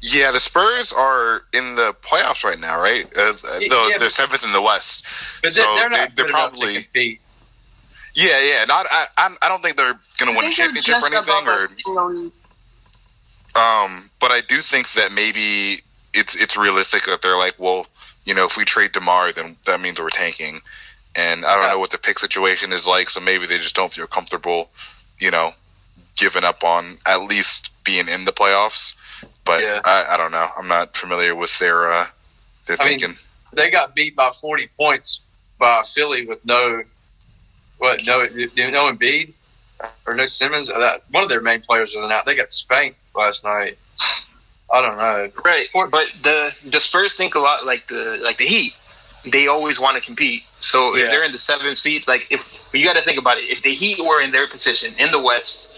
Yeah, 0.00 0.32
the 0.32 0.40
Spurs 0.40 0.92
are 0.92 1.44
in 1.54 1.76
the 1.76 1.94
playoffs 1.94 2.44
right 2.44 2.58
now, 2.58 2.78
right? 2.80 3.06
Uh, 3.16 3.34
uh, 3.42 3.58
Yeah, 3.60 3.68
though 3.70 3.88
they're 3.90 3.98
but- 4.00 4.12
seventh 4.12 4.42
in 4.44 4.52
the 4.52 4.60
West. 4.60 5.02
But 5.42 5.52
So 5.54 5.62
they're, 5.62 5.74
they're 5.76 5.90
not 5.90 6.08
they- 6.10 6.14
they're 6.16 6.24
good 6.26 6.30
probably- 6.32 6.74
to 6.74 6.82
compete. 6.82 7.20
Yeah, 8.14 8.38
yeah. 8.40 8.64
Not, 8.66 8.86
I, 8.90 9.06
I, 9.16 9.36
I 9.42 9.48
don't 9.48 9.62
think 9.62 9.76
they're 9.76 9.98
going 10.18 10.32
to 10.32 10.38
I 10.38 10.42
win 10.42 10.52
a 10.52 10.54
championship 10.54 10.96
or 11.02 11.06
anything, 11.06 11.46
or 11.46 11.52
us 11.52 11.74
in 11.86 11.92
the 11.94 12.02
league. 12.04 12.32
Um, 13.56 14.10
but 14.20 14.30
I 14.32 14.40
do 14.40 14.60
think 14.60 14.92
that 14.94 15.10
maybe 15.12 15.80
it's 16.14 16.34
it's 16.36 16.56
realistic 16.56 17.04
that 17.06 17.20
they're 17.20 17.36
like, 17.36 17.54
well, 17.58 17.86
you 18.24 18.32
know, 18.32 18.46
if 18.46 18.56
we 18.56 18.64
trade 18.64 18.92
Demar, 18.92 19.32
then 19.32 19.56
that 19.66 19.80
means 19.80 20.00
we're 20.00 20.08
tanking. 20.08 20.62
And 21.16 21.44
I 21.44 21.54
don't 21.56 21.68
know 21.68 21.78
what 21.78 21.90
the 21.90 21.98
pick 21.98 22.18
situation 22.18 22.72
is 22.72 22.86
like, 22.86 23.10
so 23.10 23.20
maybe 23.20 23.46
they 23.46 23.58
just 23.58 23.76
don't 23.76 23.92
feel 23.92 24.06
comfortable, 24.06 24.70
you 25.20 25.30
know, 25.30 25.54
giving 26.16 26.42
up 26.42 26.64
on 26.64 26.98
at 27.06 27.22
least 27.22 27.70
being 27.84 28.08
in 28.08 28.24
the 28.24 28.32
playoffs. 28.32 28.94
But 29.44 29.62
Yeah. 29.62 29.80
I, 29.84 30.14
I 30.14 30.16
don't 30.16 30.32
know. 30.32 30.48
I'm 30.56 30.68
not 30.68 30.96
familiar 30.96 31.34
with 31.34 31.56
their 31.58 31.92
uh, 31.92 32.06
their 32.66 32.76
I 32.80 32.96
mean. 32.96 33.18
They 33.52 33.70
got 33.70 33.94
beat 33.94 34.16
by 34.16 34.30
40 34.30 34.68
points 34.76 35.20
by 35.58 35.82
Philly 35.82 36.26
with 36.26 36.44
no 36.44 36.82
what 37.78 38.04
no 38.04 38.24
no 38.24 38.92
Embiid 38.92 39.32
or 40.06 40.14
no 40.14 40.26
Simmons. 40.26 40.68
Or 40.70 40.80
that 40.80 41.04
one 41.10 41.22
of 41.22 41.28
their 41.28 41.40
main 41.40 41.60
players 41.60 41.92
was 41.94 42.10
out. 42.10 42.24
They 42.26 42.34
got 42.34 42.50
spanked 42.50 42.98
last 43.14 43.44
night. 43.44 43.78
I 44.74 44.80
don't 44.82 44.98
know. 44.98 45.30
Right, 45.44 45.68
but 45.72 46.02
the 46.22 46.50
the 46.68 46.80
Spurs 46.80 47.14
think 47.14 47.34
a 47.34 47.38
lot 47.38 47.64
like 47.64 47.86
the 47.86 48.18
like 48.22 48.38
the 48.38 48.46
Heat. 48.46 48.72
They 49.30 49.46
always 49.46 49.78
want 49.80 49.94
to 49.96 50.02
compete. 50.02 50.42
So 50.60 50.94
Yeah. 50.96 51.04
if 51.04 51.10
they're 51.10 51.24
in 51.24 51.32
the 51.32 51.38
seventh 51.38 51.76
seed, 51.76 52.06
like 52.06 52.26
if 52.30 52.46
you 52.72 52.84
got 52.84 52.94
to 52.94 53.02
think 53.02 53.18
about 53.18 53.38
it, 53.38 53.44
if 53.48 53.62
the 53.62 53.74
Heat 53.74 53.98
were 54.04 54.20
in 54.20 54.32
their 54.32 54.48
position 54.48 54.94
in 54.98 55.10
the 55.12 55.18
West, 55.20 55.68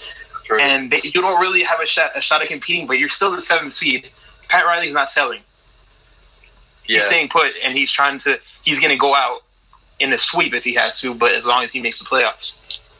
True. 0.47 0.59
and 0.60 0.90
they, 0.90 1.01
you 1.05 1.12
don't 1.12 1.40
really 1.40 1.62
have 1.62 1.78
a 1.81 1.86
shot 1.86 2.10
a 2.16 2.20
shot 2.20 2.43
at 2.43 2.48
competing, 2.48 2.86
but 2.86 2.98
you're 2.98 3.09
still 3.09 3.31
the 3.32 3.40
seventh 3.43 3.73
seed, 3.74 4.10
Pat 4.48 4.64
Riley's 4.64 4.93
not 4.94 5.09
selling. 5.09 5.43
He's 6.85 7.05
staying 7.05 7.28
put, 7.28 7.48
and 7.64 7.77
he's 7.77 7.90
trying 7.90 8.18
to. 8.20 8.39
He's 8.62 8.78
going 8.81 8.90
to 8.93 8.97
go 8.98 9.14
out 9.14 9.40
in 9.98 10.12
a 10.12 10.18
sweep 10.18 10.55
if 10.55 10.62
he 10.64 10.74
has 10.74 11.01
to, 11.01 11.14
but 11.14 11.35
as 11.35 11.44
long 11.47 11.64
as 11.64 11.73
he 11.73 11.81
makes 11.81 11.98
the 11.98 12.05
playoffs. 12.05 12.52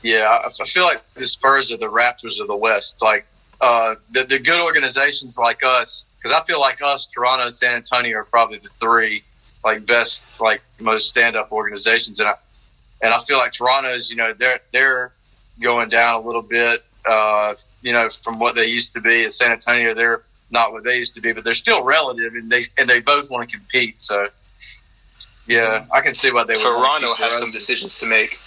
yeah. 0.03 0.23
I, 0.25 0.47
I 0.49 0.65
feel 0.67 0.85
like 0.85 1.03
the 1.15 1.27
Spurs 1.27 1.71
are 1.71 1.77
the 1.77 1.87
Raptors 1.91 2.41
of 2.41 2.49
the 2.49 2.57
West. 2.57 3.01
Like 3.01 3.27
uh, 3.61 3.95
the 4.11 4.25
the 4.25 4.39
good 4.39 4.61
organizations 4.61 5.39
like 5.39 5.65
us, 5.65 6.05
because 6.17 6.33
I 6.33 6.45
feel 6.45 6.61
like 6.61 6.83
us, 6.83 7.07
Toronto, 7.07 7.49
San 7.51 7.73
Antonio 7.73 8.19
are 8.19 8.25
probably 8.25 8.59
the 8.59 8.69
three 8.69 9.23
like 9.65 9.87
best, 9.87 10.25
like 10.41 10.63
most 10.79 11.09
stand 11.09 11.37
up 11.37 11.53
organizations, 11.53 12.21
and 12.21 12.29
I 12.29 12.35
and 13.03 13.13
I 13.13 13.19
feel 13.19 13.39
like 13.39 13.53
Toronto's, 13.53 14.11
you 14.11 14.17
know, 14.17 14.33
they're 14.33 14.61
they're 14.73 15.13
going 15.61 15.89
down 15.89 16.23
a 16.23 16.27
little 16.27 16.43
bit, 16.43 16.85
uh, 17.05 17.55
you 17.83 17.93
know, 17.93 18.09
from 18.09 18.39
what 18.39 18.55
they 18.55 18.67
used 18.67 18.93
to 18.95 19.01
be. 19.01 19.25
In 19.25 19.31
San 19.31 19.51
Antonio, 19.51 19.95
they're 19.95 20.23
not 20.51 20.73
what 20.73 20.85
they 20.85 20.97
used 20.97 21.15
to 21.15 21.21
be, 21.21 21.33
but 21.33 21.45
they're 21.45 21.55
still 21.55 21.83
relative, 21.83 22.35
and 22.35 22.51
they 22.51 22.65
and 22.79 22.89
they 22.89 23.01
both 23.01 23.31
want 23.31 23.49
to 23.49 23.57
compete. 23.57 24.01
So, 24.01 24.29
yeah, 25.47 25.87
I 25.93 26.01
can 26.01 26.15
see 26.15 26.31
why 26.31 26.45
they 26.45 26.55
would. 26.55 26.63
Toronto 26.63 27.15
has 27.15 27.39
some 27.39 27.51
decisions 27.51 27.99
to 28.01 28.07
make. 28.07 28.39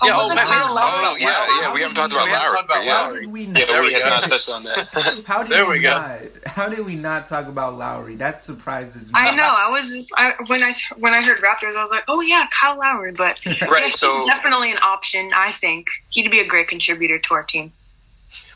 Oh, 0.00 0.06
Yeah, 0.06 0.14
oh, 0.14 0.16
wasn't 0.18 0.36
man, 0.36 0.46
Kyle 0.46 0.68
oh, 0.70 0.74
Lowry? 0.74 1.02
no, 1.02 1.16
yeah, 1.16 1.60
yeah. 1.60 1.72
We 1.72 1.80
haven't 1.80 1.96
talked 1.96 2.12
about 2.12 2.26
We 2.26 2.30
haven't 2.30 2.46
Lowry. 2.48 2.56
talked 2.56 2.64
about 2.70 2.84
yeah. 2.84 2.92
How 3.06 3.12
did 3.12 3.26
we 3.32 3.44
Yeah, 3.54 3.64
not? 3.64 3.66
There 3.66 3.80
we 3.82 3.86
we 3.88 3.92
have 3.94 4.02
go. 4.02 4.08
not 4.10 4.24
touched 4.26 4.48
on 4.50 4.64
that. 4.64 4.88
How 5.26 5.42
did 5.42 5.52
There 5.52 5.64
we, 5.66 5.78
we 5.78 5.80
go. 5.80 5.90
not? 5.90 6.20
How 6.46 6.68
did 6.68 6.84
we 6.84 6.96
not 6.96 7.28
talk 7.28 7.46
about 7.48 7.76
Lowry? 7.78 8.16
That 8.16 8.44
surprises 8.44 9.12
me. 9.12 9.12
I 9.14 9.34
know. 9.34 9.42
I 9.44 9.70
was 9.70 9.90
just 9.92 10.10
I, 10.16 10.32
when 10.48 10.62
I 10.62 10.72
when 10.96 11.14
I 11.14 11.22
heard 11.22 11.38
Raptors, 11.42 11.76
I 11.76 11.82
was 11.82 11.90
like, 11.90 12.04
oh 12.08 12.20
yeah, 12.20 12.46
Kyle 12.60 12.78
Lowry. 12.78 13.12
But 13.12 13.38
right, 13.46 13.84
yeah, 13.84 13.88
so 13.90 14.18
he's 14.20 14.26
definitely 14.34 14.70
an 14.72 14.78
option. 14.82 15.30
I 15.34 15.52
think 15.52 15.86
he'd 16.10 16.30
be 16.30 16.40
a 16.40 16.46
great 16.46 16.68
contributor 16.68 17.18
to 17.18 17.34
our 17.34 17.42
team. 17.44 17.72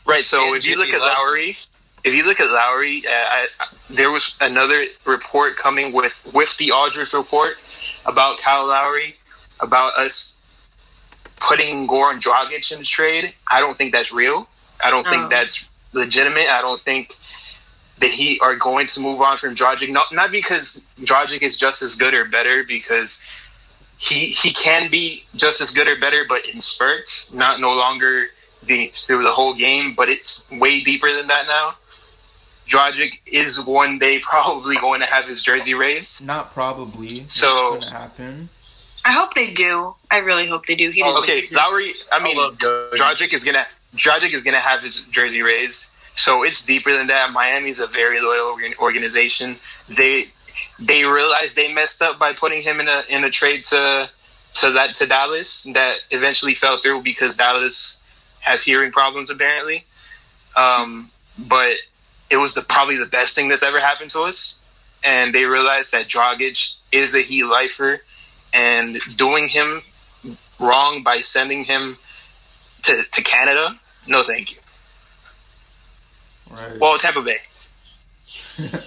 Right. 0.05 0.25
So 0.25 0.43
And 0.43 0.55
if 0.55 0.65
you 0.65 0.75
look 0.75 0.89
at 0.89 1.01
loves 1.01 1.15
Lowry, 1.19 1.57
if 2.03 2.13
you 2.13 2.23
look 2.23 2.39
at 2.39 2.49
Lowry, 2.51 3.03
uh, 3.07 3.11
I, 3.11 3.47
there 3.89 4.11
was 4.11 4.35
another 4.41 4.85
report 5.05 5.57
coming 5.57 5.91
with 5.93 6.21
with 6.33 6.55
the 6.57 6.71
Aldridge 6.71 7.13
report 7.13 7.55
about 8.05 8.39
Kyle 8.39 8.67
Lowry, 8.67 9.15
about 9.59 9.97
us 9.97 10.33
putting 11.47 11.87
Goran 11.87 12.21
Dragic 12.21 12.71
in 12.71 12.79
the 12.79 12.85
trade. 12.85 13.33
I 13.49 13.59
don't 13.59 13.77
think 13.77 13.91
that's 13.91 14.11
real. 14.11 14.47
I 14.83 14.89
don't 14.91 15.05
Oh. 15.05 15.09
think 15.09 15.29
that's 15.29 15.65
legitimate. 15.93 16.47
I 16.47 16.61
don't 16.61 16.81
think 16.81 17.13
that 17.99 18.11
he 18.11 18.39
are 18.41 18.55
going 18.55 18.87
to 18.87 18.99
move 18.99 19.21
on 19.21 19.37
from 19.37 19.55
Dragic. 19.55 19.89
Not 19.89 20.11
not 20.11 20.31
because 20.31 20.81
Dragic 20.99 21.41
is 21.41 21.57
just 21.57 21.81
as 21.81 21.95
good 21.95 22.13
or 22.13 22.25
better, 22.25 22.63
because 22.63 23.19
he 23.97 24.27
he 24.27 24.53
can 24.53 24.89
be 24.89 25.25
just 25.35 25.61
as 25.61 25.71
good 25.71 25.87
or 25.87 25.97
better, 25.99 26.25
but 26.27 26.45
in 26.45 26.61
spurts, 26.61 27.31
not 27.33 27.59
no 27.59 27.71
longer 27.71 28.27
the 28.63 28.89
through 29.05 29.23
the 29.23 29.31
whole 29.33 29.53
game. 29.53 29.93
But 29.95 30.09
it's 30.09 30.43
way 30.51 30.81
deeper 30.81 31.11
than 31.15 31.27
that 31.27 31.47
now. 31.47 31.75
Dragic 32.69 33.19
is 33.25 33.63
one 33.65 33.99
day 33.99 34.19
probably 34.21 34.77
going 34.77 35.01
to 35.01 35.05
have 35.07 35.25
his 35.27 35.41
jersey 35.41 35.73
raised. 35.73 36.21
Not 36.23 36.53
probably. 36.53 37.25
So- 37.27 37.71
That's 37.73 37.85
gonna 37.85 37.91
happen. 37.99 38.49
I 39.03 39.13
hope 39.13 39.33
they 39.33 39.51
do. 39.51 39.95
I 40.09 40.17
really 40.17 40.47
hope 40.47 40.65
they 40.67 40.75
do. 40.75 40.89
He 40.91 41.01
didn't 41.01 41.17
Okay, 41.23 41.41
lose 41.41 41.51
it. 41.51 41.55
Lowry. 41.55 41.95
I 42.11 42.21
mean, 42.21 42.37
love 42.37 42.57
Dragic. 42.57 42.91
Dragic 42.93 43.33
is 43.33 43.43
gonna 43.43 43.65
Dragic 43.95 44.33
is 44.33 44.43
gonna 44.43 44.59
have 44.59 44.81
his 44.81 45.01
jersey 45.11 45.41
raised. 45.41 45.85
So 46.15 46.43
it's 46.43 46.65
deeper 46.65 46.95
than 46.95 47.07
that. 47.07 47.31
Miami's 47.31 47.79
a 47.79 47.87
very 47.87 48.21
loyal 48.21 48.57
organization. 48.79 49.57
They 49.89 50.27
they 50.79 51.05
realized 51.05 51.55
they 51.55 51.71
messed 51.73 52.01
up 52.01 52.19
by 52.19 52.33
putting 52.33 52.61
him 52.61 52.79
in 52.79 52.87
a 52.87 53.03
in 53.09 53.23
a 53.23 53.29
trade 53.29 53.63
to 53.65 54.09
to 54.55 54.71
that 54.71 54.95
to 54.95 55.07
Dallas 55.07 55.65
that 55.73 55.95
eventually 56.11 56.55
fell 56.55 56.81
through 56.81 57.01
because 57.01 57.35
Dallas 57.35 57.97
has 58.41 58.61
hearing 58.61 58.91
problems 58.91 59.29
apparently. 59.29 59.85
Um, 60.55 61.11
but 61.37 61.75
it 62.29 62.37
was 62.37 62.53
the 62.53 62.61
probably 62.61 62.97
the 62.97 63.05
best 63.05 63.35
thing 63.35 63.47
that's 63.47 63.63
ever 63.63 63.79
happened 63.79 64.09
to 64.11 64.21
us. 64.21 64.55
And 65.03 65.33
they 65.33 65.45
realized 65.45 65.91
that 65.93 66.07
Dragic 66.07 66.57
is 66.91 67.15
a 67.15 67.21
Heat 67.21 67.45
lifer, 67.45 68.01
and 68.53 68.99
doing 69.17 69.47
him 69.47 69.81
wrong 70.59 71.03
by 71.03 71.21
sending 71.21 71.63
him 71.63 71.97
to, 72.83 73.03
to 73.03 73.21
Canada, 73.21 73.79
no 74.07 74.23
thank 74.23 74.51
you. 74.51 74.57
Right. 76.49 76.79
Well, 76.79 76.97
Tampa 76.97 77.21
Bay. 77.21 77.39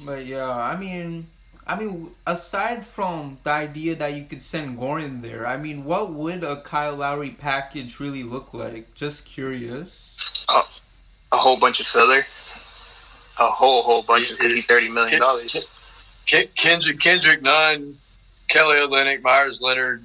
But 0.00 0.26
yeah, 0.26 0.50
I 0.50 0.76
mean, 0.76 1.28
I 1.66 1.78
mean, 1.78 2.10
aside 2.26 2.86
from 2.86 3.38
the 3.44 3.50
idea 3.50 3.94
that 3.96 4.14
you 4.14 4.24
could 4.24 4.40
send 4.40 4.78
Goran 4.78 5.20
there, 5.20 5.46
I 5.46 5.56
mean, 5.58 5.84
what 5.84 6.12
would 6.12 6.42
a 6.42 6.62
Kyle 6.62 6.96
Lowry 6.96 7.30
package 7.30 8.00
really 8.00 8.22
look 8.22 8.54
like? 8.54 8.94
Just 8.94 9.26
curious. 9.26 10.14
A 10.48 11.36
whole 11.36 11.58
bunch 11.58 11.80
of 11.80 11.86
filler. 11.86 12.24
A 13.38 13.50
whole 13.50 13.82
whole 13.82 14.02
bunch 14.02 14.30
because 14.30 14.52
he's 14.52 14.66
thirty 14.66 14.88
million 14.88 15.20
dollars. 15.20 15.70
Ken- 16.30 16.48
Kendrick, 16.54 17.00
Kendrick 17.00 17.42
Nunn, 17.42 17.98
Kelly 18.48 18.76
Olynyk, 18.76 19.22
Myers 19.22 19.60
Leonard, 19.60 20.04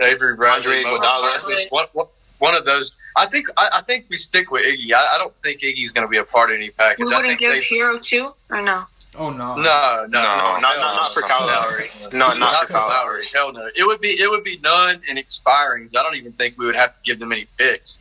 Avery 0.00 0.34
Bradley, 0.34 0.82
one, 0.84 0.94
Mo 0.94 0.98
Iguodala. 0.98 1.38
Harkless, 1.38 1.70
One, 1.70 1.86
one, 1.92 2.06
one 2.38 2.54
of 2.56 2.64
those. 2.64 2.96
I 3.16 3.26
think. 3.26 3.46
I, 3.56 3.68
I 3.74 3.80
think 3.82 4.06
we 4.08 4.16
stick 4.16 4.50
with 4.50 4.64
Iggy. 4.64 4.92
I, 4.94 5.14
I 5.14 5.18
don't 5.18 5.34
think 5.42 5.60
Iggy's 5.60 5.92
going 5.92 6.06
to 6.06 6.10
be 6.10 6.16
a 6.16 6.24
part 6.24 6.50
of 6.50 6.56
any 6.56 6.70
package. 6.70 7.06
We 7.06 7.14
I 7.14 7.18
wouldn't 7.18 7.26
think 7.28 7.40
give 7.40 7.52
they, 7.52 7.60
Herro 7.60 8.02
two 8.02 8.32
or 8.50 8.62
no? 8.62 8.84
Oh 9.18 9.30
no. 9.30 9.56
no, 9.56 9.56
no, 9.56 10.06
no, 10.06 10.06
No, 10.08 10.20
Not 10.20 10.60
not, 10.60 10.78
not 10.78 11.12
for 11.14 11.22
Kyle 11.22 11.46
Lowry. 11.46 11.90
No, 12.12 12.32
not, 12.32 12.66
for 12.68 12.72
Kyle 12.72 12.88
Lowry. 12.88 13.26
Hell 13.34 13.52
no. 13.52 13.68
It 13.76 13.84
would 13.84 14.00
be 14.00 14.10
it 14.10 14.30
would 14.30 14.44
be 14.44 14.58
Nunn 14.58 15.02
and 15.08 15.18
expirings. 15.18 15.96
I 15.96 16.02
don't 16.02 16.16
even 16.16 16.32
think 16.32 16.56
we 16.56 16.66
would 16.66 16.76
have 16.76 16.94
to 16.94 17.00
give 17.02 17.18
them 17.18 17.32
any 17.32 17.46
picks. 17.58 17.98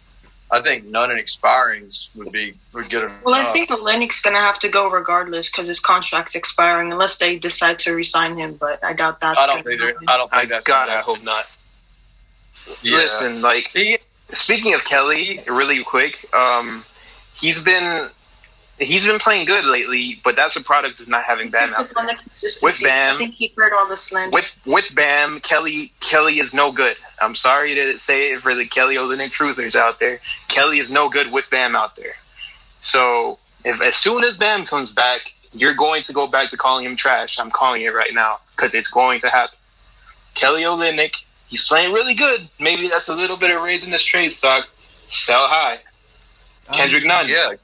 I 0.51 0.61
think 0.63 0.85
Nunn 0.85 1.11
and 1.11 1.19
expirings 1.19 2.09
would 2.15 2.31
be 2.31 2.55
would 2.73 2.89
get 2.89 3.03
enough. 3.03 3.23
Well, 3.23 3.35
I 3.35 3.51
think 3.53 3.69
Olynyk's 3.69 4.19
gonna 4.21 4.41
have 4.41 4.59
to 4.61 4.69
go 4.69 4.87
regardless 4.89 5.47
because 5.47 5.67
his 5.67 5.79
contract's 5.79 6.33
expiring 6.35 6.91
unless 6.91 7.17
they 7.17 7.37
decide 7.37 7.77
to 7.79 7.93
resign 7.93 8.35
him. 8.37 8.55
But 8.55 8.83
I 8.83 8.93
doubt 8.93 9.19
that. 9.21 9.37
I 9.37 9.45
don't 9.45 9.63
think 9.63 9.79
they're- 9.79 9.89
happen. 9.89 10.05
I 10.07 10.17
don't 10.17 10.33
I 10.33 10.39
think 10.39 10.49
that's 10.49 10.65
God, 10.65 10.87
gonna 10.87 10.99
I 10.99 11.01
hope 11.01 11.21
not. 11.21 11.45
Yeah. 12.81 12.97
Listen, 12.97 13.41
like 13.41 13.69
He, 13.73 13.97
speaking 14.31 14.73
of 14.73 14.83
Kelly, 14.85 15.43
really 15.47 15.83
quick, 15.83 16.25
um, 16.33 16.83
he's 17.33 17.61
been 17.61 18.09
he's 18.79 19.05
been 19.05 19.19
playing 19.19 19.45
good 19.45 19.65
lately, 19.65 20.19
but 20.23 20.35
that's 20.35 20.55
a 20.55 20.63
product 20.63 21.01
of 21.01 21.07
not 21.07 21.23
having 21.23 21.49
Bam 21.49 21.73
out 21.73 21.89
there. 21.93 22.17
With 22.61 22.81
Bam. 22.81 23.15
I 23.15 23.17
think 23.17 23.35
he 23.35 23.53
heard 23.55 23.73
all 23.73 23.87
the 23.87 23.97
slander. 23.97 24.33
With 24.33 24.55
with 24.65 24.93
Bam, 24.93 25.39
Kelly 25.41 25.91
Kelly 25.99 26.39
is 26.39 26.53
no 26.53 26.71
good. 26.71 26.97
I'm 27.21 27.35
sorry 27.35 27.75
to 27.75 27.99
say 27.99 28.31
it 28.31 28.41
for 28.41 28.55
the 28.55 28.65
Kelly 28.65 28.95
Olynyk 28.95 29.31
truthers 29.31 29.75
out 29.75 29.99
there. 29.99 30.21
Kelly 30.47 30.79
is 30.79 30.91
no 30.91 31.09
good 31.09 31.31
with 31.31 31.49
Bam 31.49 31.75
out 31.75 31.95
there. 31.95 32.15
So 32.81 33.39
if 33.63 33.81
as 33.81 33.95
soon 33.97 34.23
as 34.23 34.37
Bam 34.37 34.65
comes 34.65 34.91
back, 34.91 35.21
you're 35.51 35.75
going 35.75 36.03
to 36.03 36.13
go 36.13 36.27
back 36.27 36.49
to 36.51 36.57
calling 36.57 36.85
him 36.85 36.95
trash. 36.95 37.39
I'm 37.39 37.51
calling 37.51 37.81
it 37.81 37.93
right 37.93 38.13
now 38.13 38.39
because 38.55 38.73
it's 38.73 38.87
going 38.87 39.21
to 39.21 39.29
happen. 39.29 39.57
Kelly 40.35 40.61
Olynyk, 40.61 41.15
he's 41.47 41.67
playing 41.67 41.91
really 41.91 42.13
good. 42.13 42.49
Maybe 42.59 42.87
that's 42.87 43.09
a 43.09 43.15
little 43.15 43.37
bit 43.37 43.55
of 43.55 43.61
raising 43.61 43.91
his 43.91 44.03
trade 44.03 44.29
stock. 44.29 44.67
Sell 45.09 45.47
high. 45.47 45.79
Um, 46.67 46.75
Kendrick 46.75 47.03
Nunn, 47.03 47.27
yeah, 47.27 47.51
yeah. 47.51 47.55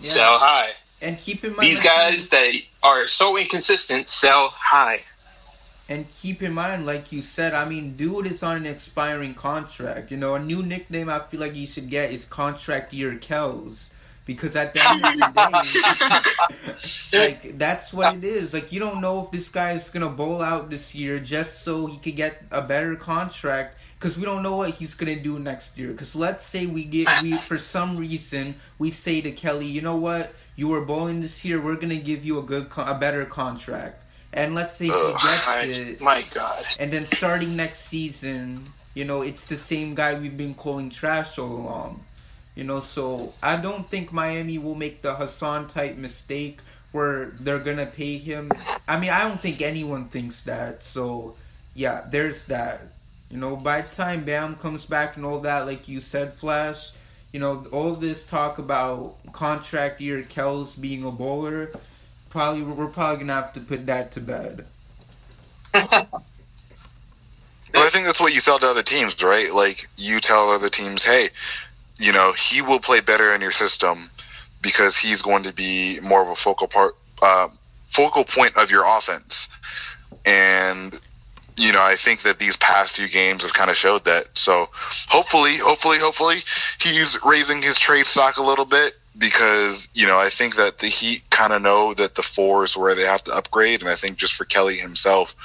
Sell 0.00 0.38
high. 0.38 0.70
And 1.02 1.18
keep 1.18 1.44
in 1.44 1.56
mind 1.56 1.70
These 1.70 1.80
guys 1.80 2.28
that 2.28 2.52
are 2.82 3.06
so 3.06 3.36
inconsistent 3.38 4.08
sell 4.08 4.48
high. 4.48 5.02
And 5.88 6.06
keep 6.20 6.40
in 6.40 6.52
mind, 6.52 6.86
like 6.86 7.10
you 7.10 7.20
said, 7.20 7.52
I 7.52 7.64
mean, 7.64 7.96
dude 7.96 8.26
is 8.26 8.44
on 8.44 8.58
an 8.58 8.66
expiring 8.66 9.34
contract. 9.34 10.12
You 10.12 10.18
know, 10.18 10.36
a 10.36 10.38
new 10.38 10.62
nickname 10.62 11.08
I 11.08 11.18
feel 11.18 11.40
like 11.40 11.56
you 11.56 11.66
should 11.66 11.90
get 11.90 12.12
is 12.12 12.26
Contract 12.26 12.92
Year 12.92 13.16
Kells. 13.16 13.90
Because 14.24 14.54
at 14.54 14.72
the 14.72 14.88
end 14.88 15.04
of 15.04 15.12
the 15.14 16.70
day, 17.10 17.18
like 17.18 17.58
that's 17.58 17.92
what 17.92 18.14
it 18.14 18.22
is. 18.22 18.52
Like 18.52 18.70
you 18.70 18.78
don't 18.78 19.00
know 19.00 19.24
if 19.24 19.32
this 19.32 19.48
guy 19.48 19.72
is 19.72 19.88
gonna 19.90 20.10
bowl 20.10 20.40
out 20.40 20.70
this 20.70 20.94
year 20.94 21.18
just 21.18 21.64
so 21.64 21.86
he 21.86 21.98
could 21.98 22.14
get 22.14 22.40
a 22.52 22.62
better 22.62 22.94
contract. 22.94 23.76
Because 24.00 24.16
we 24.16 24.24
don't 24.24 24.42
know 24.42 24.56
what 24.56 24.70
he's 24.70 24.94
gonna 24.94 25.20
do 25.20 25.38
next 25.38 25.76
year. 25.76 25.92
Because 25.92 26.16
let's 26.16 26.46
say 26.46 26.64
we 26.64 26.84
get 26.84 27.22
we 27.22 27.36
for 27.42 27.58
some 27.58 27.98
reason 27.98 28.54
we 28.78 28.90
say 28.90 29.20
to 29.20 29.30
Kelly, 29.30 29.66
you 29.66 29.82
know 29.82 29.96
what, 29.96 30.32
you 30.56 30.68
were 30.68 30.80
bowling 30.80 31.20
this 31.20 31.44
year. 31.44 31.60
We're 31.60 31.76
gonna 31.76 31.96
give 31.96 32.24
you 32.24 32.38
a 32.38 32.42
good, 32.42 32.68
a 32.78 32.94
better 32.94 33.26
contract. 33.26 34.02
And 34.32 34.54
let's 34.54 34.74
say 34.76 34.86
he 34.86 34.90
gets 34.92 35.46
My, 35.46 35.62
it, 35.64 36.00
my 36.00 36.22
God. 36.32 36.64
and 36.78 36.90
then 36.90 37.06
starting 37.08 37.56
next 37.56 37.80
season, 37.86 38.72
you 38.94 39.04
know, 39.04 39.20
it's 39.20 39.46
the 39.48 39.58
same 39.58 39.94
guy 39.94 40.18
we've 40.18 40.36
been 40.36 40.54
calling 40.54 40.88
trash 40.88 41.38
all 41.38 41.52
along. 41.52 42.04
You 42.54 42.64
know, 42.64 42.80
so 42.80 43.34
I 43.42 43.56
don't 43.56 43.88
think 43.88 44.12
Miami 44.12 44.56
will 44.56 44.74
make 44.74 45.02
the 45.02 45.14
Hassan 45.14 45.68
type 45.68 45.96
mistake 45.96 46.60
where 46.92 47.32
they're 47.38 47.58
gonna 47.60 47.86
pay 47.86 48.16
him. 48.16 48.50
I 48.88 48.98
mean, 48.98 49.10
I 49.10 49.20
don't 49.28 49.42
think 49.42 49.60
anyone 49.60 50.08
thinks 50.08 50.40
that. 50.42 50.84
So, 50.84 51.36
yeah, 51.74 52.04
there's 52.10 52.44
that. 52.46 52.80
You 53.30 53.36
know, 53.36 53.56
by 53.56 53.82
the 53.82 53.88
time 53.88 54.24
Bam 54.24 54.56
comes 54.56 54.86
back 54.86 55.16
and 55.16 55.24
all 55.24 55.40
that, 55.40 55.66
like 55.66 55.88
you 55.88 56.00
said, 56.00 56.34
Flash, 56.34 56.90
you 57.32 57.38
know, 57.38 57.64
all 57.70 57.94
this 57.94 58.26
talk 58.26 58.58
about 58.58 59.16
contract 59.32 60.00
year 60.00 60.22
Kells 60.22 60.74
being 60.74 61.04
a 61.04 61.12
bowler, 61.12 61.70
probably 62.28 62.62
we're 62.62 62.88
probably 62.88 63.20
gonna 63.20 63.34
have 63.34 63.52
to 63.52 63.60
put 63.60 63.86
that 63.86 64.12
to 64.12 64.20
bed. 64.20 64.66
But 67.72 67.82
I 67.82 67.90
think 67.90 68.06
that's 68.06 68.20
what 68.20 68.34
you 68.34 68.40
sell 68.40 68.58
to 68.58 68.68
other 68.68 68.82
teams, 68.82 69.20
right? 69.22 69.52
Like 69.52 69.88
you 69.96 70.20
tell 70.20 70.50
other 70.50 70.70
teams, 70.70 71.04
hey, 71.04 71.30
you 71.98 72.12
know, 72.12 72.32
he 72.32 72.62
will 72.62 72.80
play 72.80 73.00
better 73.00 73.34
in 73.34 73.40
your 73.40 73.52
system 73.52 74.10
because 74.60 74.96
he's 74.96 75.22
going 75.22 75.42
to 75.44 75.52
be 75.52 76.00
more 76.00 76.22
of 76.22 76.28
a 76.28 76.36
focal 76.36 76.66
part, 76.66 76.96
uh, 77.22 77.48
focal 77.88 78.24
point 78.24 78.56
of 78.56 78.70
your 78.70 78.84
offense. 78.84 79.48
And 80.24 81.00
you 81.60 81.72
know, 81.72 81.82
I 81.82 81.94
think 81.94 82.22
that 82.22 82.38
these 82.38 82.56
past 82.56 82.92
few 82.92 83.06
games 83.06 83.42
have 83.42 83.52
kind 83.52 83.70
of 83.70 83.76
showed 83.76 84.04
that. 84.06 84.28
So 84.34 84.70
hopefully, 85.08 85.58
hopefully, 85.58 85.98
hopefully, 85.98 86.42
he's 86.80 87.22
raising 87.22 87.60
his 87.60 87.78
trade 87.78 88.06
stock 88.06 88.38
a 88.38 88.42
little 88.42 88.64
bit 88.64 88.94
because 89.18 89.86
you 89.92 90.06
know 90.06 90.18
I 90.18 90.30
think 90.30 90.56
that 90.56 90.78
the 90.78 90.86
Heat 90.86 91.22
kind 91.30 91.52
of 91.52 91.60
know 91.60 91.92
that 91.94 92.14
the 92.14 92.22
four 92.22 92.64
is 92.64 92.76
where 92.76 92.94
they 92.94 93.02
have 93.02 93.22
to 93.24 93.34
upgrade, 93.34 93.80
and 93.80 93.90
I 93.90 93.94
think 93.94 94.16
just 94.16 94.34
for 94.34 94.46
Kelly 94.46 94.78
himself, 94.78 95.36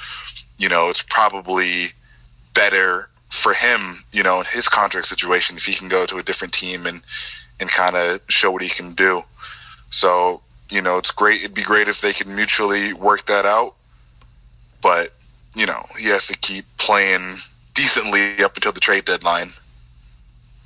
you 0.56 0.70
know, 0.70 0.88
it's 0.88 1.02
probably 1.02 1.92
better 2.54 3.10
for 3.30 3.52
him, 3.52 4.02
you 4.12 4.22
know, 4.22 4.40
in 4.40 4.46
his 4.46 4.68
contract 4.68 5.08
situation 5.08 5.56
if 5.56 5.66
he 5.66 5.74
can 5.74 5.88
go 5.88 6.06
to 6.06 6.16
a 6.16 6.22
different 6.22 6.54
team 6.54 6.86
and 6.86 7.02
and 7.60 7.68
kind 7.68 7.94
of 7.94 8.20
show 8.28 8.50
what 8.50 8.62
he 8.62 8.70
can 8.70 8.94
do. 8.94 9.22
So 9.90 10.40
you 10.70 10.80
know, 10.80 10.96
it's 10.96 11.10
great. 11.10 11.42
It'd 11.42 11.54
be 11.54 11.62
great 11.62 11.88
if 11.88 12.00
they 12.00 12.14
could 12.14 12.26
mutually 12.26 12.94
work 12.94 13.26
that 13.26 13.44
out, 13.44 13.74
but 14.80 15.12
you 15.56 15.66
know, 15.66 15.86
he 15.98 16.06
has 16.06 16.26
to 16.28 16.36
keep 16.36 16.66
playing 16.78 17.38
decently 17.74 18.42
up 18.44 18.54
until 18.56 18.72
the 18.72 18.80
trade 18.80 19.04
deadline. 19.06 19.52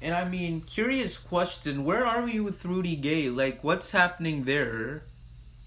And 0.02 0.14
I 0.14 0.24
mean, 0.24 0.62
curious 0.62 1.16
question: 1.18 1.84
Where 1.84 2.04
are 2.06 2.22
we 2.22 2.40
with 2.40 2.64
Rudy 2.64 2.96
Gay? 2.96 3.28
Like, 3.30 3.62
what's 3.62 3.92
happening 3.92 4.44
there? 4.44 5.02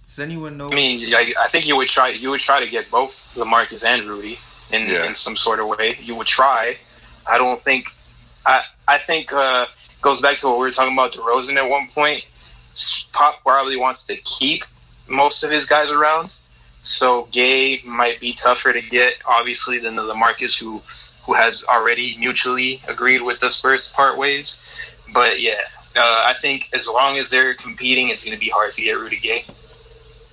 Does 0.07 0.19
anyone 0.19 0.57
know? 0.57 0.69
I 0.71 0.75
mean, 0.75 1.13
I, 1.15 1.33
I 1.39 1.49
think 1.49 1.65
you 1.65 1.75
would 1.75 1.87
try. 1.87 2.09
You 2.09 2.29
would 2.31 2.41
try 2.41 2.59
to 2.59 2.67
get 2.69 2.91
both 2.91 3.13
Lamarcus 3.35 3.83
and 3.85 4.07
Rudy 4.09 4.37
in, 4.71 4.81
Yeah. 4.87 5.07
in 5.07 5.15
some 5.15 5.37
sort 5.37 5.59
of 5.59 5.67
way. 5.67 5.97
You 6.01 6.15
would 6.15 6.27
try. 6.27 6.77
I 7.25 7.37
don't 7.37 7.61
think. 7.63 7.87
I 8.45 8.61
I 8.87 8.97
think 8.97 9.31
uh, 9.31 9.65
goes 10.01 10.19
back 10.21 10.37
to 10.37 10.47
what 10.47 10.57
we 10.57 10.65
were 10.65 10.71
talking 10.71 10.93
about 10.93 11.13
DeRozan 11.13 11.55
at 11.55 11.69
one 11.69 11.87
point. 11.89 12.23
Pop 13.13 13.41
probably 13.43 13.77
wants 13.77 14.05
to 14.07 14.17
keep 14.17 14.63
most 15.07 15.43
of 15.43 15.51
his 15.51 15.67
guys 15.67 15.91
around, 15.91 16.35
so 16.83 17.27
Gay 17.31 17.81
might 17.83 18.19
be 18.19 18.33
tougher 18.33 18.71
to 18.73 18.81
get, 18.81 19.15
obviously, 19.25 19.79
than 19.79 19.95
the 19.95 20.03
Lamarcus 20.03 20.55
who 20.57 20.81
who 21.23 21.33
has 21.33 21.63
already 21.63 22.15
mutually 22.19 22.81
agreed 22.87 23.21
with 23.21 23.39
the 23.39 23.49
Spurs 23.49 23.87
to 23.87 23.93
part 23.95 24.17
ways. 24.17 24.59
But 25.13 25.39
yeah, 25.41 25.53
uh, 25.95 25.99
I 25.99 26.35
think 26.41 26.69
as 26.73 26.87
long 26.87 27.17
as 27.17 27.29
they're 27.29 27.55
competing, 27.55 28.09
it's 28.09 28.23
going 28.23 28.35
to 28.37 28.39
be 28.39 28.49
hard 28.49 28.73
to 28.73 28.81
get 28.81 28.91
Rudy 28.93 29.17
Gay. 29.19 29.45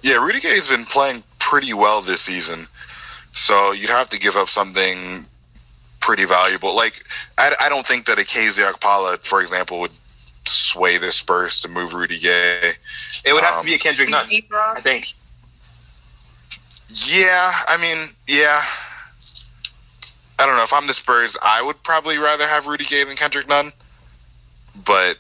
Yeah, 0.02 0.16
Rudy 0.16 0.40
Gay's 0.40 0.66
been 0.68 0.84
playing 0.86 1.22
pretty 1.38 1.72
well 1.72 2.02
this 2.02 2.22
season, 2.22 2.66
so 3.34 3.70
you'd 3.72 3.90
have 3.90 4.10
to 4.10 4.18
give 4.18 4.34
up 4.36 4.48
something 4.48 5.26
pretty 6.00 6.24
valuable. 6.24 6.74
Like, 6.74 7.04
I, 7.38 7.54
I 7.60 7.68
don't 7.68 7.86
think 7.86 8.06
that 8.06 8.18
a 8.18 8.22
KZ 8.22 8.72
Okpala, 8.72 9.18
for 9.20 9.42
example, 9.42 9.80
would 9.80 9.90
sway 10.46 10.96
the 10.96 11.12
Spurs 11.12 11.60
to 11.60 11.68
move 11.68 11.92
Rudy 11.92 12.18
Gay. 12.18 12.72
It 13.24 13.32
would 13.34 13.44
have 13.44 13.56
Um, 13.58 13.66
to 13.66 13.70
be 13.70 13.76
a 13.76 13.78
Kendrick 13.78 14.08
Nunn, 14.08 14.26
Deep. 14.26 14.50
I 14.52 14.80
think. 14.80 15.06
Yeah, 16.92 17.52
I 17.68 17.76
mean, 17.76 18.08
yeah. 18.26 18.64
I 20.38 20.46
don't 20.46 20.56
know. 20.56 20.62
If 20.62 20.72
I'm 20.72 20.86
the 20.86 20.94
Spurs, 20.94 21.36
I 21.42 21.62
would 21.62 21.82
probably 21.82 22.18
rather 22.18 22.46
have 22.46 22.66
Rudy 22.66 22.84
Gay 22.84 23.04
than 23.04 23.16
Kendrick 23.16 23.46
Nunn. 23.48 23.72
But, 24.84 25.18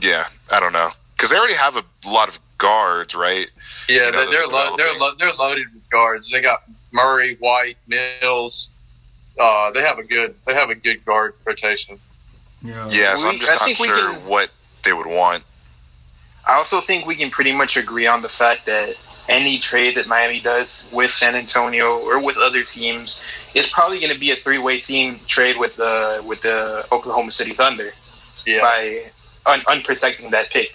yeah, 0.00 0.26
I 0.50 0.60
don't 0.60 0.72
know. 0.72 0.90
Because 1.16 1.30
they 1.30 1.36
already 1.36 1.54
have 1.54 1.76
a 1.76 1.84
lot 2.04 2.28
of 2.28 2.38
guards, 2.58 3.14
right? 3.14 3.48
Yeah, 3.88 4.06
You 4.06 4.12
know, 4.12 4.24
they- 4.24 4.24
they're 4.24 4.30
they're 4.32 4.46
lo- 4.46 4.76
they're 4.76 4.92
developing. 4.92 5.00
lo- 5.00 5.14
they're 5.18 5.32
loaded 5.34 5.74
with 5.74 5.90
guards. 5.90 6.30
They 6.30 6.40
got 6.40 6.62
Murray, 6.92 7.36
White, 7.38 7.76
Mills. 7.86 8.70
Uh, 9.38 9.70
they 9.72 9.80
have 9.82 9.98
a 9.98 10.02
good 10.04 10.34
they 10.46 10.54
have 10.54 10.70
a 10.70 10.74
good 10.74 11.04
guard 11.04 11.34
rotation. 11.44 11.98
yeah. 12.62 12.88
Yeah, 12.88 13.16
so 13.16 13.24
We- 13.24 13.30
I'm 13.30 13.38
just 13.40 13.52
I 13.52 13.66
not 13.66 13.76
sure 13.76 14.12
can- 14.12 14.24
what 14.26 14.50
they 14.84 14.92
would 14.92 15.06
want. 15.06 15.44
I 16.46 16.54
also 16.54 16.80
think 16.80 17.06
we 17.06 17.16
can 17.16 17.30
pretty 17.30 17.52
much 17.52 17.76
agree 17.76 18.06
on 18.06 18.22
the 18.22 18.28
fact 18.28 18.66
that 18.66 18.96
any 19.28 19.58
trade 19.58 19.96
that 19.96 20.06
Miami 20.06 20.40
does 20.40 20.86
with 20.92 21.10
San 21.10 21.34
Antonio 21.34 21.98
or 21.98 22.22
with 22.22 22.36
other 22.36 22.64
teams 22.64 23.22
is 23.54 23.68
probably 23.68 24.00
going 24.00 24.12
to 24.12 24.18
be 24.18 24.32
a 24.32 24.36
three-way 24.36 24.80
team 24.80 25.20
trade 25.26 25.56
with 25.58 25.76
the 25.76 26.22
with 26.26 26.42
the 26.42 26.86
Oklahoma 26.92 27.30
City 27.30 27.54
Thunder 27.54 27.92
Yeah, 28.46 28.60
by 28.60 29.12
un- 29.46 29.64
unprotecting 29.68 30.30
that 30.32 30.50
pick. 30.50 30.70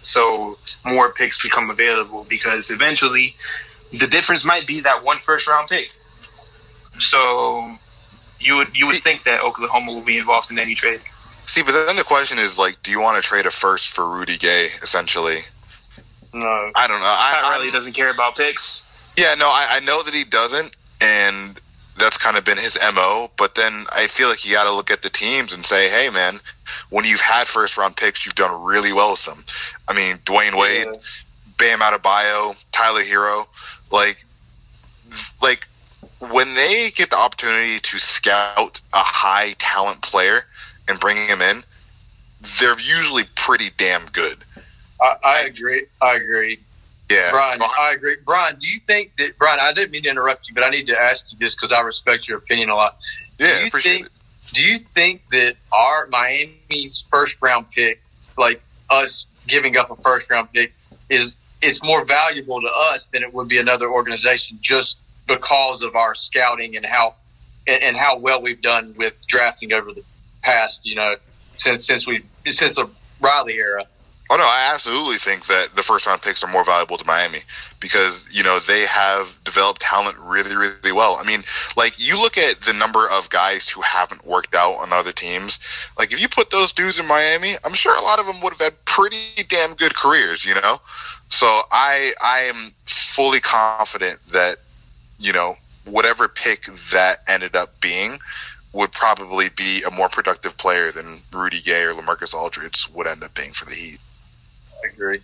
So 0.00 0.58
more 0.84 1.12
picks 1.12 1.40
become 1.40 1.70
available 1.70 2.24
because 2.28 2.70
eventually 2.70 3.36
the 3.92 4.06
difference 4.06 4.44
might 4.44 4.66
be 4.66 4.80
that 4.80 5.04
one 5.04 5.20
first 5.20 5.46
round 5.46 5.68
pick. 5.68 5.92
So 6.98 7.76
you 8.40 8.56
would 8.56 8.74
you 8.74 8.86
would 8.86 9.02
think 9.02 9.24
that 9.24 9.42
Oklahoma 9.42 9.92
will 9.92 10.02
be 10.02 10.18
involved 10.18 10.50
in 10.50 10.58
any 10.58 10.74
trade. 10.74 11.00
See, 11.46 11.62
but 11.62 11.72
then 11.86 11.96
the 11.96 12.04
question 12.04 12.38
is 12.38 12.58
like, 12.58 12.82
do 12.82 12.90
you 12.90 13.00
want 13.00 13.22
to 13.22 13.26
trade 13.26 13.46
a 13.46 13.50
first 13.50 13.88
for 13.88 14.08
Rudy 14.08 14.38
Gay? 14.38 14.70
Essentially, 14.80 15.44
no, 16.32 16.72
I 16.74 16.86
don't 16.86 17.00
know. 17.00 17.06
I, 17.06 17.32
Pat 17.34 17.42
Riley 17.42 17.64
I'm- 17.66 17.72
doesn't 17.72 17.92
care 17.92 18.10
about 18.10 18.36
picks. 18.36 18.82
Yeah, 19.16 19.34
no, 19.34 19.48
I, 19.48 19.66
I 19.76 19.80
know 19.80 20.02
that 20.02 20.14
he 20.14 20.24
doesn't, 20.24 20.74
and 21.00 21.60
that's 21.98 22.16
kind 22.16 22.38
of 22.38 22.44
been 22.44 22.56
his 22.56 22.78
mo. 22.94 23.30
But 23.36 23.54
then 23.56 23.84
I 23.92 24.06
feel 24.06 24.30
like 24.30 24.42
you 24.44 24.52
got 24.52 24.64
to 24.64 24.72
look 24.72 24.90
at 24.90 25.02
the 25.02 25.10
teams 25.10 25.52
and 25.52 25.66
say, 25.66 25.90
hey, 25.90 26.08
man, 26.08 26.40
when 26.88 27.04
you've 27.04 27.20
had 27.20 27.46
first 27.46 27.76
round 27.76 27.96
picks, 27.96 28.24
you've 28.24 28.34
done 28.34 28.62
really 28.62 28.92
well 28.92 29.10
with 29.10 29.24
them. 29.26 29.44
I 29.86 29.92
mean, 29.92 30.16
Dwyane 30.24 30.58
Wade, 30.58 30.86
Yeah. 30.90 30.98
Bam 31.58 31.80
Adebayo, 31.80 32.56
Tyler 32.72 33.04
Herro, 33.04 33.46
like, 33.90 34.24
like 35.42 35.68
when 36.18 36.54
they 36.54 36.90
get 36.92 37.10
the 37.10 37.18
opportunity 37.18 37.80
to 37.80 37.98
scout 37.98 38.80
a 38.94 39.02
high 39.02 39.54
talent 39.58 40.00
player 40.00 40.44
and 40.88 40.98
bring 40.98 41.28
him 41.28 41.42
in, 41.42 41.62
they're 42.58 42.78
usually 42.80 43.24
pretty 43.36 43.70
damn 43.76 44.06
good. 44.06 44.38
I, 45.02 45.16
I 45.24 45.40
agree. 45.42 45.86
I 46.00 46.14
agree. 46.14 46.60
Yeah, 47.10 47.30
Brian, 47.30 47.60
I 47.60 47.92
agree. 47.94 48.16
Brian, 48.24 48.58
do 48.58 48.66
you 48.66 48.78
think 48.80 49.16
that 49.18 49.36
Brian? 49.38 49.58
I 49.60 49.72
didn't 49.72 49.90
mean 49.90 50.04
to 50.04 50.08
interrupt 50.08 50.48
you, 50.48 50.54
but 50.54 50.64
I 50.64 50.70
need 50.70 50.86
to 50.86 50.98
ask 50.98 51.26
you 51.30 51.36
this 51.38 51.54
because 51.54 51.72
I 51.72 51.80
respect 51.80 52.28
your 52.28 52.38
opinion 52.38 52.70
a 52.70 52.74
lot. 52.74 52.96
yeah, 53.38 53.56
do 53.56 53.60
you 53.60 53.66
appreciate 53.66 53.92
think, 53.94 54.06
it. 54.06 54.12
Do 54.54 54.64
you 54.64 54.78
think 54.78 55.22
that 55.30 55.56
our 55.72 56.06
Miami's 56.06 57.04
first 57.10 57.42
round 57.42 57.70
pick, 57.70 58.00
like 58.38 58.62
us 58.88 59.26
giving 59.46 59.76
up 59.76 59.90
a 59.90 59.96
first 59.96 60.30
round 60.30 60.52
pick, 60.52 60.72
is 61.10 61.36
it's 61.60 61.82
more 61.82 62.04
valuable 62.04 62.60
to 62.60 62.70
us 62.92 63.08
than 63.08 63.22
it 63.22 63.34
would 63.34 63.48
be 63.48 63.58
another 63.58 63.90
organization 63.90 64.58
just 64.60 64.98
because 65.26 65.82
of 65.82 65.96
our 65.96 66.14
scouting 66.14 66.76
and 66.76 66.86
how 66.86 67.14
and, 67.66 67.82
and 67.82 67.96
how 67.96 68.18
well 68.18 68.40
we've 68.40 68.62
done 68.62 68.94
with 68.96 69.14
drafting 69.26 69.72
over 69.72 69.92
the 69.92 70.02
past, 70.42 70.86
you 70.86 70.94
know, 70.94 71.16
since 71.56 71.86
since 71.86 72.06
we 72.06 72.24
since 72.46 72.76
the 72.76 72.88
Riley 73.20 73.54
era. 73.54 73.86
Oh 74.32 74.36
no, 74.36 74.44
I 74.44 74.72
absolutely 74.72 75.18
think 75.18 75.44
that 75.48 75.76
the 75.76 75.82
first 75.82 76.06
round 76.06 76.22
picks 76.22 76.42
are 76.42 76.46
more 76.46 76.64
valuable 76.64 76.96
to 76.96 77.04
Miami 77.04 77.42
because 77.80 78.26
you 78.32 78.42
know 78.42 78.60
they 78.60 78.86
have 78.86 79.28
developed 79.44 79.82
talent 79.82 80.16
really, 80.18 80.56
really 80.56 80.90
well. 80.90 81.16
I 81.16 81.22
mean, 81.22 81.44
like 81.76 81.98
you 81.98 82.18
look 82.18 82.38
at 82.38 82.62
the 82.62 82.72
number 82.72 83.06
of 83.06 83.28
guys 83.28 83.68
who 83.68 83.82
haven't 83.82 84.26
worked 84.26 84.54
out 84.54 84.76
on 84.76 84.90
other 84.90 85.12
teams. 85.12 85.58
Like 85.98 86.14
if 86.14 86.18
you 86.18 86.30
put 86.30 86.50
those 86.50 86.72
dudes 86.72 86.98
in 86.98 87.06
Miami, 87.06 87.58
I'm 87.62 87.74
sure 87.74 87.94
a 87.94 88.00
lot 88.00 88.20
of 88.20 88.24
them 88.24 88.40
would 88.40 88.54
have 88.54 88.60
had 88.60 88.82
pretty 88.86 89.44
damn 89.50 89.74
good 89.74 89.94
careers. 89.94 90.46
You 90.46 90.54
know, 90.54 90.80
so 91.28 91.64
I 91.70 92.14
I 92.24 92.40
am 92.40 92.72
fully 92.86 93.40
confident 93.40 94.18
that 94.32 94.60
you 95.18 95.34
know 95.34 95.58
whatever 95.84 96.26
pick 96.26 96.70
that 96.90 97.18
ended 97.28 97.54
up 97.54 97.78
being 97.82 98.18
would 98.72 98.92
probably 98.92 99.50
be 99.50 99.82
a 99.82 99.90
more 99.90 100.08
productive 100.08 100.56
player 100.56 100.90
than 100.90 101.20
Rudy 101.30 101.60
Gay 101.60 101.82
or 101.82 101.92
Lamarcus 101.92 102.32
Aldridge 102.32 102.88
would 102.94 103.06
end 103.06 103.22
up 103.22 103.34
being 103.34 103.52
for 103.52 103.66
the 103.66 103.74
Heat. 103.74 104.00
I 104.82 104.88
agree. 104.88 105.20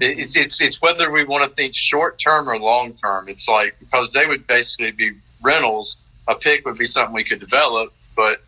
It's 0.00 0.36
it's 0.36 0.60
it's 0.60 0.82
whether 0.82 1.10
we 1.10 1.24
want 1.24 1.48
to 1.48 1.54
think 1.54 1.74
short 1.74 2.18
term 2.18 2.48
or 2.48 2.58
long 2.58 2.94
term. 2.94 3.28
It's 3.28 3.46
like 3.46 3.76
because 3.78 4.12
they 4.12 4.26
would 4.26 4.46
basically 4.46 4.90
be 4.90 5.12
rentals. 5.42 5.98
A 6.26 6.34
pick 6.34 6.64
would 6.66 6.78
be 6.78 6.86
something 6.86 7.14
we 7.14 7.24
could 7.24 7.38
develop, 7.38 7.92
but 8.16 8.38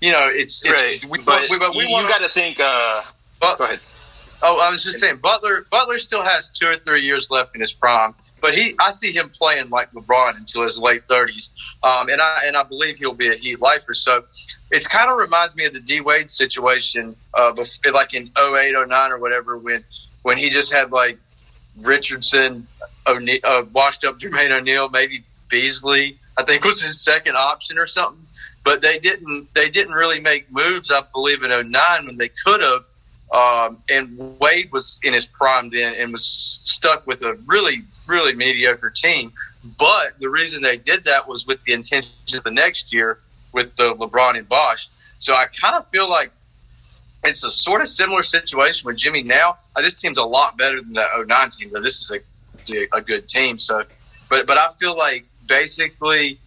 you 0.00 0.12
know, 0.12 0.28
it's, 0.30 0.64
it's 0.64 0.72
right. 0.72 1.04
we, 1.04 1.18
but 1.20 1.42
we, 1.50 1.58
but 1.58 1.74
we 1.74 1.84
you, 1.86 1.92
want 1.92 2.08
got 2.08 2.18
to 2.18 2.28
think. 2.28 2.60
Uh, 2.60 3.02
But- 3.40 3.58
go 3.58 3.64
ahead. 3.64 3.80
Oh, 4.40 4.60
I 4.60 4.70
was 4.70 4.84
just 4.84 5.00
saying, 5.00 5.16
Butler. 5.16 5.66
Butler 5.70 5.98
still 5.98 6.22
has 6.22 6.50
two 6.50 6.66
or 6.66 6.76
three 6.76 7.04
years 7.04 7.30
left 7.30 7.54
in 7.54 7.60
his 7.60 7.72
prime, 7.72 8.14
but 8.40 8.56
he, 8.56 8.74
I 8.80 8.92
see 8.92 9.10
him 9.10 9.30
playing 9.30 9.70
like 9.70 9.90
LeBron 9.92 10.36
until 10.36 10.62
his 10.62 10.78
late 10.78 11.02
thirties, 11.08 11.52
um, 11.82 12.08
and 12.08 12.20
I 12.20 12.42
and 12.46 12.56
I 12.56 12.62
believe 12.62 12.98
he'll 12.98 13.14
be 13.14 13.32
a 13.32 13.36
Heat 13.36 13.60
lifer. 13.60 13.94
So, 13.94 14.24
it's 14.70 14.86
kind 14.86 15.10
of 15.10 15.16
reminds 15.16 15.56
me 15.56 15.64
of 15.66 15.72
the 15.72 15.80
D 15.80 16.00
Wade 16.00 16.30
situation, 16.30 17.16
uh, 17.34 17.52
bef- 17.52 17.92
like 17.92 18.14
in 18.14 18.30
08, 18.38 18.74
09 18.88 19.10
or 19.10 19.18
whatever, 19.18 19.58
when 19.58 19.84
when 20.22 20.38
he 20.38 20.50
just 20.50 20.72
had 20.72 20.92
like 20.92 21.18
Richardson, 21.76 22.68
O'Ne- 23.06 23.40
uh, 23.42 23.62
washed 23.72 24.04
up 24.04 24.20
Jermaine 24.20 24.50
O'Neal, 24.50 24.88
maybe 24.88 25.24
Beasley, 25.48 26.18
I 26.36 26.44
think 26.44 26.64
was 26.64 26.80
his 26.80 27.02
second 27.02 27.36
option 27.36 27.78
or 27.78 27.86
something. 27.86 28.24
But 28.64 28.82
they 28.82 28.98
didn't. 28.98 29.48
They 29.54 29.70
didn't 29.70 29.94
really 29.94 30.20
make 30.20 30.50
moves. 30.52 30.90
I 30.90 31.02
believe 31.12 31.42
in 31.42 31.50
09 31.50 32.06
when 32.06 32.16
they 32.18 32.28
could 32.28 32.60
have. 32.60 32.84
Um, 33.32 33.82
and 33.90 34.38
Wade 34.40 34.72
was 34.72 35.00
in 35.02 35.12
his 35.12 35.26
prime 35.26 35.70
then 35.70 35.94
and 35.94 36.12
was 36.12 36.24
stuck 36.24 37.06
with 37.06 37.22
a 37.22 37.34
really, 37.46 37.84
really 38.06 38.34
mediocre 38.34 38.90
team. 38.90 39.32
But 39.78 40.18
the 40.18 40.30
reason 40.30 40.62
they 40.62 40.78
did 40.78 41.04
that 41.04 41.28
was 41.28 41.46
with 41.46 41.62
the 41.64 41.74
intention 41.74 42.10
of 42.34 42.44
the 42.44 42.50
next 42.50 42.92
year 42.92 43.18
with 43.52 43.76
the 43.76 43.94
LeBron 43.94 44.38
and 44.38 44.48
Bosh. 44.48 44.88
So 45.18 45.34
I 45.34 45.46
kind 45.46 45.76
of 45.76 45.88
feel 45.90 46.08
like 46.08 46.30
it's 47.24 47.44
a 47.44 47.50
sort 47.50 47.80
of 47.80 47.88
similar 47.88 48.22
situation 48.22 48.86
with 48.86 48.96
Jimmy 48.96 49.22
now. 49.22 49.56
Uh, 49.74 49.82
this 49.82 50.00
team's 50.00 50.18
a 50.18 50.24
lot 50.24 50.56
better 50.56 50.80
than 50.80 50.92
the 50.92 51.04
09 51.26 51.50
team, 51.50 51.70
but 51.72 51.82
this 51.82 52.00
is 52.00 52.10
a, 52.10 52.96
a 52.96 53.00
good 53.00 53.28
team. 53.28 53.58
So, 53.58 53.82
but 54.28 54.46
but 54.46 54.56
I 54.56 54.68
feel 54.78 54.96
like 54.96 55.26
basically 55.46 56.38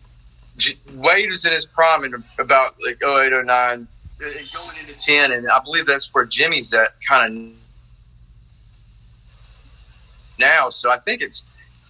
Wade 0.94 1.30
was 1.30 1.46
in 1.46 1.54
his 1.54 1.66
prime 1.66 2.04
in 2.04 2.24
about 2.40 2.76
like 2.86 3.02
08, 3.04 3.46
09, 3.46 3.48
uh, 3.48 3.86
going 4.54 4.78
into 4.80 4.94
10, 4.94 5.32
and 5.32 5.50
I 5.50 5.60
believe 5.60 5.86
that's 5.86 6.14
where 6.14 6.26
Jimmy's 6.26 6.74
at 6.74 6.94
kind 7.08 7.54
of 7.54 7.54
now. 10.40 10.70
So 10.70 10.92
I 10.92 11.00
think 11.00 11.22
it's, 11.22 11.46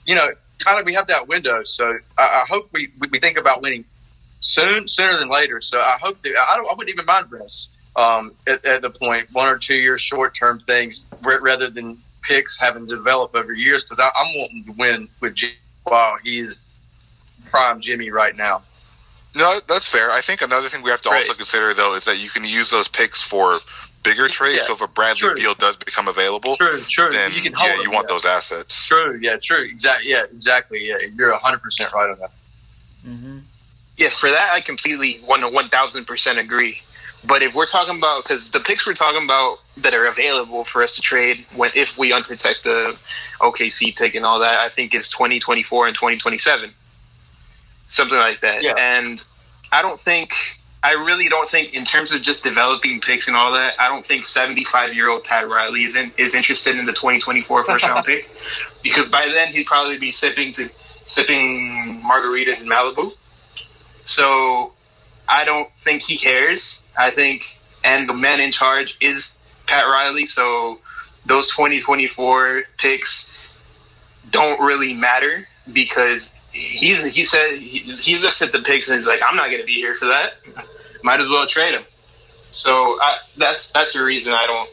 you 0.05 0.15
know, 0.15 0.27
kind 0.59 0.79
of 0.79 0.85
we 0.85 0.93
have 0.93 1.07
that 1.07 1.27
window. 1.27 1.63
So 1.63 1.97
I, 2.17 2.23
I 2.23 2.45
hope 2.47 2.69
we, 2.71 2.91
we 3.11 3.19
think 3.19 3.37
about 3.37 3.61
winning 3.61 3.85
soon, 4.39 4.87
sooner 4.87 5.17
than 5.17 5.29
later. 5.29 5.61
So 5.61 5.79
I 5.79 5.97
hope 5.99 6.21
that 6.23 6.33
I, 6.37 6.57
I 6.57 6.73
wouldn't 6.73 6.89
even 6.89 7.05
mind 7.05 7.31
rest 7.31 7.69
um, 7.95 8.35
at, 8.47 8.63
at 8.65 8.81
the 8.81 8.89
point 8.89 9.29
one 9.31 9.47
or 9.47 9.57
two 9.57 9.75
year 9.75 9.97
short 9.97 10.35
term 10.35 10.59
things 10.59 11.05
rather 11.21 11.69
than 11.69 12.01
picks 12.23 12.59
having 12.59 12.87
to 12.87 12.95
develop 12.95 13.35
over 13.35 13.53
years 13.53 13.83
because 13.83 13.99
I'm 13.99 14.35
wanting 14.35 14.65
to 14.65 14.71
win 14.73 15.09
with 15.19 15.35
Jimmy 15.35 15.53
while 15.83 16.17
he's 16.23 16.69
prime 17.49 17.81
Jimmy 17.81 18.11
right 18.11 18.35
now. 18.35 18.63
No, 19.33 19.59
that's 19.67 19.87
fair. 19.87 20.11
I 20.11 20.21
think 20.21 20.41
another 20.41 20.67
thing 20.67 20.81
we 20.81 20.89
have 20.89 21.01
to 21.01 21.09
also 21.09 21.33
consider 21.33 21.73
though 21.73 21.95
is 21.95 22.05
that 22.05 22.17
you 22.17 22.29
can 22.29 22.43
use 22.43 22.69
those 22.69 22.87
picks 22.87 23.21
for 23.21 23.59
bigger 24.03 24.27
trades. 24.27 24.59
Yeah. 24.61 24.67
So 24.67 24.73
if 24.73 24.81
a 24.81 24.87
Bradley 24.87 25.19
True. 25.19 25.35
Beal 25.35 25.55
does 25.55 25.77
become 25.77 26.07
available, 26.07 26.55
True, 26.55 26.81
true. 26.81 27.11
then 27.11 27.33
you 27.33 27.41
can 27.41 27.53
hold 27.53 27.69
yeah, 27.69 27.75
him, 27.77 27.81
you 27.83 27.91
want 27.91 28.07
yeah. 28.09 28.15
those 28.15 28.25
assets. 28.25 28.87
True, 28.87 29.19
yeah, 29.21 29.37
true, 29.41 29.63
exactly, 29.63 30.09
yeah, 30.09 30.23
exactly, 30.29 30.87
yeah. 30.87 30.95
You're 31.15 31.33
hundred 31.37 31.61
percent 31.61 31.93
right 31.93 32.09
on 32.09 32.19
that. 32.19 32.31
Mm-hmm. 33.05 33.39
Yeah, 33.97 34.09
for 34.09 34.29
that 34.29 34.51
I 34.51 34.61
completely 34.61 35.21
one 35.25 35.41
one 35.53 35.69
thousand 35.69 36.05
percent 36.05 36.39
agree. 36.39 36.81
But 37.23 37.43
if 37.43 37.53
we're 37.53 37.67
talking 37.67 37.97
about 37.97 38.23
because 38.23 38.49
the 38.49 38.59
picks 38.59 38.87
we're 38.87 38.95
talking 38.95 39.23
about 39.23 39.59
that 39.77 39.93
are 39.93 40.07
available 40.07 40.65
for 40.65 40.81
us 40.81 40.95
to 40.95 41.01
trade 41.01 41.45
when 41.55 41.69
if 41.75 41.97
we 41.97 42.11
unprotect 42.11 42.63
the 42.63 42.97
OKC 43.39 43.95
pick 43.95 44.15
and 44.15 44.25
all 44.25 44.39
that, 44.39 44.65
I 44.65 44.69
think 44.69 44.93
it's 44.93 45.09
twenty 45.09 45.39
twenty 45.39 45.63
four 45.63 45.87
and 45.87 45.95
twenty 45.95 46.17
twenty 46.17 46.39
seven, 46.39 46.73
something 47.91 48.17
like 48.17 48.41
that. 48.41 48.63
Yeah. 48.63 48.73
And 48.77 49.23
I 49.71 49.81
don't 49.81 49.99
think 49.99 50.33
I 50.83 50.93
really 50.93 51.29
don't 51.29 51.49
think 51.49 51.73
in 51.73 51.85
terms 51.85 52.11
of 52.11 52.23
just 52.23 52.43
developing 52.43 53.01
picks 53.01 53.27
and 53.27 53.37
all 53.37 53.53
that. 53.53 53.79
I 53.79 53.87
don't 53.87 54.05
think 54.05 54.23
seventy 54.23 54.63
five 54.63 54.93
year 54.93 55.09
old 55.09 55.23
Pat 55.23 55.47
Riley 55.47 55.83
is 55.83 55.95
in, 55.95 56.11
is 56.17 56.33
interested 56.33 56.77
in 56.77 56.85
the 56.85 56.93
2024 56.93 57.65
first 57.65 57.83
round 57.83 58.05
pick 58.07 58.29
because 58.81 59.09
by 59.09 59.29
then 59.33 59.53
he'd 59.53 59.67
probably 59.67 59.99
be 59.99 60.11
sipping 60.11 60.53
to 60.53 60.69
sipping 61.05 62.01
margaritas 62.03 62.61
in 62.61 62.67
Malibu. 62.67 63.11
So 64.05 64.73
I 65.29 65.45
don't 65.45 65.69
think 65.83 66.01
he 66.01 66.17
cares. 66.17 66.81
I 66.97 67.11
think, 67.11 67.57
and 67.83 68.09
the 68.09 68.13
man 68.13 68.39
in 68.39 68.51
charge 68.51 68.97
is 68.99 69.37
Pat 69.67 69.85
Riley. 69.85 70.25
So 70.25 70.79
those 71.25 71.49
2024 71.51 72.63
picks 72.77 73.29
don't 74.31 74.59
really 74.61 74.93
matter 74.93 75.47
because 75.71 76.31
he's 76.51 77.03
he 77.13 77.23
said 77.23 77.57
he, 77.57 77.79
he 78.01 78.17
looks 78.17 78.41
at 78.41 78.51
the 78.51 78.59
picks 78.61 78.89
and 78.89 78.97
he's 78.99 79.07
like, 79.07 79.21
I'm 79.23 79.35
not 79.35 79.47
going 79.47 79.61
to 79.61 79.65
be 79.65 79.75
here 79.75 79.95
for 79.95 80.05
that. 80.05 80.33
Might 81.03 81.19
as 81.19 81.27
well 81.29 81.47
trade 81.47 81.73
him. 81.73 81.83
So 82.51 82.99
I, 83.01 83.17
that's 83.37 83.71
that's 83.71 83.93
the 83.93 84.03
reason 84.03 84.33
I 84.33 84.45
don't 84.47 84.69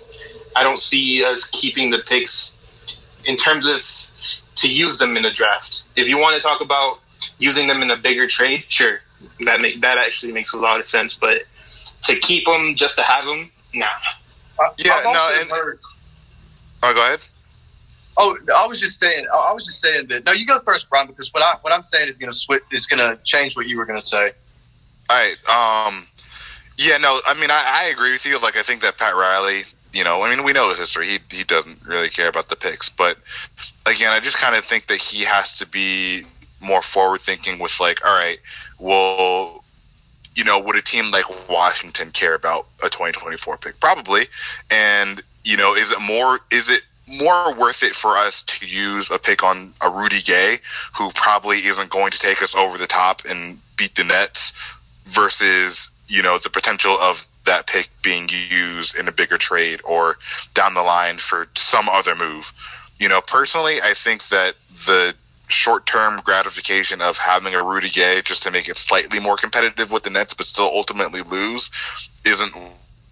I 0.57 0.63
don't 0.63 0.81
see 0.81 1.23
us 1.25 1.49
keeping 1.51 1.91
the 1.91 1.99
picks 1.99 2.53
in 3.25 3.37
terms 3.37 3.67
of 3.67 3.81
to 4.57 4.69
use 4.69 4.99
them 4.99 5.17
in 5.17 5.23
the 5.23 5.31
draft. 5.31 5.85
If 5.97 6.09
you 6.09 6.19
want 6.19 6.37
to 6.37 6.43
talk 6.47 6.61
about 6.61 6.99
using 7.39 7.67
them 7.69 7.83
in 7.83 7.91
a 7.91 7.97
bigger 7.97 8.27
trade, 8.27 8.65
sure, 8.69 8.99
that 9.45 9.61
make 9.61 9.81
that 9.83 9.99
actually 9.99 10.33
makes 10.33 10.53
a 10.53 10.59
lot 10.59 10.79
of 10.79 10.85
sense. 10.85 11.15
But 11.15 11.43
to 12.03 12.19
keep 12.19 12.45
them 12.47 12.75
just 12.75 12.97
to 12.97 13.03
have 13.05 13.25
them, 13.25 13.51
nah. 13.75 13.87
Yeah, 14.77 15.01
no, 15.05 15.39
and- 15.41 15.51
heard- 15.51 15.79
Oh, 16.81 16.95
go 16.95 17.05
ahead. 17.05 17.21
Oh, 18.21 18.37
I 18.55 18.67
was 18.67 18.81
just 18.81 18.99
saying. 18.99 19.27
I 19.33 19.53
was 19.53 19.65
just 19.65 19.81
saying 19.81 20.09
that. 20.09 20.25
No, 20.25 20.33
you 20.33 20.45
go 20.45 20.59
first, 20.59 20.91
Brian, 20.91 21.07
because 21.07 21.33
what 21.33 21.43
I 21.43 21.57
what 21.61 21.73
I'm 21.73 21.85
saying 21.85 22.09
is 22.09 22.19
going 22.19 22.33
to 22.33 22.37
switch. 22.37 22.65
Is 22.73 22.85
going 22.85 22.99
to 22.99 23.23
change 23.23 23.57
what 23.57 23.67
you 23.67 23.79
were 23.79 23.87
going 23.87 24.01
to 24.01 24.05
say. 24.05 24.33
All 25.09 25.17
right. 25.17 25.37
Um, 25.49 26.09
yeah, 26.77 26.97
no, 26.97 27.21
I 27.25 27.35
mean, 27.35 27.51
I, 27.51 27.63
I 27.65 27.85
agree 27.85 28.13
with 28.13 28.27
you. 28.27 28.41
Like, 28.41 28.57
I 28.57 28.63
think 28.63 28.83
that 28.83 28.99
Pat 28.99 29.15
Riley, 29.15 29.65
you 29.93 30.03
know, 30.03 30.23
I 30.23 30.31
mean, 30.31 30.45
we 30.45 30.53
know 30.53 30.69
his 30.71 30.79
history. 30.79 31.07
He 31.07 31.37
he 31.37 31.45
doesn't 31.45 31.87
really 31.87 32.09
care 32.09 32.29
about 32.29 32.49
the 32.49 32.57
picks, 32.57 32.89
but 32.89 33.19
again, 33.87 34.13
I 34.13 34.19
just 34.19 34.37
kind 34.37 34.57
of 34.57 34.65
think 34.65 34.89
that 34.89 34.99
he 34.99 35.23
has 35.23 35.55
to 35.55 35.67
be 35.67 36.27
more 36.61 36.83
forward 36.83 37.21
thinking. 37.21 37.61
With 37.61 37.79
like, 37.79 38.05
all 38.05 38.19
right, 38.19 38.41
well, 38.81 39.63
you 40.35 40.43
know, 40.43 40.59
would 40.59 40.75
a 40.75 40.83
team 40.83 41.13
like 41.13 41.49
Washington 41.49 42.11
care 42.11 42.35
about 42.35 42.67
a 42.83 42.89
2024 42.89 43.59
pick? 43.59 43.81
Probably. 43.81 44.27
And 44.71 45.23
you 45.45 45.57
know, 45.57 45.75
is 45.75 45.93
it 45.93 46.01
more? 46.01 46.41
Is 46.51 46.69
it 46.69 46.83
more 47.09 47.55
worth 47.55 47.83
it 47.83 47.95
for 47.95 48.17
us 48.17 48.43
to 48.45 48.67
use 48.67 49.11
a 49.11 49.19
pick 49.19 49.43
on 49.43 49.75
a 49.81 49.91
Rudy 49.91 50.21
Gay, 50.21 50.61
who 50.95 51.11
probably 51.13 51.67
isn't 51.67 51.91
going 51.91 52.11
to 52.11 52.19
take 52.19 52.43
us 52.43 52.55
over 52.55 52.79
the 52.79 52.87
top 52.87 53.23
and 53.25 53.61
beat 53.77 53.95
the 53.95 54.05
Nets, 54.05 54.53
versus 55.07 55.91
you 56.07 56.23
know 56.23 56.39
the 56.39 56.51
potential 56.51 56.99
of 56.99 57.27
that 57.47 57.67
pick 57.67 57.89
being 58.03 58.29
used 58.29 58.99
in 58.99 59.09
a 59.09 59.13
bigger 59.13 59.39
trade 59.39 59.81
or 59.85 60.19
down 60.53 60.75
the 60.75 60.83
line 60.83 61.19
for 61.19 61.49
some 61.57 61.89
other 61.89 62.15
move. 62.15 62.53
You 62.99 63.09
know, 63.09 63.23
personally, 63.23 63.81
I 63.81 63.95
think 63.95 64.29
that 64.29 64.55
the 64.87 65.15
short-term 65.49 66.21
gratification 66.25 67.01
of 67.01 67.17
having 67.17 67.55
a 67.55 67.65
Rudy 67.65 67.89
Gay 67.89 68.21
just 68.21 68.43
to 68.43 68.51
make 68.51 68.69
it 68.69 68.77
slightly 68.77 69.19
more 69.19 69.39
competitive 69.39 69.91
with 69.91 70.03
the 70.03 70.11
Nets, 70.11 70.35
but 70.35 70.45
still 70.45 70.67
ultimately 70.67 71.23
lose, 71.23 71.71
isn't 72.27 72.53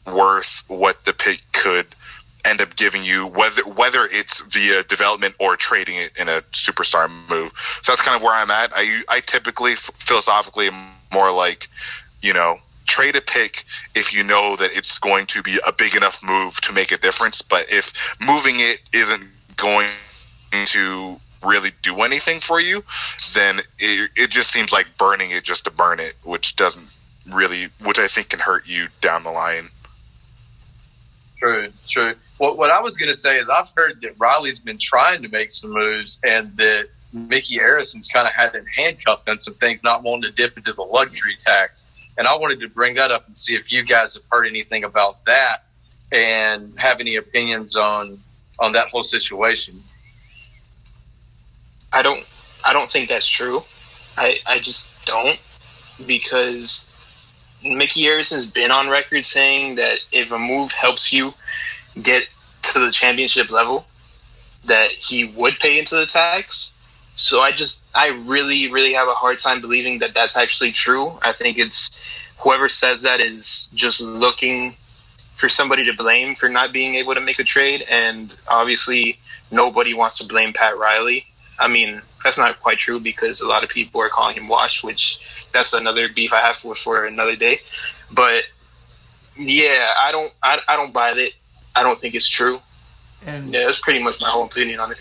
worth 0.06 0.62
what 0.68 1.02
the 1.06 1.14
pick 1.14 1.40
could 1.52 1.86
end 2.47 2.60
up 2.60 2.77
giving 2.77 3.05
you, 3.05 3.27
whether 3.27 3.62
whether 3.62 4.06
it's 4.06 4.40
via 4.40 4.85
development 4.85 5.35
or 5.39 5.56
trading 5.56 5.97
it 5.97 6.12
in 6.16 6.28
a 6.28 6.43
superstar 6.52 7.10
move. 7.28 7.52
So 7.82 7.93
that's 7.93 8.02
kind 8.02 8.16
of 8.16 8.23
where 8.23 8.35
I'm 8.35 8.51
at. 8.51 8.73
I 8.74 9.02
I 9.09 9.20
typically 9.20 9.77
philosophically 9.77 10.68
am 10.68 10.93
more 11.12 11.32
like, 11.32 11.68
you 12.23 12.32
know, 12.32 12.59
trade 12.86 13.16
a 13.16 13.20
pick 13.20 13.64
if 13.94 14.12
you 14.12 14.23
know 14.23 14.56
that 14.56 14.70
it's 14.73 14.98
going 14.98 15.27
to 15.27 15.43
be 15.43 15.59
a 15.66 15.73
big 15.73 15.94
enough 15.94 16.23
move 16.23 16.60
to 16.62 16.73
make 16.73 16.93
a 16.93 16.98
difference. 16.98 17.43
But 17.43 17.70
if 17.70 17.93
moving 18.20 18.60
it 18.60 18.81
isn't 18.93 19.24
going 19.56 19.89
to 20.66 21.20
really 21.44 21.73
do 21.82 22.02
anything 22.02 22.40
for 22.40 22.60
you, 22.60 22.85
then 23.35 23.60
it, 23.78 24.10
it 24.16 24.31
just 24.31 24.52
seems 24.52 24.73
like 24.73 24.86
burning 24.98 25.31
it 25.31 25.44
just 25.44 25.64
to 25.64 25.70
burn 25.70 26.01
it, 26.01 26.14
which 26.23 26.56
doesn't 26.56 26.89
really, 27.31 27.68
which 27.82 27.98
I 27.98 28.09
think 28.09 28.31
can 28.31 28.40
hurt 28.40 28.66
you 28.66 28.89
down 29.01 29.24
the 29.24 29.31
line. 29.31 29.68
True, 31.39 31.73
true. 31.86 32.14
What 32.38 32.56
what 32.58 32.70
I 32.70 32.80
was 32.80 32.96
going 32.96 33.08
to 33.08 33.18
say 33.18 33.38
is 33.38 33.48
I've 33.48 33.72
heard 33.76 34.02
that 34.02 34.18
Riley's 34.18 34.58
been 34.58 34.78
trying 34.78 35.22
to 35.22 35.28
make 35.28 35.50
some 35.50 35.70
moves, 35.70 36.20
and 36.22 36.56
that 36.56 36.88
Mickey 37.12 37.60
Arison's 37.60 38.08
kind 38.08 38.26
of 38.26 38.34
had 38.34 38.54
him 38.54 38.66
handcuffed 38.76 39.28
on 39.28 39.40
some 39.40 39.54
things, 39.54 39.82
not 39.82 40.02
wanting 40.02 40.22
to 40.22 40.30
dip 40.30 40.56
into 40.56 40.72
the 40.72 40.82
luxury 40.82 41.36
tax. 41.38 41.88
And 42.18 42.26
I 42.26 42.34
wanted 42.36 42.60
to 42.60 42.68
bring 42.68 42.94
that 42.94 43.10
up 43.10 43.26
and 43.26 43.36
see 43.36 43.54
if 43.54 43.70
you 43.70 43.84
guys 43.84 44.14
have 44.14 44.22
heard 44.30 44.46
anything 44.46 44.84
about 44.84 45.24
that 45.26 45.64
and 46.12 46.78
have 46.78 47.00
any 47.00 47.16
opinions 47.16 47.76
on 47.76 48.22
on 48.58 48.72
that 48.72 48.88
whole 48.88 49.04
situation. 49.04 49.82
I 51.92 52.02
don't 52.02 52.24
I 52.64 52.72
don't 52.72 52.90
think 52.90 53.08
that's 53.08 53.26
true. 53.26 53.62
I 54.16 54.38
I 54.46 54.58
just 54.58 54.88
don't 55.06 55.38
because 56.06 56.84
Mickey 57.62 58.08
Arison's 58.08 58.46
been 58.46 58.70
on 58.70 58.88
record 58.88 59.24
saying 59.24 59.76
that 59.76 59.98
if 60.12 60.30
a 60.30 60.38
move 60.38 60.72
helps 60.72 61.12
you 61.12 61.32
get 62.01 62.35
to 62.62 62.81
the 62.81 62.90
championship 62.93 63.51
level, 63.51 63.86
that 64.64 64.90
he 64.90 65.24
would 65.24 65.59
pay 65.60 65.78
into 65.78 65.97
the 65.97 66.06
tax. 66.06 66.73
So 67.14 67.40
I 67.40 67.52
just, 67.52 67.81
I 67.94 68.09
really, 68.09 68.70
really 68.70 68.93
have 68.93 69.09
a 69.09 69.14
hard 69.14 69.39
time 69.39 69.60
believing 69.60 70.01
that 70.01 70.12
that's 70.14 70.36
actually 70.36 70.73
true. 70.73 71.18
I 71.23 71.32
think 71.32 71.59
it's 71.59 71.90
whoever 72.39 72.68
says 72.68 73.02
that 73.02 73.20
is 73.20 73.68
just 73.74 74.01
looking 74.01 74.77
for 75.36 75.48
somebody 75.48 75.85
to 75.85 75.93
blame 75.93 76.35
for 76.35 76.48
not 76.48 76.73
being 76.73 76.94
able 76.97 77.14
to 77.14 77.20
make 77.20 77.39
a 77.39 77.44
trade. 77.44 77.82
And 77.82 78.35
obviously, 78.48 79.18
nobody 79.51 79.94
wants 79.94 80.18
to 80.18 80.27
blame 80.27 80.52
Pat 80.52 80.77
Riley. 80.77 81.27
I 81.59 81.68
mean, 81.68 82.02
that's 82.23 82.36
not 82.36 82.60
quite 82.60 82.78
true 82.78 83.01
because 83.01 83.40
a 83.40 83.47
lot 83.47 83.64
of 83.64 83.70
people 83.70 84.01
are 84.01 84.10
calling 84.10 84.36
him 84.36 84.48
washed, 84.48 84.85
which 84.85 85.18
that's 85.52 85.73
another 85.73 86.09
beef 86.14 86.32
I 86.32 86.40
have 86.40 86.56
for, 86.56 86.74
for 86.74 87.06
another 87.06 87.36
day. 87.36 87.60
But 88.12 88.44
yeah, 89.39 89.94
I 89.98 90.12
don't, 90.12 90.32
I, 90.43 90.59
I 90.68 90.77
don't 90.77 90.93
buy 90.93 91.12
it. 91.12 91.32
I 91.76 91.82
don't 91.82 92.00
think 92.00 92.14
it's 92.14 92.28
true. 92.28 92.60
And 93.24 93.52
Yeah, 93.52 93.66
that's 93.66 93.80
pretty 93.80 94.02
much 94.02 94.20
my 94.20 94.30
whole 94.30 94.46
opinion 94.46 94.80
on 94.80 94.92
it. 94.92 94.98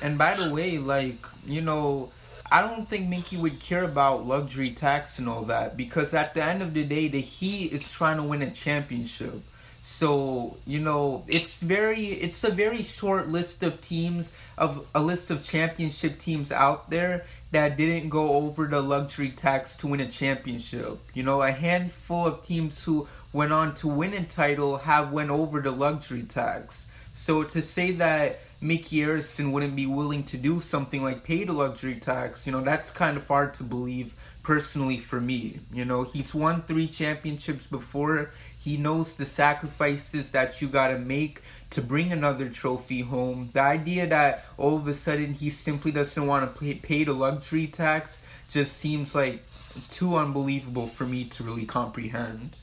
And 0.00 0.18
by 0.18 0.34
the 0.34 0.50
way, 0.50 0.78
like, 0.78 1.24
you 1.44 1.62
know, 1.62 2.12
I 2.50 2.62
don't 2.62 2.88
think 2.88 3.08
Mickey 3.08 3.36
would 3.36 3.60
care 3.60 3.82
about 3.82 4.26
luxury 4.26 4.70
tax 4.70 5.18
and 5.18 5.28
all 5.28 5.42
that 5.44 5.76
because 5.76 6.14
at 6.14 6.34
the 6.34 6.42
end 6.42 6.62
of 6.62 6.74
the 6.74 6.84
day, 6.84 7.08
the 7.08 7.20
Heat 7.20 7.72
is 7.72 7.90
trying 7.90 8.18
to 8.18 8.22
win 8.22 8.42
a 8.42 8.50
championship. 8.50 9.42
So, 9.82 10.56
you 10.66 10.80
know, 10.80 11.24
it's 11.28 11.62
very 11.62 12.08
it's 12.08 12.44
a 12.44 12.50
very 12.50 12.82
short 12.82 13.28
list 13.28 13.62
of 13.62 13.80
teams 13.80 14.32
of 14.56 14.86
a 14.94 15.00
list 15.00 15.30
of 15.30 15.42
championship 15.42 16.18
teams 16.18 16.52
out 16.52 16.90
there 16.90 17.26
that 17.52 17.76
didn't 17.76 18.10
go 18.10 18.34
over 18.34 18.66
the 18.66 18.82
luxury 18.82 19.30
tax 19.30 19.76
to 19.76 19.86
win 19.86 20.00
a 20.00 20.08
championship. 20.08 20.98
You 21.14 21.22
know, 21.22 21.42
a 21.42 21.52
handful 21.52 22.26
of 22.26 22.42
teams 22.42 22.84
who 22.84 23.08
went 23.32 23.52
on 23.52 23.74
to 23.74 23.88
win 23.88 24.14
a 24.14 24.24
title 24.24 24.78
have 24.78 25.12
went 25.12 25.30
over 25.30 25.60
the 25.60 25.70
luxury 25.70 26.22
tax. 26.22 26.86
So 27.12 27.42
to 27.42 27.60
say 27.62 27.92
that 27.92 28.40
Mickey 28.60 28.98
Arison 28.98 29.52
wouldn't 29.52 29.76
be 29.76 29.86
willing 29.86 30.24
to 30.24 30.36
do 30.36 30.60
something 30.60 31.02
like 31.02 31.24
pay 31.24 31.44
the 31.44 31.52
luxury 31.52 31.96
tax, 31.96 32.46
you 32.46 32.52
know, 32.52 32.60
that's 32.60 32.90
kind 32.90 33.16
of 33.16 33.26
hard 33.26 33.54
to 33.54 33.64
believe 33.64 34.14
personally 34.42 34.98
for 34.98 35.20
me. 35.20 35.60
You 35.72 35.84
know, 35.84 36.04
he's 36.04 36.34
won 36.34 36.62
three 36.62 36.88
championships 36.88 37.66
before. 37.66 38.30
He 38.58 38.76
knows 38.76 39.14
the 39.14 39.24
sacrifices 39.24 40.30
that 40.30 40.62
you 40.62 40.68
gotta 40.68 40.98
make 40.98 41.42
to 41.70 41.82
bring 41.82 42.12
another 42.12 42.48
trophy 42.48 43.02
home. 43.02 43.50
The 43.52 43.60
idea 43.60 44.06
that 44.06 44.44
all 44.56 44.76
of 44.76 44.88
a 44.88 44.94
sudden 44.94 45.34
he 45.34 45.50
simply 45.50 45.90
doesn't 45.90 46.26
want 46.26 46.52
to 46.52 46.58
pay, 46.58 46.74
pay 46.74 47.04
the 47.04 47.12
luxury 47.12 47.66
tax 47.66 48.22
just 48.48 48.76
seems 48.76 49.14
like 49.14 49.44
too 49.90 50.16
unbelievable 50.16 50.86
for 50.86 51.04
me 51.04 51.24
to 51.24 51.42
really 51.42 51.66
comprehend. 51.66 52.56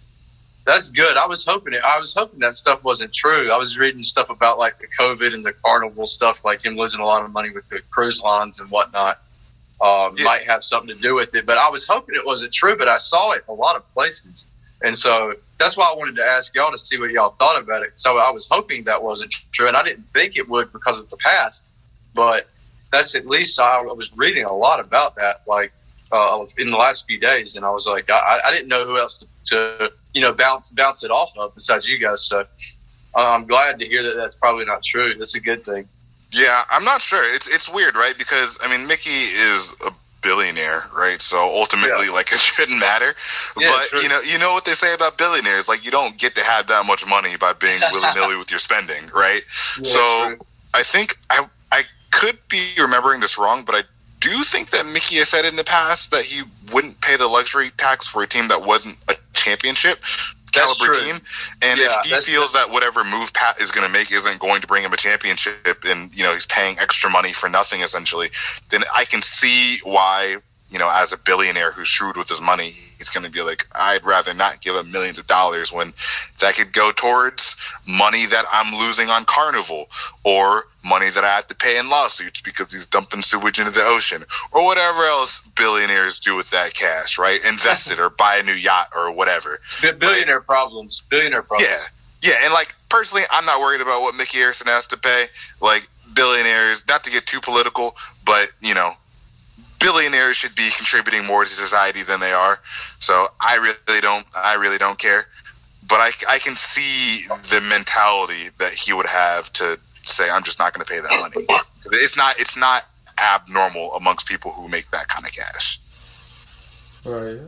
That's 0.65 0.89
good. 0.89 1.15
I 1.15 1.27
was 1.27 1.45
hoping 1.45 1.73
it. 1.73 1.83
I 1.83 1.99
was 1.99 2.13
hoping 2.13 2.39
that 2.39 2.55
stuff 2.55 2.83
wasn't 2.83 3.13
true. 3.13 3.51
I 3.51 3.57
was 3.57 3.77
reading 3.77 4.03
stuff 4.03 4.31
about 4.31 4.57
like 4.57 4.79
the 4.79 4.87
COVID 4.99 5.33
and 5.33 5.45
the 5.45 5.53
carnival 5.53 6.07
stuff, 6.07 6.43
like 6.43 6.65
him 6.65 6.75
losing 6.75 6.99
a 6.99 7.05
lot 7.05 7.23
of 7.23 7.31
money 7.31 7.51
with 7.51 7.69
the 7.69 7.81
cruise 7.91 8.19
lines 8.19 8.59
and 8.59 8.69
whatnot. 8.71 9.21
Um, 9.79 10.15
Yeah. 10.17 10.23
Might 10.25 10.43
have 10.45 10.63
something 10.63 10.95
to 10.95 10.99
do 10.99 11.13
with 11.13 11.35
it, 11.35 11.45
but 11.45 11.57
I 11.57 11.69
was 11.69 11.85
hoping 11.85 12.15
it 12.15 12.25
wasn't 12.25 12.51
true. 12.53 12.75
But 12.75 12.89
I 12.89 12.97
saw 12.97 13.33
it 13.33 13.43
a 13.47 13.53
lot 13.53 13.75
of 13.75 13.93
places, 13.93 14.47
and 14.81 14.97
so 14.97 15.35
that's 15.59 15.77
why 15.77 15.91
I 15.91 15.95
wanted 15.95 16.15
to 16.15 16.23
ask 16.23 16.55
y'all 16.55 16.71
to 16.71 16.79
see 16.79 16.97
what 16.97 17.11
y'all 17.11 17.35
thought 17.37 17.59
about 17.61 17.83
it. 17.83 17.93
So 17.95 18.17
I 18.17 18.31
was 18.31 18.47
hoping 18.49 18.85
that 18.85 19.03
wasn't 19.03 19.35
true, 19.51 19.67
and 19.67 19.77
I 19.77 19.83
didn't 19.83 20.05
think 20.13 20.35
it 20.35 20.49
would 20.49 20.71
because 20.73 20.97
of 20.99 21.09
the 21.09 21.17
past. 21.17 21.65
But 22.15 22.47
that's 22.91 23.13
at 23.13 23.27
least 23.27 23.59
I, 23.59 23.79
I 23.79 23.91
was 23.93 24.15
reading 24.15 24.45
a 24.45 24.53
lot 24.53 24.79
about 24.79 25.15
that, 25.17 25.41
like 25.45 25.73
uh, 26.11 26.45
in 26.57 26.71
the 26.71 26.77
last 26.77 27.05
few 27.05 27.19
days, 27.19 27.55
and 27.55 27.65
I 27.65 27.69
was 27.69 27.85
like, 27.85 28.09
I, 28.09 28.39
I 28.45 28.51
didn't 28.51 28.69
know 28.69 28.85
who 28.85 28.97
else 28.97 29.19
to, 29.19 29.27
to 29.57 29.91
you 30.15 30.21
know 30.21 30.33
bounce 30.33 30.71
bounce 30.71 31.03
it 31.03 31.11
off 31.11 31.37
of 31.37 31.53
besides 31.53 31.85
you 31.85 31.99
guys. 31.99 32.25
So 32.25 32.39
uh, 32.39 33.17
I'm 33.19 33.45
glad 33.45 33.77
to 33.79 33.85
hear 33.85 34.01
that 34.01 34.15
that's 34.15 34.35
probably 34.37 34.65
not 34.65 34.81
true. 34.83 35.13
That's 35.19 35.35
a 35.35 35.39
good 35.39 35.63
thing. 35.63 35.87
Yeah, 36.31 36.63
I'm 36.71 36.83
not 36.83 37.01
sure. 37.01 37.23
It's 37.35 37.47
it's 37.47 37.69
weird, 37.69 37.95
right? 37.95 38.17
Because 38.17 38.57
I 38.63 38.67
mean, 38.75 38.87
Mickey 38.87 39.09
is 39.25 39.73
a 39.85 39.91
billionaire, 40.23 40.85
right? 40.97 41.21
So 41.21 41.37
ultimately, 41.37 42.07
Yeah. 42.07 42.11
like 42.13 42.31
it 42.31 42.39
shouldn't 42.39 42.79
matter. 42.79 43.13
Yeah, 43.57 43.83
but 43.91 44.01
you 44.01 44.09
know, 44.09 44.21
you 44.21 44.37
know 44.39 44.53
what 44.53 44.65
they 44.65 44.73
say 44.73 44.93
about 44.93 45.17
billionaires? 45.17 45.67
Like 45.67 45.85
you 45.85 45.91
don't 45.91 46.17
get 46.17 46.33
to 46.35 46.43
have 46.43 46.67
that 46.67 46.85
much 46.85 47.05
money 47.05 47.35
by 47.35 47.53
being 47.53 47.79
willy 47.91 48.09
nilly 48.15 48.37
with 48.37 48.49
your 48.49 48.59
spending, 48.59 49.07
right? 49.13 49.43
so 49.83 50.27
true. 50.35 50.45
I 50.73 50.83
think 50.83 51.17
I 51.29 51.47
I 51.71 51.83
could 52.11 52.39
be 52.49 52.69
remembering 52.79 53.19
this 53.19 53.37
wrong, 53.37 53.63
but 53.65 53.75
I 53.75 53.83
do 54.19 54.43
think 54.43 54.71
that 54.71 54.85
Mickey 54.87 55.17
has 55.17 55.29
said 55.29 55.45
in 55.45 55.55
the 55.55 55.63
past 55.63 56.09
that 56.11 56.23
he 56.25 56.41
wouldn't 56.71 56.99
pay 57.01 57.15
the 57.15 57.27
luxury 57.27 57.71
tax 57.77 58.07
for 58.07 58.23
a 58.23 58.27
team 58.27 58.47
that 58.47 58.63
wasn't 58.63 58.97
a 59.07 59.14
championship 59.35 59.99
caliber 60.55 60.93
team. 60.93 61.21
And 61.61 61.79
Yeah, 61.79 61.87
if 62.03 62.25
he 62.25 62.31
feels 62.33 62.53
that 62.53 62.69
whatever 62.69 63.03
move 63.03 63.33
Pat 63.33 63.61
is 63.61 63.71
going 63.71 63.85
to 63.85 63.91
make 63.91 64.11
isn't 64.11 64.39
going 64.39 64.61
to 64.61 64.67
bring 64.67 64.83
him 64.83 64.93
a 64.93 64.97
championship, 64.97 65.83
and 65.83 66.15
you 66.15 66.23
know 66.23 66.33
he's 66.33 66.45
paying 66.45 66.79
extra 66.79 67.09
money 67.09 67.33
for 67.33 67.49
nothing 67.49 67.81
essentially, 67.81 68.29
then 68.69 68.83
I 68.93 69.05
can 69.05 69.21
see 69.21 69.79
why 69.83 70.37
you 70.69 70.79
know 70.79 70.89
as 70.89 71.11
a 71.11 71.17
billionaire 71.17 71.71
who's 71.71 71.87
shrewd 71.87 72.17
with 72.17 72.29
his 72.29 72.41
money, 72.41 72.75
he's 73.05 73.13
going 73.13 73.23
to 73.23 73.29
be 73.29 73.41
like, 73.41 73.67
I'd 73.71 74.03
rather 74.03 74.33
not 74.33 74.61
give 74.61 74.75
up 74.75 74.85
millions 74.85 75.17
of 75.17 75.27
dollars 75.27 75.71
when 75.71 75.93
that 76.39 76.55
could 76.55 76.73
go 76.73 76.91
towards 76.91 77.55
money 77.87 78.25
that 78.25 78.45
I'm 78.51 78.73
losing 78.73 79.09
on 79.09 79.25
Carnival 79.25 79.87
or 80.23 80.65
money 80.83 81.09
that 81.09 81.23
I 81.23 81.35
have 81.35 81.47
to 81.47 81.55
pay 81.55 81.77
in 81.77 81.89
lawsuits 81.89 82.41
because 82.41 82.73
he's 82.73 82.85
dumping 82.85 83.21
sewage 83.21 83.59
into 83.59 83.71
the 83.71 83.83
ocean 83.83 84.25
or 84.51 84.65
whatever 84.65 85.05
else 85.05 85.41
billionaires 85.55 86.19
do 86.19 86.35
with 86.35 86.49
that 86.49 86.73
cash, 86.73 87.19
right? 87.19 87.43
Invest 87.43 87.91
it 87.91 87.99
or 87.99 88.09
buy 88.09 88.37
a 88.37 88.43
new 88.43 88.53
yacht 88.53 88.89
or 88.95 89.11
whatever. 89.11 89.61
Bi- 89.81 89.91
billionaire 89.91 90.41
problems. 90.41 91.03
Billionaire 91.09 91.43
problems. 91.43 91.69
Yeah, 92.23 92.31
yeah, 92.31 92.43
and 92.43 92.53
like 92.53 92.73
personally, 92.89 93.25
I'm 93.29 93.45
not 93.45 93.59
worried 93.59 93.81
about 93.81 94.01
what 94.01 94.15
Mickey 94.15 94.39
Arison 94.39 94.65
has 94.65 94.87
to 94.87 94.97
pay. 94.97 95.27
Like 95.61 95.87
billionaires, 96.13 96.83
not 96.87 97.03
to 97.03 97.11
get 97.11 97.27
too 97.27 97.41
political, 97.41 97.95
but 98.25 98.49
you 98.61 98.73
know, 98.73 98.93
billionaires 99.79 100.37
should 100.37 100.55
be 100.55 100.69
contributing 100.71 101.25
more 101.25 101.43
to 101.43 101.49
society 101.49 102.03
than 102.03 102.19
they 102.19 102.31
are. 102.31 102.59
So 102.99 103.29
I 103.39 103.55
really 103.55 104.01
don't, 104.01 104.25
I 104.35 104.53
really 104.53 104.77
don't 104.77 104.99
care. 104.99 105.27
But 105.87 106.01
I, 106.01 106.11
I 106.27 106.39
can 106.39 106.55
see 106.55 107.27
the 107.49 107.61
mentality 107.61 108.49
that 108.57 108.73
he 108.73 108.93
would 108.93 109.05
have 109.05 109.53
to 109.53 109.79
say, 110.05 110.29
I'm 110.29 110.43
just 110.43 110.57
not 110.57 110.73
going 110.73 110.85
to 110.85 110.91
pay 110.91 110.99
that 110.99 111.19
money. 111.21 111.45
It's 111.91 112.17
not, 112.17 112.39
it's 112.39 112.55
not 112.55 112.85
abnormal 113.17 113.93
amongst 113.93 114.25
people 114.25 114.51
who 114.51 114.67
make 114.67 114.89
that 114.91 115.07
kind 115.07 115.25
of 115.25 115.31
cash. 115.31 115.79
Right. 117.03 117.39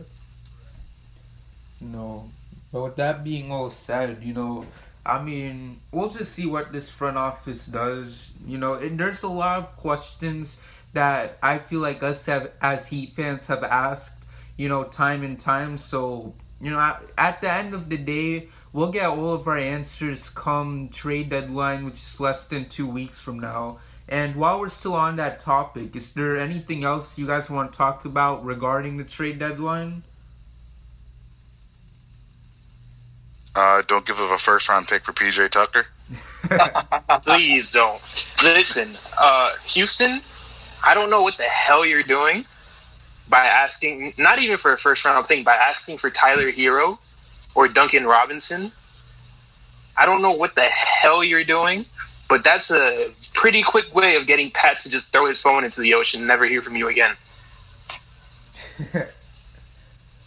No. 1.80 2.30
But 2.72 2.82
with 2.84 2.96
that 2.96 3.24
being 3.24 3.50
all 3.50 3.70
said, 3.70 4.22
you 4.22 4.34
know, 4.34 4.66
I 5.04 5.22
mean, 5.22 5.80
we'll 5.90 6.10
just 6.10 6.32
see 6.32 6.46
what 6.46 6.70
this 6.70 6.90
front 6.90 7.16
office 7.16 7.66
does. 7.66 8.28
You 8.46 8.58
know, 8.58 8.74
and 8.74 9.00
there's 9.00 9.22
a 9.22 9.28
lot 9.28 9.58
of 9.58 9.76
questions 9.76 10.58
that 10.98 11.38
I 11.40 11.58
feel 11.58 11.78
like 11.78 12.02
us 12.02 12.26
have, 12.26 12.50
as 12.60 12.88
Heat 12.88 13.14
fans 13.14 13.46
have 13.46 13.62
asked, 13.62 14.24
you 14.56 14.68
know, 14.68 14.82
time 14.82 15.22
and 15.22 15.38
time. 15.38 15.78
So, 15.78 16.34
you 16.60 16.72
know, 16.72 16.80
at, 16.80 17.00
at 17.16 17.40
the 17.40 17.52
end 17.52 17.72
of 17.72 17.88
the 17.88 17.96
day, 17.96 18.48
we'll 18.72 18.90
get 18.90 19.06
all 19.06 19.34
of 19.34 19.46
our 19.46 19.56
answers 19.56 20.28
come 20.28 20.88
trade 20.88 21.30
deadline, 21.30 21.84
which 21.84 21.94
is 21.94 22.18
less 22.18 22.42
than 22.46 22.68
two 22.68 22.88
weeks 22.88 23.20
from 23.20 23.38
now. 23.38 23.78
And 24.08 24.34
while 24.34 24.58
we're 24.58 24.70
still 24.70 24.94
on 24.94 25.14
that 25.16 25.38
topic, 25.38 25.94
is 25.94 26.10
there 26.14 26.36
anything 26.36 26.82
else 26.82 27.16
you 27.16 27.28
guys 27.28 27.48
want 27.48 27.70
to 27.72 27.78
talk 27.78 28.04
about 28.04 28.44
regarding 28.44 28.96
the 28.96 29.04
trade 29.04 29.38
deadline? 29.38 30.02
Uh, 33.54 33.82
don't 33.86 34.04
give 34.04 34.18
up 34.18 34.32
a 34.32 34.38
first 34.38 34.68
round 34.68 34.88
pick 34.88 35.04
for 35.04 35.12
PJ 35.12 35.48
Tucker. 35.50 35.86
Please 37.22 37.70
don't. 37.70 38.02
Listen, 38.42 38.98
uh, 39.16 39.52
Houston, 39.66 40.22
I 40.82 40.94
don't 40.94 41.10
know 41.10 41.22
what 41.22 41.36
the 41.36 41.44
hell 41.44 41.84
you're 41.84 42.02
doing 42.02 42.44
by 43.28 43.44
asking, 43.44 44.14
not 44.16 44.38
even 44.38 44.56
for 44.56 44.72
a 44.72 44.78
first 44.78 45.04
round 45.04 45.26
thing, 45.26 45.44
by 45.44 45.54
asking 45.54 45.98
for 45.98 46.10
Tyler 46.10 46.50
Herro 46.50 46.98
or 47.54 47.68
Duncan 47.68 48.06
Robinson. 48.06 48.72
I 49.96 50.06
don't 50.06 50.22
know 50.22 50.32
what 50.32 50.54
the 50.54 50.64
hell 50.64 51.24
you're 51.24 51.44
doing, 51.44 51.84
but 52.28 52.44
that's 52.44 52.70
a 52.70 53.10
pretty 53.34 53.62
quick 53.62 53.94
way 53.94 54.16
of 54.16 54.26
getting 54.26 54.50
Pat 54.50 54.78
to 54.80 54.88
just 54.88 55.12
throw 55.12 55.26
his 55.26 55.40
phone 55.42 55.64
into 55.64 55.80
the 55.80 55.94
ocean 55.94 56.20
and 56.20 56.28
never 56.28 56.46
hear 56.46 56.62
from 56.62 56.76
you 56.76 56.88
again. 56.88 57.16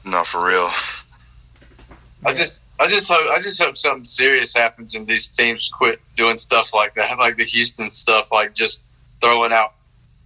No, 0.04 0.24
for 0.24 0.46
real. 0.46 0.72
I 2.26 2.34
just 2.34 2.62
I 2.80 2.88
just 2.88 3.08
hope 3.08 3.30
I 3.32 3.42
just 3.42 3.62
hope 3.62 3.78
something 3.78 4.06
serious 4.06 4.54
happens 4.54 4.96
and 4.96 5.08
these 5.08 5.28
teams 5.28 5.70
quit 5.70 6.00
doing 6.16 6.38
stuff 6.38 6.74
like 6.74 6.96
that, 6.96 7.18
like 7.20 7.38
the 7.38 7.46
Houston 7.46 7.92
stuff, 7.92 8.32
like 8.32 8.54
just 8.54 8.82
throwing 9.22 9.52
out 9.52 9.74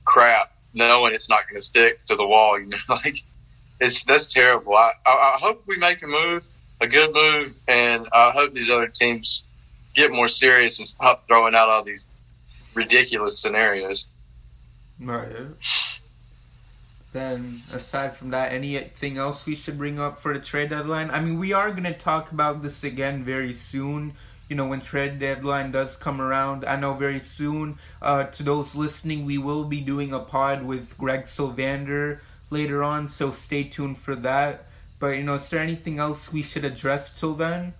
crap, 0.06 0.54
knowing 0.74 1.14
it's 1.14 1.30
not 1.30 1.42
going 1.50 1.60
to 1.60 1.66
stick 1.66 2.04
to 2.06 2.16
the 2.16 2.26
wall. 2.26 2.60
You 2.60 2.68
know, 2.68 2.78
like 2.90 3.24
it's 3.80 4.04
that's 4.06 4.32
terrible. 4.32 4.76
I, 4.76 4.92
I 5.06 5.12
I 5.12 5.38
hope 5.40 5.64
we 5.68 5.78
make 5.78 6.02
a 6.04 6.08
move, 6.08 6.48
a 6.80 6.88
good 6.88 7.14
move, 7.14 7.56
and 7.68 8.08
I 8.14 8.32
hope 8.32 8.54
these 8.54 8.70
other 8.70 8.88
teams 8.88 9.46
get 9.96 10.12
more 10.12 10.28
serious 10.28 10.78
and 10.78 10.88
stop 10.88 11.28
throwing 11.28 11.56
out 11.56 11.70
all 11.70 11.84
these 11.84 12.06
ridiculous 12.74 13.40
scenarios. 13.40 14.08
Right. 15.00 15.32
Then, 17.14 17.64
aside 17.72 18.18
from 18.18 18.32
that, 18.32 18.52
anything 18.52 19.18
else 19.18 19.46
we 19.46 19.56
should 19.56 19.78
bring 19.78 20.00
up 20.00 20.22
for 20.22 20.34
the 20.34 20.40
trade 20.40 20.70
deadline? 20.70 21.10
I 21.10 21.22
mean, 21.22 21.40
we 21.40 21.54
are 21.54 21.72
going 21.72 21.86
to 21.86 21.94
talk 21.94 22.32
about 22.32 22.62
this 22.62 22.84
again 22.84 23.24
very 23.24 23.54
soon. 23.54 24.16
You 24.48 24.56
know, 24.56 24.68
when 24.68 24.82
trade 24.82 25.20
deadline 25.20 25.72
does 25.72 25.96
come 25.98 26.22
around, 26.22 26.66
I 26.66 26.76
know 26.76 26.94
very 26.94 27.20
soon. 27.20 27.80
Uh, 28.02 28.26
to 28.26 28.44
those 28.44 28.76
listening, 28.76 29.26
we 29.26 29.38
will 29.40 29.64
be 29.64 29.82
doing 29.82 30.14
a 30.14 30.20
pod 30.20 30.64
with 30.64 30.96
Greg 30.98 31.24
Sylvander 31.24 32.20
later 32.52 32.84
on, 32.84 33.08
so 33.08 33.32
stay 33.32 33.64
tuned 33.64 33.98
for 33.98 34.16
that. 34.18 34.68
But 35.00 35.18
you 35.18 35.24
know, 35.24 35.34
is 35.34 35.50
there 35.50 35.60
anything 35.60 35.98
else 35.98 36.32
we 36.32 36.44
should 36.44 36.64
address 36.64 37.20
till 37.20 37.34
then? 37.34 37.74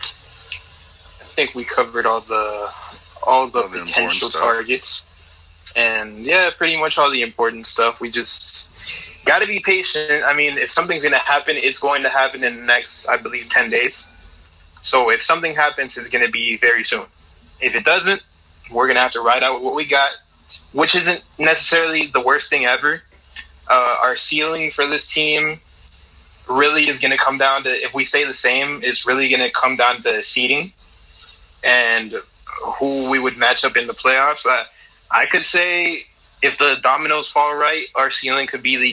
I 0.00 1.24
think 1.34 1.54
we 1.54 1.64
covered 1.64 2.06
all 2.06 2.20
the 2.20 2.70
all 3.24 3.48
the 3.48 3.62
All 3.62 3.68
the 3.68 3.80
potential 3.80 4.30
targets, 4.30 5.02
and 5.74 6.24
yeah, 6.24 6.50
pretty 6.56 6.76
much 6.76 6.96
all 6.96 7.10
the 7.10 7.22
important 7.22 7.66
stuff. 7.66 8.00
We 8.00 8.10
just 8.10 8.68
got 9.24 9.40
to 9.40 9.46
be 9.46 9.58
patient. 9.60 10.22
I 10.24 10.32
mean, 10.32 10.58
if 10.58 10.70
something's 10.70 11.02
going 11.02 11.12
to 11.12 11.18
happen, 11.18 11.56
it's 11.56 11.80
going 11.80 12.04
to 12.04 12.08
happen 12.10 12.44
in 12.44 12.56
the 12.56 12.62
next, 12.62 13.08
I 13.08 13.16
believe, 13.16 13.48
ten 13.48 13.68
days. 13.68 14.06
So 14.84 15.10
if 15.10 15.22
something 15.22 15.54
happens, 15.54 15.96
it's 15.96 16.08
going 16.10 16.24
to 16.24 16.30
be 16.30 16.58
very 16.58 16.84
soon. 16.84 17.06
If 17.60 17.74
it 17.74 17.84
doesn't, 17.84 18.22
we're 18.70 18.86
going 18.86 18.96
to 18.96 19.00
have 19.00 19.12
to 19.12 19.20
ride 19.20 19.42
out 19.42 19.62
what 19.62 19.74
we 19.74 19.86
got, 19.86 20.10
which 20.72 20.94
isn't 20.94 21.22
necessarily 21.38 22.06
the 22.06 22.20
worst 22.20 22.50
thing 22.50 22.66
ever. 22.66 23.02
Uh, 23.68 23.96
our 24.02 24.16
ceiling 24.16 24.70
for 24.70 24.86
this 24.86 25.10
team 25.10 25.58
really 26.48 26.88
is 26.88 27.00
going 27.00 27.12
to 27.12 27.18
come 27.18 27.38
down 27.38 27.64
to 27.64 27.70
if 27.70 27.94
we 27.94 28.04
stay 28.04 28.24
the 28.24 28.34
same. 28.34 28.80
It's 28.82 29.06
really 29.06 29.28
going 29.30 29.40
to 29.40 29.50
come 29.50 29.76
down 29.76 30.02
to 30.02 30.22
seeding 30.22 30.74
and 31.62 32.14
who 32.78 33.08
we 33.08 33.18
would 33.18 33.38
match 33.38 33.64
up 33.64 33.78
in 33.78 33.86
the 33.86 33.94
playoffs. 33.94 34.44
I, 34.44 34.64
I 35.10 35.26
could 35.26 35.46
say 35.46 36.04
if 36.42 36.58
the 36.58 36.76
dominoes 36.82 37.28
fall 37.28 37.56
right, 37.56 37.86
our 37.94 38.10
ceiling 38.10 38.46
could 38.48 38.62
be 38.62 38.76
the 38.76 38.92